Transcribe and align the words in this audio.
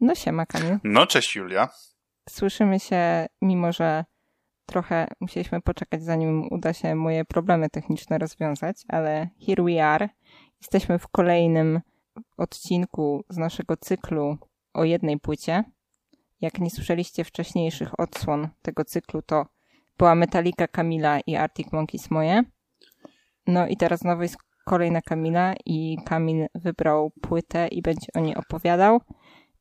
No 0.00 0.14
siema 0.14 0.46
Kamil. 0.46 0.78
No 0.84 1.06
cześć 1.06 1.36
Julia. 1.36 1.68
Słyszymy 2.28 2.80
się, 2.80 3.26
mimo 3.42 3.72
że 3.72 4.04
trochę 4.66 5.08
musieliśmy 5.20 5.60
poczekać, 5.60 6.02
zanim 6.02 6.48
uda 6.50 6.72
się 6.72 6.94
moje 6.94 7.24
problemy 7.24 7.70
techniczne 7.70 8.18
rozwiązać, 8.18 8.76
ale 8.88 9.28
here 9.46 9.64
we 9.64 9.86
are. 9.86 10.08
Jesteśmy 10.60 10.98
w 10.98 11.08
kolejnym 11.08 11.80
odcinku 12.36 13.24
z 13.28 13.36
naszego 13.36 13.76
cyklu 13.76 14.38
o 14.74 14.84
jednej 14.84 15.20
płycie. 15.20 15.64
Jak 16.40 16.58
nie 16.58 16.70
słyszeliście 16.70 17.24
wcześniejszych 17.24 18.00
odsłon 18.00 18.48
tego 18.62 18.84
cyklu, 18.84 19.22
to 19.22 19.46
była 19.98 20.14
Metallica 20.14 20.68
Kamila 20.68 21.20
i 21.20 21.36
Arctic 21.36 21.72
Monkeys 21.72 22.10
moje. 22.10 22.42
No 23.46 23.66
i 23.66 23.76
teraz 23.76 24.00
znowu 24.00 24.22
jest 24.22 24.36
kolejna 24.64 25.02
Kamila 25.02 25.54
i 25.66 25.98
Kamil 26.06 26.46
wybrał 26.54 27.10
płytę 27.22 27.68
i 27.68 27.82
będzie 27.82 28.06
o 28.14 28.20
niej 28.20 28.36
opowiadał. 28.36 29.00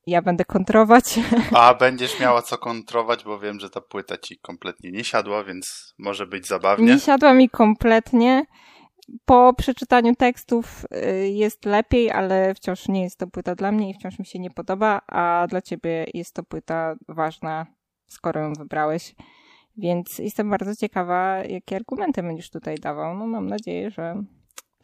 Ja 0.09 0.21
będę 0.21 0.45
kontrować. 0.45 1.19
A 1.55 1.73
będziesz 1.73 2.19
miała 2.19 2.41
co 2.41 2.57
kontrować, 2.57 3.23
bo 3.23 3.39
wiem, 3.39 3.59
że 3.59 3.69
ta 3.69 3.81
płyta 3.81 4.17
ci 4.17 4.39
kompletnie 4.39 4.91
nie 4.91 5.03
siadła, 5.03 5.43
więc 5.43 5.93
może 5.97 6.27
być 6.27 6.47
zabawnie. 6.47 6.93
Nie 6.93 6.99
siadła 6.99 7.33
mi 7.33 7.49
kompletnie. 7.49 8.45
Po 9.25 9.53
przeczytaniu 9.57 10.15
tekstów 10.15 10.85
y, 10.85 11.29
jest 11.29 11.65
lepiej, 11.65 12.11
ale 12.11 12.55
wciąż 12.55 12.87
nie 12.87 13.03
jest 13.03 13.19
to 13.19 13.27
płyta 13.27 13.55
dla 13.55 13.71
mnie 13.71 13.89
i 13.89 13.93
wciąż 13.93 14.19
mi 14.19 14.25
się 14.25 14.39
nie 14.39 14.49
podoba, 14.49 15.01
a 15.07 15.47
dla 15.49 15.61
ciebie 15.61 16.05
jest 16.13 16.35
to 16.35 16.43
płyta 16.43 16.95
ważna, 17.07 17.65
skoro 18.07 18.41
ją 18.41 18.53
wybrałeś. 18.53 19.15
Więc 19.77 20.19
jestem 20.19 20.49
bardzo 20.49 20.75
ciekawa, 20.75 21.43
jakie 21.43 21.75
argumenty 21.75 22.23
będziesz 22.23 22.49
tutaj 22.49 22.75
dawał. 22.75 23.17
No 23.17 23.27
mam 23.27 23.47
nadzieję, 23.47 23.91
że, 23.91 24.23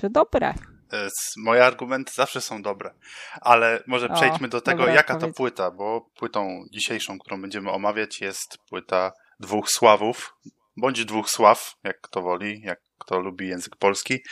że 0.01 0.09
dobre. 0.09 0.53
E, 0.93 1.09
moje 1.37 1.65
argumenty 1.65 2.11
zawsze 2.15 2.41
są 2.41 2.61
dobre, 2.61 2.93
ale 3.41 3.83
może 3.87 4.09
przejdźmy 4.09 4.47
o, 4.47 4.49
do 4.49 4.61
tego, 4.61 4.87
jaka 4.87 5.13
odpowiedź. 5.13 5.35
to 5.35 5.37
płyta, 5.37 5.71
bo 5.71 6.01
płytą 6.15 6.65
dzisiejszą, 6.71 7.19
którą 7.19 7.41
będziemy 7.41 7.71
omawiać, 7.71 8.21
jest 8.21 8.57
płyta 8.69 9.11
dwóch 9.39 9.69
sławów, 9.69 10.35
bądź 10.77 11.05
dwóch 11.05 11.29
sław, 11.29 11.75
jak 11.83 12.01
kto 12.01 12.21
woli, 12.21 12.61
jak 12.61 12.79
kto 12.99 13.19
lubi 13.19 13.47
język 13.47 13.75
polski, 13.75 14.23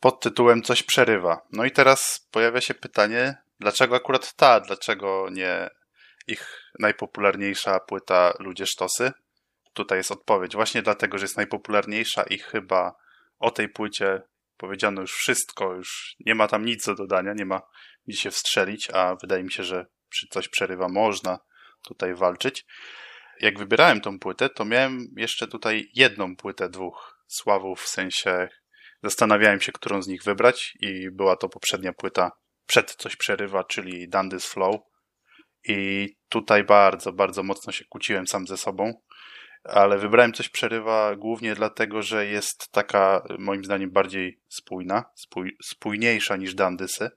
pod 0.00 0.20
tytułem 0.20 0.62
Coś 0.62 0.82
przerywa. 0.82 1.40
No 1.52 1.64
i 1.64 1.70
teraz 1.70 2.26
pojawia 2.30 2.60
się 2.60 2.74
pytanie, 2.74 3.36
dlaczego 3.60 3.96
akurat 3.96 4.34
ta, 4.34 4.60
dlaczego 4.60 5.28
nie 5.30 5.70
ich 6.26 6.72
najpopularniejsza 6.78 7.80
płyta 7.80 8.32
Ludzie 8.38 8.66
Sztosy? 8.66 9.12
Tutaj 9.72 9.98
jest 9.98 10.10
odpowiedź. 10.10 10.54
Właśnie 10.54 10.82
dlatego, 10.82 11.18
że 11.18 11.24
jest 11.24 11.36
najpopularniejsza 11.36 12.22
i 12.22 12.38
chyba 12.38 12.94
o 13.38 13.50
tej 13.50 13.68
płycie 13.68 14.22
powiedziano 14.58 15.00
już 15.00 15.12
wszystko, 15.12 15.74
już 15.74 16.16
nie 16.20 16.34
ma 16.34 16.48
tam 16.48 16.64
nic 16.64 16.86
do 16.86 16.94
dodania, 16.94 17.32
nie 17.32 17.44
ma 17.44 17.60
gdzie 18.06 18.16
się 18.16 18.30
wstrzelić, 18.30 18.90
a 18.90 19.16
wydaje 19.16 19.44
mi 19.44 19.52
się, 19.52 19.64
że 19.64 19.86
przy 20.08 20.26
coś 20.30 20.48
przerywa 20.48 20.88
można 20.88 21.38
tutaj 21.84 22.14
walczyć. 22.14 22.66
Jak 23.40 23.58
wybierałem 23.58 24.00
tą 24.00 24.18
płytę, 24.18 24.48
to 24.48 24.64
miałem 24.64 25.06
jeszcze 25.16 25.48
tutaj 25.48 25.90
jedną 25.94 26.36
płytę 26.36 26.68
dwóch 26.68 27.18
sławów, 27.26 27.80
w 27.80 27.88
sensie 27.88 28.48
zastanawiałem 29.02 29.60
się, 29.60 29.72
którą 29.72 30.02
z 30.02 30.08
nich 30.08 30.22
wybrać 30.22 30.76
i 30.80 31.10
była 31.10 31.36
to 31.36 31.48
poprzednia 31.48 31.92
płyta 31.92 32.32
przed 32.66 32.94
coś 32.94 33.16
przerywa, 33.16 33.64
czyli 33.64 34.08
Dundas 34.08 34.46
Flow. 34.46 34.80
I 35.64 36.08
tutaj 36.28 36.64
bardzo, 36.64 37.12
bardzo 37.12 37.42
mocno 37.42 37.72
się 37.72 37.84
kłóciłem 37.84 38.26
sam 38.26 38.46
ze 38.46 38.56
sobą, 38.56 39.02
ale 39.68 39.98
wybrałem 39.98 40.32
coś 40.32 40.48
przerywa 40.48 41.16
głównie 41.16 41.54
dlatego, 41.54 42.02
że 42.02 42.26
jest 42.26 42.72
taka 42.72 43.22
moim 43.38 43.64
zdaniem 43.64 43.90
bardziej 43.90 44.40
spójna, 44.48 45.04
spój, 45.14 45.56
spójniejsza 45.62 46.36
niż 46.36 46.54
Dandysy. 46.54 47.10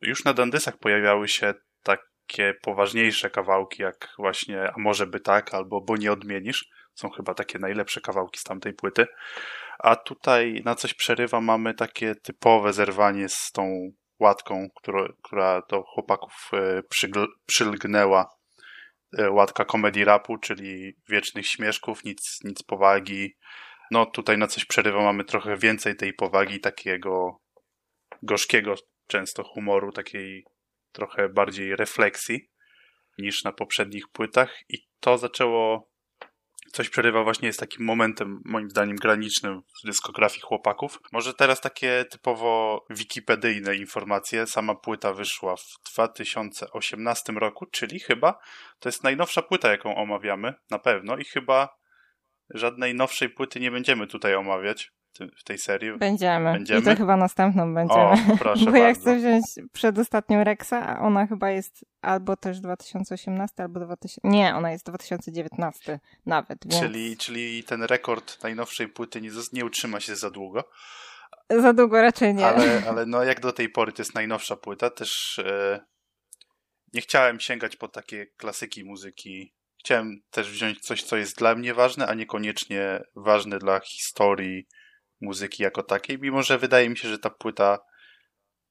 Już 0.00 0.24
na 0.24 0.34
Dandysach 0.34 0.78
pojawiały 0.78 1.28
się 1.28 1.54
takie 1.82 2.54
poważniejsze 2.62 3.30
kawałki, 3.30 3.82
jak 3.82 4.08
właśnie 4.18 4.70
A 4.70 4.74
może 4.76 5.06
by 5.06 5.20
tak, 5.20 5.54
albo 5.54 5.80
Bo 5.80 5.96
nie 5.96 6.12
odmienisz. 6.12 6.68
Są 6.94 7.10
chyba 7.10 7.34
takie 7.34 7.58
najlepsze 7.58 8.00
kawałki 8.00 8.40
z 8.40 8.42
tamtej 8.42 8.72
płyty. 8.72 9.06
A 9.78 9.96
tutaj 9.96 10.62
na 10.64 10.74
coś 10.74 10.94
przerywa 10.94 11.40
mamy 11.40 11.74
takie 11.74 12.14
typowe 12.14 12.72
zerwanie 12.72 13.28
z 13.28 13.52
tą 13.52 13.92
łatką, 14.18 14.68
która, 14.76 15.08
która 15.22 15.62
do 15.70 15.82
chłopaków 15.82 16.50
e, 16.52 16.82
przylgnęła 17.46 18.35
łatka 19.30 19.64
komedii 19.64 20.04
rapu, 20.04 20.38
czyli 20.38 20.96
wiecznych 21.08 21.46
śmieszków, 21.46 22.04
nic, 22.04 22.38
nic 22.44 22.62
powagi. 22.62 23.36
No 23.90 24.06
tutaj 24.06 24.38
na 24.38 24.46
coś 24.46 24.64
przerywa 24.64 25.02
mamy 25.02 25.24
trochę 25.24 25.56
więcej 25.56 25.96
tej 25.96 26.14
powagi, 26.14 26.60
takiego 26.60 27.40
gorzkiego 28.22 28.74
często 29.06 29.44
humoru, 29.44 29.92
takiej 29.92 30.44
trochę 30.92 31.28
bardziej 31.28 31.76
refleksji 31.76 32.50
niż 33.18 33.44
na 33.44 33.52
poprzednich 33.52 34.08
płytach 34.08 34.58
i 34.68 34.78
to 35.00 35.18
zaczęło 35.18 35.90
coś 36.76 36.88
przerywa 36.88 37.22
właśnie 37.22 37.46
jest 37.46 37.60
takim 37.60 37.84
momentem, 37.84 38.40
moim 38.44 38.70
zdaniem, 38.70 38.96
granicznym 38.96 39.62
w 39.82 39.86
dyskografii 39.86 40.40
chłopaków. 40.40 41.00
Może 41.12 41.34
teraz 41.34 41.60
takie 41.60 42.04
typowo 42.10 42.84
wikipedyjne 42.90 43.76
informacje. 43.76 44.46
Sama 44.46 44.74
płyta 44.74 45.12
wyszła 45.12 45.56
w 45.56 45.92
2018 45.92 47.32
roku, 47.32 47.66
czyli 47.66 48.00
chyba 48.00 48.38
to 48.78 48.88
jest 48.88 49.04
najnowsza 49.04 49.42
płyta, 49.42 49.70
jaką 49.70 49.96
omawiamy, 49.96 50.54
na 50.70 50.78
pewno, 50.78 51.16
i 51.16 51.24
chyba 51.24 51.68
żadnej 52.50 52.94
nowszej 52.94 53.30
płyty 53.30 53.60
nie 53.60 53.70
będziemy 53.70 54.06
tutaj 54.06 54.34
omawiać 54.34 54.92
w 55.36 55.44
tej 55.44 55.58
serii. 55.58 55.98
Będziemy. 55.98 56.52
Będziemy. 56.52 56.80
I 56.80 56.84
to 56.84 56.96
chyba 56.96 57.16
następną 57.16 57.74
będziemy. 57.74 58.00
O, 58.02 58.36
proszę 58.38 58.64
Bo 58.64 58.70
bardzo. 58.70 58.86
ja 58.86 58.94
chcę 58.94 59.16
wziąć 59.16 59.44
przedostatnią 59.72 60.44
Rexa, 60.44 60.72
a 60.72 61.00
ona 61.00 61.26
chyba 61.26 61.50
jest 61.50 61.84
albo 62.02 62.36
też 62.36 62.60
2018, 62.60 63.62
albo 63.62 63.80
2000... 63.80 64.20
Nie, 64.24 64.54
ona 64.54 64.72
jest 64.72 64.86
2019 64.86 66.00
nawet. 66.26 66.58
Więc... 66.66 66.82
Czyli, 66.82 67.16
czyli 67.16 67.64
ten 67.64 67.82
rekord 67.82 68.42
najnowszej 68.42 68.88
płyty 68.88 69.20
nie, 69.20 69.30
nie 69.52 69.64
utrzyma 69.64 70.00
się 70.00 70.16
za 70.16 70.30
długo. 70.30 70.64
Za 71.50 71.72
długo 71.72 72.02
raczej 72.02 72.34
nie. 72.34 72.46
Ale, 72.46 72.82
ale 72.88 73.06
no 73.06 73.24
jak 73.24 73.40
do 73.40 73.52
tej 73.52 73.68
pory 73.68 73.92
to 73.92 74.02
jest 74.02 74.14
najnowsza 74.14 74.56
płyta, 74.56 74.90
też 74.90 75.38
e, 75.38 75.80
nie 76.92 77.00
chciałem 77.00 77.40
sięgać 77.40 77.76
po 77.76 77.88
takie 77.88 78.26
klasyki 78.26 78.84
muzyki. 78.84 79.54
Chciałem 79.78 80.20
też 80.30 80.50
wziąć 80.50 80.80
coś, 80.80 81.02
co 81.02 81.16
jest 81.16 81.38
dla 81.38 81.54
mnie 81.54 81.74
ważne, 81.74 82.06
a 82.06 82.14
niekoniecznie 82.14 83.00
ważne 83.16 83.58
dla 83.58 83.80
historii 83.80 84.66
muzyki 85.20 85.62
jako 85.62 85.82
takiej, 85.82 86.18
mimo 86.18 86.42
że 86.42 86.58
wydaje 86.58 86.88
mi 86.88 86.96
się, 86.96 87.08
że 87.08 87.18
ta 87.18 87.30
płyta 87.30 87.78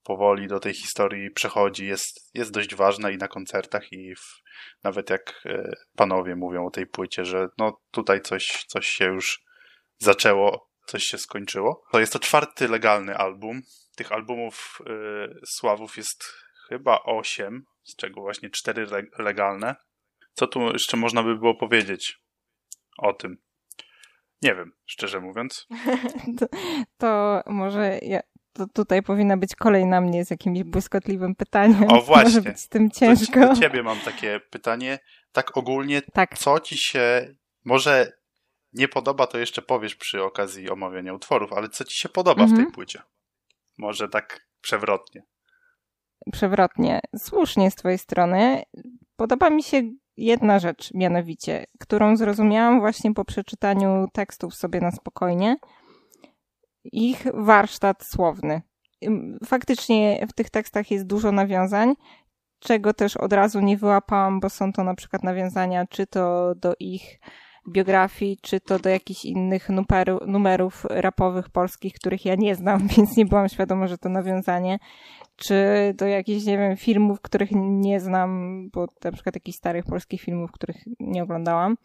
powoli 0.02 0.48
do 0.48 0.60
tej 0.60 0.74
historii 0.74 1.30
przechodzi, 1.30 1.86
jest, 1.86 2.30
jest 2.34 2.52
dość 2.52 2.74
ważna 2.74 3.10
i 3.10 3.16
na 3.16 3.28
koncertach 3.28 3.92
i 3.92 4.14
w, 4.14 4.42
nawet 4.84 5.10
jak 5.10 5.42
e, 5.46 5.72
panowie 5.96 6.36
mówią 6.36 6.66
o 6.66 6.70
tej 6.70 6.86
płycie, 6.86 7.24
że 7.24 7.48
no 7.58 7.80
tutaj 7.90 8.20
coś, 8.20 8.64
coś 8.68 8.88
się 8.88 9.04
już 9.04 9.42
zaczęło, 9.98 10.70
coś 10.86 11.04
się 11.04 11.18
skończyło. 11.18 11.84
To 11.92 12.00
jest 12.00 12.12
to 12.12 12.18
czwarty 12.18 12.68
legalny 12.68 13.16
album. 13.16 13.62
Tych 13.96 14.12
albumów 14.12 14.78
y, 14.80 15.46
Sławów 15.46 15.96
jest 15.96 16.24
chyba 16.68 17.02
osiem, 17.02 17.64
z 17.82 17.96
czego 17.96 18.20
właśnie 18.20 18.50
cztery 18.50 18.86
legalne. 19.18 19.76
Co 20.32 20.46
tu 20.46 20.72
jeszcze 20.72 20.96
można 20.96 21.22
by 21.22 21.36
było 21.36 21.54
powiedzieć 21.54 22.18
o 22.98 23.12
tym? 23.12 23.36
Nie 24.42 24.54
wiem, 24.54 24.72
szczerze 24.86 25.20
mówiąc. 25.20 25.66
to, 26.38 26.46
to, 26.98 27.42
może 27.46 27.98
ja, 28.02 28.20
to 28.52 28.66
tutaj 28.66 29.02
powinna 29.02 29.36
być 29.36 29.54
kolej 29.54 29.86
na 29.86 30.00
mnie 30.00 30.24
z 30.24 30.30
jakimś 30.30 30.62
błyskotliwym 30.62 31.34
pytaniem. 31.34 31.90
O 31.90 32.02
właśnie. 32.02 32.24
Może 32.24 32.42
być 32.42 32.60
z 32.60 32.68
tym 32.68 32.90
ciężko. 32.90 33.40
Do, 33.40 33.48
do 33.48 33.60
ciebie 33.60 33.82
mam 33.82 33.98
takie 34.00 34.40
pytanie. 34.50 34.98
Tak 35.32 35.56
ogólnie, 35.56 36.02
tak. 36.02 36.38
co 36.38 36.60
ci 36.60 36.78
się 36.78 37.34
może 37.64 38.12
nie 38.72 38.88
podoba, 38.88 39.26
to 39.26 39.38
jeszcze 39.38 39.62
powiesz 39.62 39.96
przy 39.96 40.22
okazji 40.22 40.70
omawiania 40.70 41.14
utworów, 41.14 41.52
ale 41.52 41.68
co 41.68 41.84
ci 41.84 41.98
się 41.98 42.08
podoba 42.08 42.42
mhm. 42.42 42.50
w 42.50 42.52
tej 42.52 42.64
mhm. 42.64 42.74
płycie? 42.74 43.02
Może 43.78 44.08
tak 44.08 44.46
przewrotnie. 44.60 45.22
Przewrotnie. 46.32 47.00
Słusznie 47.18 47.70
z 47.70 47.74
twojej 47.74 47.98
strony. 47.98 48.62
Podoba 49.16 49.50
mi 49.50 49.62
się 49.62 49.82
jedna 50.16 50.58
rzecz, 50.58 50.94
mianowicie, 50.94 51.64
którą 51.80 52.16
zrozumiałam 52.16 52.80
właśnie 52.80 53.14
po 53.14 53.24
przeczytaniu 53.24 54.06
tekstów 54.12 54.54
sobie 54.54 54.80
na 54.80 54.90
spokojnie. 54.90 55.56
Ich 56.84 57.26
warsztat 57.34 58.04
słowny. 58.04 58.62
Faktycznie 59.44 60.26
w 60.28 60.32
tych 60.32 60.50
tekstach 60.50 60.90
jest 60.90 61.06
dużo 61.06 61.32
nawiązań, 61.32 61.94
czego 62.58 62.94
też 62.94 63.16
od 63.16 63.32
razu 63.32 63.60
nie 63.60 63.76
wyłapałam, 63.76 64.40
bo 64.40 64.50
są 64.50 64.72
to 64.72 64.84
na 64.84 64.94
przykład 64.94 65.22
nawiązania 65.22 65.86
czy 65.86 66.06
to 66.06 66.54
do 66.54 66.74
ich 66.80 67.18
biografii, 67.68 68.38
czy 68.42 68.60
to 68.60 68.78
do 68.78 68.88
jakichś 68.88 69.24
innych 69.24 69.68
numeru, 69.68 70.18
numerów 70.26 70.84
rapowych 70.90 71.48
polskich, 71.48 71.94
których 71.94 72.24
ja 72.24 72.34
nie 72.34 72.54
znam, 72.54 72.86
więc 72.96 73.16
nie 73.16 73.26
byłam 73.26 73.48
świadoma, 73.48 73.86
że 73.86 73.98
to 73.98 74.08
nawiązanie, 74.08 74.78
czy 75.36 75.54
do 75.98 76.06
jakichś, 76.06 76.44
nie 76.44 76.58
wiem, 76.58 76.76
filmów, 76.76 77.20
których 77.20 77.50
nie 77.54 78.00
znam, 78.00 78.60
bo 78.72 78.86
na 79.04 79.12
przykład 79.12 79.34
jakichś 79.34 79.58
starych 79.58 79.84
polskich 79.84 80.20
filmów, 80.20 80.52
których 80.52 80.76
nie 81.00 81.22
oglądałam. 81.22 81.76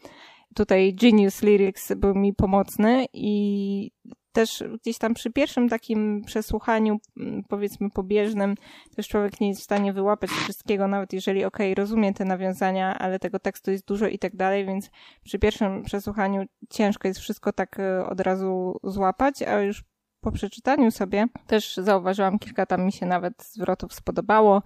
Tutaj 0.54 0.94
Genius 0.94 1.42
Lyrics 1.42 1.92
był 1.96 2.14
mi 2.14 2.34
pomocny 2.34 3.06
i 3.12 3.90
też 4.32 4.64
gdzieś 4.82 4.98
tam 4.98 5.14
przy 5.14 5.30
pierwszym 5.30 5.68
takim 5.68 6.22
przesłuchaniu, 6.26 7.00
mm, 7.16 7.44
powiedzmy 7.48 7.90
pobieżnym, 7.90 8.54
też 8.96 9.08
człowiek 9.08 9.40
nie 9.40 9.48
jest 9.48 9.60
w 9.60 9.64
stanie 9.64 9.92
wyłapać 9.92 10.30
wszystkiego, 10.30 10.88
nawet 10.88 11.12
jeżeli 11.12 11.44
okej, 11.44 11.72
okay, 11.72 11.82
rozumie 11.82 12.14
te 12.14 12.24
nawiązania, 12.24 12.98
ale 12.98 13.18
tego 13.18 13.38
tekstu 13.38 13.70
jest 13.70 13.86
dużo 13.86 14.06
i 14.06 14.18
tak 14.18 14.36
dalej, 14.36 14.66
więc 14.66 14.90
przy 15.24 15.38
pierwszym 15.38 15.82
przesłuchaniu 15.82 16.44
ciężko 16.70 17.08
jest 17.08 17.20
wszystko 17.20 17.52
tak 17.52 17.80
e, 17.80 18.06
od 18.06 18.20
razu 18.20 18.80
złapać, 18.84 19.42
a 19.42 19.60
już 19.60 19.84
po 20.20 20.32
przeczytaniu 20.32 20.90
sobie 20.90 21.26
też 21.46 21.76
zauważyłam 21.76 22.38
kilka 22.38 22.66
tam 22.66 22.84
mi 22.84 22.92
się 22.92 23.06
nawet 23.06 23.42
zwrotów 23.42 23.94
spodobało 23.94 24.62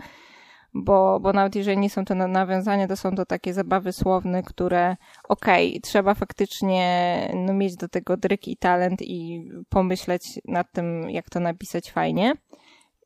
bo, 0.84 1.20
bo 1.20 1.32
nawet 1.32 1.54
jeżeli 1.54 1.78
nie 1.78 1.90
są 1.90 2.04
to 2.04 2.14
nawiązania, 2.14 2.88
to 2.88 2.96
są 2.96 3.14
to 3.14 3.26
takie 3.26 3.54
zabawy 3.54 3.92
słowne, 3.92 4.42
które 4.42 4.96
okej, 5.28 5.68
okay, 5.68 5.80
trzeba 5.80 6.14
faktycznie 6.14 7.18
no, 7.34 7.54
mieć 7.54 7.76
do 7.76 7.88
tego 7.88 8.16
dryk 8.16 8.48
i 8.48 8.56
talent 8.56 9.02
i 9.02 9.50
pomyśleć 9.68 10.22
nad 10.44 10.72
tym, 10.72 11.10
jak 11.10 11.30
to 11.30 11.40
napisać 11.40 11.92
fajnie. 11.92 12.34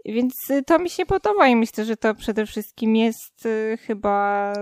Więc 0.05 0.35
to 0.67 0.79
mi 0.79 0.91
się 0.91 1.07
podoba 1.07 1.49
i 1.49 1.57
myślę, 1.57 1.85
że 1.85 1.97
to 1.97 2.15
przede 2.15 2.47
wszystkim 2.47 2.97
jest 2.97 3.47
y, 3.47 3.79
chyba 3.87 4.53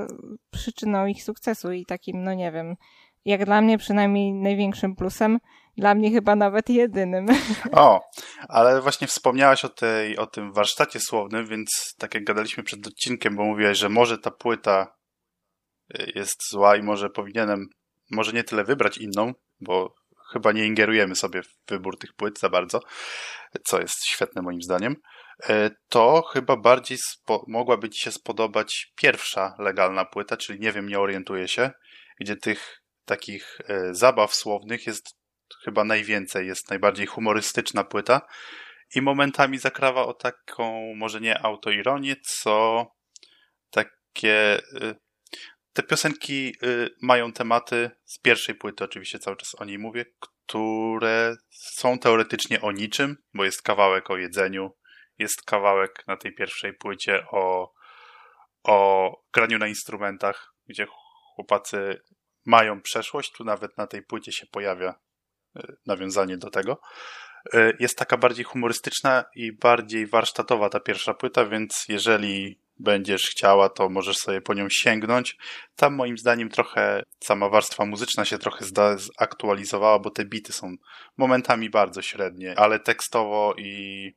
przyczyną 0.50 1.06
ich 1.06 1.24
sukcesu 1.24 1.72
i 1.72 1.86
takim, 1.86 2.24
no 2.24 2.34
nie 2.34 2.52
wiem, 2.52 2.76
jak 3.24 3.44
dla 3.44 3.60
mnie 3.60 3.78
przynajmniej 3.78 4.34
największym 4.34 4.96
plusem, 4.96 5.38
dla 5.78 5.94
mnie 5.94 6.10
chyba 6.10 6.36
nawet 6.36 6.68
jedynym. 6.70 7.26
O, 7.72 8.00
ale 8.48 8.80
właśnie 8.80 9.06
wspomniałaś 9.06 9.64
o, 9.64 9.68
tej, 9.68 10.16
o 10.18 10.26
tym 10.26 10.52
warsztacie 10.52 11.00
słownym, 11.00 11.46
więc 11.46 11.94
tak 11.98 12.14
jak 12.14 12.24
gadaliśmy 12.24 12.62
przed 12.62 12.86
odcinkiem, 12.86 13.36
bo 13.36 13.44
mówiłaś, 13.44 13.78
że 13.78 13.88
może 13.88 14.18
ta 14.18 14.30
płyta 14.30 14.94
y, 16.00 16.12
jest 16.14 16.50
zła 16.50 16.76
i 16.76 16.82
może 16.82 17.10
powinienem, 17.10 17.66
może 18.10 18.32
nie 18.32 18.44
tyle 18.44 18.64
wybrać 18.64 18.98
inną, 18.98 19.32
bo 19.60 19.94
chyba 20.32 20.52
nie 20.52 20.66
ingerujemy 20.66 21.16
sobie 21.16 21.42
w 21.42 21.48
wybór 21.68 21.98
tych 21.98 22.12
płyt 22.12 22.38
za 22.38 22.48
bardzo, 22.48 22.80
co 23.64 23.80
jest 23.80 24.06
świetne 24.06 24.42
moim 24.42 24.62
zdaniem, 24.62 24.96
y, 25.50 25.70
to 25.88 26.22
chyba 26.32 26.56
bardziej 26.56 26.98
mogłaby 27.46 27.90
Ci 27.90 28.00
się 28.00 28.12
spodobać 28.12 28.92
pierwsza 28.96 29.54
legalna 29.58 30.04
płyta, 30.04 30.36
czyli 30.36 30.60
Nie 30.60 30.72
wiem, 30.72 30.88
nie 30.88 31.00
orientuję 31.00 31.48
się, 31.48 31.70
gdzie 32.20 32.36
tych 32.36 32.82
takich 33.04 33.60
y, 33.60 33.94
zabaw 33.94 34.34
słownych 34.34 34.86
jest 34.86 35.17
chyba 35.64 35.84
najwięcej, 35.84 36.46
jest 36.46 36.70
najbardziej 36.70 37.06
humorystyczna 37.06 37.84
płyta 37.84 38.20
i 38.94 39.02
momentami 39.02 39.58
zakrawa 39.58 40.06
o 40.06 40.14
taką, 40.14 40.94
może 40.94 41.20
nie 41.20 41.42
autoironię, 41.42 42.16
co 42.22 42.86
takie... 43.70 44.58
Y, 44.58 44.94
te 45.72 45.82
piosenki 45.82 46.54
y, 46.62 46.90
mają 47.02 47.32
tematy 47.32 47.90
z 48.04 48.18
pierwszej 48.18 48.54
płyty, 48.54 48.84
oczywiście 48.84 49.18
cały 49.18 49.36
czas 49.36 49.54
o 49.58 49.64
niej 49.64 49.78
mówię, 49.78 50.04
które 50.46 51.36
są 51.50 51.98
teoretycznie 51.98 52.60
o 52.60 52.72
niczym, 52.72 53.16
bo 53.34 53.44
jest 53.44 53.62
kawałek 53.62 54.10
o 54.10 54.16
jedzeniu, 54.16 54.76
jest 55.18 55.42
kawałek 55.42 56.04
na 56.06 56.16
tej 56.16 56.34
pierwszej 56.34 56.74
płycie 56.74 57.26
o, 57.30 57.72
o 58.62 59.10
graniu 59.32 59.58
na 59.58 59.66
instrumentach, 59.66 60.54
gdzie 60.66 60.86
chłopacy 61.34 62.02
mają 62.44 62.82
przeszłość. 62.82 63.32
Tu 63.32 63.44
nawet 63.44 63.78
na 63.78 63.86
tej 63.86 64.02
płycie 64.02 64.32
się 64.32 64.46
pojawia 64.46 64.94
nawiązanie 65.86 66.36
do 66.36 66.50
tego. 66.50 66.80
E, 67.54 67.72
jest 67.80 67.98
taka 67.98 68.16
bardziej 68.16 68.44
humorystyczna 68.44 69.24
i 69.34 69.52
bardziej 69.52 70.06
warsztatowa 70.06 70.68
ta 70.68 70.80
pierwsza 70.80 71.14
płyta, 71.14 71.46
więc 71.46 71.84
jeżeli 71.88 72.60
będziesz 72.78 73.22
chciała, 73.22 73.68
to 73.68 73.88
możesz 73.88 74.16
sobie 74.16 74.40
po 74.40 74.54
nią 74.54 74.66
sięgnąć. 74.70 75.36
Tam 75.76 75.94
moim 75.94 76.18
zdaniem 76.18 76.48
trochę 76.48 77.02
sama 77.24 77.48
warstwa 77.48 77.86
muzyczna 77.86 78.24
się 78.24 78.38
trochę 78.38 78.64
zaktualizowała, 79.18 79.98
bo 79.98 80.10
te 80.10 80.24
bity 80.24 80.52
są 80.52 80.74
momentami 81.16 81.70
bardzo 81.70 82.02
średnie, 82.02 82.58
ale 82.58 82.80
tekstowo 82.80 83.54
i 83.58 84.12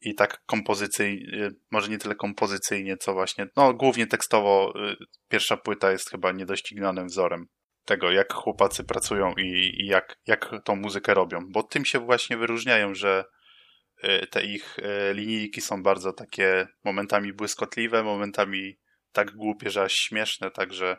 i 0.00 0.14
tak 0.14 0.44
kompozycyjnie, 0.46 1.50
może 1.70 1.88
nie 1.88 1.98
tyle 1.98 2.14
kompozycyjnie, 2.14 2.96
co 2.96 3.12
właśnie, 3.12 3.48
no 3.56 3.74
głównie 3.74 4.06
tekstowo 4.06 4.72
y, 4.92 4.96
pierwsza 5.28 5.56
płyta 5.56 5.90
jest 5.90 6.10
chyba 6.10 6.32
niedoścignanym 6.32 7.06
wzorem 7.06 7.48
tego, 7.86 8.10
jak 8.10 8.32
chłopacy 8.32 8.84
pracują 8.84 9.32
i, 9.32 9.72
i 9.82 9.86
jak, 9.86 10.18
jak 10.26 10.54
tą 10.64 10.76
muzykę 10.76 11.14
robią, 11.14 11.38
bo 11.50 11.62
tym 11.62 11.84
się 11.84 11.98
właśnie 11.98 12.36
wyróżniają, 12.36 12.94
że 12.94 13.24
y, 14.04 14.26
te 14.26 14.44
ich 14.44 14.78
y, 14.78 15.14
linijki 15.14 15.60
są 15.60 15.82
bardzo 15.82 16.12
takie 16.12 16.66
momentami 16.84 17.32
błyskotliwe, 17.32 18.02
momentami 18.02 18.78
tak 19.12 19.30
głupie, 19.30 19.70
że 19.70 19.82
aż 19.82 19.92
śmieszne, 19.92 20.50
także, 20.50 20.96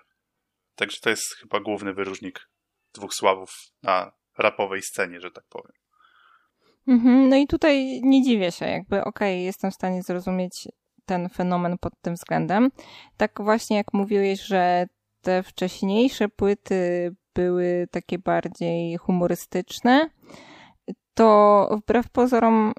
także 0.76 0.98
to 1.02 1.10
jest 1.10 1.36
chyba 1.36 1.60
główny 1.60 1.94
wyróżnik 1.94 2.50
dwóch 2.94 3.14
sławów 3.14 3.50
na 3.84 4.12
rapowej 4.38 4.82
scenie, 4.82 5.22
że 5.22 5.32
tak 5.32 5.44
powiem. 5.50 5.72
Mhm, 6.88 7.30
no 7.30 7.36
i 7.36 7.48
tutaj 7.48 8.02
nie 8.04 8.24
dziwię 8.24 8.52
się, 8.52 8.66
jakby 8.66 9.04
okej, 9.04 9.34
okay, 9.34 9.44
jestem 9.44 9.72
w 9.72 9.76
stanie 9.76 10.04
zrozumieć 10.04 10.68
ten 11.06 11.30
fenomen 11.30 11.78
pod 11.78 11.94
tym 12.02 12.14
względem. 12.14 12.70
Tak 13.18 13.32
właśnie 13.42 13.78
jak 13.78 13.94
mówiłeś, 13.94 14.42
że 14.42 14.86
te 15.28 15.44
wcześniejsze 15.44 16.30
płyty 16.30 17.12
były 17.36 17.88
takie 17.92 18.20
bardziej 18.20 18.98
humorystyczne, 18.98 20.10
to 21.14 21.70
wbrew 21.82 22.10
pozorom, 22.10 22.74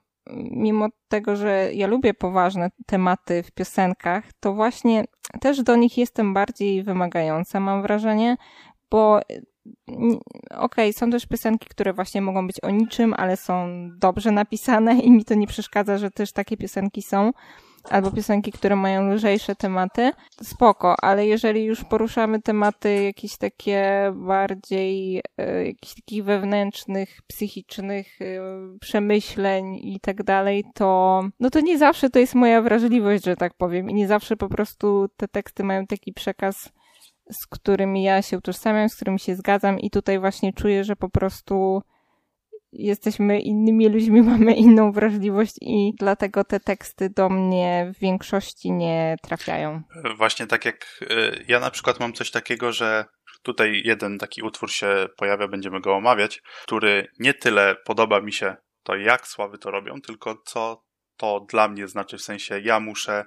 mimo 0.50 0.88
tego, 1.08 1.36
że 1.36 1.70
ja 1.74 1.86
lubię 1.86 2.14
poważne 2.14 2.70
tematy 2.86 3.42
w 3.42 3.50
piosenkach, 3.50 4.24
to 4.40 4.54
właśnie 4.54 5.04
też 5.40 5.62
do 5.62 5.76
nich 5.76 5.98
jestem 5.98 6.34
bardziej 6.34 6.82
wymagająca, 6.82 7.60
mam 7.60 7.82
wrażenie, 7.82 8.36
bo 8.90 9.16
okej, 9.16 10.58
okay, 10.58 10.92
są 10.92 11.10
też 11.10 11.26
piosenki, 11.26 11.68
które 11.68 11.92
właśnie 11.92 12.22
mogą 12.22 12.46
być 12.46 12.60
o 12.62 12.70
niczym, 12.70 13.14
ale 13.16 13.36
są 13.36 13.68
dobrze 13.98 14.30
napisane 14.30 14.98
i 14.98 15.10
mi 15.10 15.24
to 15.24 15.34
nie 15.34 15.46
przeszkadza, 15.46 15.98
że 15.98 16.10
też 16.10 16.32
takie 16.32 16.56
piosenki 16.56 17.02
są 17.02 17.30
albo 17.90 18.10
piosenki, 18.10 18.52
które 18.52 18.76
mają 18.76 19.12
lżejsze 19.14 19.54
tematy, 19.54 20.12
spoko, 20.42 20.94
ale 21.02 21.26
jeżeli 21.26 21.64
już 21.64 21.84
poruszamy 21.84 22.42
tematy 22.42 23.02
jakieś 23.02 23.36
takie 23.36 24.12
bardziej, 24.14 25.22
e, 25.38 25.66
jakichś 25.66 25.94
takich 25.94 26.24
wewnętrznych, 26.24 27.22
psychicznych 27.26 28.22
e, 28.22 28.24
przemyśleń 28.80 29.74
i 29.82 30.00
tak 30.00 30.22
dalej, 30.22 30.64
to 30.74 31.22
no 31.40 31.50
to 31.50 31.60
nie 31.60 31.78
zawsze 31.78 32.10
to 32.10 32.18
jest 32.18 32.34
moja 32.34 32.62
wrażliwość, 32.62 33.24
że 33.24 33.36
tak 33.36 33.54
powiem 33.54 33.90
i 33.90 33.94
nie 33.94 34.08
zawsze 34.08 34.36
po 34.36 34.48
prostu 34.48 35.08
te 35.16 35.28
teksty 35.28 35.64
mają 35.64 35.86
taki 35.86 36.12
przekaz 36.12 36.70
z 37.30 37.46
którymi 37.46 38.02
ja 38.02 38.22
się 38.22 38.38
utożsamiam, 38.38 38.88
z 38.88 38.96
którymi 38.96 39.18
się 39.18 39.36
zgadzam 39.36 39.80
i 39.80 39.90
tutaj 39.90 40.18
właśnie 40.18 40.52
czuję, 40.52 40.84
że 40.84 40.96
po 40.96 41.08
prostu 41.08 41.82
jesteśmy 42.72 43.40
innymi 43.40 43.88
ludźmi, 43.88 44.22
mamy 44.32 44.54
inną 44.54 44.92
wrażliwość 44.92 45.54
i 45.60 45.92
dlatego 45.98 46.44
te 46.44 46.60
teksty 46.60 47.10
do 47.10 47.28
mnie 47.28 47.92
w 47.94 47.98
większości 47.98 48.72
nie 48.72 49.16
trafiają. 49.22 49.82
Właśnie 50.16 50.46
tak 50.46 50.64
jak 50.64 51.00
y, 51.02 51.44
ja 51.48 51.60
na 51.60 51.70
przykład 51.70 52.00
mam 52.00 52.12
coś 52.12 52.30
takiego, 52.30 52.72
że 52.72 53.04
tutaj 53.42 53.82
jeden 53.84 54.18
taki 54.18 54.42
utwór 54.42 54.70
się 54.70 55.06
pojawia, 55.16 55.48
będziemy 55.48 55.80
go 55.80 55.94
omawiać, 55.94 56.42
który 56.62 57.06
nie 57.18 57.34
tyle 57.34 57.76
podoba 57.84 58.20
mi 58.20 58.32
się 58.32 58.56
to, 58.82 58.96
jak 58.96 59.26
sławy 59.26 59.58
to 59.58 59.70
robią, 59.70 60.00
tylko 60.00 60.42
co 60.46 60.84
to 61.16 61.46
dla 61.50 61.68
mnie 61.68 61.88
znaczy, 61.88 62.18
w 62.18 62.22
sensie 62.22 62.60
ja 62.60 62.80
muszę 62.80 63.24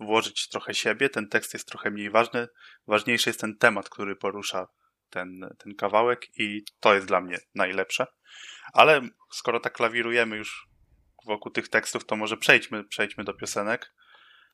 włożyć 0.00 0.48
trochę 0.48 0.74
siebie, 0.74 1.08
ten 1.08 1.28
tekst 1.28 1.54
jest 1.54 1.68
trochę 1.68 1.90
mniej 1.90 2.10
ważny, 2.10 2.48
ważniejszy 2.86 3.30
jest 3.30 3.40
ten 3.40 3.56
temat, 3.56 3.88
który 3.88 4.16
porusza 4.16 4.66
ten, 5.10 5.48
ten 5.58 5.74
kawałek 5.74 6.38
i 6.38 6.64
to 6.80 6.94
jest 6.94 7.06
dla 7.06 7.20
mnie 7.20 7.38
najlepsze. 7.54 8.06
Ale 8.72 9.00
skoro 9.32 9.60
tak 9.60 9.72
klawirujemy 9.72 10.36
już 10.36 10.68
wokół 11.26 11.52
tych 11.52 11.68
tekstów, 11.68 12.06
to 12.06 12.16
może 12.16 12.36
przejdźmy, 12.36 12.84
przejdźmy 12.84 13.24
do 13.24 13.34
piosenek. 13.34 13.92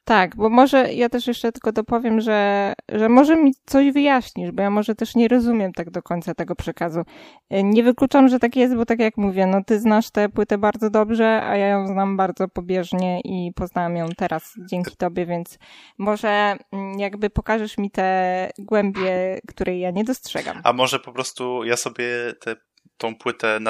Tak, 0.05 0.37
bo 0.37 0.51
może 0.51 0.93
ja 0.93 1.09
też 1.09 1.27
jeszcze 1.27 1.53
tylko 1.53 1.73
dopowiem, 1.73 2.21
że, 2.21 2.73
że 2.89 3.09
może 3.09 3.37
mi 3.37 3.53
coś 3.67 3.93
wyjaśnisz, 3.93 4.51
bo 4.51 4.63
ja 4.63 4.71
może 4.71 4.95
też 4.95 5.15
nie 5.15 5.29
rozumiem 5.29 5.73
tak 5.73 5.91
do 5.91 6.03
końca 6.03 6.35
tego 6.35 6.55
przekazu. 6.55 7.03
Nie 7.51 7.83
wykluczam, 7.83 8.29
że 8.29 8.39
tak 8.39 8.57
jest, 8.57 8.77
bo 8.77 8.87
tak 8.87 8.99
jak 8.99 9.17
mówię, 9.17 9.47
no 9.47 9.65
ty 9.67 9.81
znasz 9.81 10.11
tę 10.11 10.29
płytę 10.29 10.59
bardzo 10.59 10.91
dobrze, 10.91 11.43
a 11.43 11.57
ja 11.57 11.67
ją 11.67 11.87
znam 11.87 12.17
bardzo 12.17 12.49
pobieżnie 12.49 13.21
i 13.25 13.53
poznałam 13.55 13.97
ją 13.97 14.09
teraz 14.17 14.55
dzięki 14.71 14.97
tobie, 14.97 15.27
więc 15.27 15.59
może 15.99 16.57
mm, 16.73 16.99
jakby 16.99 17.31
pokażesz 17.31 17.79
mi 17.79 17.91
te 17.91 18.51
głębie, 18.59 19.39
której 19.49 19.81
ja 19.81 19.91
nie 19.91 20.05
dostrzegam. 20.05 20.61
A 20.65 20.73
może 20.73 20.99
po 20.99 21.13
prostu 21.13 21.65
ja 21.65 21.77
sobie 21.77 22.07
tę 22.41 22.57
tą 22.97 23.17
płytę 23.17 23.61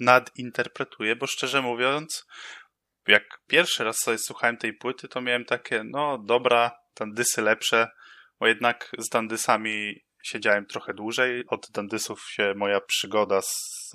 nadinterpretuję, 0.00 1.16
bo 1.16 1.26
szczerze 1.26 1.62
mówiąc, 1.62 2.26
jak 3.08 3.22
pierwszy 3.46 3.84
raz 3.84 3.96
sobie 3.98 4.18
słuchałem 4.18 4.56
tej 4.56 4.72
płyty, 4.74 5.08
to 5.08 5.20
miałem 5.20 5.44
takie, 5.44 5.82
no 5.84 6.18
dobra, 6.18 6.70
dandysy 6.98 7.42
lepsze, 7.42 7.88
bo 8.40 8.46
jednak 8.46 8.90
z 8.98 9.08
dandysami 9.08 9.94
siedziałem 10.24 10.66
trochę 10.66 10.94
dłużej. 10.94 11.44
Od 11.48 11.66
dandysów 11.70 12.20
się 12.30 12.54
moja 12.56 12.80
przygoda 12.80 13.42
z, 13.42 13.90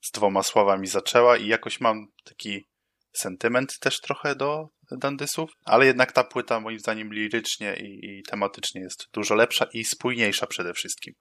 z 0.00 0.10
dwoma 0.14 0.42
słowami 0.42 0.86
zaczęła 0.86 1.36
i 1.36 1.46
jakoś 1.46 1.80
mam 1.80 2.06
taki 2.24 2.68
sentyment 3.12 3.78
też 3.78 4.00
trochę 4.00 4.36
do 4.36 4.68
dandysów, 4.90 5.50
ale 5.64 5.86
jednak 5.86 6.12
ta 6.12 6.24
płyta 6.24 6.60
moim 6.60 6.78
zdaniem 6.78 7.14
lirycznie 7.14 7.76
i, 7.76 8.18
i 8.18 8.22
tematycznie 8.22 8.80
jest 8.80 9.08
dużo 9.12 9.34
lepsza 9.34 9.66
i 9.72 9.84
spójniejsza 9.84 10.46
przede 10.46 10.74
wszystkim. 10.74 11.14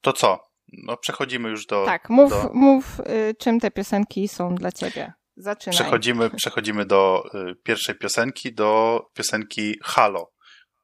To 0.00 0.12
co? 0.12 0.51
No 0.72 0.96
przechodzimy 0.96 1.48
już 1.48 1.66
do... 1.66 1.84
Tak, 1.84 2.10
mów, 2.10 2.30
do... 2.30 2.50
mów 2.54 3.00
y, 3.00 3.34
czym 3.38 3.60
te 3.60 3.70
piosenki 3.70 4.28
są 4.28 4.54
dla 4.54 4.72
ciebie. 4.72 5.12
Zaczynaj. 5.36 5.74
Przechodzimy, 5.74 6.30
przechodzimy 6.30 6.84
do 6.84 7.24
y, 7.34 7.54
pierwszej 7.54 7.94
piosenki, 7.94 8.54
do 8.54 9.00
piosenki 9.14 9.78
Halo, 9.82 10.32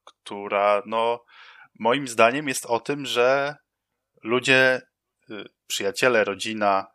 która 0.04 0.82
no 0.86 1.24
moim 1.78 2.08
zdaniem 2.08 2.48
jest 2.48 2.66
o 2.66 2.80
tym, 2.80 3.06
że 3.06 3.56
ludzie, 4.24 4.80
y, 5.30 5.44
przyjaciele, 5.66 6.24
rodzina, 6.24 6.86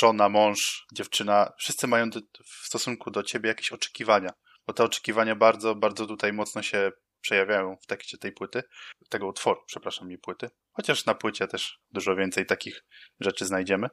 żona, 0.00 0.28
mąż, 0.28 0.86
dziewczyna, 0.92 1.52
wszyscy 1.58 1.86
mają 1.86 2.10
w 2.44 2.66
stosunku 2.66 3.10
do 3.10 3.22
ciebie 3.22 3.48
jakieś 3.48 3.72
oczekiwania, 3.72 4.30
bo 4.66 4.72
te 4.72 4.84
oczekiwania 4.84 5.36
bardzo, 5.36 5.74
bardzo 5.74 6.06
tutaj 6.06 6.32
mocno 6.32 6.62
się 6.62 6.90
przejawiają 7.24 7.76
w 7.82 7.86
tekście 7.86 8.18
tej 8.18 8.32
płyty, 8.32 8.62
tego 9.08 9.26
utworu, 9.26 9.60
przepraszam, 9.66 10.08
nie 10.08 10.18
płyty. 10.18 10.50
Chociaż 10.72 11.06
na 11.06 11.14
płycie 11.14 11.48
też 11.48 11.78
dużo 11.90 12.16
więcej 12.16 12.46
takich 12.46 12.84
rzeczy 13.20 13.44
znajdziemy. 13.44 13.88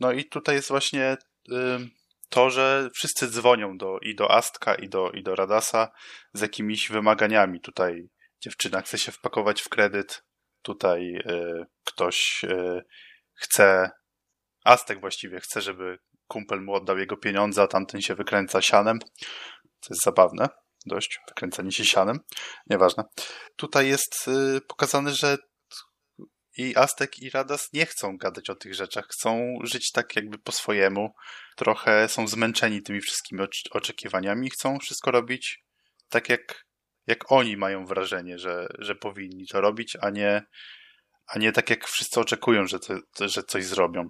No 0.00 0.12
i 0.12 0.24
tutaj 0.24 0.54
jest 0.54 0.68
właśnie 0.68 1.16
to, 2.28 2.50
że 2.50 2.88
wszyscy 2.94 3.28
dzwonią 3.28 3.76
do, 3.76 3.98
i 4.02 4.14
do 4.14 4.30
Astka, 4.30 4.74
i 4.74 4.88
do, 4.88 5.10
i 5.10 5.22
do 5.22 5.34
Radasa 5.34 5.90
z 6.32 6.40
jakimiś 6.40 6.88
wymaganiami. 6.88 7.60
Tutaj 7.60 8.08
dziewczyna 8.40 8.80
chce 8.80 8.98
się 8.98 9.12
wpakować 9.12 9.62
w 9.62 9.68
kredyt, 9.68 10.24
tutaj 10.62 11.16
y, 11.16 11.66
ktoś 11.84 12.44
y, 12.44 12.84
chce, 13.34 13.90
Astek 14.64 15.00
właściwie 15.00 15.40
chce, 15.40 15.60
żeby 15.60 15.98
kumpel 16.26 16.60
mu 16.60 16.74
oddał 16.74 16.98
jego 16.98 17.16
pieniądze, 17.16 17.62
a 17.62 17.66
tamten 17.66 18.00
się 18.00 18.14
wykręca 18.14 18.62
sianem, 18.62 18.98
co 19.80 19.94
jest 19.94 20.04
zabawne 20.04 20.48
dość, 20.88 21.20
wykręcanie 21.28 21.72
się 21.72 21.84
sianem, 21.84 22.20
nieważne. 22.66 23.04
Tutaj 23.56 23.88
jest 23.88 24.28
y, 24.28 24.60
pokazane, 24.60 25.14
że 25.14 25.36
i 26.56 26.76
Aztek 26.76 27.18
i 27.18 27.30
Radas 27.30 27.68
nie 27.72 27.86
chcą 27.86 28.16
gadać 28.16 28.50
o 28.50 28.54
tych 28.54 28.74
rzeczach, 28.74 29.06
chcą 29.08 29.58
żyć 29.62 29.92
tak 29.92 30.16
jakby 30.16 30.38
po 30.38 30.52
swojemu, 30.52 31.14
trochę 31.56 32.08
są 32.08 32.28
zmęczeni 32.28 32.82
tymi 32.82 33.00
wszystkimi 33.00 33.42
oczekiwaniami 33.70 34.50
chcą 34.50 34.78
wszystko 34.78 35.10
robić 35.10 35.64
tak 36.08 36.28
jak, 36.28 36.64
jak 37.06 37.32
oni 37.32 37.56
mają 37.56 37.86
wrażenie, 37.86 38.38
że, 38.38 38.66
że 38.78 38.94
powinni 38.94 39.46
to 39.46 39.60
robić, 39.60 39.96
a 40.00 40.10
nie, 40.10 40.42
a 41.26 41.38
nie 41.38 41.52
tak 41.52 41.70
jak 41.70 41.86
wszyscy 41.86 42.20
oczekują, 42.20 42.66
że, 42.66 42.78
to, 42.80 42.94
że 43.28 43.42
coś 43.42 43.64
zrobią. 43.64 44.08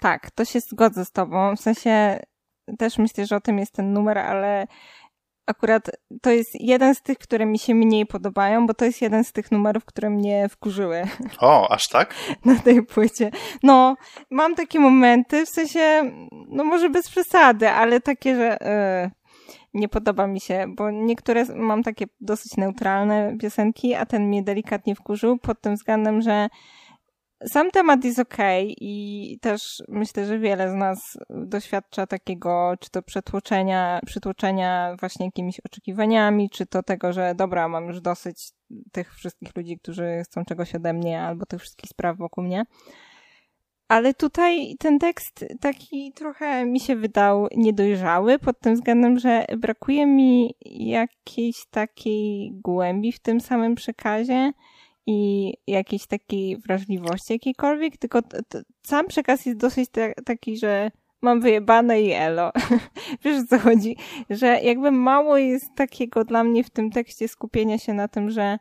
Tak, 0.00 0.30
to 0.30 0.44
się 0.44 0.60
zgodzę 0.60 1.04
z 1.04 1.10
tobą, 1.10 1.56
w 1.56 1.60
sensie 1.60 2.20
też 2.78 2.98
myślę, 2.98 3.26
że 3.26 3.36
o 3.36 3.40
tym 3.40 3.58
jest 3.58 3.72
ten 3.72 3.92
numer, 3.92 4.18
ale 4.18 4.66
akurat 5.48 5.90
to 6.22 6.30
jest 6.30 6.50
jeden 6.54 6.94
z 6.94 7.02
tych, 7.02 7.18
które 7.18 7.46
mi 7.46 7.58
się 7.58 7.74
mniej 7.74 8.06
podobają, 8.06 8.66
bo 8.66 8.74
to 8.74 8.84
jest 8.84 9.02
jeden 9.02 9.24
z 9.24 9.32
tych 9.32 9.52
numerów, 9.52 9.84
które 9.84 10.10
mnie 10.10 10.48
wkurzyły. 10.48 11.02
O, 11.40 11.72
aż 11.72 11.88
tak? 11.88 12.14
Na 12.44 12.56
tej 12.56 12.82
płycie. 12.82 13.30
No, 13.62 13.96
mam 14.30 14.54
takie 14.54 14.80
momenty, 14.80 15.46
w 15.46 15.48
sensie, 15.48 16.12
no 16.48 16.64
może 16.64 16.90
bez 16.90 17.10
przesady, 17.10 17.70
ale 17.70 18.00
takie, 18.00 18.36
że 18.36 18.58
yy, 18.60 19.10
nie 19.74 19.88
podoba 19.88 20.26
mi 20.26 20.40
się, 20.40 20.66
bo 20.76 20.90
niektóre 20.90 21.44
mam 21.56 21.82
takie 21.82 22.06
dosyć 22.20 22.56
neutralne 22.56 23.36
piosenki, 23.40 23.94
a 23.94 24.06
ten 24.06 24.28
mnie 24.28 24.42
delikatnie 24.42 24.94
wkurzył 24.94 25.38
pod 25.38 25.60
tym 25.60 25.74
względem, 25.74 26.22
że 26.22 26.48
sam 27.46 27.70
temat 27.70 28.04
jest 28.04 28.18
ok 28.18 28.36
i 28.80 29.38
też 29.40 29.82
myślę, 29.88 30.26
że 30.26 30.38
wiele 30.38 30.70
z 30.70 30.74
nas 30.74 31.18
doświadcza 31.30 32.06
takiego, 32.06 32.74
czy 32.80 32.90
to 32.90 33.02
przetłoczenia, 33.02 34.00
przytłoczenia 34.06 34.96
właśnie 35.00 35.26
jakimiś 35.26 35.60
oczekiwaniami, 35.60 36.50
czy 36.50 36.66
to 36.66 36.82
tego, 36.82 37.12
że 37.12 37.34
dobra, 37.34 37.68
mam 37.68 37.86
już 37.86 38.00
dosyć 38.00 38.52
tych 38.92 39.14
wszystkich 39.14 39.56
ludzi, 39.56 39.78
którzy 39.78 40.22
chcą 40.24 40.44
czegoś 40.44 40.74
ode 40.74 40.92
mnie, 40.92 41.22
albo 41.22 41.46
tych 41.46 41.60
wszystkich 41.60 41.90
spraw 41.90 42.16
wokół 42.16 42.44
mnie. 42.44 42.64
Ale 43.88 44.14
tutaj 44.14 44.76
ten 44.78 44.98
tekst 44.98 45.44
taki 45.60 46.12
trochę 46.12 46.66
mi 46.66 46.80
się 46.80 46.96
wydał 46.96 47.48
niedojrzały 47.56 48.38
pod 48.38 48.60
tym 48.60 48.74
względem, 48.74 49.18
że 49.18 49.44
brakuje 49.58 50.06
mi 50.06 50.54
jakiejś 50.64 51.66
takiej 51.70 52.52
głębi 52.54 53.12
w 53.12 53.18
tym 53.20 53.40
samym 53.40 53.74
przekazie 53.74 54.52
i 55.10 55.52
jakiejś 55.66 56.06
takiej 56.06 56.56
wrażliwości 56.56 57.32
jakiejkolwiek, 57.32 57.96
tylko 57.96 58.22
t, 58.22 58.42
t, 58.48 58.62
sam 58.82 59.06
przekaz 59.06 59.46
jest 59.46 59.58
dosyć 59.58 59.90
ta, 59.90 60.14
taki, 60.24 60.56
że 60.56 60.90
mam 61.22 61.40
wyjebane 61.40 62.02
i 62.02 62.12
elo. 62.12 62.52
Wiesz 63.24 63.42
o 63.42 63.46
co 63.46 63.58
chodzi? 63.58 63.96
Że 64.30 64.60
jakby 64.60 64.90
mało 64.90 65.36
jest 65.38 65.74
takiego 65.74 66.24
dla 66.24 66.44
mnie 66.44 66.64
w 66.64 66.70
tym 66.70 66.90
tekście 66.90 67.28
skupienia 67.28 67.78
się 67.78 67.94
na 67.94 68.08
tym, 68.08 68.30
że 68.30 68.58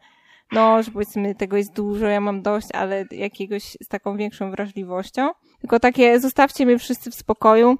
no, 0.51 0.83
że 0.83 0.91
powiedzmy 0.91 1.35
tego 1.35 1.57
jest 1.57 1.73
dużo, 1.73 2.05
ja 2.05 2.21
mam 2.21 2.41
dość, 2.41 2.67
ale 2.73 3.05
jakiegoś 3.11 3.63
z 3.63 3.87
taką 3.87 4.17
większą 4.17 4.51
wrażliwością. 4.51 5.29
Tylko 5.61 5.79
takie, 5.79 6.19
zostawcie 6.19 6.65
mnie 6.65 6.79
wszyscy 6.79 7.11
w 7.11 7.15
spokoju. 7.15 7.77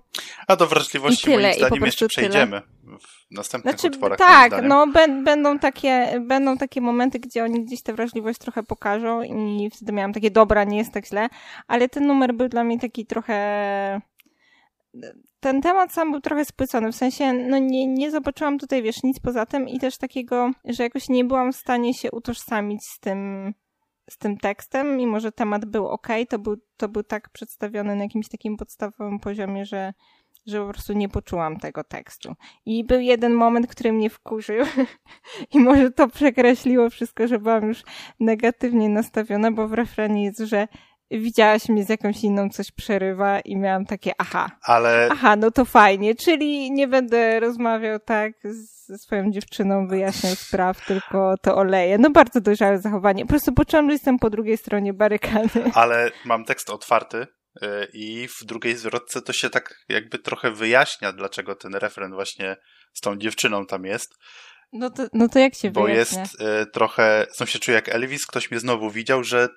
A 0.47 0.55
do 0.55 0.67
wrażliwości 0.67 1.25
tyle, 1.25 1.41
moim 1.41 1.53
zdaniem 1.53 1.85
jeszcze 1.85 2.07
przejdziemy 2.07 2.61
tyle. 2.61 2.97
w 2.99 3.35
następnych 3.35 3.73
znaczy, 3.79 3.87
utworach. 3.87 4.17
Tak, 4.17 4.53
no 4.63 4.87
będą 5.23 5.59
takie, 5.59 6.21
będą 6.27 6.57
takie 6.57 6.81
momenty, 6.81 7.19
gdzie 7.19 7.43
oni 7.43 7.65
gdzieś 7.65 7.81
tę 7.81 7.93
wrażliwość 7.93 8.39
trochę 8.39 8.63
pokażą 8.63 9.21
i 9.21 9.69
wtedy 9.75 9.91
miałam 9.91 10.13
takie, 10.13 10.31
dobra, 10.31 10.63
nie 10.63 10.77
jest 10.77 10.91
tak 10.91 11.07
źle, 11.07 11.27
ale 11.67 11.89
ten 11.89 12.07
numer 12.07 12.33
był 12.33 12.49
dla 12.49 12.63
mnie 12.63 12.79
taki 12.79 13.05
trochę 13.05 14.01
ten 15.39 15.61
temat 15.61 15.93
sam 15.93 16.11
był 16.11 16.21
trochę 16.21 16.45
spłycony, 16.45 16.91
w 16.91 16.95
sensie, 16.95 17.33
no 17.33 17.57
nie, 17.57 17.87
nie 17.87 18.11
zobaczyłam 18.11 18.59
tutaj, 18.59 18.83
wiesz, 18.83 19.03
nic 19.03 19.19
poza 19.19 19.45
tym 19.45 19.69
i 19.69 19.79
też 19.79 19.97
takiego, 19.97 20.51
że 20.65 20.83
jakoś 20.83 21.09
nie 21.09 21.25
byłam 21.25 21.53
w 21.53 21.55
stanie 21.55 21.93
się 21.93 22.11
utożsamić 22.11 22.83
z 22.85 22.99
tym, 22.99 23.53
z 24.09 24.17
tym 24.17 24.37
tekstem, 24.37 24.97
mimo 24.97 25.19
że 25.19 25.31
temat 25.31 25.65
był 25.65 25.87
ok, 25.87 26.07
to 26.29 26.39
był, 26.39 26.57
to 26.77 26.89
był 26.89 27.03
tak 27.03 27.29
przedstawiony 27.29 27.95
na 27.95 28.03
jakimś 28.03 28.29
takim 28.29 28.57
podstawowym 28.57 29.19
poziomie, 29.19 29.65
że, 29.65 29.93
że 30.45 30.59
po 30.59 30.73
prostu 30.73 30.93
nie 30.93 31.09
poczułam 31.09 31.57
tego 31.59 31.83
tekstu. 31.83 32.33
I 32.65 32.83
był 32.83 32.99
jeden 32.99 33.33
moment, 33.33 33.67
który 33.67 33.93
mnie 33.93 34.09
wkurzył 34.09 34.65
i 35.53 35.59
może 35.59 35.91
to 35.91 36.07
przekreśliło 36.07 36.89
wszystko, 36.89 37.27
że 37.27 37.39
byłam 37.39 37.67
już 37.67 37.83
negatywnie 38.19 38.89
nastawiona, 38.89 39.51
bo 39.51 39.67
w 39.67 39.73
refrenie 39.73 40.23
jest, 40.23 40.39
że 40.39 40.67
widziałaś 41.11 41.69
mnie 41.69 41.83
z 41.83 41.89
jakąś 41.89 42.23
inną, 42.23 42.49
coś 42.49 42.71
przerywa 42.71 43.39
i 43.39 43.55
miałam 43.55 43.85
takie 43.85 44.11
aha. 44.17 44.51
Ale... 44.61 45.09
Aha, 45.11 45.35
no 45.35 45.51
to 45.51 45.65
fajnie, 45.65 46.15
czyli 46.15 46.71
nie 46.71 46.87
będę 46.87 47.39
rozmawiał 47.39 47.99
tak 47.99 48.33
ze 48.85 48.97
swoją 48.97 49.31
dziewczyną, 49.31 49.87
wyjaśniał 49.87 50.35
spraw, 50.35 50.85
tylko 50.85 51.35
to 51.41 51.55
oleje. 51.55 51.97
No 51.97 52.09
bardzo 52.09 52.41
dojrzałe 52.41 52.77
zachowanie. 52.77 53.25
Po 53.25 53.29
prostu 53.29 53.53
poczułam, 53.53 53.85
że 53.85 53.93
jestem 53.93 54.19
po 54.19 54.29
drugiej 54.29 54.57
stronie 54.57 54.93
barykady. 54.93 55.71
Ale 55.73 56.11
mam 56.25 56.45
tekst 56.45 56.69
otwarty 56.69 57.17
y, 57.17 57.67
i 57.93 58.27
w 58.27 58.45
drugiej 58.45 58.75
zwrotce 58.75 59.21
to 59.21 59.33
się 59.33 59.49
tak 59.49 59.75
jakby 59.89 60.19
trochę 60.19 60.51
wyjaśnia, 60.51 61.13
dlaczego 61.13 61.55
ten 61.55 61.75
refren 61.75 62.13
właśnie 62.13 62.55
z 62.93 63.01
tą 63.01 63.17
dziewczyną 63.17 63.65
tam 63.65 63.85
jest. 63.85 64.13
No 64.73 64.89
to, 64.89 65.07
no 65.13 65.29
to 65.29 65.39
jak 65.39 65.55
się 65.55 65.71
Bo 65.71 65.83
wyjaśnia? 65.83 66.19
jest 66.19 66.41
y, 66.41 66.65
trochę, 66.73 67.27
znów 67.35 67.49
się 67.49 67.59
czuję 67.59 67.75
jak 67.75 67.89
Elvis, 67.89 68.25
ktoś 68.25 68.51
mnie 68.51 68.59
znowu 68.59 68.89
widział, 68.89 69.23
że 69.23 69.49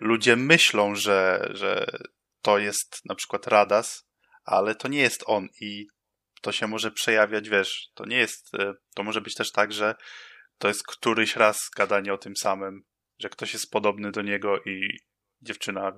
ludzie 0.00 0.36
myślą, 0.36 0.94
że, 0.94 1.48
że 1.54 1.86
to 2.42 2.58
jest 2.58 3.00
na 3.04 3.14
przykład 3.14 3.46
Radas, 3.46 4.08
ale 4.44 4.74
to 4.74 4.88
nie 4.88 5.00
jest 5.00 5.24
on 5.26 5.48
i 5.60 5.86
to 6.42 6.52
się 6.52 6.66
może 6.66 6.90
przejawiać, 6.90 7.48
wiesz, 7.48 7.90
to 7.94 8.06
nie 8.06 8.16
jest, 8.16 8.54
e, 8.54 8.74
to 8.94 9.02
może 9.02 9.20
być 9.20 9.34
też 9.34 9.52
tak, 9.52 9.72
że 9.72 9.94
to 10.58 10.68
jest 10.68 10.86
któryś 10.86 11.36
raz 11.36 11.58
gadanie 11.76 12.14
o 12.14 12.18
tym 12.18 12.36
samym, 12.36 12.82
że 13.18 13.28
ktoś 13.28 13.52
jest 13.52 13.70
podobny 13.70 14.10
do 14.10 14.22
niego 14.22 14.60
i 14.60 14.98
dziewczyna 15.42 15.92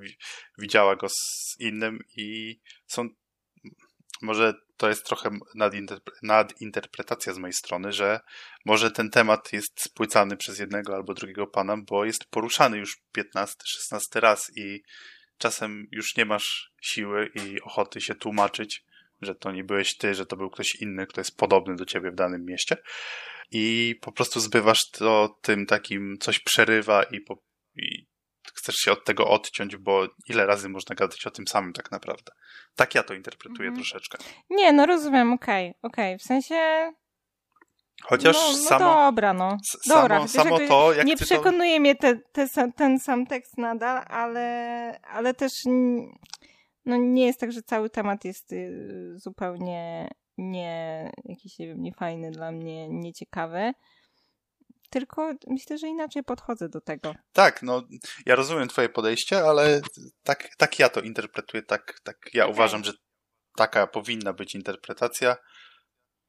widziała 0.58 0.96
go 0.96 1.08
z 1.08 1.56
innym 1.58 1.98
i 2.16 2.60
są, 2.86 3.08
może 4.22 4.54
to 4.76 4.88
jest 4.88 5.06
trochę 5.06 5.30
nadinterpretacja 6.22 7.32
z 7.32 7.38
mojej 7.38 7.52
strony, 7.52 7.92
że 7.92 8.20
może 8.64 8.90
ten 8.90 9.10
temat 9.10 9.52
jest 9.52 9.80
spłycany 9.80 10.36
przez 10.36 10.58
jednego 10.58 10.94
albo 10.94 11.14
drugiego 11.14 11.46
pana, 11.46 11.76
bo 11.76 12.04
jest 12.04 12.24
poruszany 12.24 12.78
już 12.78 12.98
15-16 13.16 14.20
raz 14.20 14.56
i 14.56 14.82
czasem 15.38 15.86
już 15.90 16.16
nie 16.16 16.24
masz 16.24 16.72
siły 16.82 17.30
i 17.34 17.60
ochoty 17.60 18.00
się 18.00 18.14
tłumaczyć, 18.14 18.84
że 19.22 19.34
to 19.34 19.52
nie 19.52 19.64
byłeś 19.64 19.96
ty, 19.96 20.14
że 20.14 20.26
to 20.26 20.36
był 20.36 20.50
ktoś 20.50 20.74
inny, 20.74 21.06
kto 21.06 21.20
jest 21.20 21.36
podobny 21.36 21.76
do 21.76 21.84
ciebie 21.84 22.10
w 22.10 22.14
danym 22.14 22.44
mieście. 22.44 22.76
I 23.50 23.94
po 24.00 24.12
prostu 24.12 24.40
zbywasz 24.40 24.90
to 24.92 25.38
tym 25.42 25.66
takim, 25.66 26.18
coś 26.20 26.38
przerywa 26.38 27.02
i, 27.02 27.20
po, 27.20 27.42
i 27.76 28.09
chcesz 28.54 28.74
się 28.74 28.92
od 28.92 29.04
tego 29.04 29.28
odciąć, 29.28 29.76
bo 29.76 30.06
ile 30.28 30.46
razy 30.46 30.68
można 30.68 30.94
gadać 30.94 31.26
o 31.26 31.30
tym 31.30 31.48
samym 31.48 31.72
tak 31.72 31.90
naprawdę. 31.90 32.32
Tak 32.76 32.94
ja 32.94 33.02
to 33.02 33.14
interpretuję 33.14 33.68
mhm. 33.68 33.74
troszeczkę. 33.74 34.18
Nie, 34.50 34.72
no 34.72 34.86
rozumiem, 34.86 35.32
okej, 35.32 35.68
okay, 35.68 35.90
okej, 35.90 36.14
okay. 36.14 36.18
w 36.18 36.22
sensie... 36.22 36.92
Chociaż 38.02 38.36
no, 38.36 38.52
no 38.52 38.68
samo... 38.68 38.84
dobra, 38.84 39.34
no. 39.34 39.56
Dobra, 39.88 40.28
samo, 40.28 40.28
samo 40.28 40.58
to, 40.68 40.92
jak 40.92 41.06
Nie 41.06 41.16
przekonuje 41.16 41.74
to... 41.74 41.80
mnie 41.80 41.96
te, 41.96 42.16
te, 42.32 42.72
ten 42.76 43.00
sam 43.00 43.26
tekst 43.26 43.58
nadal, 43.58 44.04
ale, 44.08 45.00
ale 45.02 45.34
też 45.34 45.52
no 46.86 46.96
nie 46.96 47.26
jest 47.26 47.40
tak, 47.40 47.52
że 47.52 47.62
cały 47.62 47.90
temat 47.90 48.24
jest 48.24 48.52
y, 48.52 49.12
zupełnie 49.16 50.08
nie 50.38 51.10
jakiś, 51.24 51.58
nie 51.58 51.66
wiem, 51.66 51.82
niefajny 51.82 52.30
dla 52.30 52.52
mnie, 52.52 52.88
nieciekawy. 52.88 53.72
Tylko 54.90 55.32
myślę, 55.46 55.78
że 55.78 55.88
inaczej 55.88 56.22
podchodzę 56.22 56.68
do 56.68 56.80
tego. 56.80 57.14
Tak, 57.32 57.62
no 57.62 57.82
ja 58.26 58.34
rozumiem 58.34 58.68
twoje 58.68 58.88
podejście, 58.88 59.44
ale 59.44 59.80
tak, 60.22 60.48
tak 60.56 60.78
ja 60.78 60.88
to 60.88 61.00
interpretuję, 61.00 61.62
tak, 61.62 62.00
tak 62.02 62.16
ja 62.34 62.44
okay. 62.44 62.54
uważam, 62.54 62.84
że 62.84 62.92
taka 63.56 63.86
powinna 63.86 64.32
być 64.32 64.54
interpretacja 64.54 65.36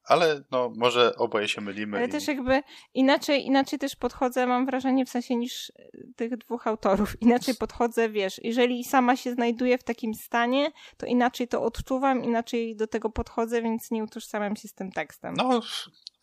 ale 0.04 0.42
no 0.50 0.72
może 0.76 1.16
oboje 1.16 1.48
się 1.48 1.60
mylimy. 1.60 1.96
Ale 1.96 2.06
i... 2.06 2.10
też 2.10 2.28
jakby 2.28 2.62
inaczej, 2.94 3.46
inaczej 3.46 3.78
też 3.78 3.96
podchodzę, 3.96 4.46
mam 4.46 4.66
wrażenie, 4.66 5.04
w 5.04 5.10
sensie 5.10 5.36
niż 5.36 5.70
e, 5.70 5.88
tych 6.16 6.36
dwóch 6.36 6.66
autorów. 6.66 7.16
Inaczej 7.22 7.54
podchodzę, 7.54 8.08
wiesz, 8.08 8.40
jeżeli 8.42 8.84
sama 8.84 9.16
się 9.16 9.32
znajduję 9.32 9.78
w 9.78 9.84
takim 9.84 10.14
stanie, 10.14 10.70
to 10.96 11.06
inaczej 11.06 11.48
to 11.48 11.62
odczuwam, 11.62 12.24
inaczej 12.24 12.76
do 12.76 12.86
tego 12.86 13.10
podchodzę, 13.10 13.62
więc 13.62 13.90
nie 13.90 14.04
utożsamiam 14.04 14.56
się 14.56 14.68
z 14.68 14.74
tym 14.74 14.92
tekstem. 14.92 15.34
No, 15.36 15.60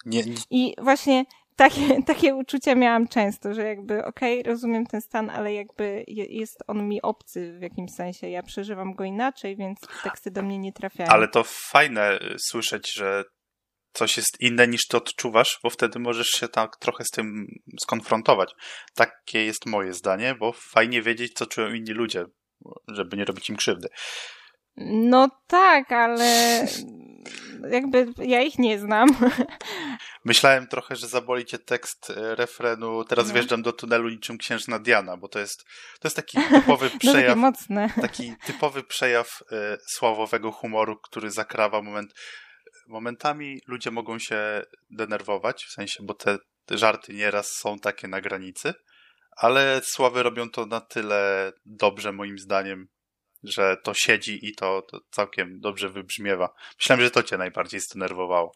nie. 0.05 0.24
nie. 0.24 0.36
I 0.50 0.75
właśnie 0.81 1.25
takie, 1.59 2.01
takie 2.13 2.35
uczucia 2.35 2.75
miałam 2.75 3.07
często, 3.07 3.53
że 3.53 3.63
jakby 3.63 4.05
okej, 4.05 4.39
okay, 4.39 4.51
rozumiem 4.51 4.85
ten 4.85 5.01
stan, 5.01 5.29
ale 5.29 5.53
jakby 5.53 6.03
jest 6.07 6.63
on 6.67 6.87
mi 6.87 7.01
obcy 7.01 7.57
w 7.59 7.61
jakimś 7.61 7.91
sensie. 7.91 8.29
Ja 8.29 8.43
przeżywam 8.43 8.93
go 8.93 9.03
inaczej, 9.03 9.57
więc 9.57 9.79
teksty 10.03 10.31
do 10.31 10.41
mnie 10.41 10.59
nie 10.59 10.73
trafiają. 10.73 11.09
Ale 11.09 11.27
to 11.27 11.43
fajne 11.43 12.19
y, 12.21 12.35
słyszeć, 12.39 12.93
że 12.93 13.23
coś 13.93 14.17
jest 14.17 14.37
inne 14.39 14.67
niż 14.67 14.81
ty 14.87 14.97
odczuwasz, 14.97 15.59
bo 15.63 15.69
wtedy 15.69 15.99
możesz 15.99 16.27
się 16.27 16.47
tak 16.47 16.77
trochę 16.79 17.03
z 17.03 17.09
tym 17.09 17.47
skonfrontować. 17.81 18.53
Takie 18.95 19.45
jest 19.45 19.65
moje 19.65 19.93
zdanie, 19.93 20.35
bo 20.39 20.53
fajnie 20.73 21.01
wiedzieć, 21.01 21.33
co 21.33 21.45
czują 21.45 21.73
inni 21.73 21.91
ludzie, 21.91 22.25
żeby 22.87 23.17
nie 23.17 23.25
robić 23.25 23.49
im 23.49 23.55
krzywdy. 23.55 23.87
No 24.86 25.29
tak, 25.48 25.91
ale 25.91 26.65
jakby 27.71 28.07
ja 28.17 28.41
ich 28.41 28.59
nie 28.59 28.79
znam. 28.79 29.09
Myślałem 30.25 30.67
trochę, 30.67 30.95
że 30.95 31.07
zaboli 31.07 31.45
cię 31.45 31.59
tekst 31.59 32.09
e, 32.09 32.36
refrenu 32.36 33.03
Teraz 33.03 33.27
no. 33.27 33.33
wjeżdżam 33.33 33.62
do 33.62 33.74
tunelu 33.74 34.09
niczym 34.09 34.38
księżna 34.38 34.79
Diana, 34.79 35.17
bo 35.17 35.27
to 35.27 35.39
jest, 35.39 35.63
to 36.00 36.07
jest 36.07 36.15
taki 36.15 36.38
typowy 36.62 36.89
przejaw 37.00 37.38
no, 37.69 37.88
taki 38.01 38.33
typowy 38.45 38.83
przejaw 38.83 39.41
y, 39.41 39.55
sławowego 39.88 40.51
humoru, 40.51 40.98
który 40.98 41.31
zakrawa 41.31 41.81
moment 41.81 42.13
momentami 42.88 43.59
ludzie 43.67 43.91
mogą 43.91 44.19
się 44.19 44.63
denerwować, 44.89 45.65
w 45.65 45.71
sensie, 45.71 46.03
bo 46.03 46.13
te 46.13 46.38
żarty 46.71 47.13
nieraz 47.13 47.51
są 47.51 47.79
takie 47.79 48.07
na 48.07 48.21
granicy, 48.21 48.74
ale 49.38 49.81
Sławy 49.83 50.24
robią 50.24 50.50
to 50.50 50.65
na 50.65 50.81
tyle 50.81 51.51
dobrze, 51.65 52.12
moim 52.12 52.39
zdaniem, 52.39 52.88
że 53.43 53.77
to 53.84 53.93
siedzi 53.93 54.48
i 54.48 54.55
to, 54.55 54.81
to 54.81 55.00
całkiem 55.12 55.60
dobrze 55.60 55.89
wybrzmiewa. 55.89 56.53
Myślałem, 56.79 57.05
że 57.05 57.12
to 57.12 57.24
cię 57.24 57.38
najbardziej 57.38 57.79
zdenerwowało. 57.79 58.51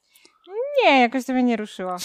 Nie, 0.83 0.99
jakoś 1.01 1.25
to 1.25 1.33
mnie 1.33 1.43
nie 1.43 1.57
ruszyło. 1.57 1.97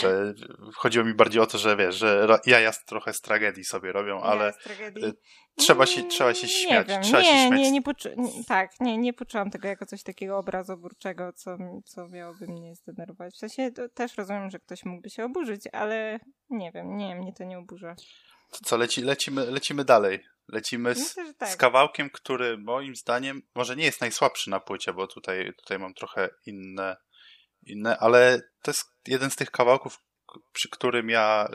Że 0.00 0.34
chodziło 0.74 1.04
mi 1.04 1.14
bardziej 1.14 1.42
o 1.42 1.46
to, 1.46 1.58
że 1.58 1.76
wiesz, 1.76 1.96
że 1.96 2.26
jaja 2.46 2.72
trochę 2.86 3.12
z 3.12 3.20
tragedii 3.20 3.64
sobie 3.64 3.92
robią, 3.92 4.20
ale 4.20 4.52
y, 4.96 5.12
trzeba 5.56 5.86
się, 5.86 6.02
trzeba 6.02 6.34
się 6.34 6.48
śmiać. 6.48 6.88
Nie, 6.88 7.00
trzeba 7.00 7.20
nie, 7.20 7.24
się 7.24 7.46
śmiać. 7.46 7.60
nie, 7.60 7.70
nie, 7.70 7.82
poczu 7.82 8.08
nie, 8.16 8.44
tak, 8.44 8.70
nie, 8.80 8.98
nie 8.98 9.12
poczułam 9.12 9.50
tego 9.50 9.68
jako 9.68 9.86
coś 9.86 10.02
takiego 10.02 10.38
obrazoburczego, 10.38 11.32
co, 11.32 11.56
co 11.84 12.08
miałoby 12.08 12.46
mnie 12.46 12.74
zdenerwować. 12.74 13.34
W 13.34 13.38
sensie 13.38 13.70
też 13.94 14.16
rozumiem, 14.16 14.50
że 14.50 14.58
ktoś 14.58 14.84
mógłby 14.84 15.10
się 15.10 15.24
oburzyć, 15.24 15.68
ale 15.72 16.20
nie 16.50 16.72
wiem, 16.72 16.96
nie, 16.96 17.16
mnie 17.16 17.32
to 17.32 17.44
nie 17.44 17.58
oburza. 17.58 17.96
Co, 18.64 18.76
leci, 18.76 19.02
lecimy, 19.02 19.50
lecimy 19.50 19.84
dalej. 19.84 20.24
Lecimy 20.48 20.94
z, 20.94 20.98
Myślę, 20.98 21.34
tak. 21.34 21.48
z, 21.48 21.56
kawałkiem, 21.56 22.10
który 22.10 22.58
moim 22.58 22.96
zdaniem 22.96 23.42
może 23.54 23.76
nie 23.76 23.84
jest 23.84 24.00
najsłabszy 24.00 24.50
na 24.50 24.60
płycie, 24.60 24.92
bo 24.92 25.06
tutaj, 25.06 25.52
tutaj 25.56 25.78
mam 25.78 25.94
trochę 25.94 26.30
inne, 26.46 26.96
inne, 27.62 27.98
ale 27.98 28.40
to 28.62 28.70
jest 28.70 28.84
jeden 29.06 29.30
z 29.30 29.36
tych 29.36 29.50
kawałków, 29.50 29.98
przy 30.52 30.68
którym 30.70 31.08
ja 31.08 31.48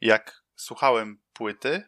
jak 0.00 0.42
słuchałem 0.56 1.18
płyty, 1.32 1.82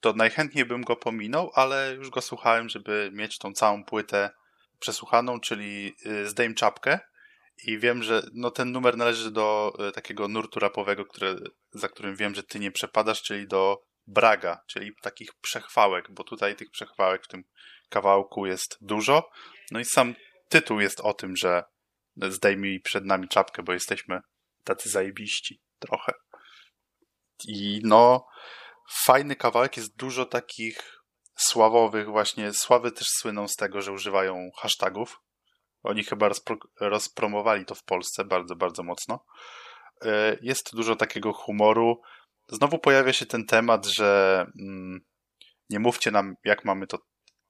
to 0.00 0.12
najchętniej 0.12 0.64
bym 0.64 0.82
go 0.82 0.96
pominął, 0.96 1.50
ale 1.54 1.94
już 1.94 2.10
go 2.10 2.22
słuchałem, 2.22 2.68
żeby 2.68 3.10
mieć 3.12 3.38
tą 3.38 3.52
całą 3.52 3.84
płytę 3.84 4.30
przesłuchaną, 4.78 5.40
czyli 5.40 5.96
y, 6.06 6.28
zdejm 6.28 6.54
czapkę 6.54 6.98
i 7.62 7.78
wiem, 7.78 8.02
że 8.02 8.22
no, 8.32 8.50
ten 8.50 8.72
numer 8.72 8.96
należy 8.96 9.30
do 9.30 9.72
y, 9.88 9.92
takiego 9.92 10.28
nurtu 10.28 10.60
rapowego, 10.60 11.04
który, 11.04 11.36
za 11.72 11.88
którym 11.88 12.16
wiem, 12.16 12.34
że 12.34 12.42
ty 12.42 12.58
nie 12.58 12.70
przepadasz, 12.70 13.22
czyli 13.22 13.48
do 13.48 13.82
braga, 14.06 14.60
czyli 14.66 14.92
takich 15.02 15.30
przechwałek, 15.40 16.10
bo 16.10 16.24
tutaj 16.24 16.56
tych 16.56 16.70
przechwałek 16.70 17.24
w 17.24 17.28
tym 17.28 17.44
kawałku 17.88 18.46
jest 18.46 18.78
dużo. 18.80 19.30
No 19.70 19.80
i 19.80 19.84
sam 19.84 20.14
tytuł 20.48 20.80
jest 20.80 21.00
o 21.00 21.14
tym, 21.14 21.36
że 21.36 21.64
zdejmij 22.16 22.80
przed 22.80 23.04
nami 23.04 23.28
czapkę, 23.28 23.62
bo 23.62 23.72
jesteśmy 23.72 24.20
tacy 24.64 24.88
zajebiści 24.88 25.60
trochę. 25.78 26.12
I 27.48 27.80
no, 27.84 28.26
fajny 29.04 29.36
kawałek, 29.36 29.76
jest 29.76 29.96
dużo 29.96 30.26
takich 30.26 31.04
sławowych 31.36 32.06
właśnie. 32.06 32.52
Sławy 32.52 32.92
też 32.92 33.06
słyną 33.18 33.48
z 33.48 33.54
tego, 33.54 33.82
że 33.82 33.92
używają 33.92 34.50
hashtagów. 34.56 35.20
Oni 35.84 36.04
chyba 36.04 36.28
rozpro 36.28 36.56
rozpromowali 36.80 37.64
to 37.64 37.74
w 37.74 37.84
Polsce 37.84 38.24
bardzo, 38.24 38.56
bardzo 38.56 38.82
mocno. 38.82 39.24
E, 40.02 40.38
jest 40.42 40.76
dużo 40.76 40.96
takiego 40.96 41.32
humoru. 41.32 42.02
Znowu 42.48 42.78
pojawia 42.78 43.12
się 43.12 43.26
ten 43.26 43.46
temat, 43.46 43.86
że 43.86 44.40
mm, 44.60 45.00
nie 45.70 45.78
mówcie 45.78 46.10
nam, 46.10 46.34
jak 46.44 46.64
mamy 46.64 46.86
to 46.86 46.98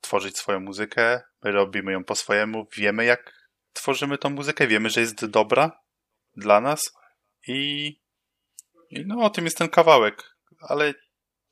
tworzyć 0.01 0.38
swoją 0.38 0.61
muzykę. 0.61 1.23
My 1.42 1.53
robimy 1.53 1.92
ją 1.92 2.05
po 2.05 2.14
swojemu. 2.14 2.66
Wiemy, 2.77 3.05
jak 3.05 3.49
tworzymy 3.73 4.18
tą 4.18 4.31
muzykę. 4.31 4.66
Wiemy, 4.66 4.90
że 4.90 5.01
jest 5.01 5.27
dobra 5.27 5.81
dla 6.37 6.61
nas. 6.61 6.81
I, 7.49 7.87
i 8.90 9.07
no, 9.07 9.25
o 9.25 9.31
tym 9.31 9.44
jest 9.44 9.59
ten 9.59 9.68
kawałek. 9.68 10.37
Ale 10.68 10.94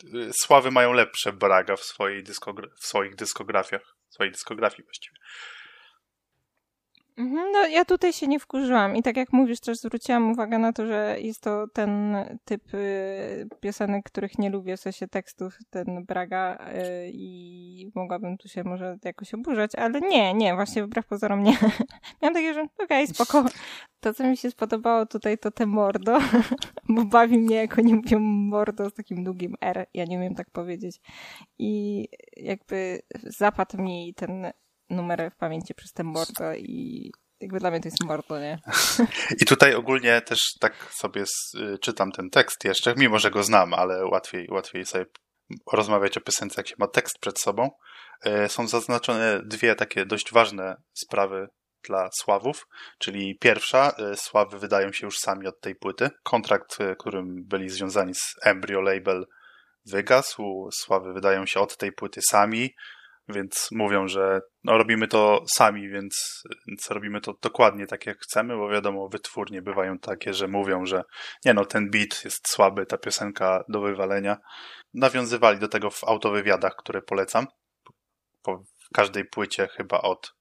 y, 0.04 0.30
sławy 0.32 0.70
mają 0.70 0.92
lepsze 0.92 1.32
braga 1.32 1.76
w, 1.76 1.84
swojej 1.84 2.22
dyskogra 2.22 2.68
w 2.80 2.86
swoich 2.86 3.14
dyskografiach. 3.14 3.96
W 4.08 4.14
swojej 4.14 4.32
dyskografii 4.32 4.84
właściwie. 4.84 5.16
Mhm, 7.22 7.52
no 7.52 7.66
ja 7.66 7.84
tutaj 7.84 8.12
się 8.12 8.26
nie 8.26 8.40
wkurzyłam 8.40 8.96
i 8.96 9.02
tak 9.02 9.16
jak 9.16 9.32
mówisz, 9.32 9.60
też 9.60 9.78
zwróciłam 9.78 10.30
uwagę 10.30 10.58
na 10.58 10.72
to, 10.72 10.86
że 10.86 11.16
jest 11.20 11.40
to 11.40 11.66
ten 11.72 12.16
typ 12.44 12.74
y, 12.74 13.48
piosenek, 13.60 14.04
których 14.04 14.38
nie 14.38 14.50
lubię, 14.50 14.76
w 14.76 14.80
sensie 14.80 15.08
tekstów, 15.08 15.58
ten 15.70 16.04
Braga 16.04 16.58
y, 16.58 17.10
i 17.12 17.90
mogłabym 17.94 18.38
tu 18.38 18.48
się 18.48 18.64
może 18.64 18.98
jakoś 19.04 19.34
oburzać, 19.34 19.74
ale 19.74 20.00
nie, 20.00 20.34
nie, 20.34 20.54
właśnie 20.54 20.84
wbrew 20.84 21.06
pozorom 21.06 21.42
nie. 21.42 21.52
Miałam 22.22 22.34
takie, 22.34 22.54
że 22.54 22.60
okej, 22.60 23.04
okay, 23.04 23.06
spoko. 23.06 23.44
To, 24.00 24.14
co 24.14 24.24
mi 24.24 24.36
się 24.36 24.50
spodobało 24.50 25.06
tutaj, 25.06 25.38
to 25.38 25.50
te 25.50 25.66
mordo, 25.66 26.18
bo 26.88 27.04
bawi 27.04 27.38
mnie, 27.38 27.56
jak 27.56 27.78
oni 27.78 27.94
mówią 27.94 28.18
mordo 28.20 28.90
z 28.90 28.94
takim 28.94 29.24
długim 29.24 29.54
R, 29.60 29.86
ja 29.94 30.04
nie 30.04 30.16
umiem 30.16 30.34
tak 30.34 30.50
powiedzieć. 30.50 31.00
I 31.58 32.08
jakby 32.36 33.02
zapadł 33.22 33.82
mi 33.82 34.14
ten 34.14 34.52
numery 34.92 35.30
w 35.30 35.36
pamięci 35.36 35.74
przez 35.74 35.92
ten 35.92 36.06
mordo 36.06 36.54
i 36.54 37.10
jakby 37.42 37.58
dla 37.58 37.70
mnie 37.70 37.80
to 37.80 37.88
jest 37.88 38.04
mordo, 38.04 38.40
nie? 38.40 38.58
I 39.40 39.44
tutaj 39.44 39.74
ogólnie 39.74 40.20
też 40.20 40.38
tak 40.60 40.74
sobie 40.90 41.24
y, 41.54 41.78
czytam 41.78 42.12
ten 42.12 42.30
tekst 42.30 42.64
jeszcze, 42.64 42.94
mimo 42.96 43.18
że 43.18 43.30
go 43.30 43.42
znam, 43.42 43.74
ale 43.74 44.06
łatwiej, 44.06 44.48
łatwiej 44.50 44.86
sobie 44.86 45.06
rozmawiać 45.72 46.16
o 46.16 46.20
piosence, 46.20 46.54
jak 46.56 46.68
się 46.68 46.74
ma 46.78 46.86
tekst 46.86 47.18
przed 47.18 47.40
sobą. 47.40 47.70
Y, 48.26 48.48
są 48.48 48.68
zaznaczone 48.68 49.40
dwie 49.44 49.74
takie 49.74 50.06
dość 50.06 50.32
ważne 50.32 50.76
sprawy 50.94 51.48
dla 51.84 52.08
Sławów, 52.20 52.66
czyli 52.98 53.38
pierwsza, 53.38 53.92
y, 54.12 54.16
Sławy 54.16 54.58
wydają 54.58 54.92
się 54.92 55.06
już 55.06 55.18
sami 55.18 55.46
od 55.46 55.60
tej 55.60 55.74
płyty. 55.74 56.10
Kontrakt, 56.22 56.78
którym 56.98 57.44
byli 57.44 57.68
związani 57.68 58.14
z 58.14 58.34
Embryo 58.42 58.80
Label 58.80 59.26
wygasł, 59.86 60.68
Sławy 60.72 61.12
wydają 61.12 61.46
się 61.46 61.60
od 61.60 61.76
tej 61.76 61.92
płyty 61.92 62.20
sami, 62.30 62.74
więc 63.28 63.68
mówią, 63.72 64.08
że 64.08 64.40
no, 64.64 64.78
robimy 64.78 65.08
to 65.08 65.44
sami, 65.46 65.88
więc, 65.88 66.42
więc 66.68 66.90
robimy 66.90 67.20
to 67.20 67.34
dokładnie 67.42 67.86
tak, 67.86 68.06
jak 68.06 68.18
chcemy, 68.18 68.56
bo 68.56 68.68
wiadomo, 68.68 69.08
wytwórnie 69.08 69.62
bywają 69.62 69.98
takie, 69.98 70.34
że 70.34 70.48
mówią, 70.48 70.86
że 70.86 71.02
nie 71.44 71.54
no, 71.54 71.64
ten 71.64 71.90
beat 71.90 72.24
jest 72.24 72.48
słaby, 72.48 72.86
ta 72.86 72.98
piosenka 72.98 73.64
do 73.68 73.80
wywalenia. 73.80 74.36
Nawiązywali 74.94 75.58
do 75.58 75.68
tego 75.68 75.90
w 75.90 76.04
autowywiadach, 76.04 76.76
które 76.76 77.02
polecam. 77.02 77.46
Po 78.42 78.64
każdej 78.94 79.24
płycie 79.24 79.68
chyba 79.68 80.00
od 80.00 80.34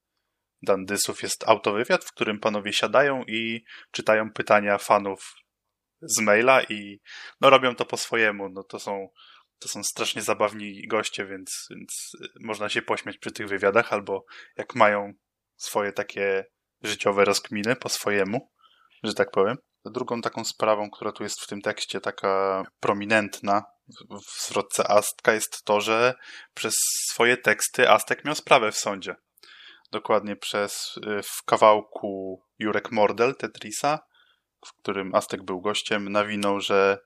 Dandysów 0.64 1.24
jest 1.24 1.50
autowywiad, 1.50 2.06
w 2.06 2.12
którym 2.12 2.40
panowie 2.40 2.74
siadają 2.74 3.24
i 3.28 3.64
czytają 3.92 4.32
pytania 4.32 4.78
fanów 4.78 5.36
z 6.02 6.22
maila 6.22 6.64
i 6.64 7.02
no 7.42 7.50
robią 7.50 7.76
to 7.76 7.86
po 7.86 7.98
swojemu. 7.98 8.50
No 8.50 8.64
to 8.64 8.80
są 8.80 9.08
to 9.62 9.70
są 9.70 9.84
strasznie 9.84 10.22
zabawni 10.22 10.88
goście, 10.88 11.26
więc, 11.26 11.68
więc 11.70 12.12
można 12.40 12.70
się 12.70 12.82
pośmiać 12.82 13.18
przy 13.18 13.32
tych 13.32 13.48
wywiadach, 13.48 13.94
albo 13.94 14.26
jak 14.58 14.76
mają 14.76 15.14
swoje 15.56 15.92
takie 15.92 16.46
życiowe 16.82 17.26
rozkminy 17.26 17.76
po 17.76 17.90
swojemu, 17.90 18.52
że 19.04 19.14
tak 19.14 19.32
powiem. 19.32 19.58
Drugą 19.86 20.22
taką 20.22 20.46
sprawą, 20.46 20.90
która 20.90 21.12
tu 21.12 21.24
jest 21.24 21.42
w 21.42 21.48
tym 21.48 21.62
tekście 21.62 22.02
taka 22.02 22.64
prominentna 22.80 23.64
w 24.10 24.48
zwrotce 24.48 24.92
Astka 24.92 25.34
jest 25.34 25.64
to, 25.64 25.82
że 25.82 26.14
przez 26.54 26.74
swoje 27.10 27.38
teksty 27.38 27.90
Astek 27.90 28.26
miał 28.26 28.36
sprawę 28.36 28.72
w 28.72 28.78
sądzie. 28.78 29.16
Dokładnie 29.92 30.36
przez 30.36 31.00
w 31.24 31.46
kawałku 31.46 32.42
Jurek 32.60 32.92
Mordel 32.92 33.36
Tetrisa 33.36 34.00
w 34.66 34.74
którym 34.74 35.16
Aztek 35.16 35.44
był 35.44 35.62
gościem, 35.62 36.10
nawinął, 36.10 36.60
że 36.60 36.98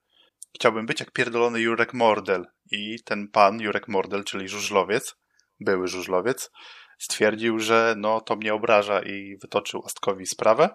chciałbym 0.56 0.86
być 0.86 1.00
jak 1.00 1.12
pierdolony 1.12 1.62
Jurek 1.62 1.94
Mordel. 1.94 2.46
I 2.72 3.04
ten 3.06 3.28
pan, 3.28 3.60
Jurek 3.60 3.88
Mordel, 3.88 4.24
czyli 4.24 4.48
żużlowiec, 4.48 5.16
były 5.60 5.88
żużlowiec, 5.88 6.52
stwierdził, 7.00 7.60
że 7.60 7.96
no 7.98 8.22
to 8.22 8.36
mnie 8.36 8.54
obraża 8.54 9.02
i 9.02 9.38
wytoczył 9.42 9.82
Astkowi 9.86 10.26
sprawę. 10.26 10.70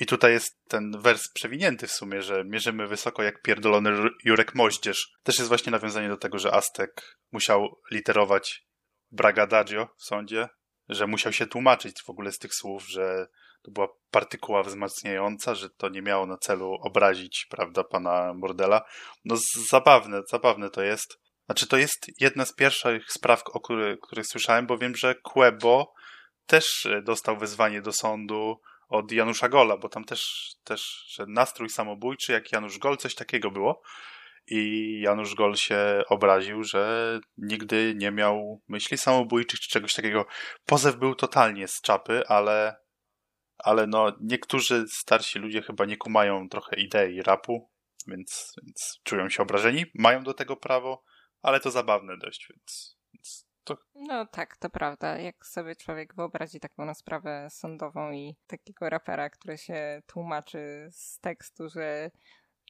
I 0.00 0.06
tutaj 0.06 0.32
jest 0.32 0.58
ten 0.68 1.00
wers 1.00 1.32
przewinięty 1.32 1.86
w 1.86 1.92
sumie, 1.92 2.22
że 2.22 2.44
mierzymy 2.44 2.86
wysoko 2.86 3.22
jak 3.22 3.42
pierdolony 3.42 4.10
Jurek 4.24 4.54
Moździerz. 4.54 5.12
Też 5.22 5.38
jest 5.38 5.48
właśnie 5.48 5.72
nawiązanie 5.72 6.08
do 6.08 6.16
tego, 6.16 6.38
że 6.38 6.54
Aztek 6.54 7.18
musiał 7.32 7.80
literować 7.90 8.66
bragadagio 9.10 9.88
w 9.96 10.04
sądzie, 10.04 10.48
że 10.88 11.06
musiał 11.06 11.32
się 11.32 11.46
tłumaczyć 11.46 12.02
w 12.02 12.10
ogóle 12.10 12.32
z 12.32 12.38
tych 12.38 12.54
słów, 12.54 12.88
że 12.88 13.26
to 13.64 13.70
była 13.70 13.88
partykuła 14.10 14.62
wzmacniająca, 14.62 15.54
że 15.54 15.70
to 15.70 15.88
nie 15.88 16.02
miało 16.02 16.26
na 16.26 16.36
celu 16.36 16.74
obrazić, 16.82 17.46
prawda, 17.50 17.84
pana 17.84 18.34
Mordela. 18.34 18.82
No 19.24 19.36
zabawne, 19.68 20.22
zabawne 20.30 20.70
to 20.70 20.82
jest. 20.82 21.18
Znaczy 21.46 21.66
to 21.66 21.76
jest 21.76 22.06
jedna 22.20 22.44
z 22.44 22.54
pierwszych 22.54 23.12
spraw, 23.12 23.42
o 23.52 23.60
których, 23.60 24.00
których 24.00 24.26
słyszałem, 24.26 24.66
bo 24.66 24.78
wiem, 24.78 24.96
że 24.96 25.14
Quebo 25.14 25.94
też 26.46 26.88
dostał 27.02 27.38
wezwanie 27.38 27.82
do 27.82 27.92
sądu 27.92 28.60
od 28.88 29.12
Janusza 29.12 29.48
Gola, 29.48 29.76
bo 29.76 29.88
tam 29.88 30.04
też, 30.04 30.22
też 30.64 31.04
że 31.08 31.24
nastrój 31.28 31.70
samobójczy, 31.70 32.32
jak 32.32 32.52
Janusz 32.52 32.78
Gol, 32.78 32.96
coś 32.96 33.14
takiego 33.14 33.50
było. 33.50 33.82
I 34.46 35.00
Janusz 35.00 35.34
Gol 35.34 35.56
się 35.56 36.02
obraził, 36.08 36.64
że 36.64 37.20
nigdy 37.38 37.94
nie 37.96 38.10
miał 38.10 38.62
myśli 38.68 38.98
samobójczych 38.98 39.60
czy 39.60 39.70
czegoś 39.70 39.94
takiego. 39.94 40.26
Pozew 40.66 40.96
był 40.96 41.14
totalnie 41.14 41.68
z 41.68 41.80
czapy, 41.80 42.22
ale, 42.28 42.76
ale 43.64 43.86
no, 43.86 44.12
niektórzy 44.20 44.84
starsi 44.88 45.38
ludzie 45.38 45.62
chyba 45.62 45.84
nie 45.84 45.96
kumają 45.96 46.48
trochę 46.48 46.76
idei 46.76 47.22
rapu, 47.22 47.70
więc, 48.06 48.54
więc 48.62 49.00
czują 49.02 49.28
się 49.28 49.42
obrażeni. 49.42 49.84
Mają 49.94 50.22
do 50.22 50.34
tego 50.34 50.56
prawo, 50.56 51.04
ale 51.42 51.60
to 51.60 51.70
zabawne 51.70 52.16
dość, 52.18 52.48
więc, 52.50 52.96
więc 53.12 53.46
to... 53.64 53.76
No 53.94 54.26
tak, 54.26 54.56
to 54.56 54.70
prawda. 54.70 55.18
Jak 55.18 55.46
sobie 55.46 55.76
człowiek 55.76 56.14
wyobrazi 56.14 56.60
taką 56.60 56.94
sprawę 56.94 57.48
sądową 57.50 58.12
i 58.12 58.36
takiego 58.46 58.90
rapera, 58.90 59.30
który 59.30 59.58
się 59.58 60.02
tłumaczy 60.06 60.88
z 60.92 61.18
tekstu, 61.20 61.68
że 61.68 62.10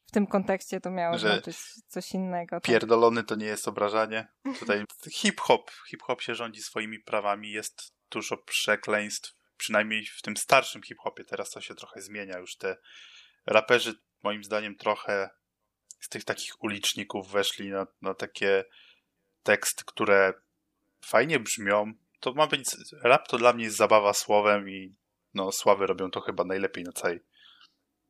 w 0.07 0.11
tym 0.11 0.26
kontekście 0.26 0.80
to 0.80 0.90
miało 0.90 1.18
że 1.18 1.28
znaczyć 1.28 1.57
coś 1.87 2.12
innego. 2.12 2.57
Tak? 2.57 2.64
Pierdolony 2.64 3.24
to 3.24 3.35
nie 3.35 3.46
jest 3.46 3.68
obrażanie. 3.68 4.26
Tutaj 4.59 4.85
hip-hop, 5.18 5.70
hip-hop 5.90 6.22
się 6.22 6.35
rządzi 6.35 6.62
swoimi 6.62 6.98
prawami, 6.98 7.52
jest 7.52 7.94
dużo 8.11 8.37
przekleństw, 8.37 9.35
przynajmniej 9.56 10.06
w 10.06 10.22
tym 10.22 10.36
starszym 10.36 10.82
hip-hopie. 10.82 11.24
Teraz 11.24 11.50
to 11.50 11.60
się 11.60 11.74
trochę 11.74 12.02
zmienia. 12.02 12.38
Już 12.38 12.56
te 12.56 12.76
raperzy 13.46 13.94
moim 14.22 14.44
zdaniem 14.44 14.76
trochę 14.76 15.30
z 16.00 16.08
tych 16.08 16.24
takich 16.24 16.62
uliczników 16.62 17.30
weszli 17.30 17.70
na, 17.70 17.86
na 18.02 18.14
takie 18.14 18.64
teksty, 19.42 19.84
które 19.86 20.32
fajnie 21.04 21.40
brzmią. 21.40 21.92
To 22.20 22.32
ma 22.32 22.46
być, 22.46 22.64
rap 23.02 23.28
to 23.28 23.38
dla 23.38 23.52
mnie 23.52 23.64
jest 23.64 23.76
zabawa 23.76 24.14
słowem 24.14 24.68
i 24.68 24.94
no 25.34 25.52
sławy 25.52 25.86
robią 25.86 26.10
to 26.10 26.20
chyba 26.20 26.44
najlepiej 26.44 26.84
na 26.84 26.92
całej, 26.92 27.20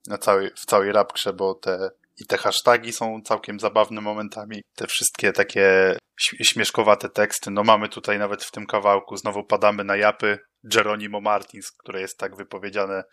na 0.07 0.18
całej, 0.18 0.50
w 0.50 0.66
całej 0.66 0.92
rapkrze, 0.92 1.33
bo 1.33 1.54
te 1.54 1.90
i 2.16 2.26
te 2.26 2.38
hasztagi 2.38 2.92
są 2.92 3.22
całkiem 3.24 3.61
zabawne 3.61 4.00
momentami. 4.00 4.62
Te 4.74 4.87
wszystkie 4.87 5.33
takie 5.33 5.96
śmieszkowate 6.42 7.09
teksty. 7.09 7.50
No 7.50 7.64
mamy 7.64 7.88
tutaj 7.88 8.18
nawet 8.18 8.44
w 8.44 8.50
tym 8.50 8.66
kawałku, 8.66 9.16
znowu 9.16 9.44
padamy 9.44 9.85
na 9.85 9.96
japy 9.96 10.38
Geronimo 10.64 11.20
Martins, 11.20 11.72
które 11.72 12.00
jest 12.00 12.18
tak 12.18 12.37
wypowiedziane 12.37 13.05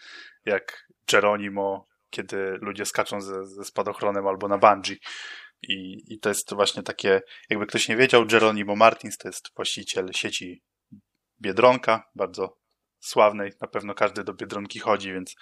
jak 0.46 0.88
Geronimo, 1.12 1.88
kiedy 2.10 2.58
ludzie 2.62 2.86
skaczą 2.86 3.22
ze, 3.22 3.46
ze 3.46 3.64
spadochronem 3.64 4.28
albo 4.28 4.48
na 4.48 4.58
bungee. 4.58 5.00
I, 5.62 6.04
I 6.14 6.20
to 6.20 6.30
jest 6.30 6.54
właśnie 6.54 6.84
takie, 6.84 7.22
jakby 7.50 7.68
ktoś 7.68 7.88
nie 7.88 7.96
wiedział, 7.96 8.26
Geronimo 8.26 8.76
Martins 8.76 9.18
to 9.18 9.28
jest 9.28 9.50
właściciel 9.56 10.10
sieci 10.16 10.64
Biedronka, 11.42 12.10
bardzo 12.16 12.58
sławnej, 13.00 13.52
na 13.62 13.68
pewno 13.68 13.94
każdy 13.94 14.24
do 14.24 14.34
Biedronki 14.34 14.80
chodzi, 14.80 15.14
więc 15.14 15.36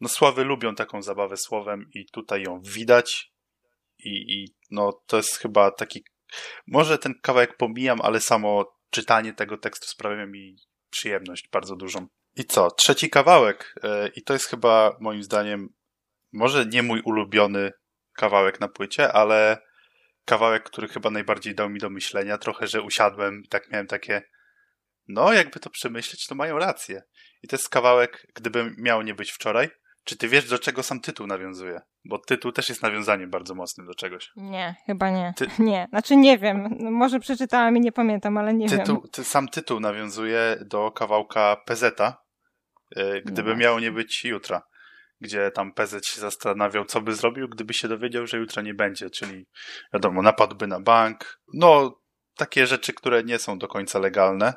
no 0.00 0.08
Sławy 0.08 0.44
lubią 0.44 0.74
taką 0.74 1.02
zabawę 1.02 1.36
słowem 1.36 1.90
i 1.94 2.06
tutaj 2.06 2.42
ją 2.42 2.60
widać 2.60 3.32
i, 3.98 4.34
i 4.34 4.54
no 4.70 4.92
to 5.06 5.16
jest 5.16 5.36
chyba 5.36 5.70
taki, 5.70 6.04
może 6.66 6.98
ten 6.98 7.14
kawałek 7.22 7.56
pomijam, 7.56 8.00
ale 8.00 8.20
samo 8.20 8.76
czytanie 8.90 9.32
tego 9.32 9.58
tekstu 9.58 9.86
sprawia 9.86 10.26
mi 10.26 10.56
przyjemność 10.90 11.48
bardzo 11.52 11.76
dużą. 11.76 12.06
I 12.36 12.44
co? 12.44 12.70
Trzeci 12.70 13.10
kawałek 13.10 13.74
yy, 13.82 14.10
i 14.16 14.22
to 14.22 14.32
jest 14.32 14.46
chyba 14.46 14.96
moim 15.00 15.22
zdaniem 15.22 15.68
może 16.32 16.66
nie 16.66 16.82
mój 16.82 17.00
ulubiony 17.04 17.72
kawałek 18.16 18.60
na 18.60 18.68
płycie, 18.68 19.12
ale 19.12 19.58
kawałek, 20.24 20.62
który 20.62 20.88
chyba 20.88 21.10
najbardziej 21.10 21.54
dał 21.54 21.70
mi 21.70 21.80
do 21.80 21.90
myślenia. 21.90 22.38
Trochę, 22.38 22.66
że 22.66 22.82
usiadłem 22.82 23.42
i 23.44 23.48
tak 23.48 23.70
miałem 23.70 23.86
takie, 23.86 24.22
no 25.08 25.32
jakby 25.32 25.60
to 25.60 25.70
przemyśleć, 25.70 26.26
to 26.26 26.34
mają 26.34 26.58
rację. 26.58 27.02
I 27.42 27.48
to 27.48 27.56
jest 27.56 27.68
kawałek, 27.68 28.26
gdyby 28.34 28.74
miał 28.78 29.02
nie 29.02 29.14
być 29.14 29.32
wczoraj. 29.32 29.68
Czy 30.04 30.16
ty 30.16 30.28
wiesz, 30.28 30.48
do 30.48 30.58
czego 30.58 30.82
sam 30.82 31.00
tytuł 31.00 31.26
nawiązuje? 31.26 31.80
Bo 32.04 32.18
tytuł 32.18 32.52
też 32.52 32.68
jest 32.68 32.82
nawiązaniem 32.82 33.30
bardzo 33.30 33.54
mocnym 33.54 33.86
do 33.86 33.94
czegoś. 33.94 34.30
Nie, 34.36 34.74
chyba 34.86 35.10
nie. 35.10 35.34
Ty... 35.36 35.46
Nie, 35.62 35.86
znaczy 35.90 36.16
nie 36.16 36.38
wiem. 36.38 36.76
Może 36.80 37.20
przeczytałem 37.20 37.76
i 37.76 37.80
nie 37.80 37.92
pamiętam, 37.92 38.38
ale 38.38 38.54
nie 38.54 38.68
tytuł, 38.68 39.00
wiem. 39.00 39.10
Ty, 39.12 39.24
sam 39.24 39.48
tytuł 39.48 39.80
nawiązuje 39.80 40.56
do 40.66 40.90
kawałka 40.90 41.56
PZ, 41.66 41.98
yy, 42.96 43.22
gdyby 43.24 43.50
no 43.50 43.56
miało 43.56 43.80
nie 43.80 43.92
być 43.92 44.24
jutra 44.24 44.62
gdzie 45.20 45.50
tam 45.50 45.72
PZ 45.72 46.06
się 46.06 46.20
zastanawiał, 46.20 46.84
co 46.84 47.00
by 47.00 47.14
zrobił, 47.14 47.48
gdyby 47.48 47.74
się 47.74 47.88
dowiedział, 47.88 48.26
że 48.26 48.38
jutro 48.38 48.62
nie 48.62 48.74
będzie, 48.74 49.10
czyli 49.10 49.46
wiadomo, 49.94 50.22
napadłby 50.22 50.66
na 50.66 50.80
bank. 50.80 51.40
No, 51.54 52.00
takie 52.36 52.66
rzeczy, 52.66 52.92
które 52.92 53.24
nie 53.24 53.38
są 53.38 53.58
do 53.58 53.68
końca 53.68 53.98
legalne. 53.98 54.54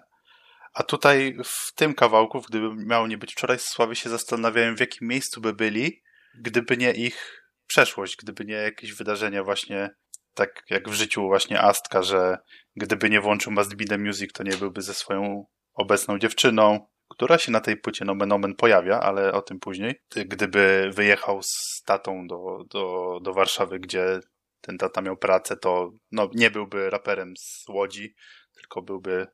A 0.73 0.83
tutaj 0.83 1.37
w 1.45 1.73
tym 1.75 1.93
kawałku, 1.93 2.41
gdyby 2.41 2.85
miało 2.85 3.07
nie 3.07 3.17
być 3.17 3.31
wczoraj, 3.31 3.59
Sławy 3.59 3.95
się 3.95 4.09
zastanawiałem, 4.09 4.77
w 4.77 4.79
jakim 4.79 5.07
miejscu 5.07 5.41
by 5.41 5.53
byli, 5.53 6.01
gdyby 6.35 6.77
nie 6.77 6.91
ich 6.91 7.43
przeszłość, 7.67 8.15
gdyby 8.15 8.45
nie 8.45 8.53
jakieś 8.53 8.93
wydarzenia 8.93 9.43
właśnie 9.43 9.89
tak 10.33 10.63
jak 10.69 10.89
w 10.89 10.93
życiu 10.93 11.21
właśnie 11.21 11.61
Astka, 11.61 12.03
że 12.03 12.37
gdyby 12.75 13.09
nie 13.09 13.21
włączył 13.21 13.51
Must 13.51 13.75
Be 13.75 13.85
The 13.85 13.97
Music, 13.97 14.33
to 14.33 14.43
nie 14.43 14.57
byłby 14.57 14.81
ze 14.81 14.93
swoją 14.93 15.45
obecną 15.73 16.19
dziewczyną, 16.19 16.87
która 17.09 17.37
się 17.37 17.51
na 17.51 17.61
tej 17.61 17.77
płycie 17.77 18.05
nomen 18.05 18.31
omen 18.31 18.55
pojawia, 18.55 18.99
ale 18.99 19.33
o 19.33 19.41
tym 19.41 19.59
później. 19.59 19.95
Gdyby 20.15 20.89
wyjechał 20.93 21.39
z 21.43 21.81
tatą 21.85 22.27
do, 22.27 22.57
do, 22.69 23.19
do 23.23 23.33
Warszawy, 23.33 23.79
gdzie 23.79 24.19
ten 24.61 24.77
tata 24.77 25.01
miał 25.01 25.17
pracę, 25.17 25.57
to 25.57 25.91
no, 26.11 26.29
nie 26.33 26.51
byłby 26.51 26.89
raperem 26.89 27.33
z 27.37 27.65
Łodzi, 27.69 28.15
tylko 28.55 28.81
byłby 28.81 29.27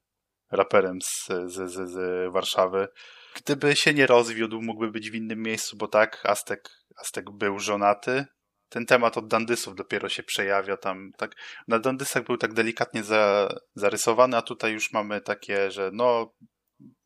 raperem 0.51 1.01
z, 1.01 1.27
z, 1.27 1.71
z, 1.71 1.89
z 1.91 2.33
Warszawy. 2.33 2.87
Gdyby 3.35 3.75
się 3.75 3.93
nie 3.93 4.07
rozwiódł, 4.07 4.61
mógłby 4.61 4.91
być 4.91 5.11
w 5.11 5.15
innym 5.15 5.41
miejscu, 5.41 5.77
bo 5.77 5.87
tak, 5.87 6.21
Aztek, 6.23 6.69
Aztek 6.97 7.31
był 7.31 7.59
żonaty. 7.59 8.25
Ten 8.69 8.85
temat 8.85 9.17
od 9.17 9.27
Dandysów 9.27 9.75
dopiero 9.75 10.09
się 10.09 10.23
przejawia 10.23 10.77
tam. 10.77 11.11
Tak, 11.17 11.35
na 11.67 11.79
Dandysach 11.79 12.23
był 12.23 12.37
tak 12.37 12.53
delikatnie 12.53 13.03
za, 13.03 13.49
zarysowany, 13.75 14.37
a 14.37 14.41
tutaj 14.41 14.73
już 14.73 14.91
mamy 14.93 15.21
takie, 15.21 15.71
że 15.71 15.89
no, 15.93 16.33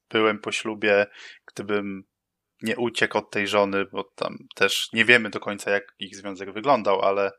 byłem 0.09 0.39
po 0.39 0.51
ślubie, 0.51 1.05
gdybym 1.45 2.03
nie 2.61 2.77
uciekł 2.77 3.17
od 3.17 3.31
tej 3.31 3.47
żony, 3.47 3.85
bo 3.85 4.03
tam 4.03 4.37
też 4.55 4.89
nie 4.93 5.05
wiemy 5.05 5.29
do 5.29 5.39
końca, 5.39 5.71
jak 5.71 5.83
ich 5.99 6.15
związek 6.15 6.53
wyglądał, 6.53 7.01
ale 7.01 7.31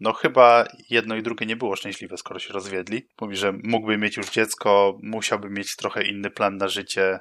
no 0.00 0.12
chyba 0.12 0.64
jedno 0.90 1.16
i 1.16 1.22
drugie 1.22 1.46
nie 1.46 1.56
było 1.56 1.76
szczęśliwe, 1.76 2.16
skoro 2.16 2.40
się 2.40 2.52
rozwiedli. 2.52 3.08
Mówi, 3.20 3.36
że 3.36 3.52
mógłby 3.64 3.98
mieć 3.98 4.16
już 4.16 4.30
dziecko, 4.30 4.98
musiałby 5.02 5.50
mieć 5.50 5.76
trochę 5.76 6.02
inny 6.02 6.30
plan 6.30 6.56
na 6.56 6.68
życie, 6.68 7.20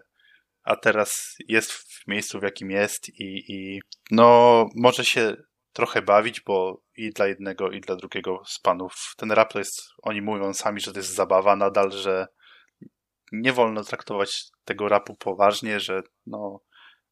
a 0.63 0.75
teraz 0.75 1.35
jest 1.47 1.71
w 1.71 2.07
miejscu, 2.07 2.39
w 2.39 2.43
jakim 2.43 2.71
jest 2.71 3.09
i, 3.09 3.43
i 3.47 3.79
no 4.11 4.65
może 4.75 5.05
się 5.05 5.35
trochę 5.73 6.01
bawić, 6.01 6.41
bo 6.41 6.81
i 6.95 7.09
dla 7.09 7.27
jednego, 7.27 7.71
i 7.71 7.81
dla 7.81 7.95
drugiego 7.95 8.41
z 8.47 8.59
panów 8.59 8.93
ten 9.17 9.31
rap 9.31 9.53
to 9.53 9.59
jest, 9.59 9.81
oni 10.03 10.21
mówią 10.21 10.53
sami, 10.53 10.81
że 10.81 10.91
to 10.93 10.99
jest 10.99 11.15
zabawa 11.15 11.55
nadal, 11.55 11.91
że 11.91 12.27
nie 13.31 13.53
wolno 13.53 13.83
traktować 13.83 14.43
tego 14.65 14.89
rapu 14.89 15.15
poważnie, 15.15 15.79
że 15.79 16.01
no 16.25 16.59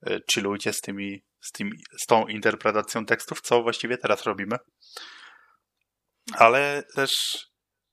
e, 0.08 0.20
chillujcie 0.34 0.74
z 0.74 0.82
tymi, 0.82 1.24
z, 1.42 1.52
tymi, 1.52 1.72
z 2.02 2.06
tą 2.06 2.28
interpretacją 2.28 3.06
tekstów, 3.06 3.42
co 3.42 3.64
właściwie 3.64 3.98
teraz 3.98 4.24
robimy. 4.24 4.58
Ale 6.34 6.84
też 6.96 7.12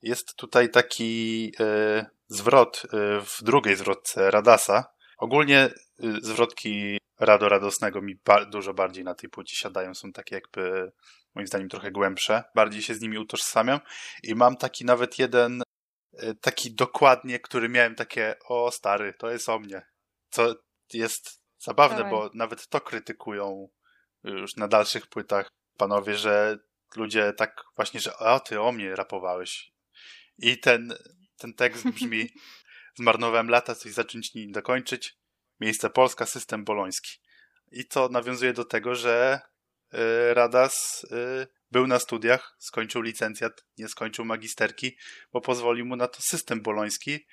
jest 0.03 0.37
tutaj 0.37 0.71
taki 0.71 1.53
e, 1.61 2.07
zwrot 2.29 2.83
e, 2.85 3.21
w 3.21 3.43
drugiej 3.43 3.77
zwrotce 3.77 4.31
Radasa. 4.31 4.85
Ogólnie 5.19 5.59
e, 5.59 5.71
zwrotki 6.23 6.99
Rado 7.21 7.49
Radosnego 7.49 8.03
mi 8.03 8.15
ba 8.25 8.45
dużo 8.45 8.75
bardziej 8.75 9.05
na 9.05 9.15
tej 9.15 9.31
płycie 9.31 9.57
siadają, 9.57 9.95
są 9.95 10.13
takie 10.13 10.35
jakby 10.35 10.93
moim 11.35 11.47
zdaniem 11.47 11.69
trochę 11.69 11.91
głębsze. 11.91 12.45
Bardziej 12.55 12.83
się 12.83 12.95
z 12.95 13.01
nimi 13.01 13.19
utożsamiam 13.19 13.81
i 14.23 14.35
mam 14.35 14.57
taki 14.57 14.85
nawet 14.85 15.19
jeden 15.19 15.63
e, 16.13 16.35
taki 16.35 16.75
dokładnie, 16.75 17.41
który 17.41 17.69
miałem 17.69 17.95
takie 17.95 18.35
o 18.49 18.71
stary, 18.71 19.15
to 19.19 19.31
jest 19.31 19.49
o 19.49 19.59
mnie. 19.59 19.83
Co 20.31 20.55
jest 20.93 21.41
zabawne, 21.59 21.97
Dawaj. 21.97 22.13
bo 22.13 22.31
nawet 22.35 22.69
to 22.69 22.81
krytykują 22.81 23.69
już 24.25 24.57
na 24.57 24.69
dalszych 24.69 25.07
płytach 25.07 25.49
panowie, 25.77 26.15
że 26.15 26.59
ludzie 26.97 27.33
tak 27.33 27.65
właśnie, 27.77 28.01
że 28.01 28.19
o, 28.19 28.41
ty 28.41 28.61
o 28.61 28.73
mnie 28.73 28.97
rapowałeś. 28.97 29.73
I 30.39 30.59
ten, 30.59 30.95
ten 31.37 31.55
tekst 31.55 31.89
brzmi 31.89 32.29
zmarnowałem 32.99 33.49
lata, 33.51 33.75
coś 33.75 33.93
zacząć 33.93 34.35
nim 34.35 34.53
dokończyć. 34.53 35.17
Miejsce 35.61 35.91
Polska, 35.91 36.27
system 36.27 36.65
boloński. 36.65 37.11
I 37.73 37.85
to 37.85 38.09
nawiązuje 38.09 38.53
do 38.53 38.65
tego, 38.65 38.95
że 38.95 39.41
y, 39.95 40.35
Radas 40.35 41.05
y, 41.05 41.47
był 41.71 41.87
na 41.87 41.99
studiach, 41.99 42.57
skończył 42.59 43.03
licencjat, 43.03 43.65
nie 43.79 43.89
skończył 43.89 44.25
magisterki, 44.25 44.97
bo 45.33 45.41
pozwolił 45.41 45.87
mu 45.87 45.97
na 45.97 46.09
to 46.09 46.23
system 46.23 46.63
boloński 46.63 47.27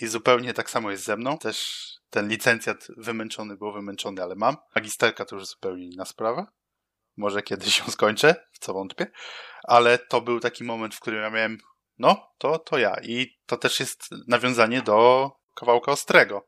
i 0.00 0.06
zupełnie 0.06 0.54
tak 0.54 0.70
samo 0.70 0.90
jest 0.90 1.04
ze 1.04 1.16
mną. 1.16 1.38
Też 1.38 1.66
ten 2.10 2.28
licencjat 2.28 2.86
wymęczony 2.96 3.56
był 3.56 3.72
wymęczony, 3.72 4.22
ale 4.22 4.34
mam. 4.34 4.56
Magisterka 4.74 5.24
to 5.24 5.36
już 5.36 5.46
zupełnie 5.46 5.84
inna 5.84 6.04
sprawa. 6.04 6.46
Może 7.16 7.42
kiedyś 7.42 7.78
ją 7.78 7.84
skończę, 7.86 8.34
w 8.52 8.58
co 8.58 8.74
wątpię. 8.74 9.06
Ale 9.68 9.98
to 9.98 10.20
był 10.20 10.40
taki 10.40 10.64
moment, 10.64 10.94
w 10.94 11.00
którym 11.00 11.22
ja 11.22 11.30
miałem, 11.30 11.58
no, 11.98 12.32
to, 12.38 12.58
to 12.58 12.78
ja. 12.78 12.96
I 13.02 13.38
to 13.46 13.56
też 13.56 13.80
jest 13.80 14.00
nawiązanie 14.28 14.82
do 14.82 15.30
kawałka 15.54 15.92
Ostrego. 15.92 16.46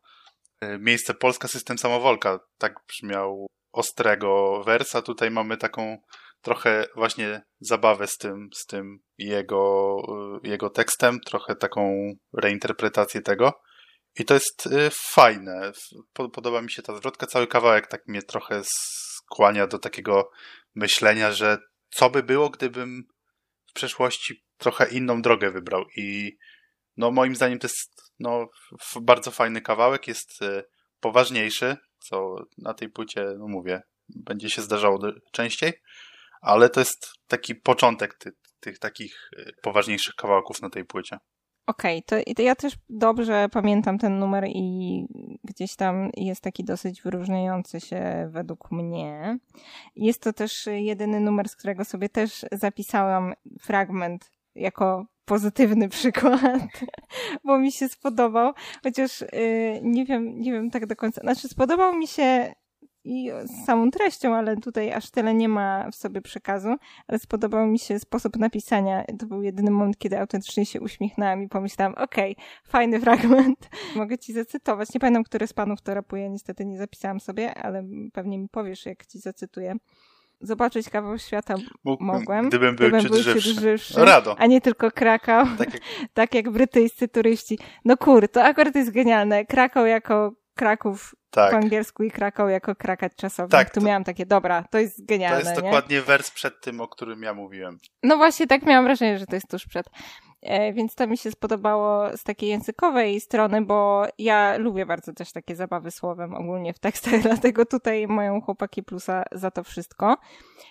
Y, 0.64 0.78
miejsce 0.78 1.14
Polska, 1.14 1.48
system 1.48 1.78
samowolka. 1.78 2.38
Tak 2.58 2.74
brzmiał 2.88 3.46
Ostrego 3.72 4.62
wersa. 4.66 5.02
Tutaj 5.02 5.30
mamy 5.30 5.56
taką 5.56 5.98
trochę 6.42 6.86
właśnie 6.96 7.42
zabawę 7.60 8.06
z 8.06 8.16
tym, 8.16 8.48
z 8.54 8.66
tym 8.66 8.98
jego, 9.18 9.96
y, 10.44 10.48
jego 10.48 10.70
tekstem, 10.70 11.20
trochę 11.20 11.56
taką 11.56 12.12
reinterpretację 12.32 13.20
tego. 13.22 13.52
I 14.18 14.24
to 14.24 14.34
jest 14.34 14.66
y, 14.66 14.90
fajne. 15.12 15.72
Podoba 16.12 16.62
mi 16.62 16.70
się 16.70 16.82
ta 16.82 16.96
zwrotka. 16.96 17.26
Cały 17.26 17.46
kawałek 17.46 17.86
tak 17.86 18.06
mnie 18.06 18.22
trochę 18.22 18.62
skłania 19.32 19.66
do 19.66 19.78
takiego 19.78 20.30
myślenia, 20.74 21.32
że 21.32 21.58
co 21.90 22.10
by 22.10 22.22
było, 22.22 22.50
gdybym 22.50 23.04
w 23.70 23.72
przeszłości 23.72 24.44
trochę 24.58 24.88
inną 24.88 25.22
drogę 25.22 25.50
wybrał. 25.50 25.84
I 25.96 26.36
no 26.96 27.10
moim 27.10 27.36
zdaniem 27.36 27.58
to 27.58 27.66
jest 27.66 28.12
no, 28.18 28.48
bardzo 29.00 29.30
fajny 29.30 29.60
kawałek, 29.60 30.08
jest 30.08 30.42
y, 30.42 30.64
poważniejszy, 31.00 31.76
co 31.98 32.36
na 32.58 32.74
tej 32.74 32.88
płycie, 32.88 33.24
no 33.38 33.48
mówię, 33.48 33.82
będzie 34.08 34.50
się 34.50 34.62
zdarzało 34.62 34.98
częściej, 35.32 35.72
ale 36.40 36.70
to 36.70 36.80
jest 36.80 37.12
taki 37.26 37.54
początek 37.54 38.14
ty, 38.18 38.30
tych 38.60 38.78
takich 38.78 39.30
y, 39.38 39.52
poważniejszych 39.62 40.14
kawałków 40.14 40.62
na 40.62 40.70
tej 40.70 40.84
płycie. 40.84 41.18
Okej, 41.66 42.02
okay, 42.06 42.34
to, 42.34 42.42
ja 42.42 42.54
też 42.54 42.74
dobrze 42.90 43.48
pamiętam 43.52 43.98
ten 43.98 44.18
numer 44.18 44.44
i 44.48 45.06
gdzieś 45.44 45.76
tam 45.76 46.10
jest 46.16 46.40
taki 46.40 46.64
dosyć 46.64 47.02
wyróżniający 47.02 47.80
się 47.80 48.28
według 48.30 48.70
mnie. 48.70 49.38
Jest 49.96 50.22
to 50.22 50.32
też 50.32 50.66
jedyny 50.66 51.20
numer, 51.20 51.48
z 51.48 51.56
którego 51.56 51.84
sobie 51.84 52.08
też 52.08 52.44
zapisałam 52.52 53.34
fragment 53.60 54.30
jako 54.54 55.06
pozytywny 55.24 55.88
przykład, 55.98 56.62
bo 57.44 57.58
mi 57.58 57.72
się 57.72 57.88
spodobał, 57.88 58.52
chociaż 58.82 59.20
yy, 59.20 59.80
nie 59.82 60.04
wiem, 60.04 60.40
nie 60.40 60.52
wiem 60.52 60.70
tak 60.70 60.86
do 60.86 60.96
końca. 60.96 61.20
Znaczy, 61.20 61.48
spodobał 61.48 61.94
mi 61.94 62.06
się 62.06 62.54
i 63.06 63.30
z 63.44 63.64
samą 63.64 63.90
treścią, 63.90 64.34
ale 64.34 64.56
tutaj 64.56 64.92
aż 64.92 65.10
tyle 65.10 65.34
nie 65.34 65.48
ma 65.48 65.90
w 65.90 65.94
sobie 65.94 66.20
przekazu, 66.20 66.76
ale 67.08 67.18
spodobał 67.18 67.66
mi 67.66 67.78
się 67.78 67.98
sposób 67.98 68.36
napisania. 68.36 69.04
To 69.18 69.26
był 69.26 69.42
jedyny 69.42 69.70
moment, 69.70 69.98
kiedy 69.98 70.18
autentycznie 70.18 70.66
się 70.66 70.80
uśmiechnęłam 70.80 71.42
i 71.42 71.48
pomyślałam, 71.48 71.94
okej, 71.94 72.32
okay, 72.32 72.44
fajny 72.64 73.00
fragment, 73.00 73.68
mogę 73.96 74.18
ci 74.18 74.32
zacytować. 74.32 74.94
Nie 74.94 75.00
pamiętam, 75.00 75.24
który 75.24 75.46
z 75.46 75.52
panów 75.52 75.82
to 75.82 75.94
rapuje, 75.94 76.30
niestety 76.30 76.64
nie 76.64 76.78
zapisałam 76.78 77.20
sobie, 77.20 77.54
ale 77.54 77.84
pewnie 78.12 78.38
mi 78.38 78.48
powiesz, 78.48 78.86
jak 78.86 79.06
ci 79.06 79.18
zacytuję 79.18 79.76
zobaczyć 80.40 80.90
kawał 80.90 81.18
świata 81.18 81.54
mogłem. 81.84 82.48
Gdybym 82.48 82.76
był, 82.76 82.88
gdybym 82.88 83.08
ciut, 83.08 83.16
żywszy. 83.16 83.60
żywszy. 83.60 84.04
Rado. 84.04 84.36
A 84.38 84.46
nie 84.46 84.60
tylko 84.60 84.90
Krakał. 84.90 85.46
Tak 85.58 85.74
jak... 85.74 85.82
tak 86.14 86.34
jak 86.34 86.50
brytyjscy 86.50 87.08
turyści. 87.08 87.58
No 87.84 87.96
kur, 87.96 88.28
to 88.28 88.44
akurat 88.44 88.74
jest 88.74 88.90
genialne. 88.90 89.44
Krakał 89.44 89.86
jako 89.86 90.32
Kraków 90.54 91.14
tak. 91.36 91.50
po 91.50 91.56
angielsku 91.56 92.02
i 92.02 92.10
Krakow 92.10 92.50
jako 92.50 92.74
krakać 92.74 93.12
czasownik. 93.16 93.50
Tak, 93.50 93.70
tu 93.70 93.80
to, 93.80 93.86
miałam 93.86 94.04
takie, 94.04 94.26
dobra, 94.26 94.64
to 94.70 94.78
jest 94.78 95.06
genialne. 95.06 95.40
To 95.42 95.48
jest 95.48 95.56
nie? 95.56 95.62
dokładnie 95.62 96.02
wers 96.02 96.30
przed 96.30 96.60
tym, 96.60 96.80
o 96.80 96.88
którym 96.88 97.22
ja 97.22 97.34
mówiłem. 97.34 97.78
No 98.02 98.16
właśnie, 98.16 98.46
tak 98.46 98.62
miałam 98.62 98.84
wrażenie, 98.84 99.18
że 99.18 99.26
to 99.26 99.34
jest 99.34 99.50
tuż 99.50 99.66
przed. 99.66 99.86
E, 100.42 100.72
więc 100.72 100.94
to 100.94 101.06
mi 101.06 101.18
się 101.18 101.30
spodobało 101.30 102.16
z 102.16 102.24
takiej 102.24 102.48
językowej 102.48 103.20
strony, 103.20 103.62
bo 103.62 104.04
ja 104.18 104.56
lubię 104.58 104.86
bardzo 104.86 105.12
też 105.12 105.32
takie 105.32 105.56
zabawy 105.56 105.90
słowem 105.90 106.34
ogólnie 106.34 106.72
w 106.72 106.78
tekstach, 106.78 107.22
dlatego 107.22 107.66
tutaj 107.66 108.06
mają 108.06 108.40
chłopaki 108.40 108.82
plusa 108.82 109.22
za 109.32 109.50
to 109.50 109.64
wszystko. 109.64 110.16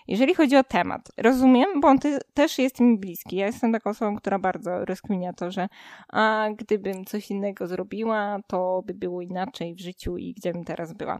Jeżeli 0.08 0.36
chodzi 0.36 0.58
o 0.58 0.63
temat, 0.63 1.12
rozumiem, 1.17 1.82
bo 1.82 1.88
on 1.88 1.99
też 2.34 2.60
jest 2.60 2.80
mi 2.80 2.97
bliski. 2.97 3.36
Ja 3.36 3.45
jestem 3.45 3.71
taką 3.71 3.89
osobą, 3.89 4.15
która 4.15 4.39
bardzo 4.39 4.86
rozkminia 4.86 5.34
to, 5.34 5.51
że 5.51 5.67
a 6.10 6.47
gdybym 6.58 7.06
coś 7.06 7.32
innego 7.32 7.67
zrobiła, 7.67 8.39
to 8.47 8.84
by 8.86 8.93
było 8.93 9.21
inaczej 9.21 9.75
w 9.75 9.80
życiu 9.80 10.17
i 10.17 10.34
gdzie 10.34 10.54
bym 10.54 10.63
teraz 10.63 10.93
była. 10.93 11.19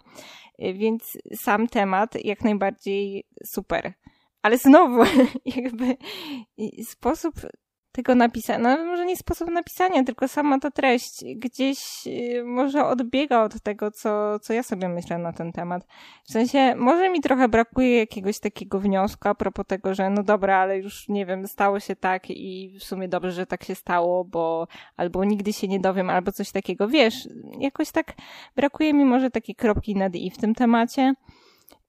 E, 0.60 0.74
więc 0.74 1.18
sam 1.36 1.68
temat 1.68 2.26
jak 2.26 2.44
najbardziej 2.44 3.24
super. 3.46 3.94
Ale 4.42 4.58
znowu, 4.58 5.04
jakby 5.46 5.98
sposób 6.84 7.36
tego 7.96 8.16
napisania, 8.16 8.60
no 8.78 8.86
może 8.86 9.06
nie 9.06 9.18
sposób 9.18 9.50
napisania, 9.50 10.04
tylko 10.04 10.28
sama 10.28 10.60
ta 10.60 10.72
treść 10.72 11.24
gdzieś 11.36 12.08
y, 12.08 12.44
może 12.46 12.86
odbiega 12.86 13.44
od 13.44 13.62
tego, 13.62 13.92
co, 13.92 14.40
co 14.40 14.54
ja 14.54 14.64
sobie 14.64 14.90
myślę 14.90 15.18
na 15.18 15.34
ten 15.34 15.52
temat. 15.52 15.88
W 16.24 16.32
sensie, 16.32 16.76
może 16.76 17.10
mi 17.10 17.22
trochę 17.22 17.48
brakuje 17.48 17.98
jakiegoś 18.00 18.40
takiego 18.40 18.80
wniosku 18.80 19.30
a 19.30 19.36
propos 19.36 19.66
tego, 19.68 19.94
że 19.94 20.10
no 20.10 20.24
dobra, 20.24 20.58
ale 20.58 20.78
już 20.78 21.10
nie 21.10 21.26
wiem, 21.26 21.48
stało 21.48 21.80
się 21.80 21.96
tak 21.96 22.30
i 22.30 22.78
w 22.80 22.84
sumie 22.84 23.08
dobrze, 23.08 23.32
że 23.32 23.46
tak 23.46 23.64
się 23.64 23.76
stało, 23.76 24.26
bo 24.26 24.68
albo 24.98 25.24
nigdy 25.26 25.54
się 25.54 25.68
nie 25.68 25.80
dowiem, 25.80 26.10
albo 26.10 26.32
coś 26.32 26.52
takiego. 26.52 26.88
Wiesz, 26.88 27.30
jakoś 27.60 27.92
tak 27.92 28.14
brakuje 28.56 28.94
mi 28.94 29.06
może 29.06 29.32
takiej 29.32 29.56
kropki 29.56 29.96
nad 29.96 30.16
i 30.16 30.32
w 30.32 30.38
tym 30.38 30.56
temacie. 30.56 31.14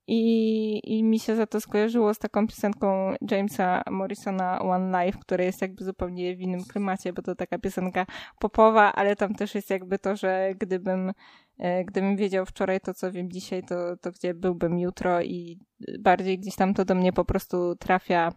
I, 0.08 0.80
I 0.84 1.04
mi 1.04 1.18
się 1.18 1.36
za 1.36 1.46
to 1.46 1.60
skojarzyło 1.60 2.14
z 2.14 2.18
taką 2.18 2.46
piosenką 2.46 3.14
Jamesa 3.30 3.82
Morrisona 3.90 4.62
One 4.62 5.04
Life, 5.04 5.18
która 5.18 5.44
jest 5.44 5.62
jakby 5.62 5.84
zupełnie 5.84 6.36
w 6.36 6.40
innym 6.40 6.64
klimacie, 6.64 7.12
bo 7.12 7.22
to 7.22 7.34
taka 7.34 7.58
piosenka 7.58 8.06
popowa, 8.38 8.92
ale 8.92 9.16
tam 9.16 9.34
też 9.34 9.54
jest 9.54 9.70
jakby 9.70 9.98
to, 9.98 10.16
że 10.16 10.54
gdybym, 10.58 11.12
e, 11.58 11.84
gdybym 11.84 12.16
wiedział 12.16 12.46
wczoraj 12.46 12.80
to, 12.80 12.94
co 12.94 13.12
wiem 13.12 13.30
dzisiaj, 13.30 13.62
to, 13.62 13.96
to 13.96 14.10
gdzie 14.10 14.34
byłbym 14.34 14.78
jutro 14.78 15.22
i 15.22 15.58
bardziej 15.98 16.38
gdzieś 16.38 16.56
tam 16.56 16.74
to 16.74 16.84
do 16.84 16.94
mnie 16.94 17.12
po 17.12 17.24
prostu 17.24 17.76
trafia, 17.76 18.32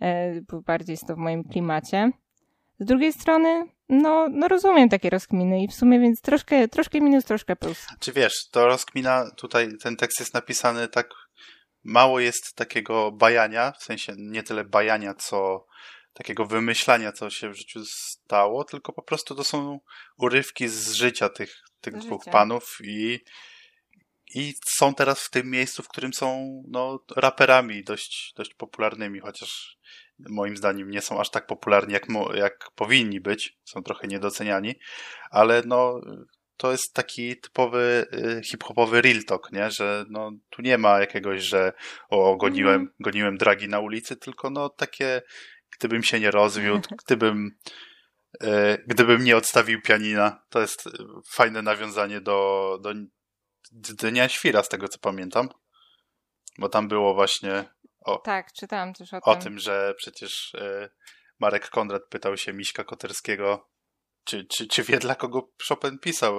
e, 0.00 0.40
bardziej 0.66 0.92
jest 0.92 1.06
to 1.06 1.14
w 1.14 1.18
moim 1.18 1.44
klimacie. 1.44 2.12
Z 2.78 2.84
drugiej 2.84 3.12
strony, 3.12 3.64
no, 3.88 4.28
no 4.30 4.48
rozumiem 4.48 4.88
takie 4.88 5.10
rozkminy 5.10 5.62
i 5.62 5.68
w 5.68 5.74
sumie 5.74 6.00
więc 6.00 6.20
troszkę, 6.20 6.68
troszkę 6.68 7.00
minus, 7.00 7.24
troszkę 7.24 7.56
plus. 7.56 7.86
Czy 8.00 8.12
wiesz, 8.12 8.48
to 8.50 8.66
rozkmina, 8.66 9.30
tutaj 9.36 9.68
ten 9.82 9.96
tekst 9.96 10.20
jest 10.20 10.34
napisany 10.34 10.88
tak, 10.88 11.10
mało 11.84 12.20
jest 12.20 12.54
takiego 12.54 13.12
bajania, 13.12 13.72
w 13.80 13.82
sensie 13.82 14.12
nie 14.18 14.42
tyle 14.42 14.64
bajania, 14.64 15.14
co 15.14 15.66
takiego 16.12 16.46
wymyślania, 16.46 17.12
co 17.12 17.30
się 17.30 17.50
w 17.50 17.56
życiu 17.56 17.84
stało, 17.84 18.64
tylko 18.64 18.92
po 18.92 19.02
prostu 19.02 19.34
to 19.34 19.44
są 19.44 19.80
urywki 20.18 20.68
z 20.68 20.92
życia 20.92 21.28
tych, 21.28 21.62
tych 21.80 21.98
dwóch 21.98 22.24
panów 22.24 22.78
i, 22.84 23.20
i 24.34 24.54
są 24.66 24.94
teraz 24.94 25.20
w 25.20 25.30
tym 25.30 25.50
miejscu, 25.50 25.82
w 25.82 25.88
którym 25.88 26.12
są 26.12 26.62
no, 26.68 27.04
raperami 27.16 27.84
dość, 27.84 28.32
dość 28.36 28.54
popularnymi, 28.54 29.20
chociaż 29.20 29.78
moim 30.28 30.56
zdaniem 30.56 30.90
nie 30.90 31.00
są 31.00 31.20
aż 31.20 31.30
tak 31.30 31.46
popularni, 31.46 31.92
jak, 31.92 32.06
jak 32.34 32.70
powinni 32.74 33.20
być. 33.20 33.58
Są 33.64 33.82
trochę 33.82 34.08
niedoceniani, 34.08 34.74
ale 35.30 35.62
no, 35.66 36.00
to 36.56 36.72
jest 36.72 36.94
taki 36.94 37.40
typowy 37.40 38.06
y, 38.12 38.42
hip-hopowy 38.44 39.02
real 39.02 39.24
talk, 39.24 39.52
nie? 39.52 39.70
Że 39.70 40.04
no, 40.08 40.30
tu 40.50 40.62
nie 40.62 40.78
ma 40.78 41.00
jakiegoś, 41.00 41.42
że 41.42 41.72
o, 42.08 42.36
goniłem, 42.36 42.74
mm. 42.74 42.92
goniłem 43.00 43.36
dragi 43.36 43.68
na 43.68 43.80
ulicy, 43.80 44.16
tylko 44.16 44.50
no 44.50 44.68
takie, 44.68 45.22
gdybym 45.78 46.02
się 46.02 46.20
nie 46.20 46.30
rozwiódł, 46.30 46.88
gdybym 47.06 47.50
y, 48.42 48.84
gdybym 48.86 49.24
nie 49.24 49.36
odstawił 49.36 49.82
pianina. 49.82 50.42
To 50.48 50.60
jest 50.60 50.88
fajne 51.32 51.62
nawiązanie 51.62 52.20
do, 52.20 52.78
do 52.82 52.94
Dnia 53.72 54.28
Świra, 54.28 54.62
z 54.62 54.68
tego 54.68 54.88
co 54.88 54.98
pamiętam. 54.98 55.48
Bo 56.58 56.68
tam 56.68 56.88
było 56.88 57.14
właśnie 57.14 57.64
o, 58.04 58.18
tak, 58.18 58.52
czytałam 58.52 58.94
też 58.94 59.14
o, 59.14 59.20
o 59.22 59.34
tym. 59.34 59.42
Tym, 59.42 59.58
że 59.58 59.94
przecież 59.96 60.54
y, 60.54 60.90
Marek 61.38 61.68
Kondrat 61.68 62.02
pytał 62.10 62.36
się 62.36 62.52
Miśka 62.52 62.84
Koterskiego, 62.84 63.68
czy, 64.24 64.44
czy, 64.44 64.66
czy 64.68 64.82
wie 64.82 64.98
dla 64.98 65.14
kogo 65.14 65.48
Chopin 65.68 65.98
pisał. 65.98 66.36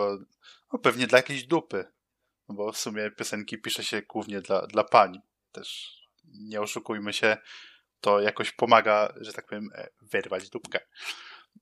No, 0.73 0.79
pewnie 0.79 1.07
dla 1.07 1.19
jakiejś 1.19 1.43
dupy. 1.47 1.85
Bo 2.49 2.71
w 2.71 2.77
sumie 2.77 3.11
piosenki 3.11 3.61
pisze 3.61 3.83
się 3.83 4.01
głównie 4.01 4.41
dla, 4.41 4.67
dla 4.67 4.83
pań. 4.83 5.19
Też 5.51 5.97
nie 6.23 6.61
oszukujmy 6.61 7.13
się, 7.13 7.37
to 8.01 8.19
jakoś 8.19 8.51
pomaga, 8.51 9.13
że 9.21 9.33
tak 9.33 9.47
powiem, 9.47 9.69
e, 9.75 9.87
wyrwać 10.01 10.49
dupkę. 10.49 10.79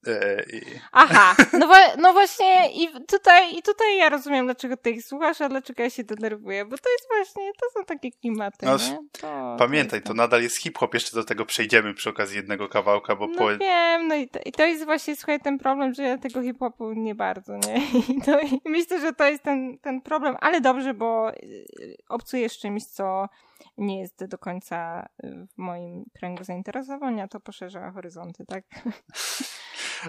E, 0.08 0.44
Aha, 0.92 1.36
no, 1.60 1.68
no 1.98 2.14
właśnie 2.14 2.72
i 2.74 2.88
tutaj, 3.08 3.58
i 3.58 3.64
tutaj 3.64 3.98
ja 3.98 4.10
rozumiem, 4.10 4.46
dlaczego 4.46 4.78
ty 4.78 4.92
ich 4.92 5.06
słuchasz, 5.06 5.42
a 5.42 5.50
dlaczego 5.50 5.84
ja 5.84 5.90
się 5.90 6.04
denerwuję, 6.04 6.66
bo 6.66 6.78
to 6.78 6.90
jest 6.90 7.08
właśnie, 7.08 7.52
to 7.54 7.80
są 7.80 7.86
takie 7.86 8.12
klimaty, 8.12 8.66
no? 8.66 8.78
To, 9.12 9.56
pamiętaj, 9.60 10.02
to, 10.02 10.08
to, 10.08 10.14
nadal 10.14 10.42
jest 10.42 10.58
hip-hop, 10.58 10.94
jeszcze 10.94 11.16
do 11.16 11.24
tego 11.24 11.46
przejdziemy 11.46 11.94
przy 11.94 12.10
okazji 12.10 12.38
jednego 12.38 12.70
kawałka, 12.70 13.16
bo... 13.16 13.28
No 13.28 13.38
po... 13.38 13.58
wiem, 13.58 14.08
no 14.08 14.16
i 14.16 14.30
to, 14.30 14.40
i 14.46 14.52
to 14.52 14.66
jest 14.66 14.86
właśnie, 14.86 15.16
słuchaj, 15.16 15.40
ten 15.40 15.58
problem, 15.58 15.94
że 15.94 16.04
ja 16.04 16.18
tego 16.18 16.42
hip-hopu 16.42 16.94
nie 16.94 17.16
bardzo, 17.16 17.58
nie? 17.58 17.82
I, 18.16 18.22
to, 18.22 18.42
I 18.42 18.62
myślę, 18.66 19.02
że 19.02 19.14
to 19.14 19.28
jest 19.28 19.44
ten, 19.44 19.78
ten 19.78 20.02
problem, 20.02 20.36
ale 20.40 20.62
dobrze, 20.62 20.94
bo 20.94 21.32
y, 21.34 21.98
obcujesz 22.10 22.60
czymś, 22.60 22.86
co 22.86 23.30
nie 23.78 24.00
jest 24.00 24.26
do 24.26 24.38
końca 24.38 25.08
y, 25.24 25.48
w 25.54 25.58
moim 25.58 26.06
kręgu 26.14 26.44
zainteresowania, 26.44 27.28
to 27.28 27.40
poszerza 27.40 27.92
horyzonty, 27.92 28.46
tak? 28.46 28.64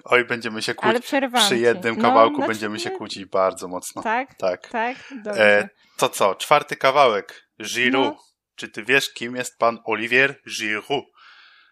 Oj, 0.04 0.24
będziemy 0.24 0.62
się 0.62 0.74
kłócić. 0.74 1.06
Przy 1.34 1.58
jednym 1.58 1.96
no, 1.96 2.02
kawałku 2.02 2.36
znaczy... 2.36 2.48
będziemy 2.48 2.80
się 2.80 2.90
kłócić 2.90 3.24
bardzo 3.24 3.68
mocno. 3.68 4.02
Tak? 4.02 4.34
Tak. 4.34 4.68
tak? 4.68 4.96
E, 5.26 5.68
to 5.96 6.08
co, 6.08 6.34
czwarty 6.34 6.76
kawałek. 6.76 7.48
Giroud. 7.62 8.14
No. 8.14 8.24
Czy 8.56 8.68
ty 8.68 8.84
wiesz, 8.84 9.12
kim 9.12 9.36
jest 9.36 9.58
pan 9.58 9.78
Olivier 9.84 10.40
Giroud? 10.48 11.04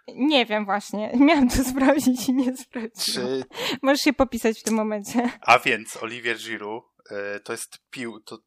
Nie 0.09 0.47
wiem 0.47 0.65
właśnie. 0.65 1.13
Miałam 1.27 1.49
to 1.49 1.65
sprawdzić 1.65 2.29
i 2.29 2.35
nie 2.35 2.57
sprawdziłam. 2.57 2.95
Czy... 3.05 3.45
Możesz 3.83 4.01
się 4.01 4.13
popisać 4.13 4.61
w 4.61 4.63
tym 4.63 4.75
momencie. 4.75 5.31
A 5.41 5.59
więc 5.59 6.03
Olivier 6.03 6.37
Giroud 6.37 6.85
e, 7.11 7.41
to 7.41 7.53
jest 7.53 7.79
pił, 7.91 8.21
to 8.21 8.39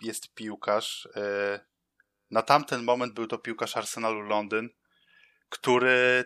jest 0.00 0.34
piłkarz. 0.34 1.08
E, 1.16 1.60
na 2.30 2.42
tamten 2.42 2.84
moment 2.84 3.14
był 3.14 3.26
to 3.26 3.38
piłkarz 3.38 3.76
Arsenalu 3.76 4.20
Londyn, 4.20 4.68
który 5.48 6.24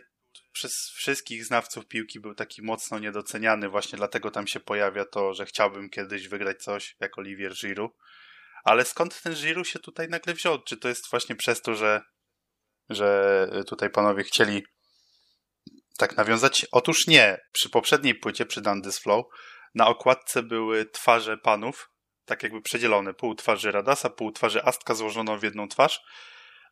przez 0.52 0.72
wszystkich 0.94 1.44
znawców 1.44 1.86
piłki 1.86 2.20
był 2.20 2.34
taki 2.34 2.62
mocno 2.62 2.98
niedoceniany, 2.98 3.68
właśnie 3.68 3.96
dlatego 3.96 4.30
tam 4.30 4.46
się 4.46 4.60
pojawia 4.60 5.04
to, 5.04 5.34
że 5.34 5.46
chciałbym 5.46 5.90
kiedyś 5.90 6.28
wygrać 6.28 6.62
coś 6.62 6.96
jak 7.00 7.18
Olivier 7.18 7.52
Giroud. 7.54 7.92
Ale 8.64 8.84
skąd 8.84 9.22
ten 9.22 9.34
Giroud 9.34 9.68
się 9.68 9.78
tutaj 9.78 10.08
nagle 10.08 10.34
wziął? 10.34 10.62
Czy 10.62 10.76
to 10.76 10.88
jest 10.88 11.10
właśnie 11.10 11.36
przez 11.36 11.62
to, 11.62 11.74
że, 11.74 12.02
że 12.88 13.48
tutaj 13.66 13.90
panowie 13.90 14.24
chcieli 14.24 14.62
tak 15.98 16.16
nawiązać? 16.16 16.66
Otóż 16.72 17.06
nie. 17.06 17.38
Przy 17.52 17.70
poprzedniej 17.70 18.14
płycie, 18.14 18.46
przy 18.46 18.62
Dandy's 18.62 19.02
Flow, 19.02 19.26
na 19.74 19.88
okładce 19.88 20.42
były 20.42 20.86
twarze 20.86 21.38
panów, 21.38 21.90
tak 22.24 22.42
jakby 22.42 22.62
przedzielone. 22.62 23.14
Pół 23.14 23.34
twarzy 23.34 23.72
Radasa, 23.72 24.10
pół 24.10 24.32
twarzy 24.32 24.64
Astka 24.64 24.94
złożono 24.94 25.38
w 25.38 25.42
jedną 25.42 25.68
twarz. 25.68 26.00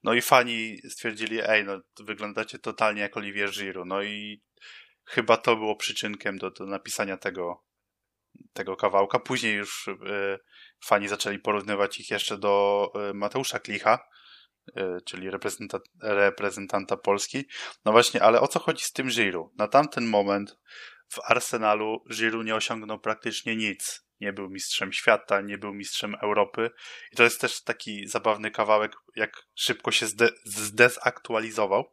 No 0.05 0.15
i 0.15 0.23
fani 0.23 0.79
stwierdzili, 0.91 1.39
ej, 1.43 1.65
no 1.65 1.81
wyglądacie 2.01 2.59
totalnie 2.59 3.01
jak 3.01 3.17
Olivier 3.17 3.51
Giroud. 3.51 3.89
No 3.89 4.03
i 4.03 4.43
chyba 5.05 5.37
to 5.37 5.57
było 5.57 5.77
przyczynkiem 5.77 6.39
do, 6.39 6.51
do 6.51 6.67
napisania 6.67 7.17
tego, 7.17 7.65
tego 8.53 8.77
kawałka. 8.77 9.19
Później 9.19 9.55
już 9.55 9.89
y, 9.89 10.39
fani 10.85 11.09
zaczęli 11.09 11.39
porównywać 11.39 12.01
ich 12.01 12.11
jeszcze 12.11 12.39
do 12.39 12.87
y, 13.11 13.15
Mateusza 13.15 13.59
Klicha, 13.59 13.99
y, 14.69 14.83
czyli 15.07 15.31
reprezenta 15.31 15.79
reprezentanta 16.03 16.97
Polski. 16.97 17.45
No 17.85 17.93
właśnie, 17.93 18.23
ale 18.23 18.41
o 18.41 18.49
co 18.49 18.59
chodzi 18.59 18.85
z 18.85 18.93
tym 18.93 19.09
Giroud? 19.09 19.59
Na 19.59 19.69
tamten 19.69 20.07
moment 20.07 20.57
w 21.09 21.19
Arsenalu 21.31 22.05
Giroud 22.11 22.47
nie 22.47 22.55
osiągnął 22.55 23.01
praktycznie 23.01 23.57
nic 23.57 24.05
nie 24.25 24.33
był 24.33 24.51
mistrzem 24.51 24.93
świata, 24.93 25.41
nie 25.41 25.59
był 25.59 25.75
mistrzem 25.75 26.15
Europy. 26.23 26.71
I 27.13 27.17
to 27.17 27.23
jest 27.23 27.41
też 27.41 27.63
taki 27.63 28.07
zabawny 28.09 28.51
kawałek, 28.51 28.93
jak 29.17 29.31
szybko 29.55 29.91
się 29.91 30.07
zde 30.07 30.29
zdezaktualizował. 30.45 31.93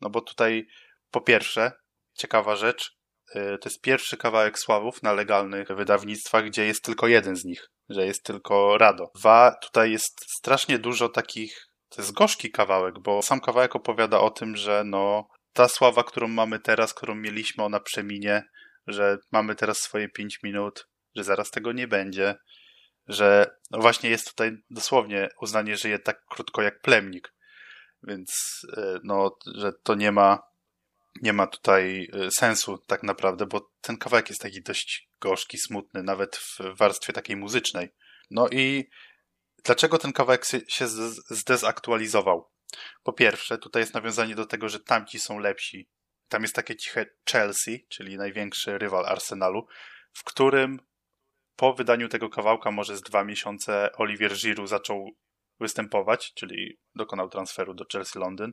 No 0.00 0.10
bo 0.10 0.20
tutaj 0.20 0.66
po 1.10 1.20
pierwsze, 1.20 1.72
ciekawa 2.14 2.56
rzecz, 2.56 2.98
yy, 3.34 3.58
to 3.58 3.68
jest 3.68 3.82
pierwszy 3.82 4.16
kawałek 4.16 4.58
Sławów 4.58 5.02
na 5.02 5.12
legalnych 5.12 5.68
wydawnictwach, 5.68 6.44
gdzie 6.44 6.66
jest 6.66 6.84
tylko 6.84 7.06
jeden 7.08 7.36
z 7.36 7.44
nich, 7.44 7.70
że 7.88 8.06
jest 8.06 8.24
tylko 8.24 8.78
Rado. 8.78 9.10
Dwa, 9.14 9.54
tutaj 9.62 9.90
jest 9.90 10.30
strasznie 10.38 10.78
dużo 10.78 11.08
takich, 11.08 11.68
to 11.88 12.02
jest 12.02 12.12
gorzki 12.12 12.50
kawałek, 12.50 12.94
bo 12.98 13.22
sam 13.22 13.40
kawałek 13.40 13.76
opowiada 13.76 14.20
o 14.20 14.30
tym, 14.30 14.56
że 14.56 14.82
no 14.86 15.28
ta 15.52 15.68
sława, 15.68 16.04
którą 16.04 16.28
mamy 16.28 16.60
teraz, 16.60 16.94
którą 16.94 17.14
mieliśmy, 17.14 17.64
ona 17.64 17.80
przeminie, 17.80 18.42
że 18.86 19.18
mamy 19.32 19.54
teraz 19.54 19.78
swoje 19.78 20.08
pięć 20.08 20.42
minut, 20.42 20.88
że 21.14 21.24
zaraz 21.24 21.50
tego 21.50 21.72
nie 21.72 21.88
będzie, 21.88 22.34
że 23.08 23.56
no 23.70 23.78
właśnie 23.78 24.10
jest 24.10 24.28
tutaj 24.28 24.56
dosłownie 24.70 25.28
uznanie 25.40 25.76
żyje 25.76 25.98
tak 25.98 26.24
krótko 26.26 26.62
jak 26.62 26.80
plemnik, 26.80 27.34
więc 28.02 28.30
e, 28.76 28.98
no, 29.04 29.38
że 29.54 29.72
to 29.72 29.94
nie 29.94 30.12
ma 30.12 30.48
nie 31.22 31.32
ma 31.32 31.46
tutaj 31.46 32.08
e, 32.12 32.30
sensu 32.30 32.78
tak 32.78 33.02
naprawdę, 33.02 33.46
bo 33.46 33.70
ten 33.80 33.96
kawałek 33.96 34.28
jest 34.28 34.40
taki 34.40 34.62
dość 34.62 35.08
gorzki, 35.20 35.58
smutny, 35.58 36.02
nawet 36.02 36.36
w 36.36 36.58
warstwie 36.78 37.12
takiej 37.12 37.36
muzycznej. 37.36 37.88
No 38.30 38.48
i 38.48 38.90
dlaczego 39.64 39.98
ten 39.98 40.12
kawałek 40.12 40.44
się 40.68 40.86
zdezaktualizował? 41.30 42.50
Po 43.02 43.12
pierwsze, 43.12 43.58
tutaj 43.58 43.82
jest 43.82 43.94
nawiązanie 43.94 44.34
do 44.34 44.46
tego, 44.46 44.68
że 44.68 44.80
tamci 44.80 45.18
są 45.18 45.38
lepsi. 45.38 45.88
Tam 46.28 46.42
jest 46.42 46.54
takie 46.54 46.76
ciche 46.76 47.06
Chelsea, 47.30 47.86
czyli 47.88 48.16
największy 48.16 48.78
rywal 48.78 49.06
Arsenalu, 49.06 49.66
w 50.12 50.24
którym 50.24 50.80
po 51.58 51.74
wydaniu 51.74 52.08
tego 52.08 52.28
kawałka, 52.28 52.70
może 52.70 52.96
z 52.96 53.02
dwa 53.02 53.24
miesiące, 53.24 53.90
Olivier 53.96 54.34
Giroud 54.34 54.68
zaczął 54.68 55.10
występować, 55.60 56.34
czyli 56.34 56.78
dokonał 56.94 57.28
transferu 57.28 57.74
do 57.74 57.84
Chelsea 57.92 58.18
Londyn 58.18 58.52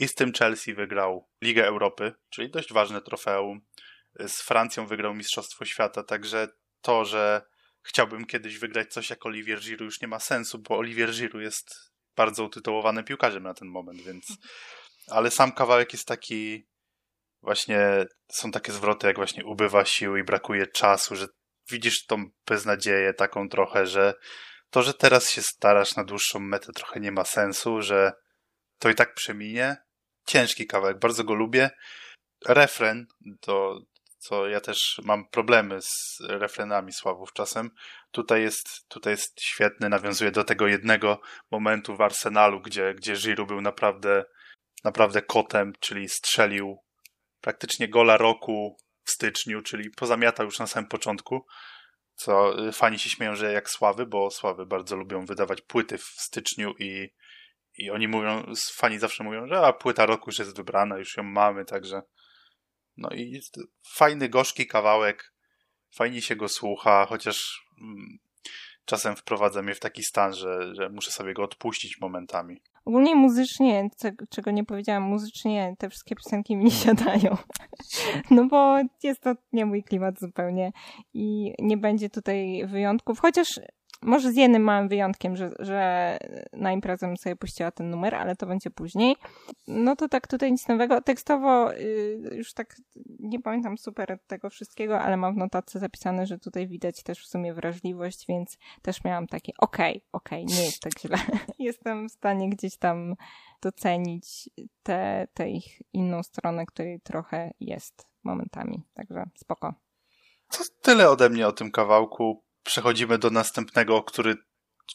i 0.00 0.08
z 0.08 0.14
tym 0.14 0.32
Chelsea 0.32 0.74
wygrał 0.74 1.28
Ligę 1.42 1.66
Europy, 1.66 2.14
czyli 2.30 2.50
dość 2.50 2.72
ważne 2.72 3.02
trofeum. 3.02 3.60
Z 4.18 4.42
Francją 4.42 4.86
wygrał 4.86 5.14
Mistrzostwo 5.14 5.64
Świata, 5.64 6.02
także 6.02 6.48
to, 6.80 7.04
że 7.04 7.42
chciałbym 7.82 8.26
kiedyś 8.26 8.58
wygrać 8.58 8.92
coś 8.92 9.10
jak 9.10 9.26
Olivier 9.26 9.60
Giroud 9.60 9.80
już 9.80 10.00
nie 10.00 10.08
ma 10.08 10.20
sensu, 10.20 10.58
bo 10.58 10.78
Olivier 10.78 11.10
Giroud 11.10 11.42
jest 11.42 11.92
bardzo 12.16 12.44
utytułowanym 12.44 13.04
piłkarzem 13.04 13.42
na 13.42 13.54
ten 13.54 13.68
moment, 13.68 14.02
więc 14.02 14.26
ale 15.08 15.30
sam 15.30 15.52
kawałek 15.52 15.92
jest 15.92 16.08
taki 16.08 16.66
właśnie 17.42 18.06
są 18.32 18.50
takie 18.50 18.72
zwroty 18.72 19.06
jak 19.06 19.16
właśnie 19.16 19.44
ubywa 19.44 19.84
siły 19.84 20.20
i 20.20 20.24
brakuje 20.24 20.66
czasu, 20.66 21.16
że 21.16 21.26
widzisz 21.70 22.06
tą 22.06 22.24
beznadzieję 22.46 23.14
taką 23.14 23.48
trochę, 23.48 23.86
że 23.86 24.14
to, 24.70 24.82
że 24.82 24.94
teraz 24.94 25.30
się 25.30 25.42
starasz 25.42 25.96
na 25.96 26.04
dłuższą 26.04 26.38
metę 26.40 26.72
trochę 26.72 27.00
nie 27.00 27.12
ma 27.12 27.24
sensu, 27.24 27.82
że 27.82 28.12
to 28.78 28.88
i 28.88 28.94
tak 28.94 29.14
przeminie. 29.14 29.76
Ciężki 30.26 30.66
kawałek, 30.66 30.98
bardzo 30.98 31.24
go 31.24 31.34
lubię. 31.34 31.70
Refren, 32.46 33.06
to 33.40 33.80
co 34.18 34.48
ja 34.48 34.60
też 34.60 35.00
mam 35.04 35.28
problemy 35.28 35.82
z 35.82 36.18
refrenami 36.20 36.92
Sławów 36.92 37.32
czasem. 37.32 37.70
Tutaj 38.10 38.42
jest, 38.42 38.88
tutaj 38.88 39.12
jest 39.12 39.40
świetny, 39.40 39.88
nawiązuje 39.88 40.30
do 40.30 40.44
tego 40.44 40.66
jednego 40.66 41.20
momentu 41.50 41.96
w 41.96 42.00
Arsenalu, 42.00 42.60
gdzie, 42.60 42.94
gdzie 42.94 43.14
Giroud 43.14 43.48
był 43.48 43.60
naprawdę, 43.60 44.24
naprawdę 44.84 45.22
kotem, 45.22 45.72
czyli 45.80 46.08
strzelił 46.08 46.78
praktycznie 47.40 47.88
gola 47.88 48.16
roku 48.16 48.76
w 49.08 49.10
styczniu, 49.10 49.62
czyli 49.62 49.90
pozamiatał 49.90 50.46
już 50.46 50.58
na 50.58 50.66
samym 50.66 50.88
początku, 50.88 51.46
co 52.14 52.66
y, 52.68 52.72
fani 52.72 52.98
się 52.98 53.10
śmieją, 53.10 53.36
że 53.36 53.52
jak 53.52 53.70
Sławy, 53.70 54.06
bo 54.06 54.30
Sławy 54.30 54.66
bardzo 54.66 54.96
lubią 54.96 55.26
wydawać 55.26 55.60
płyty 55.60 55.98
w 55.98 56.04
styczniu 56.04 56.74
i, 56.78 57.14
i 57.78 57.90
oni 57.90 58.08
mówią, 58.08 58.52
fani 58.74 58.98
zawsze 58.98 59.24
mówią, 59.24 59.46
że 59.46 59.60
a 59.60 59.72
płyta 59.72 60.06
roku 60.06 60.30
już 60.30 60.38
jest 60.38 60.56
wybrana, 60.56 60.98
już 60.98 61.16
ją 61.16 61.22
mamy, 61.22 61.64
także 61.64 62.02
no 62.96 63.08
i 63.10 63.40
fajny, 63.94 64.28
gorzki 64.28 64.66
kawałek, 64.66 65.34
fajnie 65.94 66.22
się 66.22 66.36
go 66.36 66.48
słucha, 66.48 67.06
chociaż 67.06 67.66
mm, 67.80 68.18
czasem 68.88 69.16
wprowadza 69.16 69.62
mnie 69.62 69.74
w 69.74 69.80
taki 69.80 70.02
stan, 70.02 70.34
że, 70.34 70.74
że 70.74 70.88
muszę 70.88 71.10
sobie 71.10 71.34
go 71.34 71.42
odpuścić 71.42 72.00
momentami. 72.00 72.60
Ogólnie 72.84 73.14
muzycznie, 73.14 73.88
czego 74.30 74.50
nie 74.50 74.64
powiedziałam, 74.64 75.02
muzycznie 75.02 75.74
te 75.78 75.88
wszystkie 75.90 76.14
piosenki 76.16 76.56
mi 76.56 76.64
nie 76.64 76.70
siadają. 76.70 77.36
No 78.30 78.46
bo 78.46 78.78
jest 79.02 79.20
to 79.20 79.34
nie 79.52 79.66
mój 79.66 79.82
klimat 79.82 80.20
zupełnie 80.20 80.72
i 81.14 81.52
nie 81.58 81.76
będzie 81.76 82.10
tutaj 82.10 82.66
wyjątków, 82.66 83.20
chociaż 83.20 83.46
może 84.02 84.32
z 84.32 84.36
jednym 84.36 84.62
małym 84.62 84.88
wyjątkiem, 84.88 85.36
że, 85.36 85.50
że 85.58 86.18
na 86.52 86.72
imprezę 86.72 87.06
bym 87.06 87.16
sobie 87.16 87.36
puściła 87.36 87.70
ten 87.70 87.90
numer, 87.90 88.14
ale 88.14 88.36
to 88.36 88.46
będzie 88.46 88.70
później. 88.70 89.16
No 89.68 89.96
to 89.96 90.08
tak 90.08 90.26
tutaj 90.26 90.52
nic 90.52 90.68
nowego. 90.68 91.02
Tekstowo 91.02 91.72
yy, 91.72 92.36
już 92.36 92.54
tak 92.54 92.76
nie 93.20 93.40
pamiętam 93.40 93.78
super 93.78 94.18
tego 94.26 94.50
wszystkiego, 94.50 95.00
ale 95.00 95.16
mam 95.16 95.34
w 95.34 95.36
notatce 95.36 95.78
zapisane, 95.78 96.26
że 96.26 96.38
tutaj 96.38 96.68
widać 96.68 97.02
też 97.02 97.22
w 97.22 97.26
sumie 97.26 97.54
wrażliwość, 97.54 98.26
więc 98.28 98.58
też 98.82 99.04
miałam 99.04 99.26
takie 99.26 99.52
okej, 99.58 99.90
okay, 99.90 100.08
okej, 100.12 100.44
okay, 100.44 100.56
nie 100.56 100.64
jest 100.64 100.82
tak 100.82 101.00
źle. 101.00 101.18
Jestem 101.58 102.08
w 102.08 102.12
stanie 102.12 102.50
gdzieś 102.50 102.76
tam 102.76 103.14
docenić 103.62 104.50
tę 104.82 105.26
te 105.34 105.50
ich 105.50 105.82
inną 105.92 106.22
stronę, 106.22 106.66
której 106.66 107.00
trochę 107.00 107.50
jest 107.60 108.06
momentami. 108.24 108.82
Także 108.94 109.24
spoko. 109.36 109.74
To 110.50 110.64
tyle 110.82 111.10
ode 111.10 111.30
mnie 111.30 111.46
o 111.46 111.52
tym 111.52 111.70
kawałku 111.70 112.47
przechodzimy 112.64 113.18
do 113.18 113.30
następnego, 113.30 114.02
który 114.02 114.36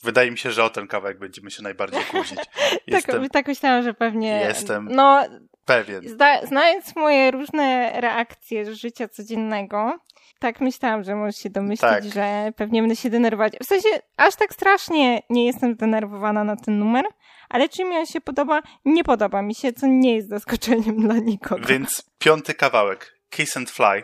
wydaje 0.03 0.32
mi 0.32 0.38
się, 0.38 0.51
że 0.51 0.64
o 0.64 0.70
ten 0.70 0.88
kawałek 0.88 1.20
będziemy 1.20 1.51
się 1.51 1.64
najbardziej 1.64 2.03
kłócić. 2.03 2.39
Tak, 2.86 2.97
jestem, 2.97 3.22
tak, 3.22 3.32
tak 3.32 3.47
myślałam, 3.47 3.84
że 3.84 3.93
pewnie... 3.93 4.41
Jestem 4.47 4.88
no, 4.91 5.24
pewien. 5.66 6.09
Zda, 6.09 6.45
znając 6.45 6.95
moje 6.95 7.32
różne 7.32 7.91
reakcje 8.01 8.66
z 8.66 8.70
życia 8.70 9.07
codziennego, 9.07 9.99
tak 10.39 10.61
myślałam, 10.61 11.03
że 11.03 11.16
możesz 11.16 11.36
się 11.36 11.49
domyślić, 11.49 11.82
tak. 11.82 12.03
że 12.03 12.51
pewnie 12.55 12.82
będę 12.82 12.95
się 12.95 13.09
denerwować. 13.09 13.53
W 13.64 13.66
sensie, 13.66 13.89
aż 14.18 14.36
tak 14.36 14.53
strasznie 14.53 15.22
nie 15.30 15.45
jestem 15.45 15.74
zdenerwowana 15.74 16.43
na 16.43 16.55
ten 16.55 16.80
numer, 16.80 17.05
ale 17.49 17.70
czy 17.70 17.84
mi 17.84 17.97
on 17.97 18.05
się 18.05 18.22
podoba? 18.22 18.61
Nie 18.86 19.03
podoba 19.03 19.41
mi 19.41 19.55
się, 19.55 19.74
co 19.74 19.88
nie 19.88 20.16
jest 20.16 20.30
zaskoczeniem 20.30 21.01
dla 21.07 21.18
nikogo. 21.18 21.68
Więc 21.68 22.11
piąty 22.20 22.53
kawałek, 22.53 23.20
Kiss 23.30 23.57
and 23.57 23.72
Fly. 23.72 24.03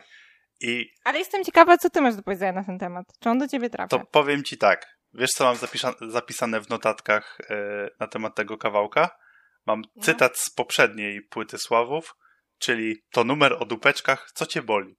I... 0.62 0.92
Ale 1.04 1.20
jestem 1.20 1.44
ciekawa, 1.44 1.78
co 1.78 1.90
ty 1.90 2.02
masz 2.02 2.16
do 2.16 2.24
powiedzenia 2.24 2.52
na 2.52 2.64
ten 2.64 2.80
temat. 2.80 3.06
Czy 3.20 3.30
on 3.30 3.40
do 3.40 3.48
ciebie 3.48 3.70
trafia? 3.70 3.88
To 3.88 4.06
powiem 4.06 4.44
ci 4.44 4.58
tak. 4.58 5.00
Wiesz, 5.14 5.30
co 5.30 5.44
mam 5.44 5.58
zapisane 6.02 6.62
w 6.62 6.70
notatkach 6.70 7.38
yy, 7.50 7.90
na 8.00 8.08
temat 8.08 8.36
tego 8.36 8.58
kawałka? 8.58 9.10
Mam 9.66 9.82
no. 9.96 10.04
cytat 10.04 10.40
z 10.40 10.50
poprzedniej 10.50 11.22
płyty 11.22 11.58
Sławów, 11.58 12.16
czyli 12.58 13.04
to 13.12 13.24
numer 13.24 13.54
o 13.60 13.66
dupeczkach, 13.66 14.32
co 14.34 14.46
cię 14.46 14.62
boli. 14.62 14.98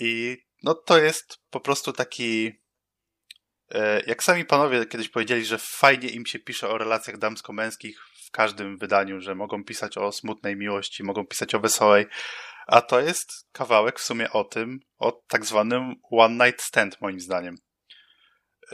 I 0.00 0.36
no 0.62 0.74
to 0.74 0.98
jest 0.98 1.38
po 1.50 1.60
prostu 1.60 1.92
taki 1.92 2.52
e, 3.74 4.02
jak 4.06 4.22
sami 4.22 4.44
panowie 4.44 4.86
kiedyś 4.86 5.08
powiedzieli, 5.08 5.44
że 5.44 5.58
fajnie 5.58 6.08
im 6.08 6.26
się 6.26 6.38
pisze 6.38 6.68
o 6.68 6.78
relacjach 6.78 7.18
damsko-męskich 7.18 8.00
w 8.26 8.30
każdym 8.30 8.78
wydaniu, 8.78 9.20
że 9.20 9.34
mogą 9.34 9.64
pisać 9.64 9.98
o 9.98 10.12
smutnej 10.12 10.56
miłości, 10.56 11.02
mogą 11.02 11.26
pisać 11.26 11.54
o 11.54 11.60
wesołej, 11.60 12.06
a 12.66 12.80
to 12.80 13.00
jest 13.00 13.32
kawałek 13.52 14.00
w 14.00 14.02
sumie 14.02 14.30
o 14.30 14.44
tym, 14.44 14.80
o 14.98 15.12
tak 15.28 15.44
zwanym 15.44 15.94
one 16.10 16.46
night 16.46 16.62
stand 16.62 17.00
moim 17.00 17.20
zdaniem. 17.20 17.56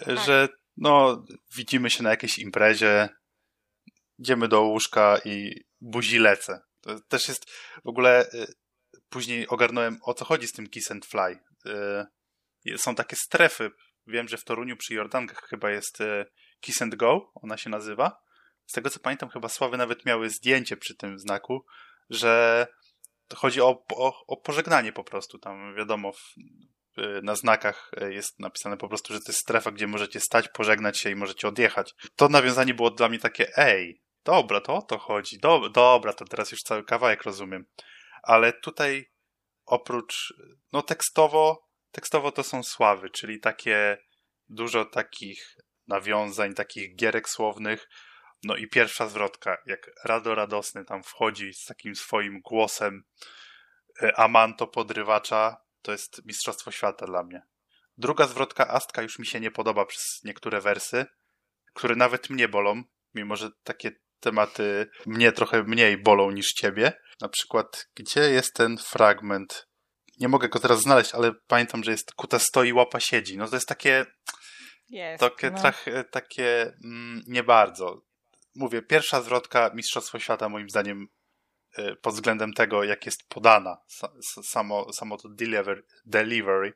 Tak. 0.05 0.19
Że 0.19 0.49
no, 0.77 1.25
widzimy 1.57 1.91
się 1.91 2.03
na 2.03 2.11
jakiejś 2.11 2.39
imprezie, 2.39 3.09
idziemy 4.19 4.49
do 4.49 4.63
łóżka 4.63 5.19
i 5.25 5.65
buzi 5.81 6.19
lecę. 6.19 6.61
To 6.81 7.01
też 7.09 7.29
jest 7.29 7.51
w 7.85 7.89
ogóle 7.89 8.31
e, 8.33 8.47
później 9.09 9.49
ogarnąłem 9.49 9.99
o 10.03 10.15
co 10.15 10.25
chodzi 10.25 10.47
z 10.47 10.53
tym 10.53 10.69
kiss 10.69 10.91
and 10.91 11.07
fly. 11.07 11.39
Są 12.77 12.95
takie 12.95 13.17
strefy 13.17 13.71
Wiem, 14.07 14.29
że 14.29 14.37
w 14.37 14.45
Toruniu 14.45 14.77
przy 14.77 14.95
Jordankach 14.95 15.49
chyba 15.49 15.71
jest 15.71 16.01
e, 16.01 16.27
Kiss 16.61 16.83
and 16.83 16.95
Go, 16.95 17.33
ona 17.35 17.57
się 17.57 17.71
nazywa. 17.71 18.23
Z 18.67 18.73
tego 18.73 18.91
co 18.91 19.01
pamiętam, 19.01 19.29
chyba 19.29 19.49
Sławy 19.49 19.77
nawet 19.77 20.05
miały 20.05 20.31
zdjęcie 20.31 20.77
przy 20.77 20.97
tym 20.97 21.19
znaku, 21.19 21.67
że 22.11 22.67
chodzi 23.37 23.61
o, 23.61 23.85
o, 23.95 24.27
o 24.27 24.37
pożegnanie 24.37 24.93
po 24.93 25.05
prostu. 25.05 25.39
Tam 25.39 25.75
wiadomo, 25.75 26.13
w, 26.13 26.35
na 27.23 27.35
znakach 27.35 27.91
e, 27.97 28.13
jest 28.13 28.41
napisane 28.41 28.77
po 28.77 28.89
prostu, 28.89 29.13
że 29.13 29.21
to 29.21 29.29
jest 29.29 29.41
strefa, 29.41 29.71
gdzie 29.71 29.87
możecie 29.87 30.21
stać, 30.21 30.49
pożegnać 30.49 30.99
się 30.99 31.11
i 31.11 31.15
możecie 31.15 31.49
odjechać. 31.49 31.95
To 32.17 32.29
nawiązanie 32.29 32.75
było 32.75 32.91
dla 32.91 33.09
mnie 33.09 33.19
takie, 33.19 33.57
ej, 33.57 34.03
dobra, 34.25 34.61
to 34.61 34.75
o 34.75 34.83
to 34.83 34.99
chodzi, 34.99 35.39
Do, 35.39 35.69
dobra, 35.69 36.13
to 36.13 36.25
teraz 36.25 36.53
już 36.53 36.63
cały 36.63 36.85
kawałek 36.85 37.23
rozumiem. 37.23 37.65
Ale 38.23 38.53
tutaj 38.53 39.11
oprócz, 39.67 40.35
no 40.73 40.83
tekstowo 40.83 41.71
tekstowo 41.91 42.33
to 42.33 42.43
są 42.43 42.63
sławy, 42.63 43.11
czyli 43.11 43.41
takie 43.41 43.99
dużo 44.49 44.85
takich 44.85 45.57
nawiązań, 45.87 46.55
takich 46.55 46.97
gierek 46.97 47.29
słownych. 47.29 47.89
No 48.43 48.57
i 48.57 48.69
pierwsza 48.69 49.09
zwrotka, 49.09 49.57
jak 49.67 49.91
Rado 50.05 50.35
Radosny 50.35 50.85
tam 50.85 51.03
wchodzi 51.03 51.55
z 51.55 51.65
takim 51.65 51.95
swoim 51.95 52.41
głosem 52.41 53.03
e, 54.03 54.19
Amanto 54.19 54.67
podrywacza, 54.67 55.57
to 55.83 55.93
jest 55.93 56.27
mistrzostwo 56.27 56.71
świata 56.71 57.07
dla 57.07 57.23
mnie. 57.23 57.43
Druga 57.99 58.27
zwrotka 58.27 58.69
Astka 58.69 59.03
już 59.03 59.19
mi 59.19 59.27
się 59.27 59.41
nie 59.41 59.51
podoba 59.51 59.85
przez 59.85 60.05
niektóre 60.25 60.61
wersy, 60.61 61.07
które 61.75 61.97
nawet 61.97 62.31
mnie 62.31 62.49
bolą, 62.49 62.83
mimo 63.15 63.37
że 63.37 63.51
takie 63.63 63.91
tematy 64.21 64.91
mnie 65.07 65.33
trochę 65.33 65.63
mniej 65.63 65.99
bolą 65.99 66.31
niż 66.31 66.47
ciebie. 66.47 66.93
Na 67.21 67.29
przykład, 67.29 67.89
gdzie 67.95 68.21
jest 68.21 68.55
ten 68.55 68.79
fragment 68.79 69.71
nie 70.21 70.29
mogę 70.29 70.49
go 70.49 70.59
teraz 70.59 70.81
znaleźć, 70.81 71.15
ale 71.15 71.33
pamiętam, 71.47 71.85
że 71.85 71.91
jest 71.91 72.15
kuta 72.15 72.39
stoi, 72.39 72.73
łapa 72.73 73.01
siedzi. 73.01 73.39
No 73.39 73.49
to 73.49 73.57
jest 73.57 73.69
takie... 73.69 74.07
Jest, 74.89 75.21
takie, 75.21 75.51
no. 75.51 75.61
trach, 75.61 75.85
takie 76.11 76.73
mm, 76.85 77.23
nie 77.27 77.43
bardzo. 77.43 78.03
Mówię, 78.55 78.83
pierwsza 78.83 79.23
zwrotka 79.23 79.71
Mistrzostwo 79.75 80.19
Świata 80.19 80.49
moim 80.49 80.71
zdaniem 80.71 81.09
y, 81.79 81.97
pod 81.97 82.15
względem 82.15 82.53
tego, 82.53 82.85
jak 82.85 83.07
jest 83.07 83.29
podana 83.29 83.77
samo, 84.43 84.93
samo 84.93 85.17
to 85.17 85.29
deliver, 85.29 85.85
delivery, 86.07 86.73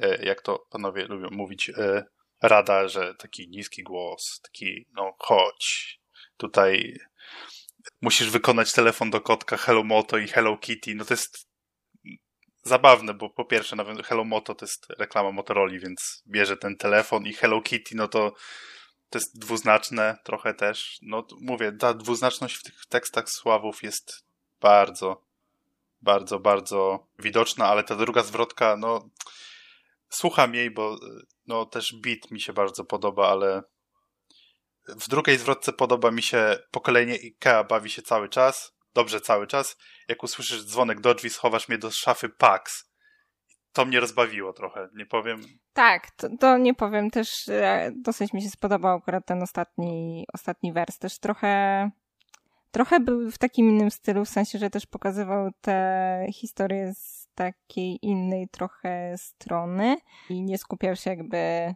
y, 0.00 0.20
jak 0.22 0.42
to 0.42 0.66
panowie 0.70 1.06
lubią 1.06 1.28
mówić, 1.30 1.68
y, 1.68 2.04
rada, 2.42 2.88
że 2.88 3.14
taki 3.14 3.48
niski 3.48 3.82
głos, 3.82 4.40
taki 4.42 4.86
no 4.92 5.16
chodź, 5.18 5.98
tutaj 6.36 6.98
musisz 8.00 8.30
wykonać 8.30 8.72
telefon 8.72 9.10
do 9.10 9.20
kotka 9.20 9.56
Hello 9.56 9.84
Moto 9.84 10.18
i 10.18 10.28
Hello 10.28 10.58
Kitty, 10.58 10.94
no 10.94 11.04
to 11.04 11.14
jest 11.14 11.48
zabawne, 12.62 13.14
bo 13.14 13.30
po 13.30 13.44
pierwsze 13.44 13.76
Hello 14.04 14.24
Moto 14.24 14.54
to 14.54 14.64
jest 14.64 14.86
reklama 14.98 15.32
Motorola, 15.32 15.78
więc 15.78 16.22
bierze 16.26 16.56
ten 16.56 16.76
telefon 16.76 17.26
i 17.26 17.32
Hello 17.32 17.62
Kitty, 17.62 17.96
no 17.96 18.08
to 18.08 18.34
to 19.12 19.18
jest 19.18 19.38
dwuznaczne 19.38 20.18
trochę 20.24 20.54
też. 20.54 20.98
No 21.02 21.26
mówię, 21.40 21.72
ta 21.72 21.94
dwuznaczność 21.94 22.56
w 22.56 22.62
tych 22.62 22.86
tekstach 22.86 23.30
Sławów 23.30 23.82
jest 23.82 24.24
bardzo, 24.60 25.22
bardzo, 26.02 26.38
bardzo 26.40 27.06
widoczna, 27.18 27.68
ale 27.68 27.84
ta 27.84 27.96
druga 27.96 28.22
zwrotka, 28.22 28.76
no 28.76 29.10
słucham 30.08 30.54
jej, 30.54 30.70
bo 30.70 30.98
no 31.46 31.66
też 31.66 31.94
beat 32.02 32.30
mi 32.30 32.40
się 32.40 32.52
bardzo 32.52 32.84
podoba, 32.84 33.28
ale 33.28 33.62
w 34.88 35.08
drugiej 35.08 35.38
zwrotce 35.38 35.72
podoba 35.72 36.10
mi 36.10 36.22
się 36.22 36.58
pokolenie 36.70 37.16
Ikea 37.16 37.64
bawi 37.64 37.90
się 37.90 38.02
cały 38.02 38.28
czas, 38.28 38.74
dobrze 38.94 39.20
cały 39.20 39.46
czas. 39.46 39.76
Jak 40.08 40.22
usłyszysz 40.22 40.64
dzwonek 40.64 41.00
do 41.00 41.14
drzwi, 41.14 41.30
schowasz 41.30 41.68
mnie 41.68 41.78
do 41.78 41.90
szafy 41.90 42.28
Pax. 42.28 42.91
To 43.72 43.84
mnie 43.84 44.00
rozbawiło 44.00 44.52
trochę, 44.52 44.88
nie 44.94 45.06
powiem. 45.06 45.40
Tak, 45.72 46.10
to, 46.10 46.28
to 46.40 46.58
nie 46.58 46.74
powiem 46.74 47.10
też. 47.10 47.50
Dosyć 47.92 48.32
mi 48.32 48.42
się 48.42 48.50
spodobał 48.50 48.98
akurat 48.98 49.26
ten 49.26 49.42
ostatni, 49.42 50.24
ostatni 50.32 50.72
wers. 50.72 50.98
Też 50.98 51.18
trochę 51.18 51.90
trochę 52.72 53.00
był 53.00 53.30
w 53.30 53.38
takim 53.38 53.68
innym 53.68 53.90
stylu, 53.90 54.24
w 54.24 54.28
sensie, 54.28 54.58
że 54.58 54.70
też 54.70 54.86
pokazywał 54.86 55.50
te 55.60 56.26
historie 56.32 56.92
z 56.94 57.28
takiej 57.34 57.98
innej 58.02 58.48
trochę 58.48 59.14
strony 59.18 59.96
i 60.28 60.42
nie 60.42 60.58
skupiał 60.58 60.96
się 60.96 61.10
jakby 61.10 61.74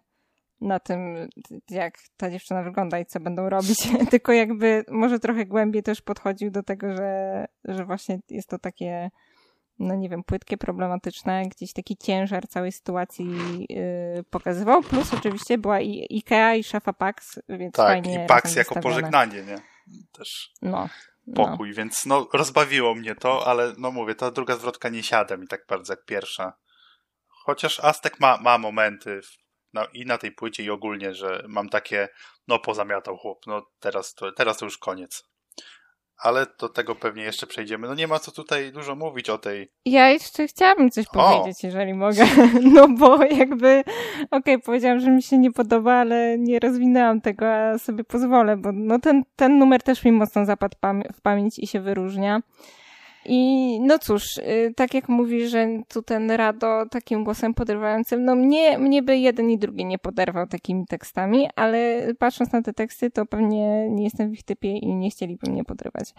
na 0.60 0.80
tym, 0.80 1.28
jak 1.70 1.94
ta 2.16 2.30
dziewczyna 2.30 2.62
wygląda 2.62 2.98
i 2.98 3.06
co 3.06 3.20
będą 3.20 3.48
robić, 3.48 3.88
tylko 4.10 4.32
jakby 4.32 4.84
może 4.88 5.18
trochę 5.18 5.46
głębiej 5.46 5.82
też 5.82 6.02
podchodził 6.02 6.50
do 6.50 6.62
tego, 6.62 6.96
że, 6.96 7.44
że 7.64 7.84
właśnie 7.84 8.18
jest 8.28 8.48
to 8.48 8.58
takie, 8.58 9.10
no 9.78 9.94
nie 9.94 10.08
wiem, 10.08 10.24
płytkie, 10.24 10.56
problematyczne, 10.56 11.42
gdzieś 11.48 11.72
taki 11.72 11.96
ciężar 11.96 12.48
całej 12.48 12.72
sytuacji 12.72 13.26
yy, 13.68 14.24
pokazywał, 14.30 14.82
plus 14.82 15.14
oczywiście 15.14 15.58
była 15.58 15.80
i 15.80 16.06
Ikea 16.10 16.54
i 16.54 16.64
szefa 16.64 16.92
Pax, 16.92 17.40
więc 17.48 17.74
tak, 17.74 17.86
fajnie 17.86 18.24
i 18.24 18.26
Pax 18.26 18.56
jako 18.56 18.80
pożegnanie, 18.80 19.42
nie? 19.42 19.56
Też 20.12 20.50
no, 20.62 20.88
pokój, 21.34 21.68
no. 21.68 21.74
więc 21.74 22.06
no 22.06 22.28
rozbawiło 22.32 22.94
mnie 22.94 23.14
to, 23.14 23.46
ale 23.46 23.72
no 23.78 23.90
mówię, 23.90 24.14
ta 24.14 24.30
druga 24.30 24.56
zwrotka 24.56 24.88
nie 24.88 25.02
siada 25.02 25.36
mi 25.36 25.48
tak 25.48 25.66
bardzo 25.68 25.92
jak 25.92 26.04
pierwsza. 26.04 26.52
Chociaż 27.28 27.80
Aztek 27.80 28.20
ma, 28.20 28.36
ma 28.36 28.58
momenty 28.58 29.20
no, 29.72 29.86
i 29.92 30.06
na 30.06 30.18
tej 30.18 30.32
płycie 30.32 30.62
i 30.62 30.70
ogólnie, 30.70 31.14
że 31.14 31.44
mam 31.48 31.68
takie, 31.68 32.08
no 32.48 32.58
pozamiatał 32.58 33.16
chłop, 33.16 33.46
no 33.46 33.66
teraz 33.80 34.14
to, 34.14 34.32
teraz 34.32 34.56
to 34.56 34.64
już 34.64 34.78
koniec. 34.78 35.24
Ale 36.22 36.46
do 36.60 36.68
tego 36.68 36.94
pewnie 36.94 37.22
jeszcze 37.22 37.46
przejdziemy. 37.46 37.88
No 37.88 37.94
nie 37.94 38.06
ma 38.06 38.18
co 38.18 38.32
tutaj 38.32 38.72
dużo 38.72 38.94
mówić 38.94 39.30
o 39.30 39.38
tej. 39.38 39.68
Ja 39.84 40.10
jeszcze 40.10 40.46
chciałabym 40.46 40.90
coś 40.90 41.06
powiedzieć, 41.06 41.64
o. 41.64 41.66
jeżeli 41.66 41.94
mogę. 41.94 42.26
No 42.76 42.88
bo 42.88 43.24
jakby, 43.24 43.84
okej, 44.30 44.54
okay, 44.54 44.58
powiedziałam, 44.58 45.00
że 45.00 45.10
mi 45.10 45.22
się 45.22 45.38
nie 45.38 45.52
podoba, 45.52 45.94
ale 45.94 46.38
nie 46.38 46.58
rozwinęłam 46.58 47.20
tego, 47.20 47.54
a 47.54 47.78
sobie 47.78 48.04
pozwolę, 48.04 48.56
bo 48.56 48.72
no 48.72 48.98
ten, 48.98 49.22
ten 49.36 49.58
numer 49.58 49.82
też 49.82 50.04
mi 50.04 50.12
mocno 50.12 50.44
zapadł 50.44 50.76
w 51.14 51.20
pamięć 51.20 51.58
i 51.58 51.66
się 51.66 51.80
wyróżnia. 51.80 52.40
I 53.28 53.80
no 53.80 53.98
cóż, 53.98 54.36
y, 54.38 54.72
tak 54.76 54.94
jak 54.94 55.08
mówi, 55.08 55.48
że 55.48 55.66
tu 55.88 56.02
ten 56.02 56.30
Rado 56.30 56.86
takim 56.90 57.24
głosem 57.24 57.54
podrywającym, 57.54 58.24
no 58.24 58.34
mnie, 58.34 58.78
mnie 58.78 59.02
by 59.02 59.18
jeden 59.18 59.50
i 59.50 59.58
drugi 59.58 59.84
nie 59.84 59.98
poderwał 59.98 60.46
takimi 60.46 60.86
tekstami, 60.86 61.48
ale 61.56 62.06
patrząc 62.18 62.52
na 62.52 62.62
te 62.62 62.72
teksty, 62.72 63.10
to 63.10 63.26
pewnie 63.26 63.90
nie 63.90 64.04
jestem 64.04 64.30
w 64.30 64.32
ich 64.32 64.42
typie 64.42 64.78
i 64.78 64.94
nie 64.94 65.10
chcieliby 65.10 65.50
mnie 65.50 65.64
podrywać. 65.64 66.14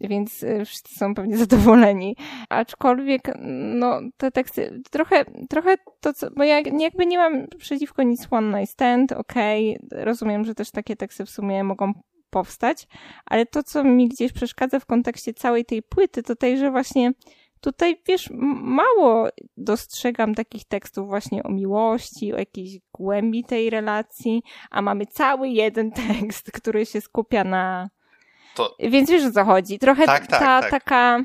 Więc 0.00 0.42
y, 0.42 0.64
wszyscy 0.64 0.94
są 0.94 1.14
pewnie 1.14 1.36
zadowoleni. 1.46 2.16
Aczkolwiek, 2.48 3.32
no 3.74 4.00
te 4.16 4.30
teksty, 4.30 4.82
trochę, 4.90 5.24
trochę 5.48 5.74
to, 6.00 6.12
co, 6.12 6.30
bo 6.30 6.44
ja 6.44 6.60
jakby 6.78 7.06
nie 7.06 7.18
mam 7.18 7.46
przeciwko 7.58 8.02
nic 8.02 8.26
One 8.30 8.58
Night 8.58 8.72
Stand, 8.72 9.12
okej, 9.12 9.78
okay, 9.86 10.04
rozumiem, 10.04 10.44
że 10.44 10.54
też 10.54 10.70
takie 10.70 10.96
teksty 10.96 11.24
w 11.24 11.30
sumie 11.30 11.64
mogą 11.64 11.92
powstać, 12.30 12.86
ale 13.26 13.46
to, 13.46 13.62
co 13.62 13.84
mi 13.84 14.08
gdzieś 14.08 14.32
przeszkadza 14.32 14.80
w 14.80 14.86
kontekście 14.86 15.34
całej 15.34 15.64
tej 15.64 15.82
płyty, 15.82 16.22
to 16.22 16.36
tej, 16.36 16.58
że 16.58 16.70
właśnie 16.70 17.12
tutaj, 17.60 18.02
wiesz, 18.06 18.28
mało 18.62 19.28
dostrzegam 19.56 20.34
takich 20.34 20.64
tekstów 20.64 21.08
właśnie 21.08 21.42
o 21.42 21.48
miłości, 21.48 22.32
o 22.32 22.38
jakiejś 22.38 22.78
głębi 22.92 23.44
tej 23.44 23.70
relacji, 23.70 24.42
a 24.70 24.82
mamy 24.82 25.06
cały 25.06 25.48
jeden 25.48 25.92
tekst, 26.08 26.52
który 26.52 26.86
się 26.86 27.00
skupia 27.00 27.44
na... 27.44 27.90
To... 28.54 28.76
Więc 28.78 29.10
wiesz 29.10 29.24
o 29.24 29.32
co 29.32 29.44
chodzi. 29.44 29.78
Trochę 29.78 30.06
tak, 30.06 30.26
tak, 30.26 30.40
ta 30.40 30.60
tak. 30.60 30.70
taka 30.70 31.24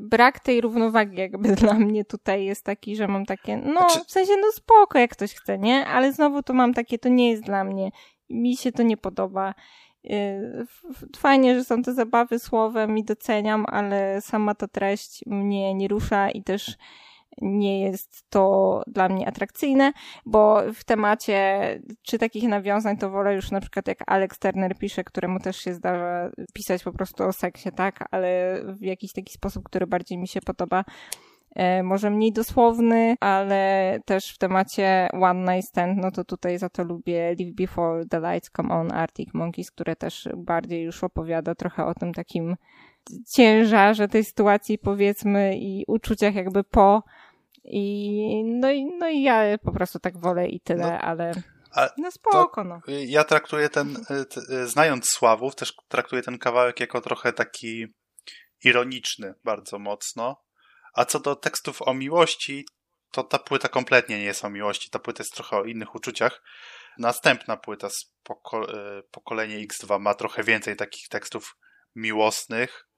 brak 0.00 0.40
tej 0.40 0.60
równowagi 0.60 1.16
jakby 1.16 1.48
dla 1.56 1.74
mnie 1.74 2.04
tutaj 2.04 2.44
jest 2.44 2.64
taki, 2.64 2.96
że 2.96 3.08
mam 3.08 3.26
takie, 3.26 3.56
no 3.56 3.72
znaczy... 3.72 4.04
w 4.06 4.10
sensie 4.10 4.32
no 4.36 4.52
spoko 4.52 4.98
jak 4.98 5.10
ktoś 5.10 5.34
chce, 5.34 5.58
nie? 5.58 5.86
Ale 5.86 6.12
znowu 6.12 6.42
to 6.42 6.54
mam 6.54 6.74
takie, 6.74 6.98
to 6.98 7.08
nie 7.08 7.30
jest 7.30 7.42
dla 7.42 7.64
mnie. 7.64 7.90
Mi 8.30 8.56
się 8.56 8.72
to 8.72 8.82
nie 8.82 8.96
podoba. 8.96 9.54
Y, 10.10 10.66
fajnie, 11.16 11.54
że 11.54 11.64
są 11.64 11.82
te 11.82 11.94
zabawy 11.94 12.38
słowem 12.38 12.98
i 12.98 13.04
doceniam, 13.04 13.66
ale 13.68 14.20
sama 14.20 14.54
ta 14.54 14.68
treść 14.68 15.26
mnie 15.26 15.74
nie 15.74 15.88
rusza 15.88 16.30
i 16.30 16.42
też 16.42 16.76
nie 17.42 17.80
jest 17.80 18.24
to 18.30 18.82
dla 18.86 19.08
mnie 19.08 19.28
atrakcyjne, 19.28 19.92
bo 20.26 20.62
w 20.74 20.84
temacie 20.84 21.60
czy 22.02 22.18
takich 22.18 22.48
nawiązań 22.48 22.96
to 22.96 23.10
wolę 23.10 23.34
już 23.34 23.50
na 23.50 23.60
przykład 23.60 23.88
jak 23.88 23.98
Alex 24.06 24.38
Turner 24.38 24.78
pisze, 24.78 25.04
któremu 25.04 25.40
też 25.40 25.56
się 25.56 25.74
zdarza 25.74 26.30
pisać 26.52 26.82
po 26.82 26.92
prostu 26.92 27.24
o 27.24 27.32
seksie, 27.32 27.68
tak, 27.76 28.08
ale 28.10 28.60
w 28.64 28.82
jakiś 28.82 29.12
taki 29.12 29.32
sposób, 29.32 29.64
który 29.64 29.86
bardziej 29.86 30.18
mi 30.18 30.28
się 30.28 30.40
podoba. 30.40 30.84
E, 31.56 31.82
może 31.82 32.10
mniej 32.10 32.32
dosłowny, 32.32 33.16
ale 33.20 33.98
też 34.04 34.34
w 34.34 34.38
temacie 34.38 35.08
One 35.12 35.54
Night 35.54 35.68
Stand, 35.68 35.98
no 35.98 36.10
to 36.10 36.24
tutaj 36.24 36.58
za 36.58 36.68
to 36.68 36.84
lubię 36.84 37.34
Live 37.40 37.54
Before 37.54 38.04
the 38.06 38.20
Lights 38.20 38.50
Come 38.56 38.74
On, 38.74 38.92
Arctic 38.92 39.34
Monkeys, 39.34 39.70
które 39.70 39.96
też 39.96 40.28
bardziej 40.36 40.82
już 40.82 41.04
opowiada 41.04 41.54
trochę 41.54 41.86
o 41.86 41.94
tym 41.94 42.14
takim 42.14 42.56
ciężarze 43.36 44.08
tej 44.08 44.24
sytuacji, 44.24 44.78
powiedzmy, 44.78 45.56
i 45.58 45.84
uczuciach 45.86 46.34
jakby 46.34 46.64
po. 46.64 47.02
I 47.64 48.44
no, 48.44 48.70
i 48.70 48.84
no 48.84 49.08
i 49.08 49.22
ja 49.22 49.58
po 49.58 49.72
prostu 49.72 49.98
tak 49.98 50.18
wolę 50.18 50.48
i 50.48 50.60
tyle, 50.60 50.90
no, 50.90 50.98
ale. 50.98 51.32
no 51.98 52.10
spoko, 52.10 52.64
no. 52.64 52.80
Ja 53.06 53.24
traktuję 53.24 53.68
ten, 53.68 53.96
t, 54.30 54.66
znając 54.66 55.08
Sławów, 55.08 55.54
też 55.54 55.74
traktuję 55.88 56.22
ten 56.22 56.38
kawałek 56.38 56.80
jako 56.80 57.00
trochę 57.00 57.32
taki 57.32 57.86
ironiczny 58.64 59.34
bardzo 59.44 59.78
mocno. 59.78 60.45
A 60.96 61.04
co 61.04 61.20
do 61.20 61.36
tekstów 61.36 61.82
o 61.82 61.94
miłości, 61.94 62.66
to 63.10 63.22
ta 63.24 63.38
płyta 63.38 63.68
kompletnie 63.68 64.18
nie 64.18 64.24
jest 64.24 64.44
o 64.44 64.50
miłości. 64.50 64.90
Ta 64.90 64.98
płyta 64.98 65.22
jest 65.22 65.34
trochę 65.34 65.56
o 65.56 65.64
innych 65.64 65.94
uczuciach. 65.94 66.42
Następna 66.98 67.56
płyta 67.56 67.90
z 67.90 68.12
poko 68.22 68.72
e, 68.72 69.02
pokolenie 69.02 69.66
X2 69.66 70.00
ma 70.00 70.14
trochę 70.14 70.42
więcej 70.42 70.76
takich 70.76 71.08
tekstów 71.08 71.56
miłosnych. 71.94 72.88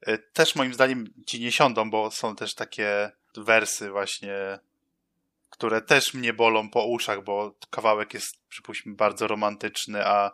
E, 0.00 0.18
też 0.18 0.54
moim 0.54 0.74
zdaniem 0.74 1.06
ci 1.26 1.40
nie 1.40 1.52
siądą, 1.52 1.90
bo 1.90 2.10
są 2.10 2.36
też 2.36 2.54
takie 2.54 3.10
wersy 3.36 3.90
właśnie, 3.90 4.58
które 5.50 5.82
też 5.82 6.14
mnie 6.14 6.32
bolą 6.32 6.70
po 6.70 6.86
uszach, 6.86 7.24
bo 7.24 7.54
kawałek 7.70 8.14
jest, 8.14 8.46
przypuśćmy, 8.48 8.94
bardzo 8.94 9.26
romantyczny, 9.26 10.06
a, 10.06 10.32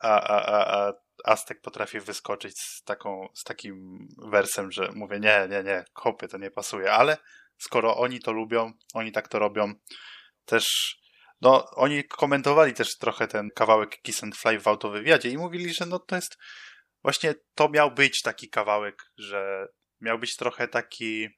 a, 0.00 0.20
a, 0.20 0.46
a, 0.46 0.88
a 0.88 0.92
Aztek 1.26 1.60
potrafi 1.60 2.00
wyskoczyć 2.00 2.60
z, 2.60 2.82
taką, 2.82 3.28
z 3.34 3.44
takim 3.44 3.98
wersem, 4.18 4.72
że 4.72 4.92
mówię, 4.94 5.20
nie, 5.20 5.48
nie, 5.50 5.62
nie, 5.62 5.84
kopy 5.92 6.28
to 6.28 6.38
nie 6.38 6.50
pasuje, 6.50 6.92
ale 6.92 7.16
skoro 7.58 7.96
oni 7.96 8.20
to 8.20 8.32
lubią, 8.32 8.72
oni 8.94 9.12
tak 9.12 9.28
to 9.28 9.38
robią, 9.38 9.74
też 10.44 10.96
no, 11.40 11.70
oni 11.70 12.04
komentowali 12.04 12.74
też 12.74 12.96
trochę 12.96 13.28
ten 13.28 13.50
kawałek 13.50 14.02
Kiss 14.02 14.22
and 14.22 14.36
Fly 14.36 14.60
w 14.60 14.68
autowywiadzie 14.68 15.30
i 15.30 15.38
mówili, 15.38 15.74
że 15.74 15.86
no 15.86 15.98
to 15.98 16.16
jest 16.16 16.38
właśnie 17.02 17.34
to 17.54 17.68
miał 17.68 17.90
być 17.90 18.22
taki 18.22 18.48
kawałek, 18.48 19.12
że 19.18 19.68
miał 20.00 20.18
być 20.18 20.36
trochę 20.36 20.68
taki 20.68 21.28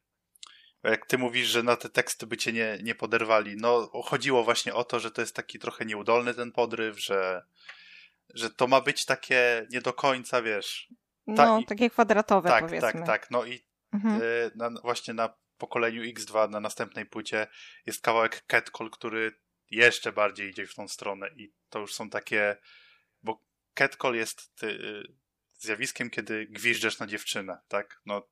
jak 0.83 1.07
ty 1.07 1.19
mówisz, 1.19 1.49
że 1.49 1.63
na 1.63 1.77
te 1.77 1.89
teksty 1.89 2.27
by 2.27 2.37
cię 2.37 2.53
nie, 2.53 2.79
nie 2.83 2.95
poderwali, 2.95 3.57
no 3.57 3.91
chodziło 4.05 4.45
właśnie 4.45 4.75
o 4.75 4.85
to, 4.85 5.01
że 5.01 5.11
to 5.11 5.21
jest 5.21 5.37
taki 5.37 5.59
trochę 5.59 5.85
nieudolny 5.85 6.35
ten 6.35 6.53
podryw, 6.53 7.01
że 7.01 7.43
że 8.35 8.51
to 8.51 8.67
ma 8.67 8.81
być 8.81 9.05
takie 9.05 9.67
nie 9.71 9.81
do 9.81 9.93
końca, 9.93 10.43
wiesz. 10.43 10.89
Ta, 11.37 11.47
no, 11.47 11.63
takie 11.63 11.91
kwadratowe 11.91 12.49
tak, 12.49 12.65
powiedzmy. 12.65 12.93
Tak, 12.93 13.07
tak, 13.07 13.31
no 13.31 13.45
i 13.45 13.61
mhm. 13.93 14.23
y, 14.23 14.51
na, 14.55 14.71
właśnie 14.71 15.15
na 15.15 15.35
pokoleniu 15.59 16.03
X2, 16.03 16.51
na 16.51 16.61
następnej 16.61 17.07
płycie 17.07 17.47
jest 17.87 18.03
kawałek 18.03 18.45
Catcall, 18.47 18.91
który 18.91 19.41
jeszcze 19.71 20.13
bardziej 20.13 20.51
idzie 20.51 20.67
w 20.67 20.75
tą 20.75 20.89
stronę 20.89 21.29
i 21.37 21.53
to 21.69 21.79
już 21.79 21.95
są 21.95 22.11
takie, 22.11 22.57
bo 23.23 23.45
Catcall 23.75 24.15
jest 24.15 24.57
ty, 24.57 24.67
y, 24.67 25.03
zjawiskiem, 25.59 26.11
kiedy 26.11 26.47
gwiżdżesz 26.47 26.99
na 26.99 27.07
dziewczynę, 27.07 27.59
tak? 27.69 28.01
No, 28.07 28.29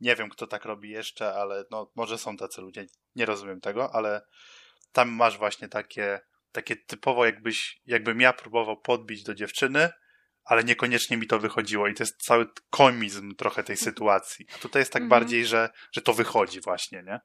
nie 0.00 0.16
wiem, 0.16 0.28
kto 0.28 0.46
tak 0.46 0.64
robi 0.64 0.90
jeszcze, 0.90 1.34
ale 1.34 1.64
no, 1.70 1.92
może 1.94 2.18
są 2.18 2.36
tacy 2.36 2.60
ludzie, 2.60 2.86
nie 3.14 3.26
rozumiem 3.26 3.60
tego, 3.60 3.94
ale 3.94 4.26
tam 4.92 5.08
masz 5.08 5.38
właśnie 5.38 5.68
takie 5.68 6.20
takie 6.56 6.76
typowo 6.76 7.26
jakbyś, 7.26 7.80
jakbym 7.86 8.20
ja 8.20 8.32
próbował 8.32 8.80
podbić 8.80 9.22
do 9.22 9.34
dziewczyny, 9.34 9.90
ale 10.44 10.64
niekoniecznie 10.64 11.16
mi 11.16 11.26
to 11.26 11.38
wychodziło 11.38 11.88
i 11.88 11.94
to 11.94 12.02
jest 12.02 12.22
cały 12.22 12.46
komizm 12.70 13.34
trochę 13.34 13.62
tej 13.62 13.76
sytuacji. 13.76 14.46
A 14.54 14.58
tutaj 14.58 14.80
jest 14.80 14.92
tak 14.92 15.02
mm 15.02 15.08
-hmm. 15.08 15.10
bardziej, 15.10 15.46
że, 15.46 15.68
że 15.92 16.00
to 16.00 16.12
wychodzi 16.12 16.60
właśnie, 16.60 17.02
nie? 17.02 17.20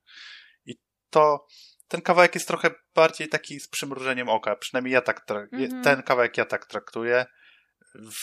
I 0.66 0.80
to, 1.10 1.46
ten 1.88 2.02
kawałek 2.02 2.36
jest 2.36 2.48
trochę 2.48 2.72
bardziej 2.96 3.30
taki 3.30 3.60
z 3.60 3.68
przymrużeniem 3.68 4.30
oka, 4.30 4.56
przynajmniej 4.56 4.94
ja 4.94 5.02
tak, 5.02 5.32
mm 5.32 5.48
-hmm. 5.52 5.84
ten 5.84 6.04
kawałek 6.04 6.38
ja 6.38 6.46
tak 6.46 6.66
traktuję. 6.66 7.26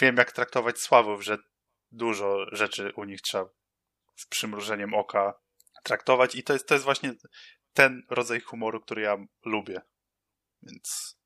Wiem 0.01 0.17
jak 0.17 0.33
traktować 0.33 0.79
Sławów, 0.79 1.25
że 1.25 1.39
dużo 1.91 2.47
rzeczy 2.53 2.93
u 2.97 3.05
nich 3.05 3.23
trzeba 3.23 3.45
z 4.17 4.27
przymrużeniem 4.27 4.95
oka 4.95 5.35
traktować 5.83 6.35
i 6.35 6.43
to 6.43 6.53
jest, 6.53 6.69
to 6.69 6.75
jest 6.75 6.85
właśnie 6.85 7.15
ten 7.73 8.03
rodzaj 8.11 8.41
humoru, 8.41 8.81
który 8.81 9.03
ja 9.03 9.17
lubię. 9.45 9.81
Więc 10.63 11.19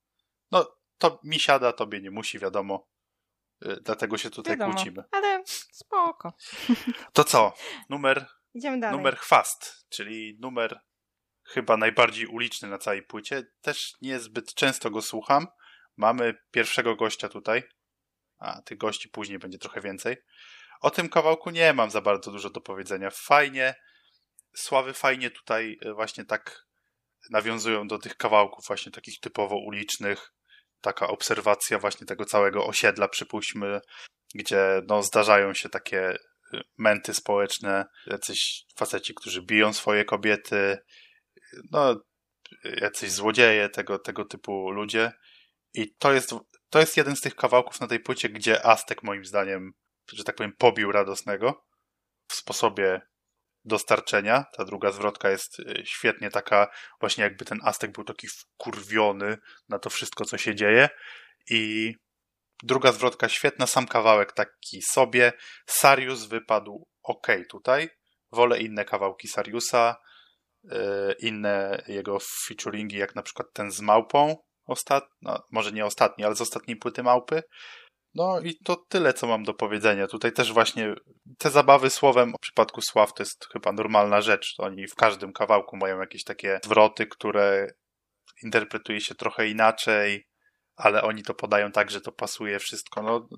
no, 0.50 0.76
to 0.98 1.20
mi 1.24 1.40
siada, 1.40 1.72
tobie 1.72 2.00
nie 2.00 2.10
musi, 2.10 2.38
wiadomo. 2.38 2.88
Y, 3.66 3.80
dlatego 3.82 4.18
się 4.18 4.30
tutaj 4.30 4.52
wiadomo, 4.52 4.74
kłócimy. 4.74 5.04
Ale 5.10 5.42
spoko. 5.72 6.32
To 7.12 7.24
co? 7.24 7.52
Numer. 7.88 8.26
Idziemy 8.54 8.80
dalej. 8.80 8.96
Numer 8.96 9.16
chwast, 9.16 9.86
czyli 9.88 10.36
numer 10.40 10.80
chyba 11.44 11.76
najbardziej 11.76 12.26
uliczny 12.26 12.68
na 12.68 12.78
całej 12.78 13.02
płycie. 13.02 13.42
Też 13.60 13.94
niezbyt 14.02 14.54
często 14.54 14.90
go 14.90 15.02
słucham. 15.02 15.46
Mamy 15.96 16.34
pierwszego 16.50 16.96
gościa 16.96 17.28
tutaj. 17.28 17.62
A 18.38 18.62
tych 18.62 18.78
gości 18.78 19.08
później 19.08 19.38
będzie 19.38 19.58
trochę 19.58 19.80
więcej. 19.80 20.16
O 20.80 20.90
tym 20.90 21.08
kawałku 21.08 21.50
nie 21.50 21.72
mam 21.72 21.90
za 21.90 22.00
bardzo 22.00 22.30
dużo 22.30 22.50
do 22.50 22.60
powiedzenia. 22.60 23.10
Fajnie. 23.10 23.74
Sławy 24.54 24.92
fajnie 24.92 25.30
tutaj 25.30 25.78
y, 25.86 25.94
właśnie 25.94 26.24
tak 26.24 26.66
nawiązują 27.30 27.88
do 27.88 27.98
tych 27.98 28.16
kawałków 28.16 28.64
właśnie 28.66 28.92
takich 28.92 29.20
typowo 29.20 29.56
ulicznych. 29.56 30.32
Taka 30.80 31.06
obserwacja 31.06 31.78
właśnie 31.78 32.06
tego 32.06 32.24
całego 32.24 32.66
osiedla, 32.66 33.08
przypuśćmy, 33.08 33.80
gdzie 34.34 34.82
no, 34.88 35.02
zdarzają 35.02 35.54
się 35.54 35.68
takie 35.68 36.10
y, 36.54 36.60
męty 36.78 37.14
społeczne, 37.14 37.84
jacyś 38.06 38.64
faceci, 38.76 39.14
którzy 39.14 39.42
biją 39.42 39.72
swoje 39.72 40.04
kobiety, 40.04 40.78
no, 41.70 42.00
jacyś 42.64 43.10
złodzieje, 43.10 43.68
tego, 43.68 43.98
tego 43.98 44.24
typu 44.24 44.70
ludzie. 44.70 45.12
I 45.74 45.94
to 45.94 46.12
jest, 46.12 46.34
to 46.70 46.78
jest 46.78 46.96
jeden 46.96 47.16
z 47.16 47.20
tych 47.20 47.34
kawałków 47.34 47.80
na 47.80 47.86
tej 47.86 48.00
płycie, 48.00 48.28
gdzie 48.28 48.66
Aztek 48.66 49.02
moim 49.02 49.24
zdaniem, 49.24 49.72
że 50.12 50.24
tak 50.24 50.36
powiem, 50.36 50.52
pobił 50.58 50.92
radosnego 50.92 51.64
w 52.28 52.34
sposobie 52.34 53.00
dostarczenia. 53.64 54.44
Ta 54.56 54.64
druga 54.64 54.92
zwrotka 54.92 55.30
jest 55.30 55.58
y, 55.58 55.82
świetnie 55.84 56.30
taka, 56.30 56.68
właśnie 57.00 57.24
jakby 57.24 57.44
ten 57.44 57.60
Aztek 57.64 57.92
był 57.92 58.04
taki 58.04 58.28
wkurwiony 58.28 59.38
na 59.68 59.78
to 59.78 59.90
wszystko, 59.90 60.24
co 60.24 60.38
się 60.38 60.54
dzieje. 60.54 60.88
I 61.50 61.94
druga 62.62 62.92
zwrotka 62.92 63.28
świetna, 63.28 63.66
sam 63.66 63.86
kawałek 63.86 64.32
taki 64.32 64.82
sobie. 64.82 65.32
Sarius 65.66 66.24
wypadł 66.24 66.88
ok 67.02 67.26
tutaj. 67.50 67.88
Wolę 68.32 68.58
inne 68.58 68.84
kawałki 68.84 69.28
Sariusa, 69.28 69.96
y, 70.64 70.68
inne 71.18 71.82
jego 71.88 72.18
featuringi, 72.46 72.96
jak 72.96 73.14
na 73.14 73.22
przykład 73.22 73.46
ten 73.52 73.70
z 73.70 73.80
Małpą. 73.80 74.36
Ostat... 74.66 75.04
No, 75.22 75.42
może 75.50 75.72
nie 75.72 75.86
ostatni, 75.86 76.24
ale 76.24 76.34
z 76.34 76.40
ostatniej 76.40 76.76
płyty 76.76 77.02
Małpy. 77.02 77.42
No 78.14 78.40
i 78.40 78.54
to 78.64 78.76
tyle, 78.76 79.12
co 79.12 79.26
mam 79.26 79.44
do 79.44 79.54
powiedzenia. 79.54 80.06
Tutaj 80.06 80.32
też 80.32 80.52
właśnie 80.52 80.94
te 81.38 81.50
zabawy 81.50 81.90
słowem 81.90 82.32
w 82.32 82.40
przypadku 82.40 82.82
sław 82.82 83.14
to 83.14 83.22
jest 83.22 83.46
chyba 83.52 83.72
normalna 83.72 84.20
rzecz. 84.20 84.54
Oni 84.58 84.86
w 84.86 84.94
każdym 84.94 85.32
kawałku 85.32 85.76
mają 85.76 86.00
jakieś 86.00 86.24
takie 86.24 86.60
zwroty, 86.64 87.06
które 87.06 87.66
interpretuje 88.42 89.00
się 89.00 89.14
trochę 89.14 89.48
inaczej, 89.48 90.28
ale 90.76 91.02
oni 91.02 91.22
to 91.22 91.34
podają 91.34 91.72
tak, 91.72 91.90
że 91.90 92.00
to 92.00 92.12
pasuje 92.12 92.58
wszystko. 92.58 93.02
No, 93.02 93.28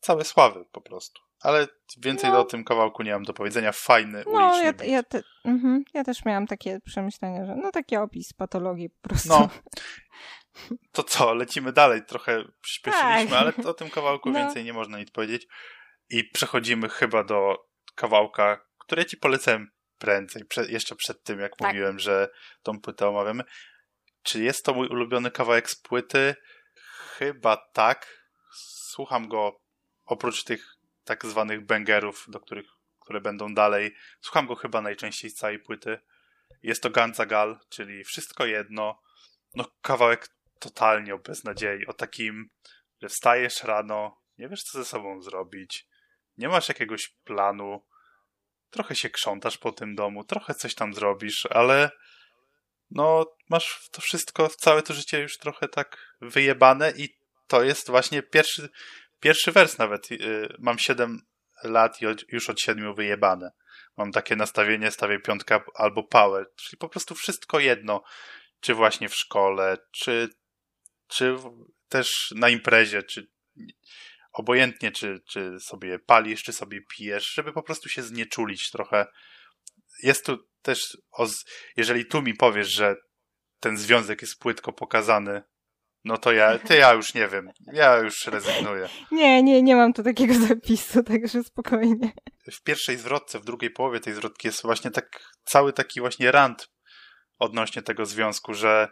całe 0.00 0.24
sławy 0.24 0.64
po 0.72 0.80
prostu. 0.80 1.20
Ale 1.40 1.66
więcej 1.98 2.30
no. 2.30 2.40
o 2.40 2.44
tym 2.44 2.64
kawałku 2.64 3.02
nie 3.02 3.12
mam 3.12 3.22
do 3.22 3.32
powiedzenia. 3.32 3.72
Fajny, 3.72 4.24
no. 4.32 4.62
Ja, 4.62 4.72
ja, 4.84 5.02
te, 5.02 5.22
mhm, 5.44 5.84
ja 5.94 6.04
też 6.04 6.24
miałam 6.24 6.46
takie 6.46 6.80
przemyślenia, 6.80 7.46
że 7.46 7.56
no 7.56 7.70
taki 7.70 7.96
opis 7.96 8.32
patologii 8.32 8.90
po 8.90 9.08
prostu. 9.08 9.28
No. 9.28 9.48
To 10.92 11.02
co, 11.02 11.34
lecimy 11.34 11.72
dalej. 11.72 12.02
Trochę 12.04 12.44
przyspieszyliśmy, 12.62 13.30
tak. 13.30 13.40
ale 13.40 13.70
o 13.70 13.74
tym 13.74 13.90
kawałku 13.90 14.30
no. 14.30 14.38
więcej 14.38 14.64
nie 14.64 14.72
można 14.72 14.98
nic 14.98 15.10
powiedzieć. 15.10 15.46
I 16.08 16.24
przechodzimy 16.24 16.88
chyba 16.88 17.24
do 17.24 17.66
kawałka, 17.94 18.66
który 18.78 19.02
ja 19.02 19.08
ci 19.08 19.16
polecałem 19.16 19.70
prędzej, 19.98 20.44
prze, 20.44 20.66
jeszcze 20.66 20.96
przed 20.96 21.22
tym, 21.22 21.40
jak 21.40 21.56
tak. 21.56 21.68
mówiłem, 21.68 21.98
że 21.98 22.28
tą 22.62 22.80
płytę 22.80 23.08
omawiamy. 23.08 23.44
Czy 24.22 24.42
jest 24.42 24.64
to 24.64 24.74
mój 24.74 24.88
ulubiony 24.88 25.30
kawałek 25.30 25.70
z 25.70 25.76
płyty? 25.76 26.34
Chyba 27.18 27.56
tak. 27.56 28.26
Słucham 28.90 29.28
go 29.28 29.60
oprócz 30.04 30.44
tych 30.44 30.76
tak 31.04 31.26
zwanych 31.26 31.66
bangerów, 31.66 32.24
do 32.28 32.40
których, 32.40 32.66
które 33.00 33.20
będą 33.20 33.54
dalej. 33.54 33.94
Słucham 34.20 34.46
go 34.46 34.54
chyba 34.54 34.80
najczęściej 34.82 35.30
z 35.30 35.34
całej 35.34 35.58
płyty. 35.58 35.98
Jest 36.62 36.82
to 36.82 36.90
Ganzagal, 36.90 37.58
czyli 37.68 38.04
wszystko 38.04 38.46
jedno. 38.46 39.02
No 39.54 39.64
kawałek 39.82 40.28
totalnie 40.58 41.14
o 41.14 41.18
beznadziei, 41.18 41.86
o 41.86 41.92
takim, 41.92 42.50
że 43.02 43.08
wstajesz 43.08 43.64
rano, 43.64 44.20
nie 44.38 44.48
wiesz 44.48 44.62
co 44.62 44.78
ze 44.78 44.84
sobą 44.84 45.22
zrobić, 45.22 45.86
nie 46.38 46.48
masz 46.48 46.68
jakiegoś 46.68 47.08
planu, 47.24 47.86
trochę 48.70 48.94
się 48.94 49.10
krzątasz 49.10 49.58
po 49.58 49.72
tym 49.72 49.94
domu, 49.94 50.24
trochę 50.24 50.54
coś 50.54 50.74
tam 50.74 50.94
zrobisz, 50.94 51.46
ale 51.50 51.90
no 52.90 53.26
masz 53.50 53.88
to 53.92 54.00
wszystko, 54.00 54.48
całe 54.48 54.82
to 54.82 54.94
życie 54.94 55.20
już 55.20 55.38
trochę 55.38 55.68
tak 55.68 56.16
wyjebane 56.20 56.92
i 56.96 57.16
to 57.46 57.62
jest 57.62 57.90
właśnie 57.90 58.22
pierwszy, 58.22 58.68
pierwszy 59.20 59.52
wers 59.52 59.78
nawet. 59.78 60.12
Y, 60.12 60.48
mam 60.58 60.78
7 60.78 61.20
lat 61.64 62.02
i 62.02 62.06
już 62.28 62.50
od 62.50 62.60
7 62.60 62.94
wyjebane. 62.94 63.50
Mam 63.96 64.12
takie 64.12 64.36
nastawienie, 64.36 64.90
stawię 64.90 65.20
piątka 65.20 65.64
albo 65.74 66.02
power, 66.02 66.46
czyli 66.56 66.78
po 66.78 66.88
prostu 66.88 67.14
wszystko 67.14 67.60
jedno, 67.60 68.02
czy 68.60 68.74
właśnie 68.74 69.08
w 69.08 69.14
szkole, 69.14 69.76
czy, 69.90 70.28
czy 71.08 71.36
też 71.88 72.32
na 72.34 72.48
imprezie, 72.48 73.02
czy 73.02 73.28
obojętnie, 74.32 74.92
czy, 74.92 75.20
czy 75.28 75.60
sobie 75.60 75.98
palisz, 75.98 76.42
czy 76.42 76.52
sobie 76.52 76.80
pijesz, 76.96 77.32
żeby 77.34 77.52
po 77.52 77.62
prostu 77.62 77.88
się 77.88 78.02
znieczulić 78.02 78.70
trochę. 78.70 79.06
Jest 80.02 80.26
tu 80.26 80.38
też, 80.62 80.96
jeżeli 81.76 82.06
tu 82.06 82.22
mi 82.22 82.34
powiesz, 82.34 82.68
że 82.68 82.96
ten 83.60 83.76
związek 83.76 84.22
jest 84.22 84.38
płytko 84.38 84.72
pokazany, 84.72 85.42
no 86.06 86.18
to 86.18 86.32
ja, 86.32 86.58
to 86.58 86.74
ja 86.74 86.92
już 86.92 87.14
nie 87.14 87.28
wiem. 87.28 87.50
Ja 87.72 87.96
już 87.96 88.26
rezygnuję. 88.26 88.88
Nie, 89.10 89.42
nie, 89.42 89.62
nie 89.62 89.76
mam 89.76 89.92
tu 89.92 90.02
takiego 90.02 90.34
zapisu, 90.48 91.02
także 91.02 91.44
spokojnie. 91.44 92.12
W 92.52 92.62
pierwszej 92.62 92.96
zwrotce, 92.96 93.38
w 93.38 93.44
drugiej 93.44 93.70
połowie 93.70 94.00
tej 94.00 94.14
zwrotki 94.14 94.48
jest 94.48 94.62
właśnie 94.62 94.90
tak, 94.90 95.20
cały 95.44 95.72
taki 95.72 96.00
właśnie 96.00 96.32
rant 96.32 96.68
odnośnie 97.38 97.82
tego 97.82 98.06
związku, 98.06 98.54
że 98.54 98.88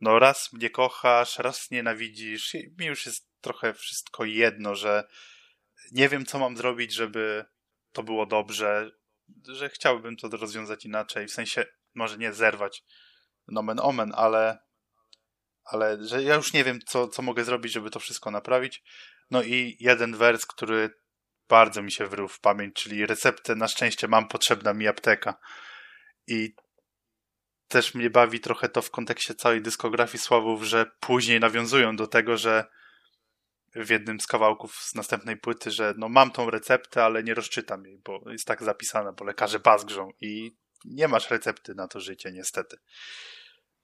no 0.00 0.18
raz 0.18 0.52
mnie 0.52 0.70
kochasz, 0.70 1.38
raz 1.38 1.70
nienawidzisz. 1.70 2.54
Mi 2.78 2.86
już 2.86 3.06
jest 3.06 3.28
trochę 3.40 3.74
wszystko 3.74 4.24
jedno, 4.24 4.74
że 4.74 5.08
nie 5.92 6.08
wiem, 6.08 6.26
co 6.26 6.38
mam 6.38 6.56
zrobić, 6.56 6.94
żeby 6.94 7.44
to 7.92 8.02
było 8.02 8.26
dobrze, 8.26 8.90
że 9.48 9.68
chciałbym 9.68 10.16
to 10.16 10.28
rozwiązać 10.28 10.84
inaczej, 10.84 11.26
w 11.26 11.32
sensie 11.32 11.64
może 11.94 12.18
nie 12.18 12.32
zerwać 12.32 12.82
nomen 13.48 13.80
omen, 13.80 14.12
ale, 14.14 14.58
ale 15.64 16.04
że 16.06 16.22
ja 16.22 16.34
już 16.34 16.52
nie 16.52 16.64
wiem, 16.64 16.80
co, 16.86 17.08
co 17.08 17.22
mogę 17.22 17.44
zrobić, 17.44 17.72
żeby 17.72 17.90
to 17.90 18.00
wszystko 18.00 18.30
naprawić. 18.30 18.82
No 19.30 19.42
i 19.42 19.76
jeden 19.80 20.16
wers, 20.16 20.46
który 20.46 20.90
bardzo 21.48 21.82
mi 21.82 21.92
się 21.92 22.06
wrył 22.06 22.28
w 22.28 22.40
pamięć, 22.40 22.74
czyli 22.74 23.06
receptę 23.06 23.54
na 23.54 23.68
szczęście 23.68 24.08
mam, 24.08 24.28
potrzebna 24.28 24.74
mi 24.74 24.88
apteka. 24.88 25.34
I 26.26 26.54
też 27.68 27.94
mnie 27.94 28.10
bawi 28.10 28.40
trochę 28.40 28.68
to 28.68 28.82
w 28.82 28.90
kontekście 28.90 29.34
całej 29.34 29.62
dyskografii 29.62 30.22
Sławów, 30.22 30.62
że 30.62 30.86
później 31.00 31.40
nawiązują 31.40 31.96
do 31.96 32.06
tego, 32.06 32.36
że 32.36 32.64
w 33.74 33.90
jednym 33.90 34.20
z 34.20 34.26
kawałków 34.26 34.76
z 34.76 34.94
następnej 34.94 35.36
płyty, 35.36 35.70
że 35.70 35.94
no 35.96 36.08
mam 36.08 36.30
tą 36.30 36.50
receptę, 36.50 37.04
ale 37.04 37.22
nie 37.22 37.34
rozczytam 37.34 37.84
jej, 37.84 37.98
bo 37.98 38.30
jest 38.30 38.44
tak 38.44 38.62
zapisana, 38.62 39.12
bo 39.12 39.24
lekarze 39.24 39.58
bazgrzą 39.58 40.10
i 40.20 40.56
nie 40.84 41.08
masz 41.08 41.30
recepty 41.30 41.74
na 41.74 41.88
to 41.88 42.00
życie, 42.00 42.32
niestety. 42.32 42.76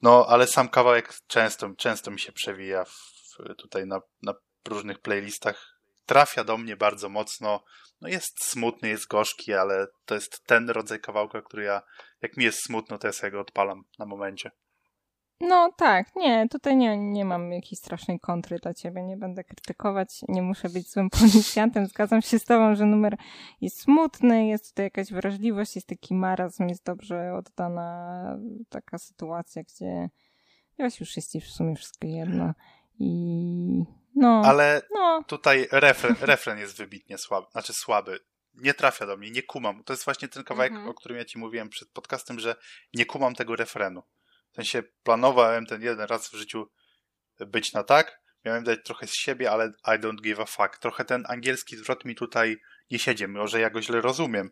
No, 0.03 0.27
ale 0.29 0.47
sam 0.47 0.69
kawałek 0.69 1.15
często, 1.27 1.71
często 1.79 2.11
mi 2.11 2.21
się 2.21 2.33
przewija 2.33 2.85
w, 2.85 3.37
tutaj 3.59 3.87
na, 3.87 4.01
na 4.23 4.35
różnych 4.69 4.99
playlistach. 4.99 5.74
Trafia 6.07 6.45
do 6.45 6.59
mnie 6.59 6.77
bardzo 6.77 7.09
mocno. 7.09 7.65
No 8.01 8.09
jest 8.09 8.45
smutny, 8.45 8.89
jest 8.89 9.07
gorzki, 9.07 9.55
ale 9.55 9.87
to 10.05 10.15
jest 10.15 10.47
ten 10.47 10.71
rodzaj 10.71 11.01
kawałka, 11.01 11.43
który 11.43 11.65
ja, 11.65 11.83
jak 12.23 12.37
mi 12.37 12.45
jest 12.45 12.59
smutno, 12.67 12.99
to 12.99 13.07
ja 13.07 13.13
sobie 13.13 13.31
go 13.31 13.41
odpalam 13.41 13.85
na 13.99 14.07
momencie. 14.07 14.51
No 15.41 15.73
tak, 15.77 16.17
nie, 16.17 16.49
tutaj 16.49 16.77
nie, 16.77 16.97
nie 16.99 17.25
mam 17.25 17.53
jakiejś 17.53 17.79
strasznej 17.79 18.21
kontry 18.21 18.59
dla 18.59 18.75
ciebie, 18.75 19.03
nie 19.03 19.17
będę 19.17 19.45
krytykować, 19.45 20.21
nie 20.29 20.43
muszę 20.43 20.69
być 20.69 20.91
złym 20.91 21.11
policjantem, 21.11 21.87
zgadzam 21.87 22.23
się 22.23 22.39
z 22.39 22.45
tobą, 22.45 22.75
że 22.75 22.87
numer 22.87 23.17
jest 23.61 23.81
smutny, 23.81 24.47
jest 24.47 24.69
tutaj 24.69 24.87
jakaś 24.87 25.13
wrażliwość, 25.13 25.75
jest 25.75 25.89
taki 25.89 26.15
marazm, 26.15 26.69
jest 26.69 26.85
dobrze 26.85 27.35
oddana 27.35 28.39
taka 28.69 28.99
sytuacja, 28.99 29.63
gdzie 29.63 30.11
właśnie 30.79 31.05
już 31.05 31.17
jest 31.17 31.37
w 31.37 31.51
sumie 31.51 31.77
wszystko 31.77 32.07
jedno 32.07 32.55
i 32.99 33.85
no. 34.15 34.43
Ale 34.45 34.83
no. 34.95 35.25
tutaj 35.27 35.69
refren, 35.71 36.17
refren 36.21 36.59
jest 36.59 36.77
wybitnie 36.77 37.19
słaby, 37.19 37.47
znaczy 37.53 37.73
słaby. 37.73 38.19
Nie 38.55 38.75
trafia 38.75 39.07
do 39.07 39.17
mnie, 39.17 39.31
nie 39.31 39.43
kumam. 39.43 39.85
To 39.85 39.93
jest 39.93 40.05
właśnie 40.05 40.29
ten 40.29 40.45
kawałek, 40.45 40.73
mhm. 40.73 40.89
o 40.89 40.95
którym 40.95 41.19
ja 41.19 41.25
ci 41.25 41.39
mówiłem 41.39 41.69
przed 41.69 41.91
podcastem, 41.91 42.41
że 42.41 42.57
nie 42.95 43.07
kumam 43.07 43.35
tego 43.35 43.57
refrenu. 43.57 44.03
W 44.53 44.55
sensie 44.55 44.83
planowałem 45.03 45.67
ten 45.67 45.83
jeden 45.83 46.07
raz 46.07 46.29
w 46.29 46.35
życiu 46.35 46.71
być 47.47 47.73
na 47.73 47.85
tak, 47.85 48.21
miałem 48.45 48.65
dać 48.65 48.79
trochę 48.85 49.07
z 49.07 49.15
siebie, 49.15 49.51
ale 49.51 49.67
I 49.67 49.99
don't 49.99 50.21
give 50.23 50.41
a 50.41 50.45
fuck. 50.45 50.79
Trochę 50.79 51.05
ten 51.05 51.25
angielski 51.29 51.77
zwrot 51.77 52.05
mi 52.05 52.15
tutaj 52.15 52.57
nie 52.91 52.99
siedzi, 52.99 53.29
może 53.29 53.61
ja 53.61 53.71
go 53.71 53.83
źle 53.83 54.01
rozumiem, 54.01 54.51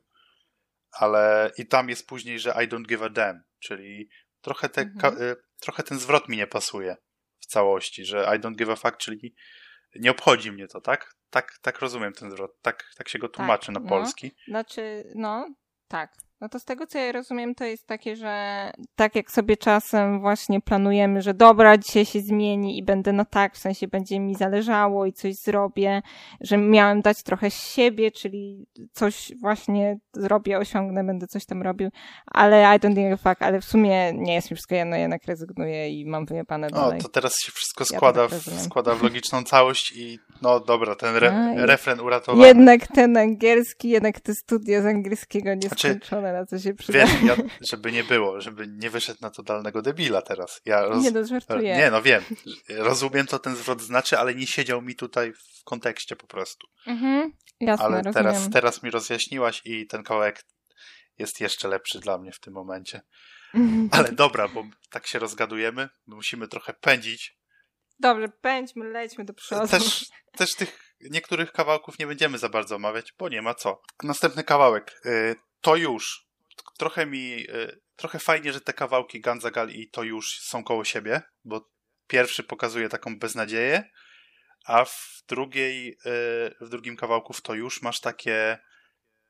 ale 0.92 1.50
i 1.58 1.66
tam 1.66 1.88
jest 1.88 2.06
później, 2.06 2.38
że 2.38 2.50
I 2.50 2.68
don't 2.68 2.86
give 2.86 3.02
a 3.02 3.08
damn, 3.08 3.42
czyli 3.60 4.08
trochę, 4.40 4.68
te, 4.68 4.80
mhm. 4.80 5.22
Y, 5.22 5.36
trochę 5.60 5.82
ten 5.82 5.98
zwrot 5.98 6.28
mi 6.28 6.36
nie 6.36 6.46
pasuje 6.46 6.96
w 7.42 7.46
całości, 7.46 8.04
że 8.04 8.36
I 8.36 8.40
don't 8.40 8.56
give 8.56 8.68
a 8.68 8.76
fuck, 8.76 8.96
czyli 8.96 9.34
nie 9.94 10.10
obchodzi 10.10 10.52
mnie 10.52 10.68
to, 10.68 10.80
tak? 10.80 11.14
Tak, 11.30 11.58
tak 11.62 11.80
rozumiem 11.80 12.12
ten 12.12 12.30
zwrot, 12.30 12.62
tak, 12.62 12.90
tak 12.96 13.08
się 13.08 13.18
go 13.18 13.28
tłumaczy 13.28 13.66
tak, 13.66 13.74
na 13.74 13.80
no. 13.80 13.88
polski. 13.88 14.32
Znaczy, 14.48 15.12
no, 15.14 15.54
tak. 15.88 16.12
No 16.42 16.48
to 16.48 16.58
z 16.58 16.64
tego, 16.64 16.86
co 16.86 16.98
ja 16.98 17.12
rozumiem, 17.12 17.54
to 17.54 17.64
jest 17.64 17.86
takie, 17.86 18.16
że 18.16 18.70
tak 18.96 19.16
jak 19.16 19.30
sobie 19.30 19.56
czasem 19.56 20.20
właśnie 20.20 20.60
planujemy, 20.60 21.22
że 21.22 21.34
dobra, 21.34 21.78
dzisiaj 21.78 22.06
się 22.06 22.20
zmieni 22.20 22.78
i 22.78 22.82
będę 22.82 23.12
na 23.12 23.24
tak, 23.24 23.54
w 23.54 23.58
sensie 23.58 23.88
będzie 23.88 24.20
mi 24.20 24.34
zależało 24.34 25.06
i 25.06 25.12
coś 25.12 25.34
zrobię, 25.34 26.02
że 26.40 26.58
miałem 26.58 27.00
dać 27.00 27.22
trochę 27.22 27.50
z 27.50 27.54
siebie, 27.54 28.10
czyli 28.10 28.66
coś 28.92 29.32
właśnie 29.40 29.98
zrobię, 30.12 30.58
osiągnę, 30.58 31.04
będę 31.04 31.26
coś 31.26 31.46
tam 31.46 31.62
robił, 31.62 31.90
ale 32.26 32.76
I 32.76 32.80
don't 32.80 32.94
give 32.94 33.12
a 33.12 33.16
fuck, 33.16 33.42
ale 33.42 33.60
w 33.60 33.64
sumie 33.64 34.12
nie 34.12 34.34
jest 34.34 34.50
mi 34.50 34.54
wszystko 34.54 34.74
jedno, 34.74 34.96
jednak 34.96 35.24
rezygnuję 35.26 35.88
i 36.00 36.06
mam 36.06 36.26
wyjebane 36.26 36.70
dalej. 36.70 36.98
O, 36.98 37.02
to 37.02 37.08
teraz 37.08 37.32
się 37.38 37.52
wszystko 37.52 37.84
składa, 37.84 38.22
ja 38.22 38.28
tak 38.28 38.38
w, 38.38 38.62
składa 38.62 38.94
w 38.94 39.02
logiczną 39.02 39.44
całość 39.52 39.92
i 39.96 40.18
no 40.42 40.60
dobra, 40.60 40.94
ten 40.94 41.16
re, 41.16 41.54
A, 41.58 41.66
refren 41.66 42.00
uratowany. 42.00 42.46
Jednak 42.48 42.86
ten 42.86 43.16
angielski, 43.16 43.88
jednak 43.88 44.20
te 44.20 44.34
studia 44.34 44.82
z 44.82 44.86
angielskiego 44.86 45.54
nieskończone. 45.54 45.98
Znaczy, 45.98 46.31
na 46.32 46.46
co 46.46 46.58
się 46.58 46.74
przyda. 46.74 46.98
Wiesz, 46.98 47.22
ja, 47.22 47.36
żeby 47.70 47.92
nie 47.92 48.04
było, 48.04 48.40
żeby 48.40 48.66
nie 48.68 48.90
wyszedł 48.90 49.18
na 49.22 49.30
totalnego 49.30 49.82
debila 49.82 50.22
teraz. 50.22 50.60
Ja 50.64 50.82
roz... 50.82 51.04
Nie, 51.04 51.10
no 51.10 51.24
żartuję. 51.24 51.76
Nie, 51.76 51.90
no 51.90 52.02
wiem. 52.02 52.22
Rozumiem, 52.68 53.26
co 53.26 53.38
ten 53.38 53.56
zwrot 53.56 53.82
znaczy, 53.82 54.18
ale 54.18 54.34
nie 54.34 54.46
siedział 54.46 54.82
mi 54.82 54.96
tutaj 54.96 55.32
w 55.32 55.64
kontekście 55.64 56.16
po 56.16 56.26
prostu. 56.26 56.66
Mhm, 56.86 57.32
jasne, 57.60 57.84
ale 57.84 57.96
rozumiem. 57.96 58.14
teraz, 58.14 58.50
teraz 58.50 58.82
mi 58.82 58.90
rozjaśniłaś 58.90 59.62
i 59.64 59.86
ten 59.86 60.02
kawałek 60.02 60.44
jest 61.18 61.40
jeszcze 61.40 61.68
lepszy 61.68 62.00
dla 62.00 62.18
mnie 62.18 62.32
w 62.32 62.40
tym 62.40 62.54
momencie. 62.54 63.00
Ale 63.90 64.12
dobra, 64.12 64.48
bo 64.48 64.64
tak 64.90 65.06
się 65.06 65.18
rozgadujemy, 65.18 65.88
musimy 66.06 66.48
trochę 66.48 66.72
pędzić. 66.72 67.36
Dobrze, 68.00 68.28
pędźmy, 68.28 68.84
lećmy 68.84 69.24
do 69.24 69.34
przodu. 69.34 69.68
Też, 69.68 70.06
też 70.36 70.54
tych 70.54 70.94
niektórych 71.00 71.52
kawałków 71.52 71.98
nie 71.98 72.06
będziemy 72.06 72.38
za 72.38 72.48
bardzo 72.48 72.76
omawiać, 72.76 73.14
bo 73.18 73.28
nie 73.28 73.42
ma 73.42 73.54
co. 73.54 73.82
Następny 74.02 74.44
kawałek. 74.44 75.00
To 75.62 75.76
już. 75.76 76.26
Trochę 76.78 77.06
mi, 77.06 77.50
y, 77.50 77.80
trochę 77.96 78.18
fajnie, 78.18 78.52
że 78.52 78.60
te 78.60 78.72
kawałki 78.72 79.20
Ganzagal 79.20 79.70
i 79.70 79.90
to 79.90 80.02
już 80.02 80.40
są 80.40 80.64
koło 80.64 80.84
siebie, 80.84 81.22
bo 81.44 81.70
pierwszy 82.06 82.42
pokazuje 82.42 82.88
taką 82.88 83.18
beznadzieję, 83.18 83.90
a 84.64 84.84
w 84.84 85.22
drugiej, 85.28 85.88
y, 85.90 86.54
w 86.60 86.68
drugim 86.68 86.96
kawałku 86.96 87.32
w 87.32 87.40
to 87.40 87.54
już 87.54 87.82
masz 87.82 88.00
takie, 88.00 88.58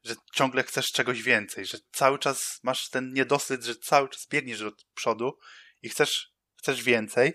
że 0.04 0.14
ciągle 0.34 0.62
chcesz 0.62 0.92
czegoś 0.92 1.22
więcej, 1.22 1.66
że 1.66 1.78
cały 1.92 2.18
czas 2.18 2.60
masz 2.62 2.88
ten 2.88 3.12
niedosyt, 3.12 3.64
że 3.64 3.76
cały 3.76 4.08
czas 4.08 4.26
biegniesz 4.30 4.60
do 4.60 4.72
przodu 4.94 5.38
i 5.82 5.88
chcesz, 5.88 6.32
chcesz 6.58 6.82
więcej. 6.82 7.32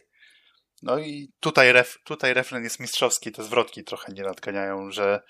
No 0.81 0.99
i 0.99 1.31
tutaj, 1.39 1.71
ref, 1.71 1.97
tutaj 2.03 2.33
refren 2.33 2.63
jest 2.63 2.79
mistrzowski, 2.79 3.31
te 3.31 3.43
zwrotki 3.43 3.83
trochę 3.83 4.13
nie 4.13 4.23
nadganiają, 4.23 4.91
że 4.91 5.21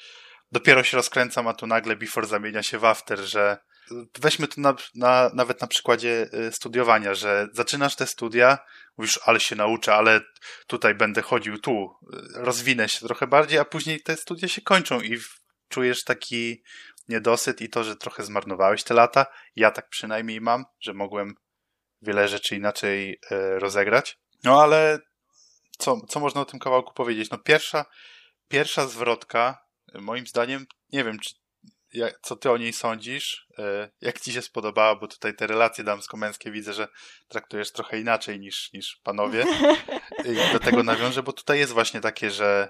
dopiero 0.51 0.83
się 0.83 0.97
rozkręcam, 0.97 1.47
a 1.47 1.53
tu 1.53 1.67
nagle 1.67 1.95
before 1.95 2.27
zamienia 2.27 2.63
się 2.63 2.79
w 2.79 2.85
after, 2.85 3.19
że 3.19 3.57
weźmy 4.19 4.47
to 4.47 4.61
na, 4.61 4.75
na, 4.95 5.31
nawet 5.33 5.61
na 5.61 5.67
przykładzie 5.67 6.29
y, 6.33 6.51
studiowania, 6.51 7.13
że 7.13 7.47
zaczynasz 7.53 7.95
te 7.95 8.07
studia, 8.07 8.57
mówisz, 8.97 9.19
ale 9.25 9.39
się 9.39 9.55
nauczę, 9.55 9.95
ale 9.95 10.21
tutaj 10.67 10.95
będę 10.95 11.21
chodził 11.21 11.59
tu, 11.59 11.95
y, 12.13 12.17
rozwinę 12.33 12.89
się 12.89 12.99
trochę 12.99 13.27
bardziej, 13.27 13.59
a 13.59 13.65
później 13.65 14.01
te 14.01 14.17
studia 14.17 14.47
się 14.47 14.61
kończą 14.61 15.01
i 15.01 15.19
czujesz 15.69 16.03
taki 16.03 16.63
niedosyt 17.09 17.61
i 17.61 17.69
to, 17.69 17.83
że 17.83 17.95
trochę 17.95 18.23
zmarnowałeś 18.23 18.83
te 18.83 18.93
lata. 18.93 19.25
Ja 19.55 19.71
tak 19.71 19.89
przynajmniej 19.89 20.41
mam, 20.41 20.65
że 20.79 20.93
mogłem 20.93 21.35
wiele 22.01 22.27
rzeczy 22.27 22.55
inaczej 22.55 23.19
e, 23.31 23.59
rozegrać. 23.59 24.17
No 24.43 24.61
ale 24.61 24.99
co, 25.77 26.01
co 26.09 26.19
można 26.19 26.41
o 26.41 26.45
tym 26.45 26.59
kawałku 26.59 26.93
powiedzieć? 26.93 27.29
No 27.29 27.37
pierwsza, 27.37 27.85
pierwsza 28.47 28.87
zwrotka, 28.87 29.66
moim 29.93 30.27
zdaniem, 30.27 30.65
nie 30.91 31.03
wiem, 31.03 31.19
czy, 31.19 31.33
jak, 31.93 32.19
co 32.21 32.35
ty 32.35 32.51
o 32.51 32.57
niej 32.57 32.73
sądzisz, 32.73 33.47
e, 33.59 33.89
jak 34.01 34.19
ci 34.19 34.33
się 34.33 34.41
spodobała, 34.41 34.95
bo 34.95 35.07
tutaj 35.07 35.35
te 35.35 35.47
relacje 35.47 35.83
damsko-męskie 35.83 36.51
widzę, 36.51 36.73
że 36.73 36.87
traktujesz 37.27 37.71
trochę 37.71 37.99
inaczej 37.99 38.39
niż, 38.39 38.73
niż 38.73 38.99
panowie. 39.03 39.45
I 40.49 40.53
do 40.53 40.59
tego 40.59 40.83
nawiążę, 40.83 41.23
bo 41.23 41.33
tutaj 41.33 41.59
jest 41.59 41.73
właśnie 41.73 42.01
takie, 42.01 42.31
że 42.31 42.69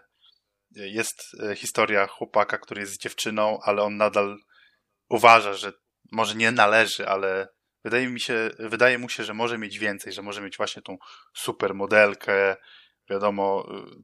jest 0.71 1.21
e, 1.43 1.55
historia 1.55 2.07
chłopaka, 2.07 2.57
który 2.57 2.81
jest 2.81 2.93
z 2.93 2.97
dziewczyną, 2.97 3.59
ale 3.63 3.83
on 3.83 3.97
nadal 3.97 4.37
uważa, 5.09 5.53
że 5.53 5.73
może 6.11 6.35
nie 6.35 6.51
należy, 6.51 7.07
ale 7.07 7.47
wydaje 7.83 8.07
mi 8.07 8.19
się, 8.19 8.51
wydaje 8.59 8.97
mu 8.97 9.09
się, 9.09 9.23
że 9.23 9.33
może 9.33 9.57
mieć 9.57 9.79
więcej, 9.79 10.13
że 10.13 10.21
może 10.21 10.41
mieć 10.41 10.57
właśnie 10.57 10.81
tą 10.81 10.97
super 11.33 11.75
modelkę, 11.75 12.55
wiadomo, 13.09 13.67
y, 13.71 14.03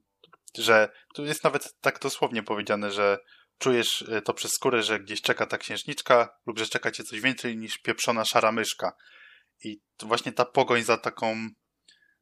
że 0.57 0.89
tu 1.13 1.25
jest 1.25 1.43
nawet 1.43 1.79
tak 1.81 1.99
dosłownie 1.99 2.43
powiedziane, 2.43 2.91
że 2.91 3.17
czujesz 3.57 4.01
y, 4.01 4.21
to 4.21 4.33
przez 4.33 4.51
skórę, 4.51 4.83
że 4.83 4.99
gdzieś 4.99 5.21
czeka 5.21 5.45
ta 5.45 5.57
księżniczka 5.57 6.29
lub 6.45 6.59
że 6.59 6.67
czeka 6.67 6.91
cię 6.91 7.03
coś 7.03 7.21
więcej 7.21 7.57
niż 7.57 7.77
pieprzona 7.77 8.25
szara 8.25 8.51
myszka. 8.51 8.93
I 9.63 9.81
właśnie 10.01 10.31
ta 10.31 10.45
pogoń 10.45 10.83
za 10.83 10.97
taką 10.97 11.47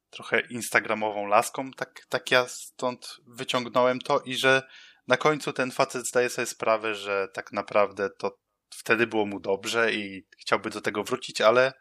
trochę 0.09 0.39
instagramową 0.39 1.25
laską, 1.25 1.71
tak, 1.71 2.05
tak 2.09 2.32
ja 2.32 2.47
stąd 2.47 3.17
wyciągnąłem 3.27 3.99
to 3.99 4.19
i 4.19 4.36
że 4.36 4.61
na 5.07 5.17
końcu 5.17 5.53
ten 5.53 5.71
facet 5.71 6.07
zdaje 6.07 6.29
sobie 6.29 6.45
sprawę, 6.45 6.95
że 6.95 7.27
tak 7.34 7.51
naprawdę 7.51 8.09
to 8.17 8.38
wtedy 8.69 9.07
było 9.07 9.25
mu 9.25 9.39
dobrze 9.39 9.93
i 9.93 10.25
chciałby 10.39 10.69
do 10.69 10.82
tego 10.82 11.03
wrócić, 11.03 11.41
ale 11.41 11.73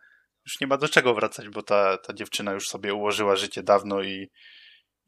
już 0.47 0.61
nie 0.61 0.67
ma 0.67 0.77
do 0.77 0.89
czego 0.89 1.15
wracać, 1.15 1.49
bo 1.49 1.63
ta, 1.63 1.99
ta 1.99 2.13
dziewczyna 2.13 2.53
już 2.53 2.65
sobie 2.65 2.95
ułożyła 2.95 3.37
życie 3.37 3.63
dawno 3.63 4.03
i, 4.03 4.31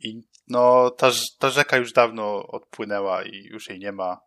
i 0.04 0.22
no 0.48 0.90
ta, 0.90 1.10
ta 1.38 1.50
rzeka 1.50 1.76
już 1.76 1.92
dawno 1.92 2.46
odpłynęła 2.46 3.22
i 3.22 3.44
już 3.44 3.70
jej 3.70 3.78
nie 3.78 3.92
ma. 3.92 4.20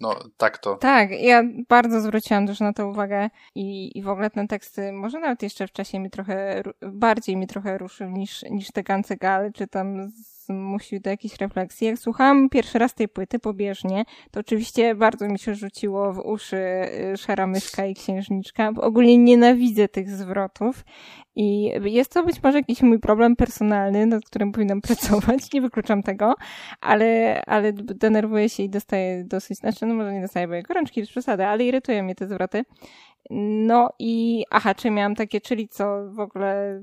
No, 0.00 0.16
tak 0.36 0.58
to. 0.58 0.76
Tak, 0.76 1.10
ja 1.10 1.42
bardzo 1.68 2.00
zwróciłam 2.00 2.46
też 2.46 2.60
na 2.60 2.72
to 2.72 2.88
uwagę 2.88 3.30
i, 3.54 3.98
i 3.98 4.02
w 4.02 4.08
ogóle 4.08 4.30
ten 4.30 4.48
tekst 4.48 4.80
może 4.92 5.20
nawet 5.20 5.42
jeszcze 5.42 5.66
w 5.66 5.72
czasie 5.72 5.98
mi 5.98 6.10
trochę, 6.10 6.62
bardziej 6.82 7.36
mi 7.36 7.46
trochę 7.46 7.78
ruszył 7.78 8.10
niż, 8.10 8.42
niż 8.42 8.70
te 8.72 8.82
Gancegal, 8.82 9.52
czy 9.52 9.66
tam 9.66 10.10
zmusił 10.50 11.00
do 11.00 11.10
jakiejś 11.10 11.36
refleksji. 11.36 11.86
Jak 11.86 11.98
słuchałam 11.98 12.48
pierwszy 12.48 12.78
raz 12.78 12.94
tej 12.94 13.08
płyty 13.08 13.38
pobieżnie, 13.38 14.04
to 14.30 14.40
oczywiście 14.40 14.94
bardzo 14.94 15.28
mi 15.28 15.38
się 15.38 15.54
rzuciło 15.54 16.12
w 16.12 16.18
uszy 16.18 16.56
y, 17.12 17.16
Szara 17.16 17.46
Myszka 17.46 17.86
i 17.86 17.94
Księżniczka. 17.94 18.72
Ogólnie 18.76 19.18
nienawidzę 19.18 19.88
tych 19.88 20.10
zwrotów 20.10 20.84
i 21.34 21.72
jest 21.84 22.12
to 22.12 22.24
być 22.24 22.42
może 22.42 22.58
jakiś 22.58 22.82
mój 22.82 22.98
problem 22.98 23.36
personalny, 23.36 24.06
nad 24.06 24.24
którym 24.24 24.52
powinnam 24.52 24.80
pracować, 24.88 25.52
nie 25.52 25.60
wykluczam 25.60 26.02
tego, 26.02 26.34
ale, 26.80 27.42
ale 27.46 27.72
denerwuję 27.72 28.48
się 28.48 28.62
i 28.62 28.70
dostaję 28.70 29.24
dosyć, 29.24 29.58
znaczy 29.58 29.86
no 29.86 29.94
może 29.94 30.12
nie 30.12 30.20
dostaję, 30.20 30.48
bo 30.48 30.54
gorączki 30.68 31.00
jest 31.00 31.28
ale 31.28 31.64
irytują 31.64 32.02
mnie 32.02 32.14
te 32.14 32.28
zwroty. 32.28 32.64
No 33.64 33.90
i 33.98 34.44
aha, 34.50 34.74
czy 34.74 34.90
miałam 34.90 35.14
takie, 35.14 35.40
czyli 35.40 35.68
co 35.68 36.12
w 36.12 36.20
ogóle 36.20 36.82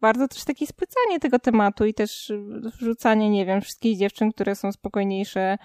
bardzo 0.00 0.28
też 0.28 0.44
takie 0.44 0.66
spłycanie 0.66 1.20
tego 1.20 1.38
tematu 1.38 1.84
i 1.84 1.94
też 1.94 2.32
wrzucanie, 2.80 3.30
nie 3.30 3.46
wiem, 3.46 3.60
wszystkich 3.60 3.98
dziewczyn, 3.98 4.32
które 4.32 4.54
są 4.54 4.72
spokojniejsze, 4.72 5.58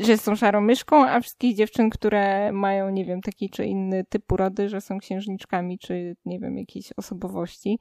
że 0.00 0.16
są 0.16 0.36
szarą 0.36 0.60
myszką, 0.60 1.06
a 1.06 1.20
wszystkich 1.20 1.56
dziewczyn, 1.56 1.90
które 1.90 2.52
mają, 2.52 2.90
nie 2.90 3.04
wiem, 3.04 3.20
taki 3.20 3.50
czy 3.50 3.64
inny 3.64 4.04
typ 4.08 4.32
urody, 4.32 4.68
że 4.68 4.80
są 4.80 4.98
księżniczkami, 4.98 5.78
czy 5.78 6.16
nie 6.24 6.38
wiem, 6.38 6.58
jakiejś 6.58 6.92
osobowości. 6.96 7.78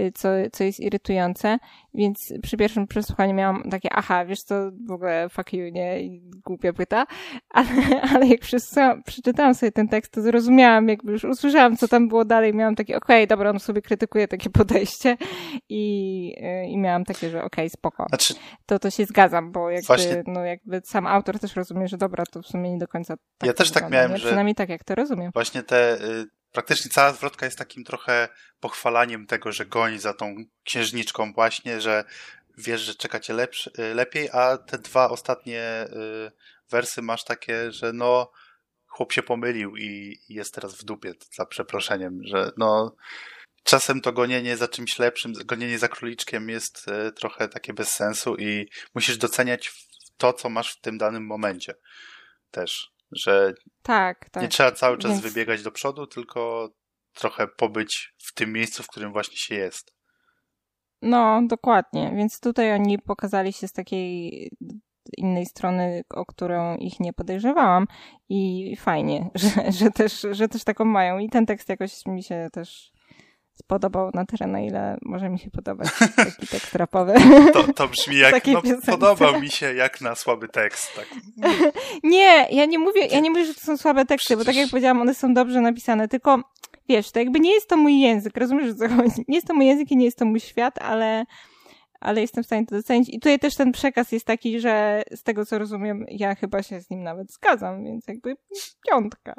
Y, 0.00 0.12
co, 0.12 0.28
co 0.52 0.64
jest 0.64 0.80
irytujące, 0.80 1.58
więc 1.94 2.32
przy 2.42 2.56
pierwszym 2.56 2.86
przesłuchaniu 2.86 3.34
miałam 3.34 3.70
takie, 3.70 3.88
aha, 3.92 4.24
wiesz 4.24 4.42
co, 4.42 4.70
w 4.88 4.90
ogóle 4.90 5.28
fuck 5.28 5.52
you, 5.52 5.68
nie, 5.72 5.98
głupia 6.44 6.72
płyta, 6.72 7.06
ale, 7.50 8.00
ale 8.14 8.26
jak 8.26 8.40
przeczytałam 9.04 9.54
sobie 9.54 9.72
ten 9.72 9.88
tekst, 9.88 10.12
to 10.12 10.22
zrozumiałam, 10.22 10.88
jakby 10.88 11.12
już 11.12 11.24
usłyszałam, 11.24 11.76
co 11.76 11.88
tam 11.88 12.08
było 12.08 12.24
dalej, 12.24 12.54
miałam 12.54 12.74
takie, 12.74 12.96
okej, 12.96 13.16
okay, 13.16 13.26
dobra, 13.26 13.50
on 13.50 13.58
sobie 13.58 13.82
krytykuje 13.82 14.28
takie 14.28 14.50
podejście 14.60 15.16
i, 15.68 16.34
y, 16.38 16.66
i 16.66 16.78
miałam 16.78 17.04
takie, 17.04 17.30
że 17.30 17.38
okej, 17.38 17.46
okay, 17.46 17.70
spoko. 17.70 18.06
Znaczy... 18.08 18.34
To, 18.66 18.78
to 18.78 18.90
się 18.90 19.04
zgadzam, 19.04 19.52
bo 19.52 19.70
jakby, 19.70 19.86
Właśnie... 19.86 20.22
no 20.26 20.44
jakby 20.44 20.80
sam 20.84 21.06
autor 21.06 21.38
też 21.38 21.56
rozumie, 21.56 21.88
że 21.88 21.96
dobra, 21.96 22.24
to 22.30 22.42
w 22.42 22.46
sumie 22.46 22.70
nie 22.70 22.78
do 22.78 22.88
końca 22.88 23.16
tak 23.38 23.46
Ja 23.46 23.52
też 23.52 23.70
tak 23.70 23.90
miałem, 23.90 24.10
nie? 24.10 24.18
że... 24.18 24.26
Przynajmniej 24.26 24.54
tak, 24.54 24.68
jak 24.68 24.84
to 24.84 24.94
rozumiem. 24.94 25.30
Właśnie 25.34 25.62
te 25.62 25.94
y, 25.94 26.26
praktycznie 26.56 26.90
cała 26.90 27.12
zwrotka 27.12 27.46
jest 27.46 27.58
takim 27.58 27.84
trochę 27.84 28.28
pochwalaniem 28.60 29.26
tego, 29.26 29.52
że 29.52 29.66
goni 29.66 29.98
za 29.98 30.14
tą 30.14 30.36
księżniczką 30.64 31.32
właśnie, 31.32 31.80
że 31.80 32.04
wiesz, 32.58 32.80
że 32.80 32.94
czeka 32.94 33.20
cię 33.20 33.34
y, 33.34 33.94
lepiej, 33.94 34.28
a 34.32 34.58
te 34.58 34.78
dwa 34.78 35.08
ostatnie 35.10 35.88
y, 36.26 36.32
wersy 36.70 37.02
masz 37.02 37.24
takie, 37.24 37.72
że 37.72 37.92
no 37.92 38.32
chłop 38.86 39.12
się 39.12 39.22
pomylił 39.22 39.76
i 39.76 40.20
jest 40.28 40.54
teraz 40.54 40.74
w 40.74 40.84
dupie, 40.84 41.12
za 41.32 41.46
przeproszeniem, 41.46 42.20
że 42.24 42.50
no 42.56 42.96
czasem 43.62 44.00
to 44.00 44.12
gonienie 44.12 44.56
za 44.56 44.68
czymś 44.68 44.98
lepszym, 44.98 45.32
gonienie 45.44 45.78
za 45.78 45.88
króliczkiem 45.88 46.48
jest 46.48 46.86
y, 46.88 47.12
trochę 47.12 47.48
takie 47.48 47.74
bez 47.74 47.90
sensu 47.90 48.36
i 48.36 48.68
musisz 48.94 49.18
doceniać 49.18 49.72
to, 50.16 50.32
co 50.32 50.48
masz 50.48 50.72
w 50.72 50.80
tym 50.80 50.98
danym 50.98 51.26
momencie 51.26 51.74
też 52.50 52.95
że 53.12 53.54
tak, 53.82 54.30
tak. 54.30 54.42
nie 54.42 54.48
trzeba 54.48 54.72
cały 54.72 54.98
czas 54.98 55.10
Więc... 55.10 55.22
wybiegać 55.22 55.62
do 55.62 55.70
przodu, 55.70 56.06
tylko 56.06 56.70
trochę 57.14 57.48
pobyć 57.48 58.14
w 58.18 58.34
tym 58.34 58.52
miejscu, 58.52 58.82
w 58.82 58.86
którym 58.86 59.12
właśnie 59.12 59.36
się 59.36 59.54
jest. 59.54 59.96
No, 61.02 61.42
dokładnie. 61.46 62.12
Więc 62.16 62.40
tutaj 62.40 62.72
oni 62.72 62.98
pokazali 62.98 63.52
się 63.52 63.68
z 63.68 63.72
takiej 63.72 64.50
innej 65.16 65.46
strony, 65.46 66.02
o 66.10 66.26
którą 66.26 66.76
ich 66.76 67.00
nie 67.00 67.12
podejrzewałam 67.12 67.86
i 68.28 68.72
fajnie, 68.76 69.30
że, 69.34 69.72
że, 69.72 69.90
też, 69.90 70.26
że 70.30 70.48
też 70.48 70.64
taką 70.64 70.84
mają. 70.84 71.18
I 71.18 71.28
ten 71.28 71.46
tekst 71.46 71.68
jakoś 71.68 72.06
mi 72.06 72.22
się 72.22 72.48
też 72.52 72.92
spodobał 73.56 74.10
na 74.14 74.24
tyle, 74.24 74.46
na 74.46 74.60
ile 74.60 74.96
może 75.02 75.28
mi 75.28 75.38
się 75.38 75.50
podobać 75.50 75.88
taki 76.16 76.46
tekst 76.46 76.74
rapowy. 76.74 77.14
To, 77.52 77.72
to 77.72 77.88
brzmi 77.88 78.16
jak, 78.16 78.46
no, 78.46 78.62
podobał 78.86 79.40
mi 79.40 79.50
się 79.50 79.74
jak 79.74 80.00
na 80.00 80.14
słaby 80.14 80.48
tekst. 80.48 80.92
Tak. 80.96 81.06
nie, 82.14 82.46
ja 82.50 82.64
nie 82.64 82.78
mówię, 82.78 83.06
ja 83.06 83.20
nie 83.20 83.30
mówię, 83.30 83.44
że 83.44 83.54
to 83.54 83.60
są 83.60 83.76
słabe 83.76 84.04
teksty, 84.04 84.26
Przecież... 84.26 84.38
bo 84.38 84.44
tak 84.44 84.56
jak 84.56 84.70
powiedziałam, 84.70 85.00
one 85.00 85.14
są 85.14 85.34
dobrze 85.34 85.60
napisane, 85.60 86.08
tylko 86.08 86.42
wiesz, 86.88 87.10
to 87.10 87.18
jakby 87.18 87.40
nie 87.40 87.54
jest 87.54 87.68
to 87.68 87.76
mój 87.76 88.00
język, 88.00 88.36
rozumiesz, 88.36 88.74
co 88.74 88.88
chodzi? 88.88 89.24
Nie 89.28 89.36
jest 89.36 89.46
to 89.46 89.54
mój 89.54 89.66
język 89.66 89.90
i 89.90 89.96
nie 89.96 90.04
jest 90.04 90.18
to 90.18 90.24
mój 90.24 90.40
świat, 90.40 90.78
ale 90.78 91.24
ale 92.00 92.20
jestem 92.20 92.44
w 92.44 92.46
stanie 92.46 92.66
to 92.66 92.74
docenić. 92.74 93.08
I 93.08 93.20
tutaj 93.20 93.38
też 93.38 93.54
ten 93.54 93.72
przekaz 93.72 94.12
jest 94.12 94.26
taki, 94.26 94.60
że 94.60 95.02
z 95.14 95.22
tego 95.22 95.46
co 95.46 95.58
rozumiem, 95.58 96.04
ja 96.08 96.34
chyba 96.34 96.62
się 96.62 96.80
z 96.80 96.90
nim 96.90 97.02
nawet 97.02 97.32
zgadzam, 97.32 97.84
więc 97.84 98.08
jakby 98.08 98.36
piątka. 98.88 99.34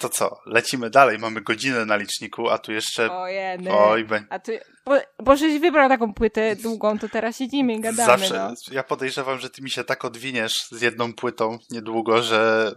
To 0.00 0.08
co, 0.08 0.40
lecimy 0.46 0.90
dalej, 0.90 1.18
mamy 1.18 1.40
godzinę 1.40 1.84
na 1.84 1.96
liczniku, 1.96 2.48
a 2.48 2.58
tu 2.58 2.72
jeszcze... 2.72 3.12
Ojej, 3.12 3.58
Oj, 3.70 4.04
be... 4.04 4.24
a 4.30 4.38
tu, 4.38 4.52
bo, 4.86 4.98
bo 5.22 5.36
żeś 5.36 5.60
wybrał 5.60 5.88
taką 5.88 6.14
płytę 6.14 6.56
długą, 6.56 6.98
to 6.98 7.08
teraz 7.08 7.38
siedzimy 7.38 7.74
i 7.74 7.80
gadamy, 7.80 8.06
Zawsze, 8.06 8.34
no. 8.34 8.74
ja 8.74 8.82
podejrzewam, 8.82 9.38
że 9.38 9.50
ty 9.50 9.62
mi 9.62 9.70
się 9.70 9.84
tak 9.84 10.04
odwiniesz 10.04 10.66
z 10.70 10.82
jedną 10.82 11.12
płytą 11.12 11.58
niedługo, 11.70 12.22
że 12.22 12.72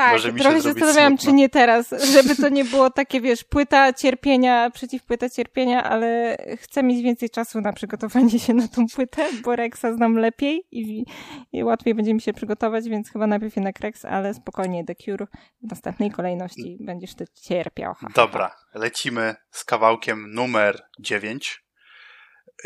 tak, 0.00 0.12
Może 0.12 0.32
mi 0.32 0.40
trochę 0.40 0.56
się, 0.56 0.62
zastanawiałam, 0.62 1.18
czy 1.18 1.32
nie 1.32 1.48
teraz, 1.48 1.94
żeby 2.12 2.36
to 2.36 2.48
nie 2.48 2.64
było 2.64 2.90
takie, 2.90 3.20
wiesz, 3.20 3.44
płyta 3.44 3.92
cierpienia, 3.92 4.70
przeciw 4.70 5.02
płyta 5.02 5.30
cierpienia, 5.30 5.84
ale 5.84 6.36
chcę 6.56 6.82
mieć 6.82 7.02
więcej 7.02 7.30
czasu 7.30 7.60
na 7.60 7.72
przygotowanie 7.72 8.38
się 8.38 8.54
na 8.54 8.68
tą 8.68 8.86
płytę, 8.94 9.28
bo 9.44 9.56
Rexa 9.56 9.86
znam 9.96 10.16
lepiej 10.16 10.66
i, 10.70 11.04
i 11.52 11.64
łatwiej 11.64 11.94
będzie 11.94 12.14
mi 12.14 12.20
się 12.20 12.32
przygotować, 12.32 12.88
więc 12.88 13.10
chyba 13.12 13.26
najpierw 13.26 13.56
jednak 13.56 13.80
Rex, 13.80 14.04
ale 14.04 14.34
spokojnie 14.34 14.84
The 14.84 14.94
Cure 14.94 15.26
w 15.62 15.70
następnej 15.70 16.10
kolejności 16.10 16.76
będziesz 16.80 17.14
ty 17.14 17.24
cierpiał. 17.42 17.94
Ha, 17.94 18.06
Dobra, 18.14 18.56
lecimy 18.74 19.34
z 19.50 19.64
kawałkiem 19.64 20.34
numer 20.34 20.82
9. 21.00 21.64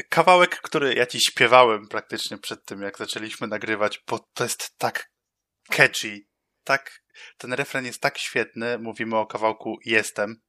Kawałek, 0.08 0.60
który 0.60 0.94
ja 0.94 1.06
ci 1.06 1.18
śpiewałem 1.20 1.88
praktycznie 1.88 2.38
przed 2.38 2.64
tym, 2.64 2.82
jak 2.82 2.98
zaczęliśmy 2.98 3.46
nagrywać, 3.46 4.04
bo 4.08 4.18
to 4.18 4.44
jest 4.44 4.78
tak 4.78 5.10
catchy, 5.70 6.20
tak 6.64 7.03
ten 7.38 7.52
refren 7.52 7.86
jest 7.86 8.00
tak 8.00 8.18
świetny, 8.18 8.78
mówimy 8.78 9.16
o 9.16 9.26
kawałku 9.26 9.78
Jestem, 9.84 10.40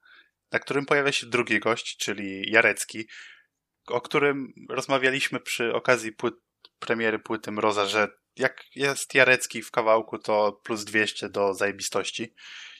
na 0.52 0.60
którym 0.60 0.86
pojawia 0.86 1.12
się 1.12 1.28
drugi 1.28 1.60
gość, 1.60 1.98
czyli 1.98 2.52
Jarecki, 2.52 3.08
o 3.88 4.02
którym 4.02 4.54
rozmawialiśmy 4.70 5.40
przy 5.40 5.74
okazji 5.74 6.12
płyt, 6.12 6.34
premiery 6.80 7.20
płyty 7.20 7.52
Mroza, 7.52 7.86
że 7.86 8.08
jak 8.36 8.64
jest 8.76 9.16
Jarecki 9.16 9.62
w 9.62 9.72
kawałku, 9.72 10.20
to 10.20 10.62
plus 10.64 10.84
200 10.84 11.30
do 11.30 11.54
zajebistości. 11.54 12.34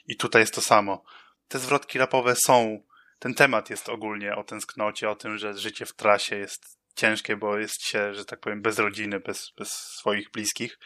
I 0.08 0.18
tutaj 0.18 0.42
jest 0.42 0.54
to 0.54 0.62
samo. 0.62 1.04
Te 1.48 1.60
zwrotki 1.60 2.00
rapowe 2.00 2.36
są, 2.46 2.84
ten 3.20 3.34
temat 3.34 3.70
jest 3.70 3.90
ogólnie 3.90 4.36
o 4.36 4.44
tęsknocie, 4.44 5.10
o 5.10 5.16
tym, 5.16 5.38
że 5.38 5.58
życie 5.58 5.86
w 5.86 5.94
trasie 5.94 6.36
jest 6.36 6.80
ciężkie, 6.96 7.38
bo 7.38 7.58
jest 7.58 7.86
się, 7.86 8.14
że 8.14 8.26
tak 8.26 8.40
powiem, 8.40 8.62
bez 8.62 8.80
rodziny, 8.80 9.20
bez, 9.20 9.52
bez 9.58 9.72
swoich 9.72 10.32
bliskich 10.32 10.80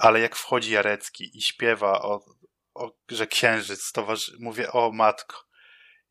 ale 0.00 0.20
jak 0.20 0.36
wchodzi 0.36 0.72
Jarecki 0.72 1.38
i 1.38 1.42
śpiewa 1.42 2.02
o, 2.02 2.24
o, 2.74 2.92
że 3.08 3.26
księżyc, 3.26 3.92
towarzyszy, 3.92 4.36
mówię, 4.38 4.72
o 4.72 4.92
matko. 4.92 5.44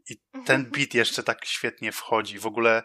I 0.10 0.22
ten 0.46 0.72
beat 0.72 0.94
jeszcze 0.94 1.24
tak 1.24 1.46
świetnie 1.46 1.92
wchodzi. 1.92 2.40
W 2.40 2.46
ogóle 2.46 2.84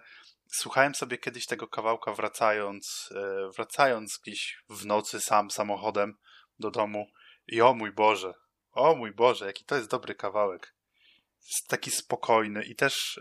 słuchałem 0.53 0.95
sobie 0.95 1.19
kiedyś 1.19 1.47
tego 1.47 1.69
kawałka 1.69 2.13
wracając, 2.13 3.09
e, 3.17 3.51
wracając 3.57 4.19
gdzieś 4.19 4.59
w 4.69 4.87
nocy 4.87 5.21
sam 5.21 5.51
samochodem 5.51 6.19
do 6.59 6.71
domu 6.71 7.07
i 7.47 7.61
o 7.61 7.75
mój 7.75 7.93
Boże, 7.93 8.35
o 8.73 8.95
mój 8.95 9.13
Boże, 9.13 9.47
jaki 9.47 9.65
to 9.65 9.77
jest 9.77 9.91
dobry 9.91 10.15
kawałek. 10.15 10.75
Jest 11.43 11.69
taki 11.69 11.91
spokojny 11.91 12.65
i 12.65 12.77
też 12.77 13.21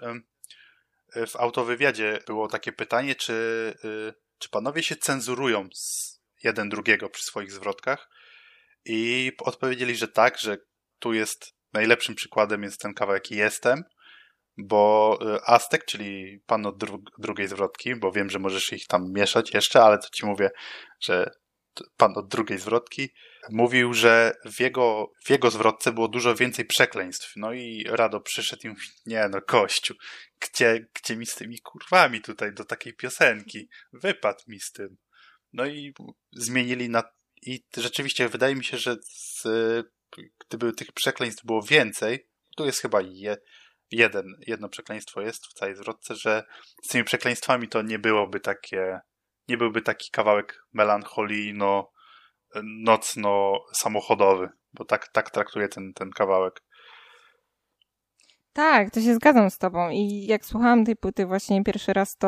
w 1.27 1.35
autowywiadzie 1.35 2.19
było 2.27 2.47
takie 2.47 2.71
pytanie, 2.71 3.15
czy, 3.15 3.33
y, 3.85 4.13
czy 4.37 4.49
panowie 4.49 4.83
się 4.83 4.95
cenzurują 4.95 5.69
z 5.73 6.12
jeden 6.43 6.69
drugiego 6.69 7.09
przy 7.09 7.23
swoich 7.23 7.51
zwrotkach 7.51 8.09
i 8.85 9.31
odpowiedzieli, 9.39 9.95
że 9.95 10.07
tak, 10.07 10.39
że 10.39 10.57
tu 10.99 11.13
jest 11.13 11.53
najlepszym 11.73 12.15
przykładem 12.15 12.63
jest 12.63 12.79
ten 12.79 12.93
kawałek 12.93 13.31
Jestem, 13.31 13.83
bo 14.57 15.19
y, 15.35 15.41
Aztek, 15.45 15.85
czyli 15.85 16.39
pan 16.45 16.65
od 16.65 16.77
dru 16.77 17.03
drugiej 17.19 17.47
zwrotki, 17.47 17.95
bo 17.95 18.11
wiem, 18.11 18.29
że 18.29 18.39
możesz 18.39 18.73
ich 18.73 18.87
tam 18.87 19.11
mieszać 19.15 19.53
jeszcze, 19.53 19.83
ale 19.83 19.97
to 19.97 20.07
ci 20.13 20.25
mówię, 20.25 20.49
że 21.01 21.31
pan 21.97 22.17
od 22.17 22.27
drugiej 22.27 22.59
zwrotki, 22.59 23.09
mówił, 23.49 23.93
że 23.93 24.31
w 24.45 24.59
jego, 24.59 25.11
w 25.25 25.29
jego 25.29 25.51
zwrotce 25.51 25.91
było 25.91 26.07
dużo 26.07 26.35
więcej 26.35 26.65
przekleństw. 26.65 27.31
No 27.35 27.53
i 27.53 27.85
Rado 27.89 28.21
przyszedł 28.21 28.61
i 28.65 28.69
mówi, 28.69 28.87
nie 29.05 29.29
no, 29.31 29.41
kościół, 29.41 29.97
gdzie, 30.39 30.85
gdzie 30.93 31.17
mi 31.17 31.25
z 31.25 31.35
tymi 31.35 31.59
kurwami 31.59 32.21
tutaj 32.21 32.53
do 32.53 32.65
takiej 32.65 32.93
piosenki? 32.93 33.69
Wypadł 33.93 34.39
mi 34.47 34.59
z 34.59 34.71
tym. 34.71 34.97
No 35.53 35.65
i 35.65 35.93
zmienili 36.31 36.89
na... 36.89 37.03
I 37.41 37.63
rzeczywiście 37.77 38.29
wydaje 38.29 38.55
mi 38.55 38.63
się, 38.63 38.77
że 38.77 38.95
z, 39.03 39.43
gdyby 40.47 40.73
tych 40.73 40.91
przekleństw 40.91 41.45
było 41.45 41.61
więcej, 41.61 42.27
tu 42.57 42.65
jest 42.65 42.81
chyba 42.81 43.01
je, 43.01 43.37
jeden, 43.91 44.25
jedno 44.47 44.69
przekleństwo 44.69 45.21
jest 45.21 45.45
w 45.45 45.53
całej 45.53 45.75
zwrotce, 45.75 46.15
że 46.15 46.43
z 46.83 46.87
tymi 46.87 47.03
przekleństwami 47.03 47.67
to 47.67 47.81
nie 47.81 47.99
byłoby 47.99 48.39
takie 48.39 48.99
nie 49.47 49.57
byłby 49.57 49.81
taki 49.81 50.11
kawałek 50.11 50.65
melancholijno, 50.73 51.91
nocno-samochodowy, 52.63 54.49
bo 54.73 54.85
tak, 54.85 55.07
tak 55.07 55.29
traktuję 55.29 55.67
ten, 55.67 55.93
ten 55.93 56.09
kawałek. 56.09 56.63
Tak, 58.53 58.91
to 58.91 59.01
się 59.01 59.15
zgadzam 59.15 59.49
z 59.49 59.57
tobą 59.57 59.89
i 59.89 60.25
jak 60.25 60.45
słuchałam 60.45 60.85
tej 60.85 60.95
płyty 60.95 61.25
właśnie 61.25 61.63
pierwszy 61.63 61.93
raz, 61.93 62.17
to 62.17 62.27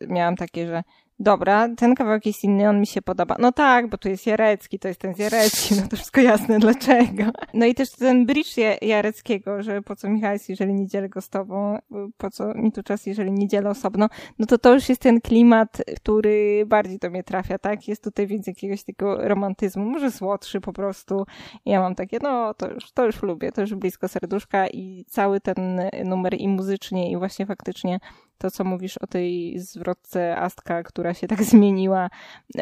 miałam 0.00 0.36
takie, 0.36 0.66
że 0.66 0.82
dobra, 1.18 1.68
ten 1.76 1.94
kawałek 1.94 2.26
jest 2.26 2.44
inny, 2.44 2.68
on 2.68 2.80
mi 2.80 2.86
się 2.86 3.02
podoba. 3.02 3.36
No 3.38 3.52
tak, 3.52 3.88
bo 3.88 3.98
tu 3.98 4.08
jest 4.08 4.26
Jarecki, 4.26 4.78
to 4.78 4.88
jest 4.88 5.00
ten 5.00 5.14
z 5.14 5.18
Jarecki, 5.18 5.74
no 5.74 5.88
to 5.88 5.96
wszystko 5.96 6.20
jasne 6.20 6.58
dlaczego. 6.64 7.24
No 7.54 7.66
i 7.66 7.74
też 7.74 7.90
ten 7.90 8.26
bridge 8.26 8.56
Jareckiego, 8.82 9.62
że 9.62 9.82
po 9.82 9.96
co 9.96 10.08
Michał 10.08 10.32
jest, 10.32 10.48
jeżeli 10.48 10.74
nie 10.74 10.86
dzielę 10.86 11.08
go 11.08 11.20
z 11.20 11.28
tobą, 11.28 11.78
po 12.16 12.30
co 12.30 12.54
mi 12.54 12.72
tu 12.72 12.82
czas, 12.82 13.06
jeżeli 13.06 13.32
nie 13.32 13.48
dzielę 13.48 13.70
osobno, 13.70 14.08
no 14.38 14.46
to 14.46 14.58
to 14.58 14.74
już 14.74 14.88
jest 14.88 15.00
ten 15.00 15.20
klimat, 15.20 15.82
który 15.96 16.64
bardziej 16.66 16.98
do 16.98 17.10
mnie 17.10 17.22
trafia, 17.22 17.58
tak? 17.58 17.88
Jest 17.88 18.04
tutaj 18.04 18.26
więcej 18.26 18.52
jakiegoś 18.52 18.84
takiego 18.84 19.28
romantyzmu, 19.28 19.84
może 19.84 20.10
słodszy 20.10 20.60
po 20.60 20.72
prostu. 20.72 21.26
Ja 21.66 21.80
mam 21.80 21.94
takie, 21.94 22.18
no 22.22 22.54
to 22.54 22.70
już, 22.70 22.92
to 22.92 23.06
już 23.06 23.22
lubię, 23.22 23.52
to 23.52 23.60
już 23.60 23.74
blisko 23.74 24.08
serduszka 24.08 24.68
i 24.68 25.04
cały 25.08 25.40
ten 25.40 25.80
numer 26.04 26.34
i 26.34 26.48
muzycznie 26.48 27.10
i 27.10 27.16
właśnie 27.16 27.46
faktycznie 27.46 27.98
to, 28.44 28.50
co 28.50 28.64
mówisz 28.64 28.98
o 28.98 29.06
tej 29.06 29.58
zwrotce 29.58 30.36
Astka, 30.36 30.82
która 30.82 31.14
się 31.14 31.26
tak 31.26 31.42
zmieniła, 31.52 32.10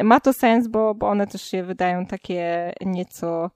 ma 0.03 0.19
to 0.19 0.33
sens, 0.33 0.67
bo, 0.67 0.95
bo 0.95 1.09
one 1.09 1.27
też 1.27 1.41
się 1.41 1.63
wydają 1.63 2.05
takie 2.05 2.73
nieco, 2.81 3.51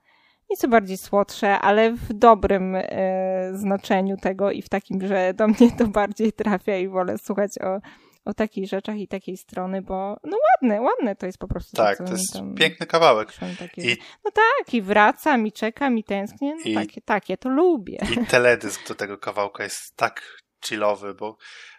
nieco 0.49 0.67
bardziej 0.67 0.97
słodsze, 0.97 1.59
ale 1.59 1.91
w 1.91 2.13
dobrym 2.13 2.75
e, 2.75 3.51
znaczeniu 3.53 4.17
tego 4.17 4.51
i 4.51 4.61
w 4.61 4.69
takim, 4.69 5.07
że 5.07 5.34
do 5.34 5.47
mnie 5.47 5.71
to 5.78 5.88
bardziej 5.99 6.34
trafia 6.34 6.78
i 6.78 6.88
wolę 6.88 7.17
słuchać 7.17 7.51
o, 7.61 7.80
o 8.25 8.34
takich 8.34 8.67
rzeczach 8.67 8.95
i 8.95 9.07
takiej 9.07 9.38
strony, 9.38 9.82
bo 9.82 10.17
no 10.23 10.38
ładne, 10.47 10.82
ładne 10.82 11.15
to 11.15 11.25
jest 11.25 11.38
po 11.38 11.47
prostu. 11.47 11.78
Tak, 11.78 11.97
to, 11.97 12.03
to 12.03 12.11
jest 12.11 12.39
piękny 12.57 12.86
kawałek. 12.86 13.34
I, 13.78 13.97
no 14.25 14.32
tak, 14.32 14.73
i 14.73 14.82
wracam, 14.82 15.47
i 15.47 15.51
czekam, 15.51 15.97
i 15.97 16.03
tęsknię, 16.03 16.55
no 16.55 16.61
i, 16.65 16.73
takie, 16.73 17.01
takie, 17.01 17.38
to 17.38 17.49
lubię. 17.49 17.97
I 18.11 18.25
teledysk 18.25 18.88
do 18.88 18.95
tego 18.95 19.17
kawałka 19.17 19.63
jest 19.63 19.95
tak 19.95 20.21
chillowy, 20.65 21.13
bo 21.13 21.38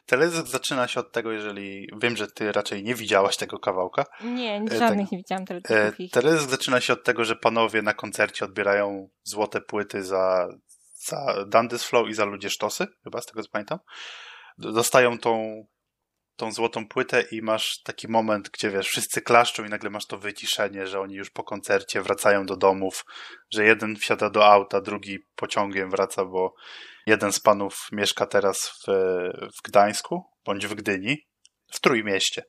teledysk 0.09 0.47
zaczyna 0.47 0.89
się 0.89 1.01
od 1.01 1.13
tego, 1.13 1.33
jeżeli 1.33 1.89
wiem, 2.03 2.17
że 2.17 2.27
ty 2.29 2.53
raczej 2.53 2.83
nie 2.83 2.95
widziałaś 2.95 3.37
tego 3.37 3.59
kawałka. 3.59 4.05
Nie, 4.25 4.55
e, 4.71 4.79
żadnych 4.79 5.07
tak, 5.07 5.13
nie 5.13 5.19
widziałam 5.19 5.47
teledysków. 5.47 6.01
E, 6.01 6.09
teledysk 6.09 6.51
zaczyna 6.51 6.81
się 6.81 6.93
od 6.93 7.05
tego, 7.05 7.25
że 7.25 7.37
panowie 7.37 7.83
na 7.83 7.95
koncercie 7.95 8.45
odbierają 8.45 9.09
złote 9.23 9.61
płyty 9.61 10.05
za, 10.05 10.49
za 10.95 11.45
Dandy's 11.51 11.85
Flow 11.85 12.09
i 12.09 12.15
za 12.15 12.25
Ludzie 12.25 12.51
Sztosy, 12.51 12.87
chyba 13.05 13.21
z 13.21 13.27
tego 13.27 13.43
co 13.43 13.49
pamiętam. 13.51 13.79
Dostają 14.59 15.19
tą, 15.19 15.65
tą 16.37 16.53
złotą 16.53 16.89
płytę 16.89 17.25
i 17.31 17.43
masz 17.43 17.83
taki 17.83 18.09
moment, 18.09 18.49
gdzie 18.49 18.71
wiesz, 18.71 18.89
wszyscy 18.89 19.23
klaszczą 19.23 19.65
i 19.65 19.69
nagle 19.69 19.91
masz 19.91 20.07
to 20.07 20.19
wyciszenie, 20.19 20.87
że 20.87 21.01
oni 21.01 21.15
już 21.15 21.31
po 21.31 21.45
koncercie 21.45 22.03
wracają 22.03 22.47
do 22.47 22.57
domów, 22.57 23.05
że 23.51 23.65
jeden 23.65 23.97
wsiada 23.97 24.31
do 24.31 24.47
auta, 24.47 24.81
drugi 24.81 25.19
pociągiem 25.37 25.91
wraca, 25.91 26.25
bo 26.25 26.55
Jeden 27.09 27.33
z 27.33 27.41
panów 27.41 27.75
mieszka 27.93 28.27
teraz 28.27 28.59
w, 28.69 28.87
w 29.59 29.63
Gdańsku 29.69 30.23
bądź 30.45 30.67
w 30.67 30.75
Gdyni, 30.75 31.17
w 31.73 31.81
Trójmieście. 31.81 32.43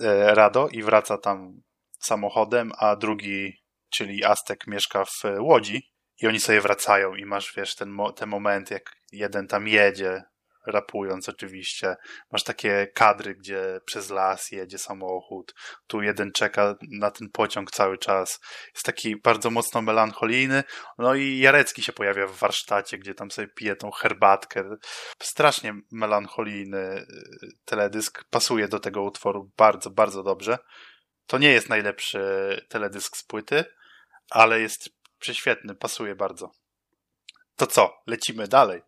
E, 0.00 0.34
Rado 0.34 0.68
i 0.68 0.82
wraca 0.82 1.18
tam 1.18 1.60
samochodem, 2.00 2.72
a 2.78 2.96
drugi, 2.96 3.52
czyli 3.90 4.24
Aztek, 4.24 4.66
mieszka 4.66 5.04
w 5.04 5.22
Łodzi 5.40 5.82
i 6.22 6.26
oni 6.26 6.40
sobie 6.40 6.60
wracają 6.60 7.14
i 7.14 7.24
masz, 7.24 7.52
wiesz, 7.56 7.74
ten, 7.74 7.96
ten 8.16 8.28
moment, 8.28 8.70
jak 8.70 8.82
jeden 9.12 9.46
tam 9.46 9.68
jedzie, 9.68 10.22
rapując 10.66 11.28
oczywiście. 11.28 11.96
Masz 12.32 12.44
takie 12.44 12.86
kadry, 12.94 13.34
gdzie 13.34 13.80
przez 13.84 14.10
las 14.10 14.50
jedzie 14.50 14.78
samochód, 14.78 15.54
tu 15.86 16.02
jeden 16.02 16.32
czeka 16.32 16.74
na 16.90 17.10
ten 17.10 17.30
pociąg 17.30 17.70
cały 17.70 17.98
czas. 17.98 18.40
Jest 18.74 18.86
taki 18.86 19.16
bardzo 19.16 19.50
mocno 19.50 19.82
melancholijny. 19.82 20.64
No 20.98 21.14
i 21.14 21.38
Jarecki 21.38 21.82
się 21.82 21.92
pojawia 21.92 22.26
w 22.26 22.38
warsztacie, 22.38 22.98
gdzie 22.98 23.14
tam 23.14 23.30
sobie 23.30 23.48
pije 23.48 23.76
tą 23.76 23.90
herbatkę. 23.90 24.76
Strasznie 25.22 25.74
melancholijny 25.92 26.78
y, 26.78 27.06
teledysk. 27.64 28.24
Pasuje 28.30 28.68
do 28.68 28.80
tego 28.80 29.02
utworu 29.02 29.50
bardzo, 29.56 29.90
bardzo 29.90 30.22
dobrze. 30.22 30.58
To 31.26 31.38
nie 31.38 31.50
jest 31.50 31.68
najlepszy 31.68 32.20
teledysk 32.68 33.16
z 33.16 33.22
płyty, 33.22 33.64
ale 34.30 34.60
jest 34.60 34.88
prześwietny, 35.18 35.74
pasuje 35.74 36.14
bardzo. 36.14 36.50
To 37.56 37.66
co? 37.66 38.02
Lecimy 38.06 38.48
dalej. 38.48 38.82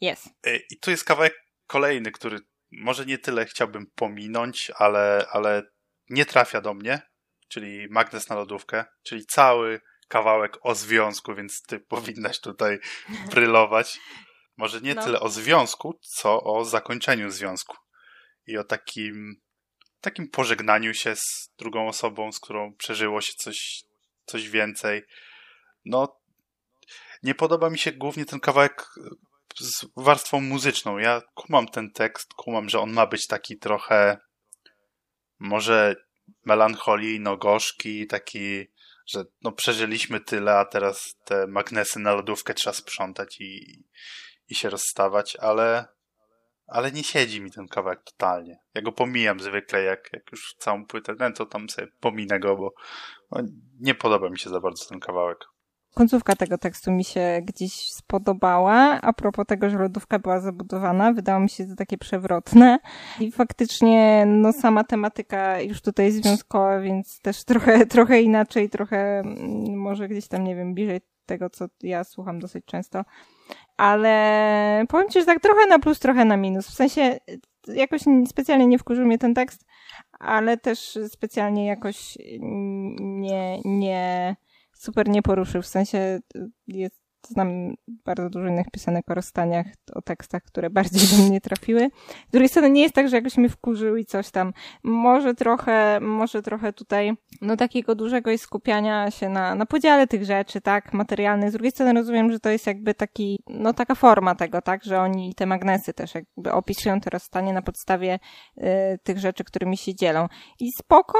Jest. 0.00 0.28
I 0.70 0.78
tu 0.80 0.90
jest 0.90 1.04
kawałek 1.04 1.34
kolejny, 1.66 2.12
który 2.12 2.38
może 2.70 3.06
nie 3.06 3.18
tyle 3.18 3.46
chciałbym 3.46 3.86
pominąć, 3.94 4.70
ale, 4.76 5.26
ale 5.30 5.62
nie 6.10 6.26
trafia 6.26 6.60
do 6.60 6.74
mnie, 6.74 7.02
czyli 7.48 7.88
magnes 7.90 8.28
na 8.28 8.36
lodówkę, 8.36 8.84
czyli 9.02 9.26
cały 9.26 9.80
kawałek 10.08 10.58
o 10.62 10.74
związku, 10.74 11.34
więc 11.34 11.62
ty 11.62 11.80
powinnaś 11.80 12.40
tutaj 12.40 12.78
brylować. 13.30 13.98
Może 14.56 14.80
nie 14.80 14.94
no. 14.94 15.04
tyle 15.04 15.20
o 15.20 15.28
związku, 15.28 15.98
co 16.02 16.42
o 16.42 16.64
zakończeniu 16.64 17.30
związku. 17.30 17.76
I 18.46 18.58
o 18.58 18.64
takim, 18.64 19.40
takim 20.00 20.28
pożegnaniu 20.28 20.94
się 20.94 21.16
z 21.16 21.50
drugą 21.58 21.88
osobą, 21.88 22.32
z 22.32 22.40
którą 22.40 22.74
przeżyło 22.74 23.20
się 23.20 23.32
coś, 23.36 23.82
coś 24.24 24.48
więcej. 24.48 25.02
No, 25.84 26.20
nie 27.22 27.34
podoba 27.34 27.70
mi 27.70 27.78
się 27.78 27.92
głównie 27.92 28.24
ten 28.24 28.40
kawałek 28.40 28.86
z 29.60 29.86
warstwą 29.96 30.40
muzyczną. 30.40 30.98
Ja 30.98 31.22
kumam 31.34 31.68
ten 31.68 31.92
tekst, 31.92 32.34
kumam, 32.34 32.68
że 32.68 32.80
on 32.80 32.92
ma 32.92 33.06
być 33.06 33.26
taki 33.26 33.58
trochę 33.58 34.18
może 35.38 35.96
melancholijno-gorzki, 36.46 38.06
taki, 38.06 38.66
że 39.06 39.24
no 39.42 39.52
przeżyliśmy 39.52 40.20
tyle, 40.20 40.58
a 40.58 40.64
teraz 40.64 41.14
te 41.24 41.46
magnesy 41.46 41.98
na 41.98 42.14
lodówkę 42.14 42.54
trzeba 42.54 42.74
sprzątać 42.74 43.40
i, 43.40 43.84
i 44.48 44.54
się 44.54 44.70
rozstawać, 44.70 45.36
ale, 45.36 45.88
ale 46.66 46.92
nie 46.92 47.04
siedzi 47.04 47.40
mi 47.40 47.50
ten 47.50 47.68
kawałek 47.68 48.02
totalnie. 48.04 48.58
Ja 48.74 48.82
go 48.82 48.92
pomijam 48.92 49.40
zwykle, 49.40 49.82
jak, 49.82 50.08
jak 50.12 50.32
już 50.32 50.54
całą 50.58 50.86
płytę, 50.86 51.14
no 51.18 51.32
to 51.32 51.46
tam 51.46 51.68
sobie 51.68 51.88
pominę 52.00 52.40
go, 52.40 52.56
bo 52.56 52.74
no, 53.30 53.42
nie 53.80 53.94
podoba 53.94 54.30
mi 54.30 54.38
się 54.38 54.50
za 54.50 54.60
bardzo 54.60 54.88
ten 54.88 55.00
kawałek 55.00 55.38
końcówka 55.96 56.36
tego 56.36 56.58
tekstu 56.58 56.92
mi 56.92 57.04
się 57.04 57.40
gdzieś 57.44 57.92
spodobała. 57.92 59.00
A 59.02 59.12
propos 59.12 59.46
tego, 59.46 59.70
że 59.70 59.78
lodówka 59.78 60.18
była 60.18 60.40
zabudowana, 60.40 61.12
wydało 61.12 61.40
mi 61.40 61.48
się 61.48 61.66
to 61.66 61.74
takie 61.76 61.98
przewrotne. 61.98 62.78
I 63.20 63.32
faktycznie, 63.32 64.24
no 64.26 64.52
sama 64.52 64.84
tematyka 64.84 65.60
już 65.60 65.80
tutaj 65.80 66.12
związkowa, 66.12 66.80
więc 66.80 67.20
też 67.20 67.44
trochę, 67.44 67.86
trochę 67.96 68.22
inaczej, 68.22 68.70
trochę 68.70 69.18
mm, 69.18 69.76
może 69.76 70.08
gdzieś 70.08 70.28
tam, 70.28 70.44
nie 70.44 70.56
wiem, 70.56 70.74
bliżej 70.74 71.00
tego, 71.26 71.50
co 71.50 71.66
ja 71.82 72.04
słucham 72.04 72.38
dosyć 72.38 72.64
często. 72.64 73.04
Ale 73.76 74.84
powiem 74.88 75.08
Ci, 75.08 75.20
że 75.20 75.26
tak 75.26 75.40
trochę 75.40 75.66
na 75.66 75.78
plus, 75.78 75.98
trochę 75.98 76.24
na 76.24 76.36
minus. 76.36 76.68
W 76.68 76.74
sensie 76.74 77.18
jakoś 77.68 78.00
specjalnie 78.26 78.66
nie 78.66 78.78
wkurzył 78.78 79.06
mnie 79.06 79.18
ten 79.18 79.34
tekst, 79.34 79.64
ale 80.18 80.56
też 80.56 80.98
specjalnie 81.08 81.66
jakoś 81.66 82.18
nie, 82.98 83.60
nie 83.64 84.36
super 84.78 85.08
nie 85.08 85.22
poruszył. 85.22 85.62
W 85.62 85.66
sensie 85.66 86.20
jest 86.66 87.06
znam 87.28 87.74
bardzo 87.86 88.30
dużo 88.30 88.48
innych 88.48 88.66
piosenek 88.72 89.10
o 89.10 89.14
rozstaniach, 89.14 89.66
o 89.94 90.02
tekstach, 90.02 90.42
które 90.42 90.70
bardziej 90.70 91.18
do 91.18 91.28
mnie 91.28 91.40
trafiły. 91.40 91.90
Z 92.28 92.30
drugiej 92.30 92.48
strony 92.48 92.70
nie 92.70 92.82
jest 92.82 92.94
tak, 92.94 93.08
że 93.08 93.16
jakoś 93.16 93.36
mnie 93.36 93.48
wkurzył 93.48 93.96
i 93.96 94.04
coś 94.04 94.30
tam. 94.30 94.52
Może 94.82 95.34
trochę, 95.34 96.00
może 96.00 96.42
trochę 96.42 96.72
tutaj, 96.72 97.12
no 97.40 97.56
takiego 97.56 97.94
dużego 97.94 98.30
i 98.30 98.38
skupiania 98.38 99.10
się 99.10 99.28
na, 99.28 99.54
na 99.54 99.66
podziale 99.66 100.06
tych 100.06 100.24
rzeczy, 100.24 100.60
tak, 100.60 100.92
materialnych. 100.92 101.50
Z 101.50 101.52
drugiej 101.52 101.70
strony 101.70 101.92
rozumiem, 101.92 102.32
że 102.32 102.40
to 102.40 102.50
jest 102.50 102.66
jakby 102.66 102.94
taki, 102.94 103.42
no 103.48 103.72
taka 103.72 103.94
forma 103.94 104.34
tego, 104.34 104.62
tak, 104.62 104.84
że 104.84 105.00
oni 105.00 105.34
te 105.34 105.46
magnesy 105.46 105.92
też 105.92 106.14
jakby 106.14 106.52
opisują 106.52 107.00
te 107.00 107.10
rozstanie 107.10 107.52
na 107.52 107.62
podstawie 107.62 108.18
y, 108.58 108.62
tych 109.02 109.18
rzeczy, 109.18 109.44
którymi 109.44 109.76
się 109.76 109.94
dzielą. 109.94 110.26
I 110.60 110.72
spoko, 110.72 111.18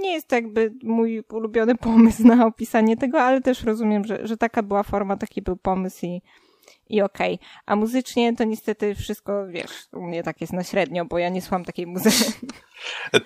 nie 0.00 0.12
jest 0.12 0.28
to 0.28 0.34
jakby 0.34 0.74
mój 0.82 1.22
ulubiony 1.32 1.74
pomysł 1.74 2.26
na 2.26 2.46
opisanie 2.46 2.96
tego, 2.96 3.22
ale 3.22 3.40
też 3.40 3.62
rozumiem, 3.62 4.04
że, 4.04 4.26
że 4.26 4.36
taka 4.36 4.62
była 4.62 4.82
forma, 4.82 5.16
taki 5.16 5.42
był 5.42 5.56
pomysł 5.56 6.06
i, 6.06 6.22
i 6.88 7.02
okej. 7.02 7.34
Okay. 7.34 7.48
A 7.66 7.76
muzycznie 7.76 8.36
to 8.36 8.44
niestety 8.44 8.94
wszystko, 8.94 9.46
wiesz, 9.46 9.70
u 9.92 10.02
mnie 10.02 10.22
tak 10.22 10.40
jest 10.40 10.52
na 10.52 10.64
średnio, 10.64 11.04
bo 11.04 11.18
ja 11.18 11.28
nie 11.28 11.42
słucham 11.42 11.64
takiej 11.64 11.86
muzyki. 11.86 12.32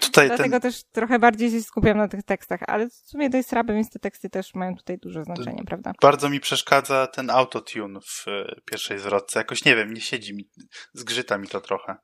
Tutaj 0.01 0.27
Dlatego 0.27 0.51
ten... 0.51 0.61
też 0.61 0.85
trochę 0.85 1.19
bardziej 1.19 1.51
się 1.51 1.63
skupiam 1.63 1.97
na 1.97 2.09
tych 2.09 2.23
tekstach, 2.23 2.61
ale 2.67 2.89
w 2.89 2.95
sumie 2.95 3.31
to 3.31 3.37
jest 3.37 3.53
rabem, 3.53 3.77
więc 3.77 3.91
te 3.91 3.99
teksty 3.99 4.31
też 4.31 4.55
mają 4.55 4.77
tutaj 4.77 4.99
duże 4.99 5.25
znaczenie, 5.25 5.65
prawda? 5.67 5.93
Bardzo 6.03 6.29
mi 6.29 6.41
przeszkadza 6.41 7.07
ten 7.07 7.31
autotune 7.31 8.01
w 8.01 8.29
e, 8.29 8.61
pierwszej 8.65 8.99
zwrotce. 8.99 9.41
Jakoś 9.41 9.65
nie 9.65 9.77
wiem, 9.77 9.95
nie 9.95 10.01
siedzi 10.01 10.35
mi, 10.35 10.49
zgrzyta 10.93 11.39
mi 11.39 11.49
to 11.49 11.61
trochę. 11.61 11.97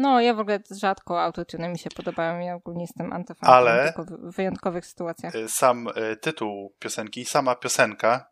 No, 0.00 0.20
ja 0.20 0.34
w 0.34 0.40
ogóle 0.40 0.60
rzadko 0.80 1.22
autotune 1.22 1.68
mi 1.68 1.78
się 1.78 1.90
podobają. 1.90 2.40
Ja 2.40 2.54
ogólnie 2.54 2.82
jestem 2.82 3.12
antyfanem, 3.12 3.54
Ale 3.54 3.92
tylko 3.96 4.16
w 4.16 4.36
wyjątkowych 4.36 4.86
sytuacjach. 4.86 5.34
Y, 5.34 5.48
sam 5.48 5.88
y, 5.88 6.16
tytuł 6.16 6.76
piosenki 6.78 7.20
i 7.20 7.24
sama 7.24 7.54
piosenka 7.54 8.26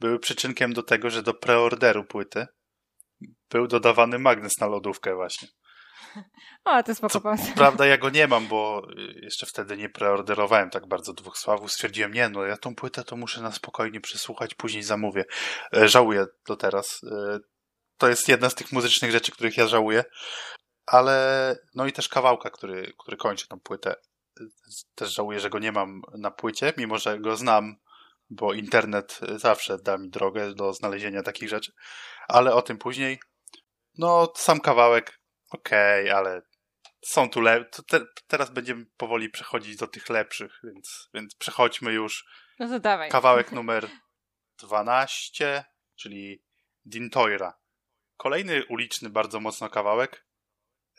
były 0.00 0.18
przyczynkiem 0.18 0.72
do 0.72 0.82
tego, 0.82 1.10
że 1.10 1.22
do 1.22 1.34
preorderu 1.34 2.04
płyty 2.04 2.46
był 3.50 3.66
dodawany 3.66 4.18
magnes 4.18 4.52
na 4.60 4.66
lodówkę 4.66 5.14
właśnie. 5.14 5.48
O, 6.64 6.82
to 6.82 6.90
jest 6.90 6.98
spoko 6.98 7.34
Prawda, 7.56 7.86
ja 7.86 7.98
go 7.98 8.10
nie 8.10 8.28
mam, 8.28 8.46
bo 8.46 8.82
y, 8.98 9.20
jeszcze 9.22 9.46
wtedy 9.46 9.76
nie 9.76 9.88
preorderowałem 9.88 10.70
tak 10.70 10.88
bardzo 10.88 11.12
dwóch 11.12 11.38
sławów. 11.38 11.72
Stwierdziłem, 11.72 12.12
nie 12.12 12.28
no, 12.28 12.44
ja 12.44 12.56
tą 12.56 12.74
płytę 12.74 13.04
to 13.04 13.16
muszę 13.16 13.42
na 13.42 13.52
spokojnie 13.52 14.00
przesłuchać, 14.00 14.54
później 14.54 14.82
zamówię. 14.82 15.24
Żałuję 15.72 16.26
to 16.44 16.56
teraz. 16.56 17.00
To 17.96 18.08
jest 18.08 18.28
jedna 18.28 18.50
z 18.50 18.54
tych 18.54 18.72
muzycznych 18.72 19.10
rzeczy, 19.10 19.32
których 19.32 19.56
ja 19.56 19.66
żałuję 19.66 20.04
ale 20.90 21.56
no 21.74 21.86
i 21.86 21.92
też 21.92 22.08
kawałka, 22.08 22.50
który, 22.50 22.92
który 22.98 23.16
kończy 23.16 23.48
tą 23.48 23.60
płytę. 23.60 23.94
Też 24.94 25.14
żałuję, 25.14 25.40
że 25.40 25.50
go 25.50 25.58
nie 25.58 25.72
mam 25.72 26.02
na 26.18 26.30
płycie, 26.30 26.72
mimo 26.76 26.98
że 26.98 27.18
go 27.18 27.36
znam, 27.36 27.76
bo 28.30 28.52
internet 28.52 29.20
zawsze 29.36 29.78
da 29.78 29.98
mi 29.98 30.10
drogę 30.10 30.54
do 30.54 30.72
znalezienia 30.72 31.22
takich 31.22 31.48
rzeczy, 31.48 31.72
ale 32.28 32.54
o 32.54 32.62
tym 32.62 32.78
później. 32.78 33.20
No, 33.98 34.32
sam 34.36 34.60
kawałek, 34.60 35.20
okej, 35.50 36.04
okay, 36.04 36.16
ale 36.16 36.42
są 37.04 37.30
tu 37.30 37.40
le... 37.40 37.64
Te, 37.64 38.00
teraz 38.26 38.50
będziemy 38.50 38.86
powoli 38.96 39.30
przechodzić 39.30 39.76
do 39.76 39.86
tych 39.86 40.08
lepszych, 40.08 40.60
więc, 40.64 41.08
więc 41.14 41.34
przechodźmy 41.34 41.92
już. 41.92 42.24
No 42.58 42.68
to 42.68 42.80
dawaj. 42.80 43.10
Kawałek 43.10 43.52
numer 43.62 43.88
12, 44.58 45.64
czyli 45.96 46.42
Dintoira. 46.84 47.58
Kolejny 48.16 48.66
uliczny, 48.66 49.10
bardzo 49.10 49.40
mocno 49.40 49.68
kawałek. 49.68 50.29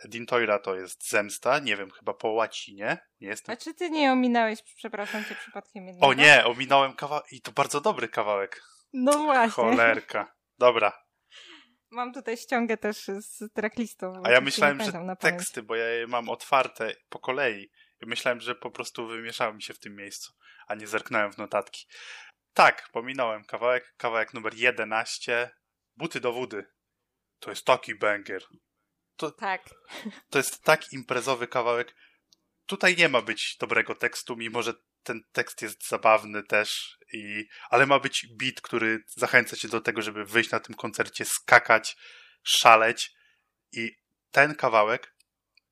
Dintoira 0.06 0.60
to 0.60 0.76
jest 0.76 1.10
zemsta, 1.10 1.60
nie 1.60 1.78
wiem, 1.78 1.92
chyba 1.92 2.14
po 2.14 2.30
łacinie. 2.30 2.98
Nie 3.22 3.28
jestem... 3.28 3.54
A 3.54 3.58
czy 3.58 3.74
ty 3.74 3.90
nie 3.90 4.12
ominąłeś, 4.12 4.60
przepraszam 4.76 5.26
cię, 5.26 5.36
przypadkiem 5.36 5.88
jednego? 5.88 6.08
O 6.08 6.14
nie, 6.14 6.46
ominąłem 6.46 6.94
kawałek 6.94 7.26
i 7.32 7.42
to 7.42 7.52
bardzo 7.52 7.82
dobry 7.82 8.08
kawałek. 8.08 8.62
No 8.94 9.20
właśnie. 9.20 9.52
Cholerka. 9.52 10.36
Dobra. 10.58 11.04
Mam 11.92 12.14
tutaj 12.14 12.38
ściągę 12.38 12.78
też 12.78 12.98
z 13.20 13.54
tracklistą. 13.54 14.22
A 14.26 14.32
ja 14.32 14.42
myślałem, 14.42 14.82
że 14.84 14.92
teksty, 15.20 15.64
bo 15.64 15.76
ja 15.76 15.88
je 15.88 16.08
mam 16.08 16.30
otwarte 16.30 16.96
po 17.10 17.20
kolei. 17.20 17.72
I 18.02 18.06
myślałem, 18.06 18.42
że 18.42 18.56
po 18.56 18.72
prostu 18.72 19.08
wymieszały 19.08 19.54
mi 19.54 19.62
się 19.62 19.74
w 19.74 19.80
tym 19.80 19.96
miejscu, 19.96 20.34
a 20.68 20.76
nie 20.76 20.88
zerknąłem 20.88 21.34
w 21.34 21.38
notatki. 21.38 21.88
Tak, 22.54 22.90
pominąłem 22.92 23.44
kawałek, 23.44 23.94
kawałek 23.98 24.34
numer 24.34 24.54
11. 24.54 25.50
Buty 25.96 26.20
do 26.20 26.34
wody. 26.34 26.66
To 27.40 27.50
jest 27.50 27.66
taki 27.66 27.96
banger. 27.96 28.44
To, 29.22 29.32
tak. 29.32 29.62
To 30.30 30.40
jest 30.40 30.64
tak 30.64 30.94
imprezowy 30.94 31.48
kawałek. 31.48 31.96
Tutaj 32.66 32.96
nie 32.96 33.10
ma 33.10 33.22
być 33.22 33.58
dobrego 33.60 33.96
tekstu, 33.96 34.36
mimo 34.36 34.64
że 34.64 34.74
ten 35.04 35.24
tekst 35.32 35.62
jest 35.62 35.88
zabawny 35.88 36.44
też, 36.44 36.98
i, 37.14 37.48
ale 37.70 37.86
ma 37.86 38.00
być 38.00 38.28
beat, 38.28 38.62
który 38.62 39.04
zachęca 39.08 39.58
cię 39.58 39.68
do 39.68 39.82
tego, 39.82 40.02
żeby 40.02 40.26
wyjść 40.26 40.52
na 40.52 40.60
tym 40.60 40.76
koncercie, 40.76 41.26
skakać, 41.26 41.98
szaleć. 42.44 43.14
I 43.72 43.96
ten 44.32 44.56
kawałek, 44.56 45.16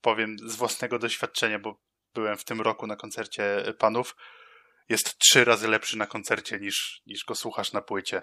powiem 0.02 0.36
z 0.40 0.56
własnego 0.56 1.00
doświadczenia, 1.00 1.60
bo 1.60 1.82
byłem 2.14 2.38
w 2.38 2.44
tym 2.44 2.62
roku 2.62 2.88
na 2.88 2.96
koncercie 2.96 3.74
panów, 3.80 4.16
jest 4.90 5.18
trzy 5.18 5.46
razy 5.46 5.68
lepszy 5.68 5.98
na 5.98 6.08
koncercie 6.08 6.60
niż, 6.60 7.02
niż 7.06 7.26
go 7.26 7.36
słuchasz 7.36 7.74
na 7.74 7.82
płycie. 7.82 8.22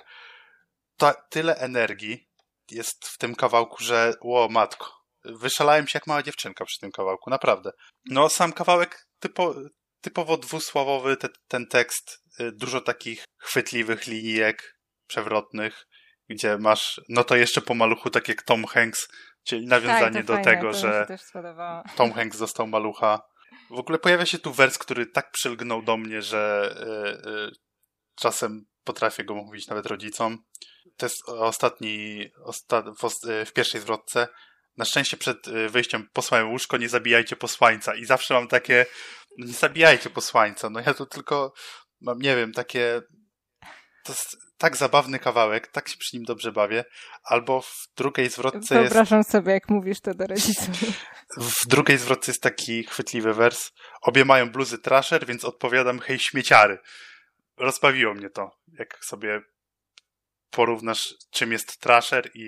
Ta, 0.96 1.14
tyle 1.14 1.56
energii 1.56 2.28
jest 2.70 3.08
w 3.08 3.18
tym 3.18 3.34
kawałku, 3.34 3.84
że 3.84 4.14
ło 4.20 4.48
matko, 4.48 4.95
wyszalałem 5.40 5.88
się 5.88 5.96
jak 5.96 6.06
mała 6.06 6.22
dziewczynka 6.22 6.64
przy 6.64 6.80
tym 6.80 6.92
kawałku, 6.92 7.30
naprawdę. 7.30 7.70
No, 8.10 8.28
sam 8.28 8.52
kawałek 8.52 9.06
typo, 9.18 9.54
typowo 10.00 10.36
dwusłowowy, 10.36 11.16
te, 11.16 11.28
ten 11.48 11.66
tekst, 11.66 12.22
y, 12.40 12.52
dużo 12.52 12.80
takich 12.80 13.24
chwytliwych 13.38 14.06
linijek 14.06 14.76
przewrotnych, 15.06 15.86
gdzie 16.28 16.58
masz, 16.58 17.00
no 17.08 17.24
to 17.24 17.36
jeszcze 17.36 17.60
po 17.60 17.74
maluchu, 17.74 18.10
tak 18.10 18.28
jak 18.28 18.42
Tom 18.42 18.64
Hanks, 18.64 19.08
czyli 19.44 19.66
nawiązanie 19.66 20.16
tak, 20.16 20.24
do 20.24 20.32
fajne, 20.32 20.44
tego, 20.44 20.72
że 20.72 21.06
Tom 21.96 22.12
Hanks 22.12 22.38
dostał 22.38 22.66
malucha. 22.66 23.20
W 23.70 23.78
ogóle 23.78 23.98
pojawia 23.98 24.26
się 24.26 24.38
tu 24.38 24.52
wers, 24.52 24.78
który 24.78 25.06
tak 25.06 25.30
przylgnął 25.30 25.82
do 25.82 25.96
mnie, 25.96 26.22
że 26.22 26.74
yy, 27.24 27.32
yy, 27.32 27.50
czasem 28.16 28.66
potrafię 28.84 29.24
go 29.24 29.34
mówić 29.34 29.68
nawet 29.68 29.86
rodzicom. 29.86 30.38
To 30.96 31.06
jest 31.06 31.28
ostatni, 31.28 32.26
osta 32.44 32.82
w, 32.82 33.10
w, 33.46 33.52
pierwszej 33.52 33.80
zwrotce 33.80 34.28
na 34.76 34.84
szczęście 34.84 35.16
przed 35.16 35.48
y, 35.48 35.68
wyjściem 35.68 36.08
posłałem 36.12 36.50
łóżko, 36.50 36.76
nie 36.76 36.88
zabijajcie 36.88 37.36
posłańca. 37.36 37.94
I 37.94 38.04
zawsze 38.04 38.34
mam 38.34 38.48
takie, 38.48 38.86
no 39.38 39.46
nie 39.46 39.52
zabijajcie 39.52 40.10
posłańca. 40.10 40.70
No 40.70 40.80
ja 40.80 40.94
tu 40.94 41.06
tylko 41.06 41.52
mam, 42.00 42.18
nie 42.18 42.36
wiem, 42.36 42.52
takie, 42.52 43.02
to 44.04 44.12
jest 44.12 44.36
tak 44.58 44.76
zabawny 44.76 45.18
kawałek, 45.18 45.66
tak 45.66 45.88
się 45.88 45.96
przy 45.96 46.16
nim 46.16 46.24
dobrze 46.24 46.52
bawię. 46.52 46.84
Albo 47.24 47.60
w 47.60 47.88
drugiej 47.96 48.30
zwrotce 48.30 48.74
Wyobrażam 48.74 49.18
jest... 49.18 49.30
sobie, 49.30 49.52
jak 49.52 49.68
mówisz 49.68 50.00
to 50.00 50.14
do 50.14 50.26
rodziców. 50.26 50.68
W 51.36 51.66
drugiej 51.66 51.98
zwrotce 51.98 52.30
jest 52.30 52.42
taki 52.42 52.84
chwytliwy 52.84 53.34
wers. 53.34 53.70
Obie 54.02 54.24
mają 54.24 54.50
bluzy 54.50 54.78
trasher, 54.78 55.26
więc 55.26 55.44
odpowiadam 55.44 55.98
hej 55.98 56.18
śmieciary. 56.18 56.78
Rozbawiło 57.56 58.14
mnie 58.14 58.30
to, 58.30 58.50
jak 58.78 59.04
sobie 59.04 59.40
porównasz, 60.50 61.14
czym 61.30 61.52
jest 61.52 61.80
trasher 61.80 62.30
i, 62.34 62.42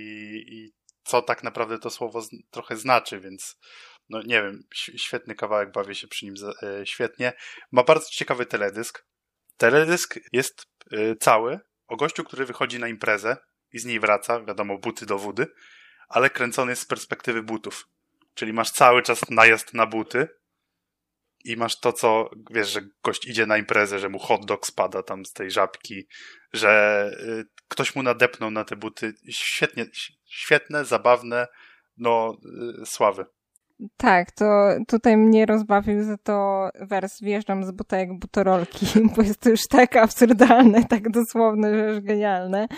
i 0.48 0.77
co 1.08 1.22
tak 1.22 1.42
naprawdę 1.42 1.78
to 1.78 1.90
słowo 1.90 2.22
trochę 2.50 2.76
znaczy, 2.76 3.20
więc 3.20 3.56
no 4.08 4.22
nie 4.22 4.42
wiem, 4.42 4.62
świetny 4.74 5.34
kawałek, 5.34 5.72
bawię 5.72 5.94
się 5.94 6.08
przy 6.08 6.24
nim 6.24 6.34
e, 6.62 6.86
świetnie. 6.86 7.32
Ma 7.72 7.82
bardzo 7.82 8.08
ciekawy 8.10 8.46
teledysk. 8.46 9.04
Teledysk 9.56 10.18
jest 10.32 10.66
e, 10.92 11.16
cały 11.16 11.60
o 11.86 11.96
gościu, 11.96 12.24
który 12.24 12.46
wychodzi 12.46 12.78
na 12.78 12.88
imprezę 12.88 13.36
i 13.72 13.78
z 13.78 13.84
niej 13.84 14.00
wraca, 14.00 14.40
wiadomo, 14.40 14.78
buty 14.78 15.06
do 15.06 15.18
wody, 15.18 15.46
ale 16.08 16.30
kręcony 16.30 16.72
jest 16.72 16.82
z 16.82 16.86
perspektywy 16.86 17.42
butów. 17.42 17.88
Czyli 18.34 18.52
masz 18.52 18.70
cały 18.70 19.02
czas 19.02 19.30
najazd 19.30 19.74
na 19.74 19.86
buty 19.86 20.28
i 21.44 21.56
masz 21.56 21.80
to, 21.80 21.92
co, 21.92 22.30
wiesz, 22.50 22.68
że 22.68 22.80
gość 23.02 23.26
idzie 23.26 23.46
na 23.46 23.58
imprezę, 23.58 23.98
że 23.98 24.08
mu 24.08 24.18
hot 24.18 24.44
dog 24.44 24.66
spada 24.66 25.02
tam 25.02 25.24
z 25.24 25.32
tej 25.32 25.50
żabki, 25.50 26.08
że 26.52 27.10
y, 27.22 27.44
ktoś 27.68 27.94
mu 27.94 28.02
nadepnął 28.02 28.50
na 28.50 28.64
te 28.64 28.76
buty. 28.76 29.14
Świetnie, 29.30 29.86
świetne, 30.28 30.84
zabawne, 30.84 31.46
no, 31.96 32.36
y, 32.82 32.86
sławy. 32.86 33.26
Tak, 33.96 34.32
to 34.32 34.68
tutaj 34.88 35.16
mnie 35.16 35.46
rozbawił 35.46 36.02
za 36.02 36.16
to 36.16 36.68
wers 36.80 37.20
wjeżdżam 37.20 37.64
z 37.64 37.70
buta 37.70 37.96
jak 37.96 38.18
butorolki, 38.18 38.86
bo 39.16 39.22
jest 39.22 39.40
to 39.40 39.50
już 39.50 39.66
tak 39.68 39.96
absurdalne, 39.96 40.84
tak 40.84 41.10
dosłowne, 41.10 41.74
że 41.74 41.88
już 41.88 42.00
genialne. 42.00 42.68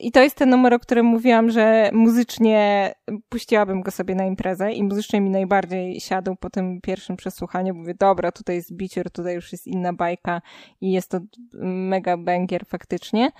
I 0.00 0.12
to 0.12 0.22
jest 0.22 0.36
ten 0.36 0.50
numer, 0.50 0.74
o 0.74 0.78
którym 0.78 1.06
mówiłam, 1.06 1.50
że 1.50 1.90
muzycznie 1.92 2.92
puściłabym 3.28 3.82
go 3.82 3.90
sobie 3.90 4.14
na 4.14 4.24
imprezę 4.24 4.72
i 4.72 4.82
muzycznie 4.82 5.20
mi 5.20 5.30
najbardziej 5.30 6.00
siadł 6.00 6.36
po 6.36 6.50
tym 6.50 6.80
pierwszym 6.80 7.16
przesłuchaniu. 7.16 7.74
Mówię, 7.74 7.94
dobra, 7.94 8.32
tutaj 8.32 8.56
jest 8.56 8.72
bicior, 8.72 9.10
tutaj 9.10 9.34
już 9.34 9.52
jest 9.52 9.66
inna 9.66 9.92
bajka 9.92 10.42
i 10.80 10.92
jest 10.92 11.10
to 11.10 11.20
mega 11.62 12.16
banger 12.16 12.66
faktycznie. 12.66 13.30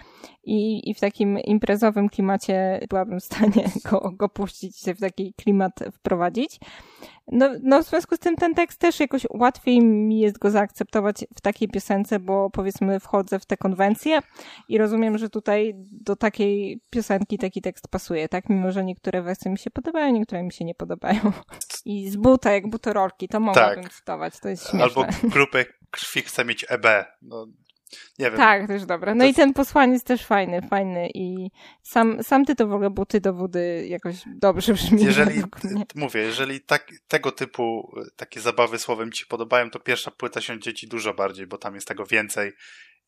I, 0.45 0.91
i 0.91 0.95
w 0.95 1.01
takim 1.01 1.39
imprezowym 1.39 2.09
klimacie 2.09 2.81
byłabym 2.89 3.21
w 3.21 3.25
stanie 3.25 3.71
go, 3.91 4.13
go 4.15 4.29
puścić, 4.29 4.77
w 4.97 5.01
taki 5.01 5.35
klimat 5.35 5.81
wprowadzić. 5.93 6.61
No, 7.33 7.51
no 7.63 7.83
w 7.83 7.87
związku 7.87 8.17
z 8.17 8.19
tym 8.19 8.37
ten 8.37 8.55
tekst 8.55 8.81
też 8.81 9.01
jakoś 9.01 9.27
łatwiej 9.31 9.81
mi 9.81 10.21
jest 10.21 10.39
go 10.39 10.51
zaakceptować 10.51 11.25
w 11.37 11.41
takiej 11.41 11.69
piosence, 11.69 12.19
bo 12.19 12.51
powiedzmy 12.51 13.01
wchodzę 13.01 13.39
w 13.39 13.47
te 13.47 13.57
konwencje 13.57 14.19
i 14.69 14.79
rozumiem, 14.79 15.19
że 15.19 15.31
tutaj 15.31 15.73
do 15.93 16.17
takiej 16.17 16.81
piosenki 16.91 17.39
taki 17.39 17.63
tekst 17.63 17.89
pasuje, 17.89 18.29
tak? 18.29 18.49
Mimo, 18.49 18.73
że 18.73 18.85
niektóre 18.85 19.23
wersje 19.23 19.51
mi 19.51 19.59
się 19.59 19.71
podobają, 19.71 20.13
niektóre 20.13 20.43
mi 20.43 20.53
się 20.53 20.65
nie 20.65 20.75
podobają. 20.75 21.21
I 21.85 22.11
z 22.11 22.17
buta, 22.17 22.53
jak 22.53 22.71
butorolki, 22.71 23.29
to 23.29 23.41
mogłabym 23.41 23.85
tak. 23.85 23.93
cytować, 23.93 24.41
to 24.41 24.49
jest 24.49 24.71
śmieszne. 24.71 24.83
Albo 24.83 25.29
grupę 25.29 25.65
krwi 25.91 26.23
chce 26.23 26.45
mieć 26.45 26.67
EB. 26.69 26.87
No, 27.23 27.47
nie 28.19 28.31
wiem. 28.31 28.37
Tak, 28.37 28.67
też 28.67 28.85
dobre. 28.85 29.15
No 29.15 29.25
to... 29.25 29.31
i 29.31 29.35
ten 29.35 29.55
posłaniec 29.55 30.05
też 30.05 30.27
fajny, 30.27 30.63
fajny 30.63 31.09
i 31.15 31.51
sam, 31.83 32.23
sam 32.23 32.45
tytuł 32.45 32.69
w 32.69 32.73
ogóle 32.73 32.91
buty 32.91 33.21
do 33.21 33.35
wody 33.35 33.87
jakoś 33.89 34.17
dobrze 34.27 34.75
brzmi. 34.75 35.05
Jeżeli, 35.05 35.43
mówię, 35.95 36.21
jeżeli 36.21 36.61
tak, 36.61 36.89
tego 37.09 37.33
typu 37.33 37.95
takie 38.17 38.41
zabawy 38.41 38.79
słowem 38.79 39.13
ci 39.13 39.27
podobają, 39.27 39.71
to 39.71 39.81
pierwsza 39.81 40.11
płyta 40.11 40.41
siądzie 40.41 40.75
ci 40.75 40.89
dużo 40.89 41.15
bardziej, 41.15 41.47
bo 41.47 41.59
tam 41.59 41.75
jest 41.75 41.89
tego 41.89 42.07
więcej 42.07 42.53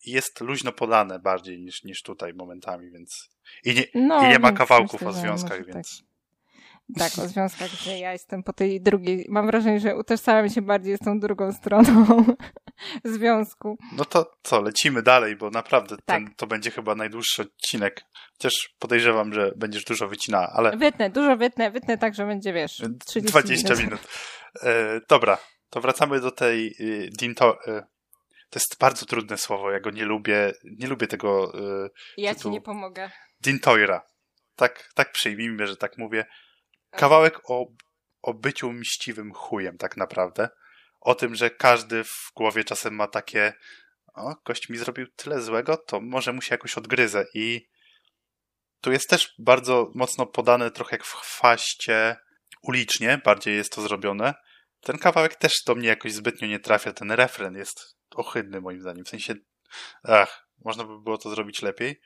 i 0.04 0.10
jest 0.10 0.40
luźno 0.40 0.72
podane 0.72 1.18
bardziej 1.18 1.60
niż, 1.60 1.84
niż 1.84 2.02
tutaj 2.02 2.34
momentami, 2.34 2.90
więc 2.90 3.30
i 3.64 3.74
nie, 3.74 3.84
no, 3.94 4.26
i 4.26 4.28
nie 4.28 4.38
ma 4.38 4.52
kawałków 4.52 4.92
myślę, 4.92 5.08
o 5.08 5.12
związkach, 5.12 5.66
więc... 5.66 5.98
Tak. 5.98 6.08
Tak, 6.98 7.24
o 7.24 7.28
związkach, 7.28 7.70
gdzie 7.70 7.98
ja 7.98 8.12
jestem 8.12 8.42
po 8.42 8.52
tej 8.52 8.80
drugiej. 8.80 9.26
Mam 9.28 9.46
wrażenie, 9.46 9.80
że 9.80 9.96
utożsamiam 9.96 10.50
się 10.50 10.62
bardziej 10.62 10.96
z 10.96 11.00
tą 11.00 11.20
drugą 11.20 11.52
stroną 11.52 12.24
związku. 13.04 13.78
No 13.92 14.04
to 14.04 14.30
co, 14.42 14.62
lecimy 14.62 15.02
dalej, 15.02 15.36
bo 15.36 15.50
naprawdę 15.50 15.96
tak. 15.96 16.04
ten, 16.06 16.34
to 16.34 16.46
będzie 16.46 16.70
chyba 16.70 16.94
najdłuższy 16.94 17.42
odcinek. 17.42 18.04
Chociaż 18.32 18.52
podejrzewam, 18.78 19.34
że 19.34 19.52
będziesz 19.56 19.84
dużo 19.84 20.08
wycinała, 20.08 20.52
ale... 20.52 20.76
Wytnę, 20.76 21.10
dużo 21.10 21.36
wytnę, 21.36 21.70
wytnę 21.70 21.98
tak, 21.98 22.14
że 22.14 22.26
będzie, 22.26 22.52
wiesz, 22.52 22.82
30 23.06 23.30
20 23.30 23.68
minut. 23.68 23.84
minut. 23.84 24.00
E, 24.62 25.00
dobra, 25.08 25.38
to 25.70 25.80
wracamy 25.80 26.20
do 26.20 26.30
tej 26.30 26.74
y, 26.80 27.10
Dinto... 27.18 27.58
Y, 27.66 27.82
to 28.50 28.58
jest 28.58 28.78
bardzo 28.80 29.06
trudne 29.06 29.38
słowo, 29.38 29.70
ja 29.70 29.80
go 29.80 29.90
nie 29.90 30.04
lubię, 30.04 30.52
nie 30.78 30.86
lubię 30.86 31.06
tego 31.06 31.58
y, 31.84 31.90
Ja 32.16 32.34
tytułu. 32.34 32.52
ci 32.52 32.54
nie 32.54 32.60
pomogę. 32.60 33.10
Dintoira. 33.40 34.02
Tak, 34.56 34.88
tak 34.94 35.12
przyjmijmy, 35.12 35.66
że 35.66 35.76
tak 35.76 35.98
mówię. 35.98 36.26
Kawałek 36.90 37.50
o, 37.50 37.66
o 38.22 38.34
byciu 38.34 38.72
mściwym 38.72 39.32
chujem, 39.32 39.78
tak 39.78 39.96
naprawdę. 39.96 40.48
O 41.08 41.14
tym, 41.14 41.34
że 41.34 41.50
każdy 41.50 42.04
w 42.04 42.32
głowie 42.34 42.64
czasem 42.64 42.94
ma 42.94 43.06
takie 43.06 43.52
o, 44.14 44.34
gość 44.44 44.68
mi 44.68 44.78
zrobił 44.78 45.06
tyle 45.16 45.42
złego, 45.42 45.76
to 45.76 46.00
może 46.00 46.32
mu 46.32 46.42
się 46.42 46.54
jakoś 46.54 46.78
odgryzę. 46.78 47.24
I 47.34 47.68
tu 48.80 48.92
jest 48.92 49.08
też 49.10 49.34
bardzo 49.38 49.90
mocno 49.94 50.26
podane, 50.26 50.70
trochę 50.70 50.96
jak 50.96 51.04
w 51.04 51.12
chwaście, 51.12 52.16
ulicznie 52.62 53.20
bardziej 53.24 53.56
jest 53.56 53.72
to 53.72 53.82
zrobione. 53.82 54.34
Ten 54.80 54.98
kawałek 54.98 55.34
też 55.34 55.62
do 55.66 55.74
mnie 55.74 55.88
jakoś 55.88 56.12
zbytnio 56.12 56.48
nie 56.48 56.60
trafia. 56.60 56.92
Ten 56.92 57.12
refren 57.12 57.56
jest 57.56 57.96
ohydny 58.10 58.60
moim 58.60 58.80
zdaniem. 58.80 59.04
W 59.04 59.08
sensie, 59.08 59.34
ach, 60.02 60.48
można 60.64 60.84
by 60.84 61.00
było 61.00 61.18
to 61.18 61.30
zrobić 61.30 61.62
lepiej. 61.62 62.00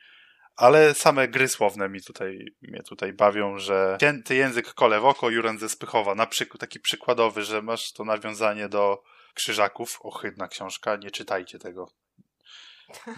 Ale 0.55 0.93
same 0.93 1.27
gry 1.27 1.47
słowne 1.47 1.89
mi 1.89 2.01
tutaj, 2.01 2.55
mnie 2.61 2.83
tutaj 2.83 3.13
bawią, 3.13 3.59
że 3.59 3.97
cięty 3.99 4.35
język 4.35 4.73
kole 4.73 4.99
w 4.99 5.05
oko, 5.05 5.29
Juran 5.29 5.59
ze 5.59 5.69
Spychowa. 5.69 6.15
Na 6.15 6.25
przykład 6.25 6.59
taki 6.59 6.79
przykładowy, 6.79 7.43
że 7.43 7.61
masz 7.61 7.93
to 7.93 8.03
nawiązanie 8.03 8.69
do 8.69 9.03
Krzyżaków. 9.33 9.99
Ohydna 10.01 10.47
książka, 10.47 10.95
nie 10.95 11.11
czytajcie 11.11 11.59
tego. 11.59 11.91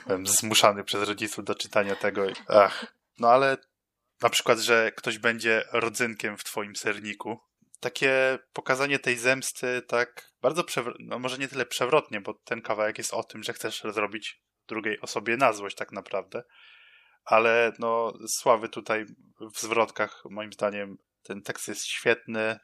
Byłem 0.08 0.28
zmuszany 0.38 0.84
przez 0.84 1.10
rodziców 1.10 1.46
do 1.46 1.56
czytania 1.56 1.96
tego. 1.96 2.28
Ach. 2.48 2.96
No 3.20 3.30
ale 3.30 3.58
na 4.22 4.30
przykład, 4.30 4.60
że 4.60 4.92
ktoś 4.92 5.18
będzie 5.18 5.64
rodzynkiem 5.72 6.38
w 6.38 6.44
twoim 6.44 6.76
serniku. 6.76 7.40
Takie 7.80 8.40
pokazanie 8.54 9.00
tej 9.00 9.18
zemsty 9.18 9.82
tak 9.82 10.32
bardzo, 10.42 10.62
przewr- 10.64 10.96
no 11.00 11.20
może 11.20 11.38
nie 11.38 11.48
tyle 11.48 11.66
przewrotnie, 11.66 12.22
bo 12.22 12.34
ten 12.34 12.62
kawałek 12.62 12.98
jest 12.98 13.14
o 13.14 13.24
tym, 13.24 13.44
że 13.44 13.54
chcesz 13.54 13.84
zrobić 13.94 14.42
drugiej 14.68 15.02
osobie 15.02 15.38
na 15.38 15.54
złość 15.54 15.76
tak 15.76 15.92
naprawdę 15.92 16.44
ale 17.26 17.72
no 17.80 18.14
sławy 18.28 18.70
tutaj 18.70 19.06
w 19.56 19.60
zwrotkach 19.60 20.24
moim 20.30 20.54
zdaniem 20.54 20.98
ten 21.24 21.42
tekst 21.42 21.68
jest 21.68 21.86
świetny, 21.86 22.60